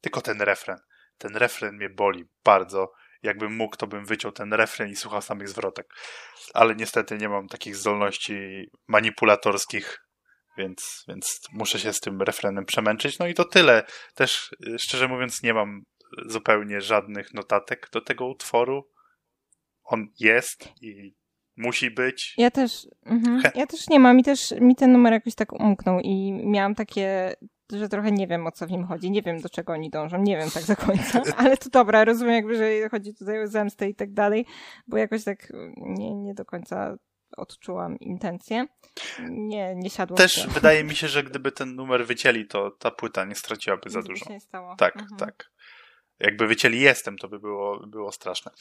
tylko 0.00 0.20
ten 0.20 0.42
refren. 0.42 0.78
Ten 1.18 1.36
refren 1.36 1.76
mnie 1.76 1.90
boli 1.90 2.24
bardzo. 2.44 2.92
Jakbym 3.22 3.56
mógł, 3.56 3.76
to 3.76 3.86
bym 3.86 4.04
wyciął 4.04 4.32
ten 4.32 4.52
refren 4.52 4.88
i 4.88 4.96
słuchał 4.96 5.22
samych 5.22 5.48
zwrotek. 5.48 5.86
Ale 6.54 6.74
niestety 6.74 7.18
nie 7.18 7.28
mam 7.28 7.48
takich 7.48 7.76
zdolności 7.76 8.66
manipulatorskich, 8.88 9.98
więc, 10.58 11.04
więc 11.08 11.40
muszę 11.52 11.78
się 11.78 11.92
z 11.92 12.00
tym 12.00 12.22
refrenem 12.22 12.64
przemęczyć. 12.64 13.18
No 13.18 13.26
i 13.26 13.34
to 13.34 13.44
tyle. 13.44 13.84
Też 14.14 14.54
szczerze 14.78 15.08
mówiąc 15.08 15.42
nie 15.42 15.54
mam 15.54 15.82
zupełnie 16.26 16.80
żadnych 16.80 17.34
notatek 17.34 17.88
do 17.92 18.00
tego 18.00 18.26
utworu. 18.26 18.90
On 19.84 20.06
jest 20.20 20.68
i 20.82 21.14
musi 21.56 21.90
być. 21.90 22.34
Ja 22.38 22.50
też, 22.50 22.88
mhm. 23.06 23.42
ja 23.54 23.66
też 23.66 23.88
nie 23.88 24.00
mam 24.00 24.18
i 24.18 24.22
też 24.22 24.54
mi 24.60 24.76
ten 24.76 24.92
numer 24.92 25.12
jakoś 25.12 25.34
tak 25.34 25.52
umknął 25.52 26.00
i 26.00 26.32
miałam 26.32 26.74
takie, 26.74 27.34
że 27.72 27.88
trochę 27.88 28.12
nie 28.12 28.26
wiem 28.26 28.46
o 28.46 28.52
co 28.52 28.66
w 28.66 28.70
nim 28.70 28.86
chodzi, 28.86 29.10
nie 29.10 29.22
wiem 29.22 29.40
do 29.40 29.48
czego 29.48 29.72
oni 29.72 29.90
dążą, 29.90 30.22
nie 30.22 30.36
wiem 30.36 30.50
tak 30.50 30.64
do 30.64 30.76
końca, 30.76 31.22
ale 31.36 31.56
to 31.56 31.70
dobra, 31.70 32.04
rozumiem 32.04 32.34
jakby, 32.34 32.56
że 32.56 32.88
chodzi 32.88 33.14
tutaj 33.14 33.42
o 33.42 33.46
zemstę 33.46 33.88
i 33.88 33.94
tak 33.94 34.12
dalej, 34.12 34.46
bo 34.86 34.96
jakoś 34.96 35.24
tak 35.24 35.52
nie, 35.76 36.14
nie 36.14 36.34
do 36.34 36.44
końca 36.44 36.96
odczułam 37.36 37.98
intencje. 37.98 38.66
Nie, 39.28 39.74
nie 39.74 39.90
siadło. 39.90 40.16
Też 40.16 40.46
wydaje 40.46 40.84
mi 40.84 40.96
się, 40.96 41.08
że 41.08 41.22
gdyby 41.30 41.52
ten 41.52 41.74
numer 41.74 42.06
wycięli, 42.06 42.46
to 42.46 42.70
ta 42.70 42.90
płyta 42.90 43.24
nie 43.24 43.34
straciłaby 43.34 43.90
za 43.90 44.02
dużo. 44.02 44.24
Się 44.24 44.32
nie 44.32 44.40
stało. 44.40 44.76
Tak, 44.76 44.96
mhm. 44.96 45.18
tak. 45.18 45.50
Jakby 46.18 46.46
wycięli 46.46 46.80
jestem, 46.80 47.18
to 47.18 47.28
by 47.28 47.38
było, 47.38 47.86
było 47.86 48.12
straszne. 48.12 48.52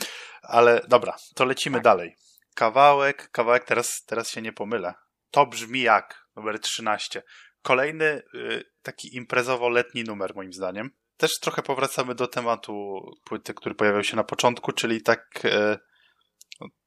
Ale 0.41 0.81
dobra, 0.87 1.15
to 1.35 1.45
lecimy 1.45 1.77
tak. 1.77 1.83
dalej 1.83 2.15
kawałek, 2.55 3.31
kawałek, 3.31 3.63
teraz, 3.63 4.03
teraz 4.05 4.29
się 4.29 4.41
nie 4.41 4.53
pomylę. 4.53 4.93
To 5.31 5.45
brzmi 5.45 5.81
jak 5.81 6.27
numer 6.35 6.59
13. 6.59 7.23
Kolejny 7.61 8.05
y, 8.05 8.63
taki 8.81 9.17
imprezowo-letni 9.17 10.03
numer, 10.03 10.35
moim 10.35 10.53
zdaniem. 10.53 10.89
Też 11.17 11.39
trochę 11.39 11.61
powracamy 11.61 12.15
do 12.15 12.27
tematu 12.27 12.99
płyty, 13.23 13.53
który 13.53 13.75
pojawiał 13.75 14.03
się 14.03 14.15
na 14.15 14.23
początku, 14.23 14.71
czyli 14.71 15.01
tak 15.01 15.45
y, 15.45 15.77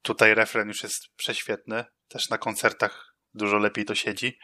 tutaj 0.02 0.34
refren 0.34 0.68
już 0.68 0.82
jest 0.82 1.16
prześwietny. 1.16 1.84
Też 2.08 2.28
na 2.30 2.38
koncertach 2.38 3.14
dużo 3.34 3.58
lepiej 3.58 3.84
to 3.84 3.94
siedzi. 3.94 4.38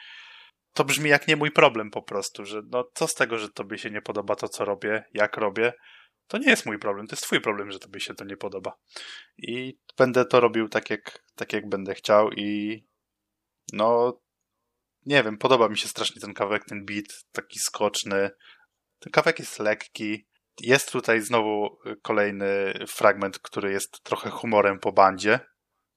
To 0.73 0.85
brzmi 0.85 1.11
jak 1.11 1.29
nie 1.29 1.37
mój 1.37 1.51
problem 1.51 1.91
po 1.91 2.03
prostu, 2.03 2.45
że 2.45 2.63
no 2.71 2.85
co 2.95 3.09
z 3.09 3.15
tego, 3.15 3.39
że 3.39 3.49
tobie 3.49 3.79
się 3.79 3.91
nie 3.91 4.03
podoba 4.03 4.37
to, 4.37 4.49
co 4.49 4.65
robię, 4.65 5.05
jak 5.13 5.37
robię 5.37 5.73
to 6.35 6.39
nie 6.39 6.51
jest 6.51 6.67
mój 6.67 6.79
problem, 6.79 7.07
to 7.07 7.13
jest 7.13 7.23
twój 7.23 7.41
problem, 7.41 7.71
że 7.71 7.79
tobie 7.79 8.01
się 8.01 8.15
to 8.15 8.25
nie 8.25 8.37
podoba. 8.37 8.79
I 9.39 9.79
będę 9.99 10.25
to 10.25 10.41
robił 10.41 10.69
tak 10.69 10.91
jak, 10.91 11.25
tak 11.35 11.53
jak 11.53 11.69
będę 11.69 11.95
chciał 11.95 12.31
i 12.31 12.81
no 13.73 14.21
nie 15.07 15.23
wiem, 15.23 15.39
podoba 15.39 15.69
mi 15.69 15.79
się 15.79 15.89
strasznie 15.89 16.21
ten 16.21 16.35
kawałek, 16.35 16.65
ten 16.65 16.85
beat, 16.85 17.07
taki 17.33 17.59
skoczny. 17.59 18.31
Ten 18.99 19.13
kawałek 19.13 19.39
jest 19.39 19.59
lekki. 19.59 20.27
Jest 20.61 20.93
tutaj 20.93 21.21
znowu 21.21 21.79
kolejny 22.03 22.75
fragment, 22.89 23.39
który 23.39 23.73
jest 23.73 24.03
trochę 24.03 24.31
humorem 24.31 24.79
po 24.79 24.93
bandzie, 24.93 25.41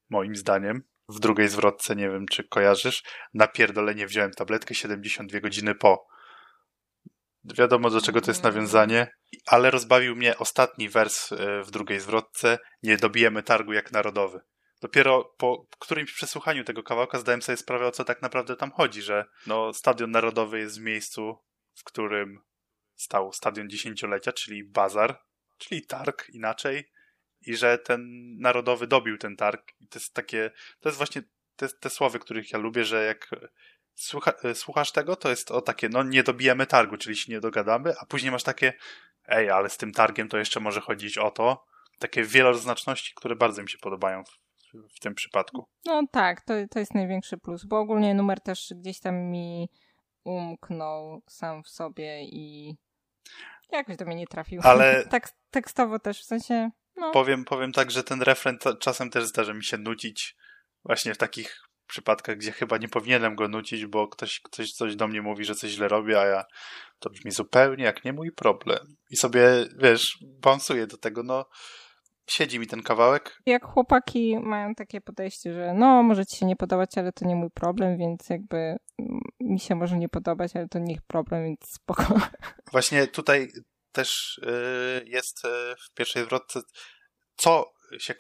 moim 0.09 0.35
zdaniem. 0.35 0.83
W 1.09 1.19
drugiej 1.19 1.47
zwrotce, 1.47 1.95
nie 1.95 2.09
wiem 2.09 2.25
czy 2.31 2.43
kojarzysz, 2.43 3.03
na 3.33 3.47
pierdolenie 3.47 4.07
wziąłem 4.07 4.31
tabletkę 4.31 4.75
72 4.75 5.39
godziny 5.39 5.75
po. 5.75 6.07
Wiadomo, 7.55 7.89
do 7.89 8.01
czego 8.01 8.21
to 8.21 8.31
jest 8.31 8.43
nawiązanie, 8.43 9.07
ale 9.45 9.71
rozbawił 9.71 10.15
mnie 10.15 10.37
ostatni 10.37 10.89
wers 10.89 11.31
e, 11.31 11.63
w 11.63 11.71
drugiej 11.71 11.99
zwrotce. 11.99 12.59
Nie 12.83 12.97
dobijemy 12.97 13.43
targu 13.43 13.73
jak 13.73 13.91
narodowy. 13.91 14.41
Dopiero 14.81 15.23
po 15.37 15.67
którymś 15.79 16.13
przesłuchaniu 16.13 16.63
tego 16.63 16.83
kawałka 16.83 17.19
zdałem 17.19 17.41
sobie 17.41 17.57
sprawę, 17.57 17.87
o 17.87 17.91
co 17.91 18.03
tak 18.03 18.21
naprawdę 18.21 18.55
tam 18.55 18.71
chodzi, 18.71 19.01
że 19.01 19.25
no, 19.47 19.73
Stadion 19.73 20.11
Narodowy 20.11 20.59
jest 20.59 20.79
w 20.79 20.83
miejscu, 20.83 21.37
w 21.73 21.83
którym 21.83 22.39
stał 22.95 23.33
Stadion 23.33 23.69
Dziesięciolecia, 23.69 24.33
czyli 24.33 24.63
bazar, 24.63 25.21
czyli 25.57 25.86
targ 25.86 26.29
inaczej, 26.29 26.91
i 27.41 27.55
że 27.55 27.78
ten 27.78 28.01
Narodowy 28.39 28.87
dobił 28.87 29.17
ten 29.17 29.36
targ. 29.36 29.71
I 29.79 29.87
to 29.87 29.99
jest 29.99 30.13
takie, 30.13 30.51
to 30.79 30.89
jest 30.89 30.97
właśnie 30.97 31.21
te, 31.55 31.69
te 31.69 31.89
słowy, 31.89 32.19
których 32.19 32.51
ja 32.51 32.59
lubię, 32.59 32.86
że 32.86 33.05
jak 33.05 33.29
słucha, 33.97 34.33
e, 34.43 34.55
słuchasz 34.55 34.91
tego, 34.91 35.15
to 35.15 35.29
jest 35.29 35.51
o 35.51 35.61
takie, 35.61 35.89
no 35.89 36.03
nie 36.03 36.24
dobijemy 36.24 36.65
targu, 36.65 36.97
czyli 36.97 37.15
się 37.15 37.32
nie 37.32 37.39
dogadamy, 37.39 37.93
a 37.99 38.05
później 38.05 38.32
masz 38.32 38.43
takie, 38.43 38.74
ej, 39.28 39.49
ale 39.49 39.69
z 39.69 39.78
tym 39.78 39.91
targiem 39.91 40.29
to 40.29 40.37
jeszcze 40.37 40.59
może 40.59 40.82
chodzić 40.82 41.17
o 41.17 41.32
to. 41.32 41.65
Takie 41.99 42.24
wieloznaczności, 42.24 43.13
które 43.15 43.36
bardzo 43.36 43.61
mi 43.61 43.69
się 43.69 43.78
podobają 43.78 44.24
w, 44.24 44.37
w 44.95 44.99
tym 44.99 45.15
przypadku. 45.15 45.67
No 45.86 46.03
tak, 46.11 46.41
to, 46.41 46.53
to 46.71 46.79
jest 46.79 46.93
największy 46.93 47.37
plus, 47.37 47.65
bo 47.65 47.79
ogólnie 47.79 48.13
numer 48.13 48.41
też 48.41 48.74
gdzieś 48.75 48.99
tam 48.99 49.15
mi 49.15 49.69
umknął 50.24 51.21
sam 51.28 51.63
w 51.63 51.69
sobie 51.69 52.24
i 52.24 52.75
jakoś 53.71 53.97
do 53.97 54.05
mnie 54.05 54.15
nie 54.15 54.28
trafił. 54.28 54.61
Ale 54.63 55.03
tak 55.11 55.29
tekstowo 55.51 55.99
też, 55.99 56.21
w 56.21 56.25
sensie... 56.25 56.69
No. 56.95 57.11
Powiem, 57.11 57.45
powiem 57.45 57.71
tak, 57.71 57.91
że 57.91 58.03
ten 58.03 58.21
refren 58.21 58.57
czasem 58.79 59.09
też 59.09 59.25
zdarza 59.25 59.53
mi 59.53 59.63
się 59.63 59.78
nudzić 59.78 60.36
właśnie 60.83 61.13
w 61.13 61.17
takich 61.17 61.66
przypadkach, 61.88 62.38
gdzie 62.38 62.51
chyba 62.51 62.78
nie 62.78 62.88
powinienem 62.88 63.36
go 63.36 63.47
nucić, 63.47 63.86
bo 63.86 64.08
ktoś, 64.08 64.39
ktoś 64.39 64.72
coś 64.72 64.96
do 64.96 65.08
mnie 65.08 65.22
mówi, 65.22 65.46
że 65.46 65.55
coś 65.55 65.72
źle 65.72 65.88
robię, 65.88 66.22
a 66.22 66.26
ja 66.26 66.43
to 67.00 67.09
brzmi 67.09 67.32
zupełnie 67.32 67.84
jak 67.84 68.05
nie 68.05 68.14
mój 68.14 68.32
problem. 68.32 68.96
I 69.09 69.18
sobie, 69.18 69.50
wiesz, 69.78 70.18
balansuję 70.22 70.88
do 70.88 70.97
tego, 70.97 71.24
no 71.24 71.46
siedzi 72.30 72.59
mi 72.59 72.68
ten 72.68 72.84
kawałek. 72.84 73.42
Jak 73.46 73.66
chłopaki 73.66 74.39
mają 74.39 74.76
takie 74.76 75.01
podejście, 75.01 75.54
że 75.54 75.74
no, 75.74 76.04
może 76.04 76.26
ci 76.26 76.38
się 76.38 76.46
nie 76.46 76.55
podobać, 76.55 76.97
ale 76.97 77.12
to 77.12 77.26
nie 77.26 77.36
mój 77.36 77.50
problem, 77.51 77.97
więc 77.97 78.30
jakby 78.30 78.58
mm, 78.58 79.20
mi 79.39 79.59
się 79.59 79.76
może 79.76 79.97
nie 79.97 80.09
podobać, 80.09 80.55
ale 80.55 80.68
to 80.68 80.80
nie 80.80 80.93
ich 80.93 81.01
problem, 81.01 81.43
więc 81.43 81.59
spoko. 81.70 82.04
Właśnie 82.72 83.08
tutaj 83.08 83.47
też 83.92 84.39
yy, 84.42 85.09
jest 85.09 85.43
yy, 85.43 85.76
w 85.86 85.93
pierwszej 85.93 86.24
zwrotce, 86.24 86.59
co 87.36 87.66
się 88.00 88.14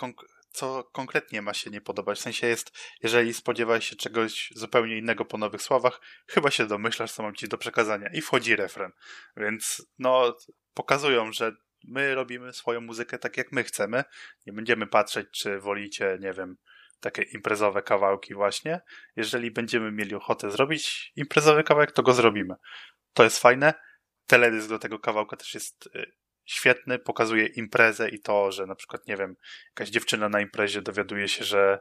co 0.57 0.83
konkretnie 0.83 1.41
ma 1.41 1.53
się 1.53 1.69
nie 1.69 1.81
podobać. 1.81 2.19
W 2.19 2.21
sensie 2.21 2.47
jest, 2.47 2.77
jeżeli 3.03 3.33
spodziewałeś 3.33 3.89
się 3.89 3.95
czegoś 3.95 4.49
zupełnie 4.55 4.97
innego 4.97 5.25
po 5.25 5.37
nowych 5.37 5.61
słowach, 5.61 6.01
chyba 6.27 6.51
się 6.51 6.67
domyślasz, 6.67 7.11
co 7.11 7.23
mam 7.23 7.35
ci 7.35 7.47
do 7.47 7.57
przekazania. 7.57 8.09
I 8.13 8.21
wchodzi 8.21 8.55
refren. 8.55 8.91
Więc 9.35 9.87
no, 9.99 10.37
pokazują, 10.73 11.31
że 11.31 11.51
my 11.83 12.15
robimy 12.15 12.53
swoją 12.53 12.81
muzykę 12.81 13.17
tak, 13.17 13.37
jak 13.37 13.51
my 13.51 13.63
chcemy. 13.63 14.03
Nie 14.45 14.53
będziemy 14.53 14.87
patrzeć, 14.87 15.27
czy 15.31 15.59
wolicie, 15.59 16.17
nie 16.21 16.33
wiem, 16.33 16.57
takie 16.99 17.21
imprezowe 17.21 17.81
kawałki 17.81 18.33
właśnie. 18.33 18.81
Jeżeli 19.15 19.51
będziemy 19.51 19.91
mieli 19.91 20.15
ochotę 20.15 20.51
zrobić 20.51 21.11
imprezowy 21.15 21.63
kawałek, 21.63 21.91
to 21.91 22.03
go 22.03 22.13
zrobimy. 22.13 22.55
To 23.13 23.23
jest 23.23 23.39
fajne. 23.39 23.73
Teledysk 24.25 24.69
do 24.69 24.79
tego 24.79 24.99
kawałka 24.99 25.37
też 25.37 25.53
jest 25.53 25.89
y, 25.95 26.11
świetny, 26.47 26.99
pokazuje 26.99 27.45
imprezę 27.45 28.09
i 28.09 28.19
to, 28.19 28.51
że 28.51 28.65
na 28.65 28.75
przykład, 28.75 29.07
nie 29.07 29.17
wiem, 29.17 29.35
jakaś 29.69 29.89
dziewczyna 29.89 30.29
na 30.29 30.41
imprezie 30.41 30.81
dowiaduje 30.81 31.27
się, 31.27 31.43
że, 31.45 31.79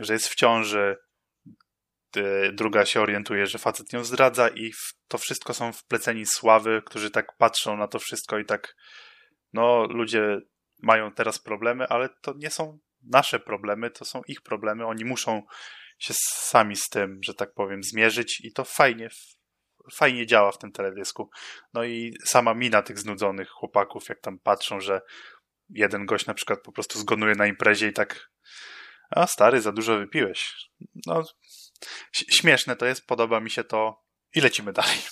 że 0.00 0.12
jest 0.12 0.28
w 0.28 0.34
ciąży, 0.34 0.96
y, 2.16 2.52
druga 2.52 2.84
się 2.86 3.00
orientuje, 3.00 3.46
że 3.46 3.58
facet 3.58 3.92
ją 3.92 4.04
zdradza 4.04 4.48
i 4.48 4.72
to 5.08 5.18
wszystko 5.18 5.54
są 5.54 5.72
wpleceni 5.72 6.26
sławy, 6.26 6.82
którzy 6.86 7.10
tak 7.10 7.36
patrzą 7.36 7.76
na 7.76 7.88
to 7.88 7.98
wszystko 7.98 8.38
i 8.38 8.44
tak 8.44 8.76
no 9.52 9.86
ludzie 9.86 10.40
mają 10.82 11.12
teraz 11.12 11.38
problemy, 11.38 11.86
ale 11.88 12.08
to 12.08 12.34
nie 12.36 12.50
są 12.50 12.78
nasze 13.02 13.40
problemy, 13.40 13.90
to 13.90 14.04
są 14.04 14.22
ich 14.28 14.40
problemy. 14.40 14.86
Oni 14.86 15.04
muszą 15.04 15.42
się 15.98 16.14
sami 16.18 16.76
z 16.76 16.88
tym, 16.88 17.20
że 17.24 17.34
tak 17.34 17.54
powiem, 17.54 17.82
zmierzyć 17.82 18.40
i 18.40 18.52
to 18.52 18.64
fajnie, 18.64 19.08
fajnie 19.92 20.26
działa 20.26 20.52
w 20.52 20.58
tym 20.58 20.72
teledysku. 20.72 21.30
No 21.74 21.84
i 21.84 22.14
sama 22.24 22.54
mina 22.54 22.82
tych 22.82 22.98
znudzonych 22.98 23.48
chłopaków, 23.48 24.08
jak 24.08 24.20
tam 24.20 24.38
patrzą, 24.38 24.80
że 24.80 25.00
jeden 25.68 26.06
gość 26.06 26.26
na 26.26 26.34
przykład 26.34 26.62
po 26.62 26.72
prostu 26.72 26.98
zgonuje 26.98 27.34
na 27.34 27.46
imprezie 27.46 27.88
i 27.88 27.92
tak 27.92 28.30
a 29.10 29.26
stary, 29.26 29.60
za 29.60 29.72
dużo 29.72 29.98
wypiłeś. 29.98 30.54
No, 31.06 31.24
śmieszne 32.12 32.76
to 32.76 32.86
jest, 32.86 33.06
podoba 33.06 33.40
mi 33.40 33.50
się 33.50 33.64
to 33.64 34.02
i 34.34 34.40
lecimy 34.40 34.72
dalej. 34.72 34.98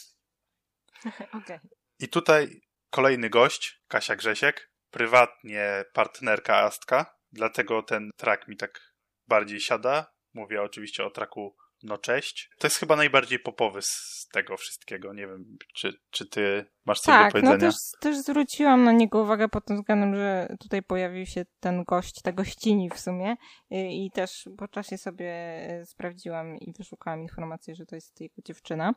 Okay. 1.32 1.60
I 1.98 2.08
tutaj 2.08 2.60
Kolejny 2.90 3.30
gość, 3.30 3.82
Kasia 3.88 4.16
Grzesiek, 4.16 4.72
prywatnie 4.90 5.84
partnerka 5.92 6.56
Astka, 6.56 7.14
dlatego 7.32 7.82
ten 7.82 8.10
track 8.16 8.48
mi 8.48 8.56
tak 8.56 8.94
bardziej 9.26 9.60
siada. 9.60 10.12
Mówię 10.34 10.62
oczywiście 10.62 11.04
o 11.04 11.10
traku 11.10 11.56
No 11.82 11.98
Cześć. 11.98 12.50
To 12.58 12.66
jest 12.66 12.76
chyba 12.76 12.96
najbardziej 12.96 13.38
popowy 13.38 13.82
z 13.82 14.26
tego 14.32 14.56
wszystkiego. 14.56 15.12
Nie 15.12 15.26
wiem, 15.26 15.58
czy, 15.74 15.92
czy 16.10 16.26
ty 16.26 16.64
masz 16.84 17.00
coś 17.00 17.06
tak, 17.06 17.26
do 17.26 17.32
powiedzenia? 17.32 17.52
Tak, 17.52 17.62
no 17.62 17.68
też, 17.68 17.76
też 18.00 18.16
zwróciłam 18.16 18.84
na 18.84 18.92
niego 18.92 19.22
uwagę 19.22 19.48
pod 19.48 19.64
tym 19.64 19.76
względem, 19.76 20.14
że 20.14 20.56
tutaj 20.60 20.82
pojawił 20.82 21.26
się 21.26 21.44
ten 21.60 21.84
gość, 21.84 22.22
te 22.22 22.32
gościni 22.32 22.90
w 22.90 23.00
sumie 23.00 23.36
i, 23.70 24.06
i 24.06 24.10
też 24.10 24.48
po 24.58 24.68
czasie 24.68 24.98
sobie 24.98 25.30
e, 25.30 25.86
sprawdziłam 25.86 26.56
i 26.56 26.72
wyszukałam 26.78 27.22
informację, 27.22 27.74
że 27.74 27.86
to 27.86 27.94
jest 27.94 28.20
jego 28.20 28.42
dziewczyna. 28.44 28.94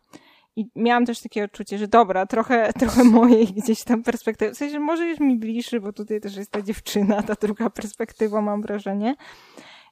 I 0.56 0.66
miałam 0.76 1.06
też 1.06 1.22
takie 1.22 1.44
odczucie, 1.44 1.78
że 1.78 1.88
dobra, 1.88 2.26
trochę, 2.26 2.74
trochę 2.80 3.04
mojej 3.04 3.48
gdzieś 3.48 3.84
tam 3.84 4.04
perspektywy. 4.04 4.54
W 4.54 4.58
sensie 4.58 4.80
może 4.80 5.08
już 5.08 5.20
mi 5.20 5.38
bliższy, 5.38 5.80
bo 5.80 5.94
tutaj 5.94 6.22
też 6.22 6.36
jest 6.36 6.52
ta 6.52 6.62
dziewczyna, 6.62 7.24
ta 7.24 7.34
druga 7.42 7.70
perspektywa, 7.70 8.42
mam 8.42 8.62
wrażenie. 8.62 9.16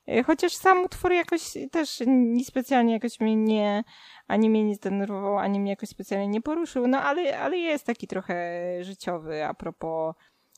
E, 0.07 0.23
chociaż 0.23 0.53
sam 0.53 0.83
utwór 0.83 1.11
jakoś 1.11 1.41
też 1.71 2.03
niespecjalnie 2.07 2.93
jakoś 2.93 3.19
mnie 3.19 3.35
nie, 3.35 3.83
ani 4.27 4.49
mnie 4.49 4.63
nie 4.63 4.75
zdenerwował, 4.75 5.37
ani 5.37 5.59
mnie 5.59 5.71
jakoś 5.71 5.89
specjalnie 5.89 6.27
nie 6.27 6.41
poruszył, 6.41 6.87
no 6.87 7.01
ale, 7.01 7.39
ale 7.39 7.57
jest 7.57 7.85
taki 7.85 8.07
trochę 8.07 8.59
życiowy 8.83 9.45
a 9.45 9.53
propos 9.53 10.15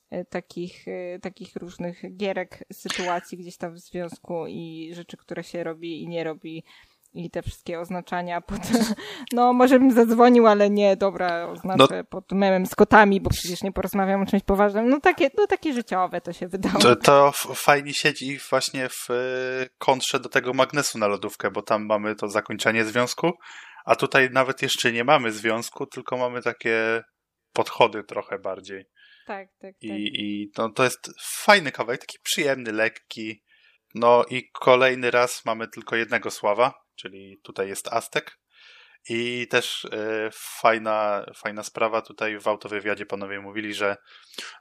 e, 0.09 0.26
takich, 0.26 0.88
e, 0.88 1.19
takich 1.19 1.55
różnych 1.55 2.18
gierek, 2.18 2.63
sytuacji 2.73 3.38
gdzieś 3.38 3.57
tam 3.57 3.73
w 3.73 3.80
związku 3.80 4.47
i 4.47 4.91
rzeczy, 4.93 5.18
które 5.18 5.43
się 5.43 5.63
robi 5.63 6.03
i 6.03 6.07
nie 6.07 6.23
robi 6.23 6.63
i 7.14 7.30
te 7.30 7.42
wszystkie 7.42 7.80
oznaczania 7.80 8.42
pod, 8.42 8.60
no 9.34 9.54
może 9.54 9.80
bym 9.80 9.92
zadzwonił, 9.92 10.48
ale 10.48 10.70
nie, 10.70 10.98
dobra, 10.98 11.48
oznaczę 11.48 11.98
no, 11.98 12.04
pod 12.04 12.32
memem 12.32 12.66
z 12.66 12.76
kotami, 12.76 13.22
bo 13.22 13.30
przecież 13.30 13.64
nie 13.64 13.72
porozmawiam 13.72 14.22
o 14.22 14.26
czymś 14.26 14.44
poważnym. 14.44 14.90
No 14.90 15.00
takie, 15.00 15.30
no 15.38 15.48
takie 15.48 15.74
życiowe 15.74 16.22
to 16.22 16.34
się 16.34 16.48
wydało. 16.48 16.80
To, 16.80 16.96
to 16.96 17.32
fajnie 17.56 17.94
siedzi 17.94 18.40
właśnie 18.50 18.90
w 18.90 19.10
y, 19.10 19.70
kontrze 19.78 20.20
do 20.20 20.30
tego 20.30 20.54
magnesu 20.54 20.98
na 20.98 21.08
lodówkę, 21.08 21.52
bo 21.52 21.62
tam 21.62 21.86
mamy 21.86 22.16
to 22.16 22.28
zakończenie 22.28 22.86
związku, 22.86 23.32
a 23.86 23.96
tutaj 23.96 24.30
nawet 24.32 24.62
jeszcze 24.62 24.92
nie 24.92 25.04
mamy 25.04 25.32
związku, 25.32 25.86
tylko 25.86 26.18
mamy 26.18 26.42
takie 26.42 27.04
podchody 27.54 28.04
trochę 28.04 28.40
bardziej. 28.40 28.86
Tak, 29.28 29.48
tak, 29.48 29.74
tak. 29.74 29.82
I, 29.82 30.22
i 30.22 30.52
no, 30.58 30.70
to 30.70 30.84
jest 30.84 31.12
fajny 31.22 31.72
kawałek, 31.72 32.02
taki 32.02 32.18
przyjemny, 32.24 32.72
lekki. 32.72 33.44
No 33.96 34.24
i 34.30 34.50
kolejny 34.52 35.12
raz 35.12 35.46
mamy 35.46 35.68
tylko 35.68 35.96
jednego 35.96 36.32
sława, 36.32 36.81
czyli 36.95 37.39
tutaj 37.43 37.68
jest 37.68 37.88
Aztek. 37.88 38.38
I 39.09 39.47
też 39.47 39.85
e, 39.85 40.30
fajna, 40.34 41.26
fajna 41.35 41.63
sprawa 41.63 42.01
tutaj 42.01 42.39
w 42.39 42.47
autowywiadzie 42.47 43.05
panowie 43.05 43.39
mówili, 43.39 43.73
że 43.73 43.97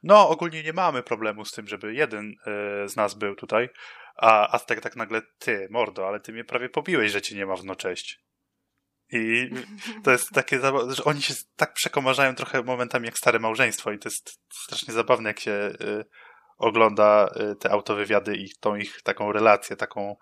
no 0.02 0.28
ogólnie 0.28 0.62
nie 0.62 0.72
mamy 0.72 1.02
problemu 1.02 1.44
z 1.44 1.52
tym, 1.52 1.68
żeby 1.68 1.94
jeden 1.94 2.34
e, 2.46 2.88
z 2.88 2.96
nas 2.96 3.14
był 3.14 3.34
tutaj, 3.34 3.68
a 4.16 4.54
Aztek 4.54 4.80
tak 4.80 4.96
nagle, 4.96 5.22
ty, 5.38 5.68
mordo, 5.70 6.08
ale 6.08 6.20
ty 6.20 6.32
mnie 6.32 6.44
prawie 6.44 6.68
pobiłeś, 6.68 7.12
że 7.12 7.22
cię 7.22 7.36
nie 7.36 7.46
ma 7.46 7.56
w 7.56 7.64
no 7.64 7.76
cześć. 7.76 8.20
I 9.12 9.50
to 10.04 10.10
jest 10.10 10.30
takie, 10.30 10.60
że 10.88 11.04
oni 11.04 11.22
się 11.22 11.34
tak 11.56 11.72
przekomarzają 11.72 12.34
trochę 12.34 12.62
momentami 12.62 13.06
jak 13.06 13.18
stare 13.18 13.38
małżeństwo 13.38 13.92
i 13.92 13.98
to 13.98 14.08
jest 14.08 14.40
strasznie 14.52 14.94
zabawne, 14.94 15.30
jak 15.30 15.40
się 15.40 15.52
e, 15.52 15.74
ogląda 16.58 17.30
te 17.60 17.70
autowywiady 17.70 18.36
i 18.36 18.50
tą 18.60 18.76
ich 18.76 19.02
taką 19.02 19.32
relację, 19.32 19.76
taką 19.76 20.16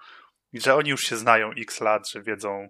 i 0.52 0.60
że 0.60 0.74
oni 0.74 0.90
już 0.90 1.02
się 1.02 1.16
znają 1.16 1.50
x 1.50 1.80
lat, 1.80 2.10
że 2.10 2.22
wiedzą 2.22 2.68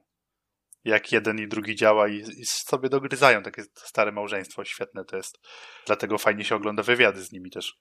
jak 0.85 1.13
jeden 1.13 1.39
i 1.39 1.49
drugi 1.49 1.77
działa 1.77 2.09
i, 2.09 2.17
i 2.17 2.47
sobie 2.47 2.89
dogryzają 2.89 3.43
takie 3.43 3.63
stare 3.75 4.13
małżeństwo. 4.13 4.65
Świetne 4.65 5.05
to 5.05 5.17
jest. 5.17 5.39
Dlatego 5.87 6.19
fajnie 6.19 6.45
się 6.45 6.57
ogląda 6.57 6.83
wywiady 6.83 7.25
z 7.25 7.33
nimi 7.33 7.51
też. 7.51 7.79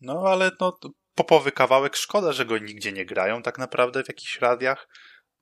No 0.00 0.24
ale 0.26 0.50
no, 0.60 0.78
popowy 1.14 1.52
kawałek, 1.52 1.96
szkoda, 1.96 2.32
że 2.32 2.44
go 2.44 2.58
nigdzie 2.58 2.92
nie 2.92 3.04
grają 3.04 3.42
tak 3.42 3.58
naprawdę 3.58 4.04
w 4.04 4.08
jakichś 4.08 4.40
radiach. 4.40 4.88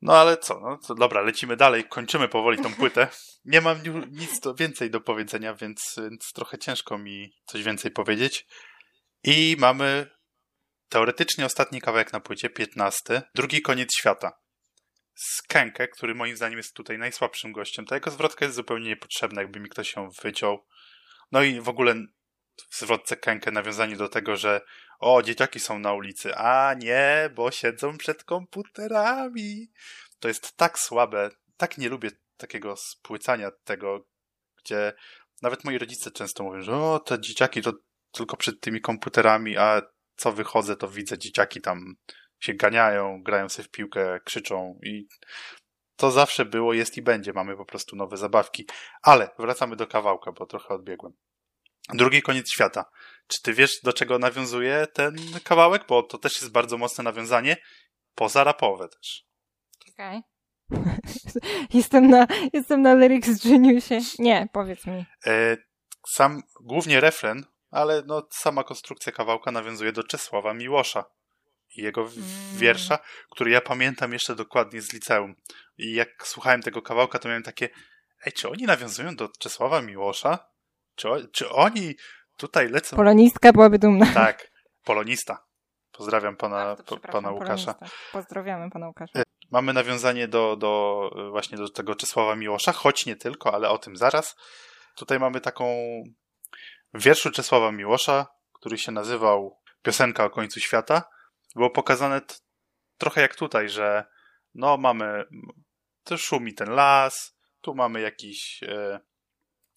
No 0.02 0.16
ale 0.16 0.36
co, 0.36 0.60
no 0.60 0.78
to 0.86 0.94
dobra, 0.94 1.20
lecimy 1.20 1.56
dalej, 1.56 1.84
kończymy 1.84 2.28
powoli 2.28 2.62
tą 2.62 2.74
płytę. 2.74 3.08
Nie 3.44 3.60
mam 3.60 3.78
nic 4.10 4.40
do, 4.40 4.54
więcej 4.54 4.90
do 4.90 5.00
powiedzenia, 5.00 5.54
więc, 5.54 5.96
więc 5.98 6.32
trochę 6.32 6.58
ciężko 6.58 6.98
mi 6.98 7.32
coś 7.44 7.62
więcej 7.62 7.90
powiedzieć. 7.90 8.46
I 9.24 9.56
mamy 9.58 10.10
Teoretycznie 10.94 11.46
ostatni 11.46 11.80
kawałek 11.80 12.12
na 12.12 12.20
płycie, 12.20 12.50
15. 12.50 13.22
Drugi 13.34 13.62
koniec 13.62 13.88
świata. 13.98 14.32
Skenkę, 15.14 15.88
który 15.88 16.14
moim 16.14 16.36
zdaniem 16.36 16.58
jest 16.58 16.74
tutaj 16.74 16.98
najsłabszym 16.98 17.52
gościem. 17.52 17.86
Ta 17.86 17.94
jego 17.94 18.10
zwrotka 18.10 18.44
jest 18.44 18.56
zupełnie 18.56 18.88
niepotrzebna, 18.88 19.42
jakby 19.42 19.60
mi 19.60 19.68
ktoś 19.68 19.96
ją 19.96 20.08
wyciął. 20.22 20.66
No 21.32 21.42
i 21.42 21.60
w 21.60 21.68
ogóle 21.68 21.94
w 22.70 22.78
zwrotce 22.78 23.16
Kenkę 23.16 23.50
nawiązanie 23.50 23.96
do 23.96 24.08
tego, 24.08 24.36
że 24.36 24.60
o, 25.00 25.22
dzieciaki 25.22 25.60
są 25.60 25.78
na 25.78 25.92
ulicy. 25.92 26.34
A 26.36 26.74
nie, 26.74 27.30
bo 27.34 27.50
siedzą 27.50 27.98
przed 27.98 28.24
komputerami. 28.24 29.70
To 30.20 30.28
jest 30.28 30.56
tak 30.56 30.78
słabe. 30.78 31.30
Tak 31.56 31.78
nie 31.78 31.88
lubię 31.88 32.10
takiego 32.36 32.76
spłycania 32.76 33.50
tego, 33.64 34.06
gdzie 34.64 34.92
nawet 35.42 35.64
moi 35.64 35.78
rodzice 35.78 36.10
często 36.10 36.44
mówią, 36.44 36.62
że 36.62 36.76
o, 36.76 36.98
te 36.98 37.20
dzieciaki 37.20 37.62
to 37.62 37.72
tylko 38.12 38.36
przed 38.36 38.60
tymi 38.60 38.80
komputerami, 38.80 39.56
a 39.56 39.93
co 40.16 40.32
wychodzę, 40.32 40.76
to 40.76 40.88
widzę 40.88 41.18
dzieciaki 41.18 41.60
tam 41.60 41.94
się 42.40 42.54
ganiają, 42.54 43.22
grają 43.22 43.48
sobie 43.48 43.68
w 43.68 43.70
piłkę, 43.70 44.20
krzyczą 44.24 44.78
i 44.82 45.08
to 45.96 46.10
zawsze 46.10 46.44
było, 46.44 46.74
jest 46.74 46.96
i 46.96 47.02
będzie. 47.02 47.32
Mamy 47.32 47.56
po 47.56 47.64
prostu 47.64 47.96
nowe 47.96 48.16
zabawki. 48.16 48.66
Ale 49.02 49.30
wracamy 49.38 49.76
do 49.76 49.86
kawałka, 49.86 50.32
bo 50.32 50.46
trochę 50.46 50.74
odbiegłem. 50.74 51.12
Drugi 51.94 52.22
koniec 52.22 52.50
świata. 52.50 52.84
Czy 53.28 53.42
ty 53.42 53.52
wiesz, 53.52 53.80
do 53.82 53.92
czego 53.92 54.18
nawiązuje 54.18 54.86
ten 54.86 55.16
kawałek? 55.44 55.84
Bo 55.88 56.02
to 56.02 56.18
też 56.18 56.32
jest 56.34 56.52
bardzo 56.52 56.78
mocne 56.78 57.04
nawiązanie. 57.04 57.56
Poza 58.14 58.44
rapowe 58.44 58.88
też. 58.88 59.26
Okej. 59.92 60.22
Okay. 60.70 61.00
jestem, 61.74 62.10
na, 62.10 62.26
jestem 62.52 62.82
na 62.82 62.94
Lyrics 62.94 63.48
Geniusie. 63.48 63.98
Nie, 64.18 64.48
powiedz 64.52 64.86
mi. 64.86 65.04
E, 65.26 65.56
sam, 66.08 66.42
głównie 66.60 67.00
refren 67.00 67.44
ale 67.74 68.02
no, 68.06 68.26
sama 68.30 68.64
konstrukcja 68.64 69.12
kawałka 69.12 69.50
nawiązuje 69.50 69.92
do 69.92 70.02
Czesława 70.02 70.54
Miłosza. 70.54 71.04
i 71.76 71.82
jego 71.82 72.00
mm. 72.00 72.12
wiersza, 72.52 72.98
który 73.30 73.50
ja 73.50 73.60
pamiętam 73.60 74.12
jeszcze 74.12 74.34
dokładnie 74.34 74.82
z 74.82 74.92
liceum. 74.92 75.34
I 75.78 75.94
jak 75.94 76.08
słuchałem 76.26 76.62
tego 76.62 76.82
kawałka, 76.82 77.18
to 77.18 77.28
miałem 77.28 77.42
takie, 77.42 77.68
ej, 78.26 78.32
czy 78.32 78.48
oni 78.48 78.64
nawiązują 78.64 79.16
do 79.16 79.28
Czesława 79.38 79.82
Miłosza? 79.82 80.38
Czy, 80.94 81.08
czy 81.32 81.50
oni 81.50 81.94
tutaj 82.36 82.68
lecą? 82.68 82.96
Polonistka 82.96 83.52
byłaby 83.52 83.78
dumna. 83.78 84.06
Tak, 84.14 84.50
polonista. 84.84 85.44
Pozdrawiam 85.92 86.36
pana, 86.36 86.76
Ach, 86.78 87.00
pana 87.12 87.30
Łukasza. 87.30 87.74
Polonista. 87.74 87.98
Pozdrawiamy 88.12 88.70
pana 88.70 88.86
Łukasza. 88.86 89.18
E, 89.18 89.22
mamy 89.50 89.72
nawiązanie 89.72 90.28
do, 90.28 90.56
do 90.56 91.10
właśnie 91.30 91.58
do 91.58 91.68
tego 91.68 91.94
Czesława 91.94 92.36
Miłosza, 92.36 92.72
choć 92.72 93.06
nie 93.06 93.16
tylko, 93.16 93.54
ale 93.54 93.70
o 93.70 93.78
tym 93.78 93.96
zaraz. 93.96 94.36
Tutaj 94.96 95.18
mamy 95.18 95.40
taką 95.40 95.76
w 96.94 97.02
wierszu 97.02 97.30
Czesława 97.30 97.72
Miłosza, 97.72 98.26
który 98.52 98.78
się 98.78 98.92
nazywał 98.92 99.60
Piosenka 99.82 100.24
o 100.24 100.30
końcu 100.30 100.60
świata, 100.60 101.04
było 101.54 101.70
pokazane 101.70 102.20
trochę 102.98 103.20
jak 103.20 103.36
tutaj, 103.36 103.68
że 103.68 104.04
no 104.54 104.76
mamy, 104.76 105.24
to 106.04 106.16
szumi 106.16 106.54
ten 106.54 106.70
las, 106.70 107.38
tu 107.60 107.74
mamy 107.74 108.00
jakiś, 108.00 108.62
e, 108.62 109.00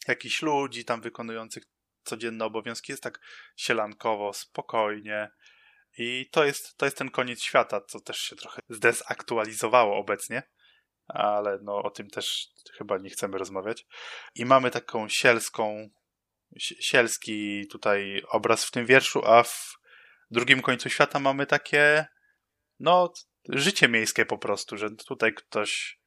jakiś 0.08 0.42
ludzi 0.42 0.86
tam 0.86 1.02
wykonujących 1.02 1.64
codzienne 2.04 2.46
obowiązki, 2.46 2.92
jest 2.92 3.04
tak 3.04 3.20
sielankowo, 3.56 4.34
spokojnie 4.34 5.30
i 5.98 6.30
to 6.32 6.44
jest, 6.44 6.78
to 6.78 6.86
jest 6.86 6.98
ten 6.98 7.12
koniec 7.12 7.42
świata, 7.42 7.82
co 7.82 8.00
też 8.00 8.18
się 8.18 8.36
trochę 8.36 8.62
zdezaktualizowało 8.70 9.98
obecnie, 9.98 10.44
ale 11.08 11.60
no 11.62 11.84
o 11.84 11.90
tym 11.90 12.10
też 12.10 12.48
chyba 12.78 12.98
nie 12.98 13.10
chcemy 13.10 13.38
rozmawiać. 13.38 13.86
I 14.36 14.46
mamy 14.46 14.72
taką 14.72 15.10
sielską, 15.10 15.90
sielski 16.60 17.68
tutaj 17.68 18.24
obraz 18.30 18.66
w 18.66 18.72
tym 18.72 18.86
wierszu, 18.86 19.26
a 19.26 19.44
w 19.44 19.78
drugim 20.32 20.62
końcu 20.62 20.90
świata 20.90 21.20
mamy 21.20 21.46
takie, 21.46 22.06
no, 22.80 23.14
życie 23.50 23.88
miejskie 23.88 24.26
po 24.26 24.38
prostu, 24.38 24.78
że 24.78 24.90
tutaj 24.92 25.34
ktoś, 25.34 26.00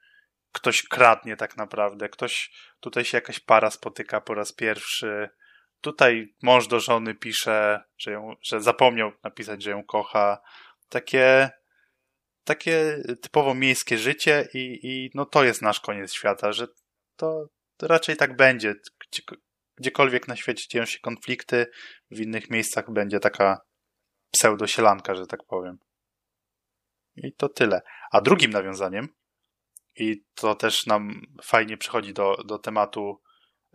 ktoś 0.53 0.83
kradnie 0.83 1.37
tak 1.37 1.57
naprawdę, 1.57 2.09
ktoś, 2.09 2.51
tutaj 2.81 3.05
się 3.05 3.17
jakaś 3.17 3.41
para 3.41 3.71
spotyka 3.71 4.21
po 4.21 4.35
raz 4.35 4.53
pierwszy, 4.53 5.29
tutaj 5.81 6.35
mąż 6.43 6.67
do 6.67 6.81
żony 6.81 7.15
pisze, 7.15 7.83
że, 7.99 8.11
ją, 8.13 8.35
że 8.43 8.61
zapomniał 8.61 9.13
napisać, 9.25 9.63
że 9.63 9.71
ją 9.71 9.85
kocha, 9.85 10.41
takie, 10.89 11.51
takie 12.45 13.03
typowo 13.23 13.55
miejskie 13.55 13.99
życie 13.99 14.49
i, 14.55 14.79
i 14.83 15.11
no 15.15 15.27
to 15.27 15.45
jest 15.45 15.63
nasz 15.63 15.81
koniec 15.81 16.13
świata, 16.13 16.53
że 16.53 16.69
to, 17.17 17.47
to 17.77 17.87
raczej 17.87 18.17
tak 18.17 18.37
będzie. 18.37 18.75
Gdzie, 19.81 19.91
gdziekolwiek 19.91 20.29
na 20.29 20.37
świecie 20.37 20.69
dzieją 20.69 20.85
się 20.85 20.99
konflikty, 20.99 21.67
w 22.11 22.21
innych 22.21 22.51
miejscach 22.51 22.91
będzie 22.91 23.21
taka 23.21 23.61
pseudosielanka, 24.31 25.15
że 25.15 25.27
tak 25.27 25.45
powiem. 25.45 25.79
I 27.17 27.33
to 27.33 27.49
tyle. 27.49 27.83
A 28.13 28.21
drugim 28.21 28.51
nawiązaniem, 28.51 29.09
i 29.97 30.25
to 30.35 30.55
też 30.55 30.87
nam 30.87 31.23
fajnie 31.43 31.77
przychodzi 31.77 32.13
do, 32.13 32.37
do 32.45 32.59
tematu 32.59 33.21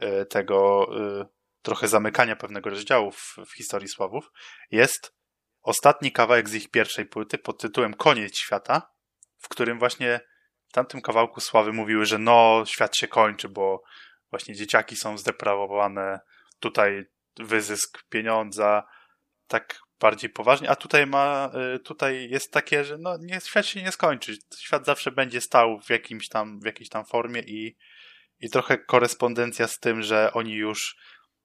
y, 0.04 0.26
tego 0.26 0.88
y, 1.22 1.26
trochę 1.62 1.88
zamykania 1.88 2.36
pewnego 2.36 2.70
rozdziału 2.70 3.12
w, 3.12 3.36
w 3.48 3.56
historii 3.56 3.88
Sławów, 3.88 4.32
jest 4.72 5.16
ostatni 5.62 6.12
kawałek 6.12 6.50
z 6.50 6.54
ich 6.54 6.72
pierwszej 6.72 7.06
płyty 7.06 7.38
pod 7.38 7.62
tytułem 7.62 7.94
Koniec 7.94 8.38
świata, 8.38 8.92
w 9.38 9.48
którym 9.48 9.80
właśnie 9.80 10.20
w 10.68 10.72
tamtym 10.72 11.02
kawałku 11.02 11.42
Sławy 11.42 11.74
mówiły, 11.74 12.06
że 12.06 12.18
no, 12.18 12.64
świat 12.66 12.98
się 12.98 13.08
kończy, 13.08 13.50
bo 13.50 13.84
właśnie 14.30 14.56
dzieciaki 14.56 14.96
są 14.96 15.18
zdeprawowane, 15.18 16.20
tutaj 16.60 17.06
wyzysk 17.40 18.04
pieniądza, 18.10 18.84
tak 19.48 19.80
bardziej 20.00 20.30
poważnie, 20.30 20.70
a 20.70 20.76
tutaj 20.76 21.08
ma, 21.08 21.52
y, 21.76 21.80
tutaj 21.80 22.30
jest 22.30 22.52
takie, 22.52 22.84
że 22.84 22.98
no, 22.98 23.18
nie, 23.22 23.42
świat 23.42 23.66
się 23.66 23.84
nie 23.84 23.92
skończy. 23.92 24.38
Świat 24.60 24.86
zawsze 24.86 25.12
będzie 25.12 25.42
stał 25.42 25.80
w 25.80 25.90
jakimś 25.90 26.30
tam, 26.30 26.60
w 26.60 26.66
jakiejś 26.66 26.90
tam 26.90 27.06
formie 27.06 27.42
i, 27.42 27.78
i 28.40 28.50
trochę 28.50 28.78
korespondencja 28.78 29.68
z 29.68 29.80
tym, 29.80 30.02
że 30.02 30.34
oni 30.34 30.54
już 30.54 30.96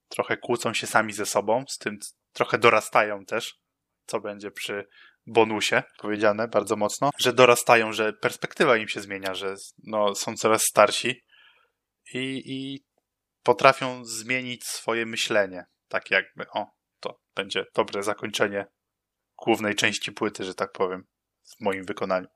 trochę 0.08 0.36
kłócą 0.36 0.74
się 0.74 0.86
sami 0.86 1.12
ze 1.12 1.26
sobą, 1.26 1.64
z 1.68 1.78
tym 1.78 1.98
trochę 2.32 2.58
dorastają 2.58 3.24
też, 3.24 3.54
co 4.06 4.20
będzie 4.20 4.50
przy 4.50 4.88
bonusie 5.26 5.82
powiedziane 5.98 6.48
bardzo 6.48 6.76
mocno, 6.76 7.10
że 7.18 7.32
dorastają, 7.32 7.92
że 7.92 8.12
perspektywa 8.12 8.76
im 8.76 8.88
się 8.88 9.00
zmienia, 9.00 9.34
że 9.34 9.54
no, 9.84 10.14
są 10.14 10.36
coraz 10.36 10.62
starsi 10.62 11.22
i, 12.14 12.42
i 12.46 12.84
potrafią 13.42 14.04
zmienić 14.04 14.64
swoje 14.64 15.06
myślenie. 15.06 15.64
Tak 15.88 16.10
jakby, 16.10 16.44
o, 16.54 16.66
to 17.00 17.20
będzie 17.34 17.64
dobre 17.74 18.02
zakończenie 18.02 18.66
głównej 19.44 19.74
części 19.74 20.12
płyty, 20.12 20.44
że 20.44 20.54
tak 20.54 20.72
powiem, 20.72 21.04
w 21.42 21.60
moim 21.60 21.84
wykonaniu. 21.84 22.28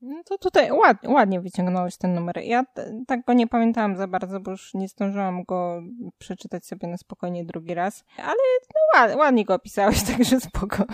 No 0.00 0.22
to 0.24 0.38
tutaj 0.38 0.72
ładnie, 0.72 1.10
ładnie 1.10 1.40
wyciągnąłeś 1.40 1.96
ten 1.96 2.14
numer. 2.14 2.38
Ja 2.42 2.64
tak 3.06 3.24
go 3.24 3.32
nie 3.32 3.46
pamiętałam 3.46 3.96
za 3.96 4.06
bardzo, 4.08 4.40
bo 4.40 4.50
już 4.50 4.74
nie 4.74 4.88
zdążyłam 4.88 5.44
go 5.44 5.82
przeczytać 6.18 6.66
sobie 6.66 6.88
na 6.88 6.96
spokojnie 6.96 7.44
drugi 7.44 7.74
raz. 7.74 8.04
Ale 8.16 8.36
no 8.74 9.00
ładnie, 9.00 9.16
ładnie 9.16 9.44
go 9.44 9.54
opisałeś, 9.54 10.02
także 10.16 10.40
spoko. 10.40 10.84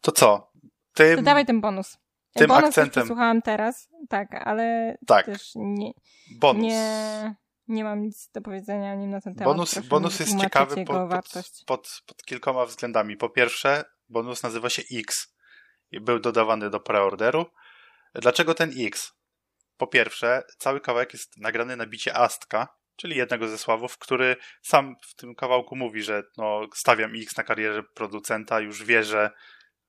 To 0.00 0.12
co? 0.12 0.52
Tym, 0.94 1.16
to 1.16 1.22
dawaj 1.22 1.46
ten 1.46 1.60
bonus. 1.60 1.98
Tym 2.34 2.48
bonus 2.48 2.64
akcentem. 2.64 3.06
słuchałam 3.06 3.42
teraz, 3.42 3.88
tak, 4.08 4.28
ale 4.34 4.96
tak. 5.06 5.26
też 5.26 5.52
nie, 5.54 5.92
bonus. 6.40 6.62
nie, 6.62 7.34
nie 7.68 7.84
mam 7.84 8.02
nic 8.02 8.30
do 8.34 8.40
powiedzenia 8.40 8.92
o 8.92 8.96
nim 8.96 9.10
na 9.10 9.20
ten 9.20 9.34
temat. 9.34 9.54
Bonus, 9.54 9.78
bonus 9.78 10.20
jest 10.20 10.40
ciekawy 10.40 10.84
pod, 10.84 11.10
pod, 11.10 11.42
pod, 11.66 12.02
pod 12.06 12.24
kilkoma 12.24 12.66
względami. 12.66 13.16
Po 13.16 13.30
pierwsze, 13.30 13.84
bonus 14.08 14.42
nazywa 14.42 14.70
się 14.70 14.82
X 14.92 15.34
i 15.90 16.00
był 16.00 16.20
dodawany 16.20 16.70
do 16.70 16.80
preorderu. 16.80 17.46
Dlaczego 18.14 18.54
ten 18.54 18.72
X? 18.78 19.12
Po 19.76 19.86
pierwsze, 19.86 20.42
cały 20.58 20.80
kawałek 20.80 21.12
jest 21.12 21.36
nagrany 21.36 21.76
na 21.76 21.86
bicie 21.86 22.16
Astka, 22.16 22.68
czyli 22.96 23.16
jednego 23.16 23.48
ze 23.48 23.58
sławów, 23.58 23.98
który 23.98 24.36
sam 24.62 24.94
w 25.08 25.14
tym 25.14 25.34
kawałku 25.34 25.76
mówi, 25.76 26.02
że 26.02 26.22
no, 26.36 26.60
stawiam 26.74 27.12
X 27.14 27.36
na 27.36 27.42
karierze 27.42 27.82
producenta, 27.82 28.60
już 28.60 28.84
wie, 28.84 29.04
że 29.04 29.30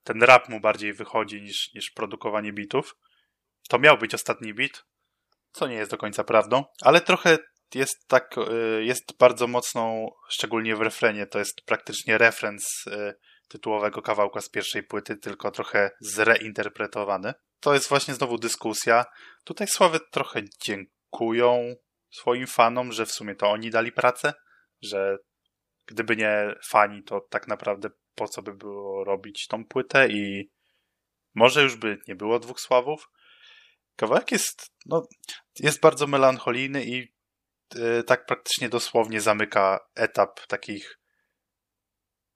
ten 0.10 0.24
rap 0.24 0.50
mu 0.50 0.60
bardziej 0.60 0.94
wychodzi 0.94 1.42
niż, 1.42 1.74
niż 1.74 1.92
produkowanie 1.92 2.54
bitów. 2.54 2.96
To 3.68 3.80
miał 3.80 3.98
być 3.98 4.14
ostatni 4.14 4.54
bit, 4.54 4.86
co 5.52 5.68
nie 5.68 5.76
jest 5.76 5.92
do 5.92 5.98
końca 5.98 6.24
prawdą, 6.24 6.64
ale 6.82 7.02
trochę 7.02 7.38
jest 7.76 8.08
tak, 8.08 8.36
y, 8.38 8.84
jest 8.84 9.18
bardzo 9.20 9.48
mocną, 9.48 10.10
szczególnie 10.30 10.76
w 10.76 10.82
refrenie, 10.82 11.28
to 11.28 11.40
jest 11.40 11.62
praktycznie 11.66 12.18
refren 12.18 12.60
z 12.60 12.88
y, 12.88 13.14
tytułowego 13.48 14.02
kawałka 14.02 14.42
z 14.42 14.50
pierwszej 14.50 14.84
płyty, 14.84 15.18
tylko 15.18 15.52
trochę 15.52 15.92
zreinterpretowany. 16.02 17.34
To 17.60 17.74
jest 17.74 17.90
właśnie 17.90 18.14
znowu 18.14 18.38
dyskusja. 18.38 19.06
Tutaj 19.44 19.68
Sławy 19.68 20.00
trochę 20.12 20.42
dziękują 20.62 21.76
swoim 22.10 22.48
fanom, 22.48 22.92
że 22.92 23.06
w 23.06 23.12
sumie 23.12 23.36
to 23.36 23.50
oni 23.50 23.70
dali 23.70 23.92
pracę, 23.92 24.34
że 24.82 25.18
gdyby 25.90 26.16
nie 26.16 26.56
fani, 26.70 27.04
to 27.04 27.22
tak 27.22 27.48
naprawdę 27.48 27.90
po 28.16 28.28
co 28.28 28.42
by 28.42 28.54
było 28.54 29.04
robić 29.04 29.48
tą 29.48 29.66
płytę 29.66 30.08
i 30.08 30.52
może 31.36 31.64
już 31.64 31.76
by 31.76 31.98
nie 32.08 32.16
było 32.16 32.40
dwóch 32.40 32.62
Sławów. 32.62 33.10
Kawałek 33.96 34.32
jest, 34.32 34.74
no, 34.86 35.08
jest 35.60 35.80
bardzo 35.80 36.08
melancholijny 36.08 36.86
i 36.86 37.14
yy, 37.76 38.04
tak 38.04 38.26
praktycznie 38.26 38.70
dosłownie 38.70 39.22
zamyka 39.22 39.80
etap 39.96 40.48
takich 40.48 41.00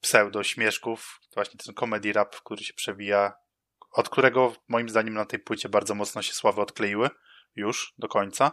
pseudo-śmieszków, 0.02 1.20
właśnie 1.34 1.60
ten 1.66 1.76
comedy 1.76 2.14
rap, 2.14 2.36
który 2.36 2.64
się 2.64 2.74
przewija, 2.74 3.34
od 3.92 4.10
którego 4.10 4.56
moim 4.68 4.90
zdaniem 4.90 5.14
na 5.14 5.26
tej 5.26 5.40
płycie 5.40 5.70
bardzo 5.70 5.96
mocno 5.96 6.22
się 6.22 6.34
sławy 6.34 6.62
odkleiły, 6.62 7.10
już 7.56 7.94
do 7.98 8.08
końca. 8.08 8.52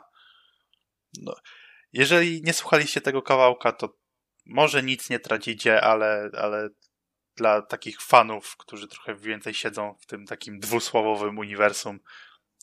No, 1.22 1.34
jeżeli 1.92 2.42
nie 2.42 2.52
słuchaliście 2.52 3.00
tego 3.00 3.22
kawałka, 3.22 3.72
to 3.72 3.99
może 4.50 4.82
nic 4.82 5.10
nie 5.10 5.20
tracicie, 5.20 5.80
ale, 5.80 6.30
ale 6.38 6.68
dla 7.36 7.62
takich 7.62 8.02
fanów, 8.02 8.56
którzy 8.56 8.88
trochę 8.88 9.14
więcej 9.14 9.54
siedzą 9.54 9.94
w 10.00 10.06
tym 10.06 10.26
takim 10.26 10.58
dwusłowowym 10.58 11.38
uniwersum, 11.38 12.00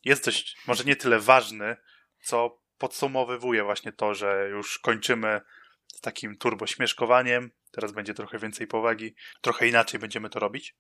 jest 0.06 0.26
dość, 0.26 0.58
może 0.68 0.84
nie 0.84 0.96
tyle 0.96 1.20
ważny, 1.20 1.78
co 2.24 2.62
podsumowywuje 2.78 3.64
właśnie 3.64 3.92
to, 3.92 4.14
że 4.14 4.48
już 4.50 4.80
kończymy 4.80 5.42
z 5.88 6.02
takim 6.02 6.38
turbośmieszkowaniem, 6.38 7.52
teraz 7.72 7.92
będzie 7.92 8.14
trochę 8.14 8.40
więcej 8.40 8.68
powagi, 8.68 9.16
trochę 9.42 9.68
inaczej 9.68 10.00
będziemy 10.00 10.30
to 10.30 10.40
robić. 10.40 10.76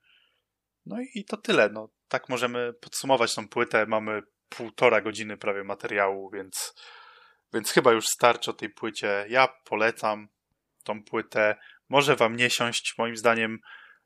No 0.86 0.98
i 1.14 1.26
to 1.26 1.38
tyle. 1.38 1.70
No, 1.70 1.90
tak 2.08 2.30
możemy 2.30 2.74
podsumować 2.74 3.36
tą 3.36 3.48
płytę. 3.48 3.86
Mamy 3.86 4.22
półtora 4.50 5.02
godziny 5.02 5.38
prawie 5.38 5.64
materiału, 5.64 6.30
więc, 6.30 6.74
więc 7.54 7.72
chyba 7.72 7.92
już 7.92 8.06
starczy 8.06 8.52
o 8.52 8.54
tej 8.54 8.70
płycie. 8.70 9.26
Ja 9.30 9.48
polecam 9.64 10.28
tą 10.88 11.04
płytę. 11.04 11.56
Może 11.90 12.16
wam 12.16 12.36
nie 12.36 12.50
siąść, 12.50 12.94
moim 12.98 13.18
zdaniem. 13.18 13.60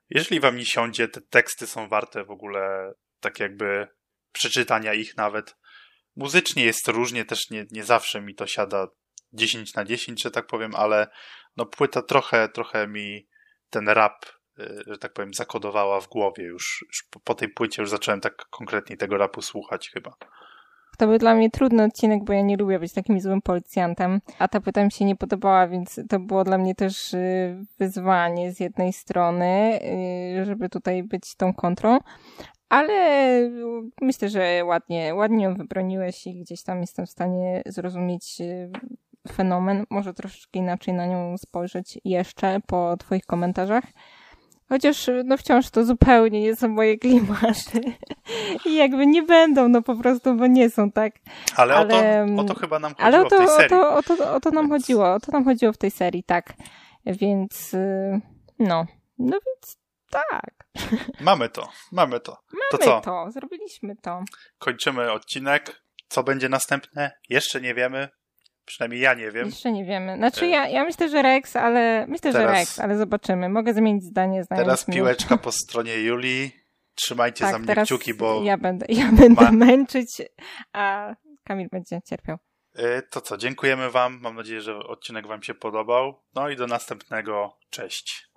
Jeżeli 0.10 0.40
wam 0.40 0.58
nie 0.58 0.66
siądzie, 0.66 1.08
te 1.08 1.22
teksty 1.22 1.68
są 1.68 1.88
warte 1.88 2.24
w 2.24 2.32
ogóle 2.32 2.94
tak 3.20 3.40
jakby 3.40 3.88
przeczytania 4.32 4.94
ich 4.94 5.18
nawet. 5.18 5.56
Muzycznie 6.16 6.66
jest 6.66 6.88
różnie, 6.88 7.26
też 7.26 7.50
nie, 7.50 7.66
nie 7.72 7.84
zawsze 7.84 8.22
mi 8.22 8.36
to 8.36 8.48
siada 8.48 8.88
10 9.34 9.74
na 9.74 9.86
10, 9.86 10.24
że 10.24 10.32
tak 10.32 10.48
powiem, 10.48 10.76
ale 10.76 11.08
no 11.58 11.66
płyta 11.66 12.02
trochę, 12.02 12.50
trochę 12.50 12.88
mi 12.88 13.28
ten 13.70 13.90
rap 13.90 14.26
y, 14.60 14.84
że 14.88 14.98
tak 14.98 15.14
powiem, 15.14 15.34
zakodowała 15.34 16.02
w 16.02 16.08
głowie 16.08 16.44
już, 16.44 16.86
już 16.88 17.22
po 17.24 17.36
tej 17.36 17.50
płycie 17.50 17.82
już 17.82 17.90
zacząłem 17.90 18.22
tak 18.22 18.36
konkretnie 18.50 18.98
tego 18.98 19.18
rapu 19.18 19.42
słuchać 19.42 19.90
chyba. 19.90 20.16
To 20.98 21.08
był 21.08 21.18
dla 21.18 21.36
mnie 21.36 21.50
trudny 21.50 21.84
odcinek, 21.84 22.24
bo 22.24 22.34
ja 22.34 22.42
nie 22.42 22.58
lubię 22.58 22.80
być 22.80 22.94
takim 22.94 23.20
złym 23.20 23.42
policjantem, 23.42 24.22
a 24.40 24.48
ta 24.48 24.62
płyta 24.62 24.84
mi 24.84 24.92
się 24.92 25.06
nie 25.06 25.16
podobała, 25.16 25.68
więc 25.68 26.00
to 26.10 26.20
było 26.20 26.44
dla 26.44 26.58
mnie 26.58 26.76
też 26.76 27.14
y, 27.14 27.66
wyzwanie 27.80 28.52
z 28.52 28.60
jednej 28.60 28.94
strony, 28.94 29.80
y, 30.42 30.46
żeby 30.46 30.70
tutaj 30.70 31.04
być 31.04 31.36
tą 31.36 31.54
kontrą, 31.54 32.00
ale 32.70 32.94
myślę, 34.02 34.30
że 34.30 34.66
ładnie, 34.66 35.16
ładnie 35.16 35.44
ją 35.44 35.56
wybroniłeś 35.56 36.28
i 36.28 36.42
gdzieś 36.42 36.64
tam 36.64 36.82
jestem 36.82 37.06
w 37.06 37.10
stanie 37.10 37.62
zrozumieć 37.66 38.42
y, 38.42 38.72
fenomen, 39.32 39.86
może 39.90 40.14
troszeczkę 40.14 40.60
inaczej 40.60 40.94
na 40.94 41.06
nią 41.06 41.38
spojrzeć 41.38 42.00
jeszcze 42.06 42.60
po 42.68 42.98
twoich 42.98 43.26
komentarzach. 43.26 43.84
Chociaż 44.72 45.10
no 45.26 45.38
wciąż 45.38 45.70
to 45.70 45.86
zupełnie 45.86 46.42
nie 46.42 46.56
są 46.56 46.68
moje 46.68 46.98
klimaty. 46.98 47.82
I 48.66 48.76
jakby 48.76 49.08
nie 49.08 49.24
będą, 49.24 49.70
no 49.70 49.82
po 49.82 49.96
prostu, 49.96 50.36
bo 50.36 50.48
nie 50.48 50.70
są, 50.70 50.92
tak? 50.92 51.14
Ale, 51.56 51.76
ale 51.76 51.86
o, 51.86 51.88
to, 51.88 52.06
mm, 52.06 52.40
o 52.40 52.44
to 52.44 52.56
chyba 52.56 52.80
nam 52.80 52.92
chodziło 52.92 53.08
ale 53.08 53.22
o 53.22 53.30
to, 53.30 53.36
w 53.36 53.40
tej 53.40 53.48
serii. 53.48 53.66
O 53.66 53.70
to, 53.70 53.96
o 53.96 54.04
to, 54.04 54.34
o 54.34 54.40
to 54.40 54.52
nam 54.52 54.70
więc... 54.70 54.84
chodziło, 54.84 55.14
o 55.14 55.20
to 55.20 55.32
nam 55.32 55.46
chodziło 55.46 55.74
w 55.74 55.78
tej 55.78 55.92
serii, 55.92 56.24
tak. 56.24 56.54
Więc 57.06 57.74
y, 57.74 58.22
no, 58.60 58.86
no 59.20 59.38
więc 59.46 59.78
tak. 60.10 60.54
Mamy 61.22 61.50
to, 61.50 61.70
mamy 61.92 62.20
to. 62.20 62.38
Mamy 62.72 62.86
to, 62.86 63.02
to, 63.02 63.32
zrobiliśmy 63.32 63.96
to. 63.96 64.24
Kończymy 64.60 65.12
odcinek. 65.12 65.84
Co 66.08 66.24
będzie 66.24 66.50
następne? 66.50 67.12
Jeszcze 67.30 67.62
nie 67.62 67.74
wiemy. 67.74 68.10
Przynajmniej 68.72 69.02
ja 69.02 69.14
nie 69.14 69.32
wiem. 69.32 69.46
Jeszcze 69.46 69.72
nie 69.72 69.86
wiemy. 69.86 70.16
Znaczy 70.16 70.48
ja, 70.48 70.68
ja 70.68 70.84
myślę, 70.84 71.10
że 71.10 71.22
Rex, 71.22 71.56
ale 71.56 72.06
myślę, 72.08 72.32
teraz, 72.32 72.48
że 72.48 72.60
Rex, 72.60 72.80
ale 72.80 72.98
zobaczymy. 72.98 73.50
Mogę 73.50 73.74
zmienić 73.74 74.04
zdanie. 74.04 74.44
Teraz 74.50 74.86
piłeczka 74.86 75.38
po 75.38 75.52
stronie 75.52 76.02
Julii. 76.02 76.56
Trzymajcie 76.96 77.46
tak, 77.46 77.52
za 77.52 77.60
mnie 77.60 77.76
kciuki, 77.76 78.14
bo... 78.14 78.44
Ja 78.44 78.58
będę, 78.58 78.86
ja 78.90 79.12
będę 79.12 79.44
ma... 79.44 79.52
męczyć, 79.52 80.22
a 80.74 81.16
Kamil 81.44 81.68
będzie 81.72 82.00
cierpiał. 82.10 82.38
Y, 82.80 83.02
to 83.10 83.22
co, 83.22 83.38
dziękujemy 83.38 83.90
wam. 83.90 84.20
Mam 84.22 84.36
nadzieję, 84.36 84.62
że 84.62 84.76
odcinek 84.76 85.28
wam 85.28 85.44
się 85.44 85.54
podobał. 85.54 86.22
No 86.36 86.50
i 86.50 86.56
do 86.56 86.68
następnego. 86.68 87.58
Cześć. 87.70 88.31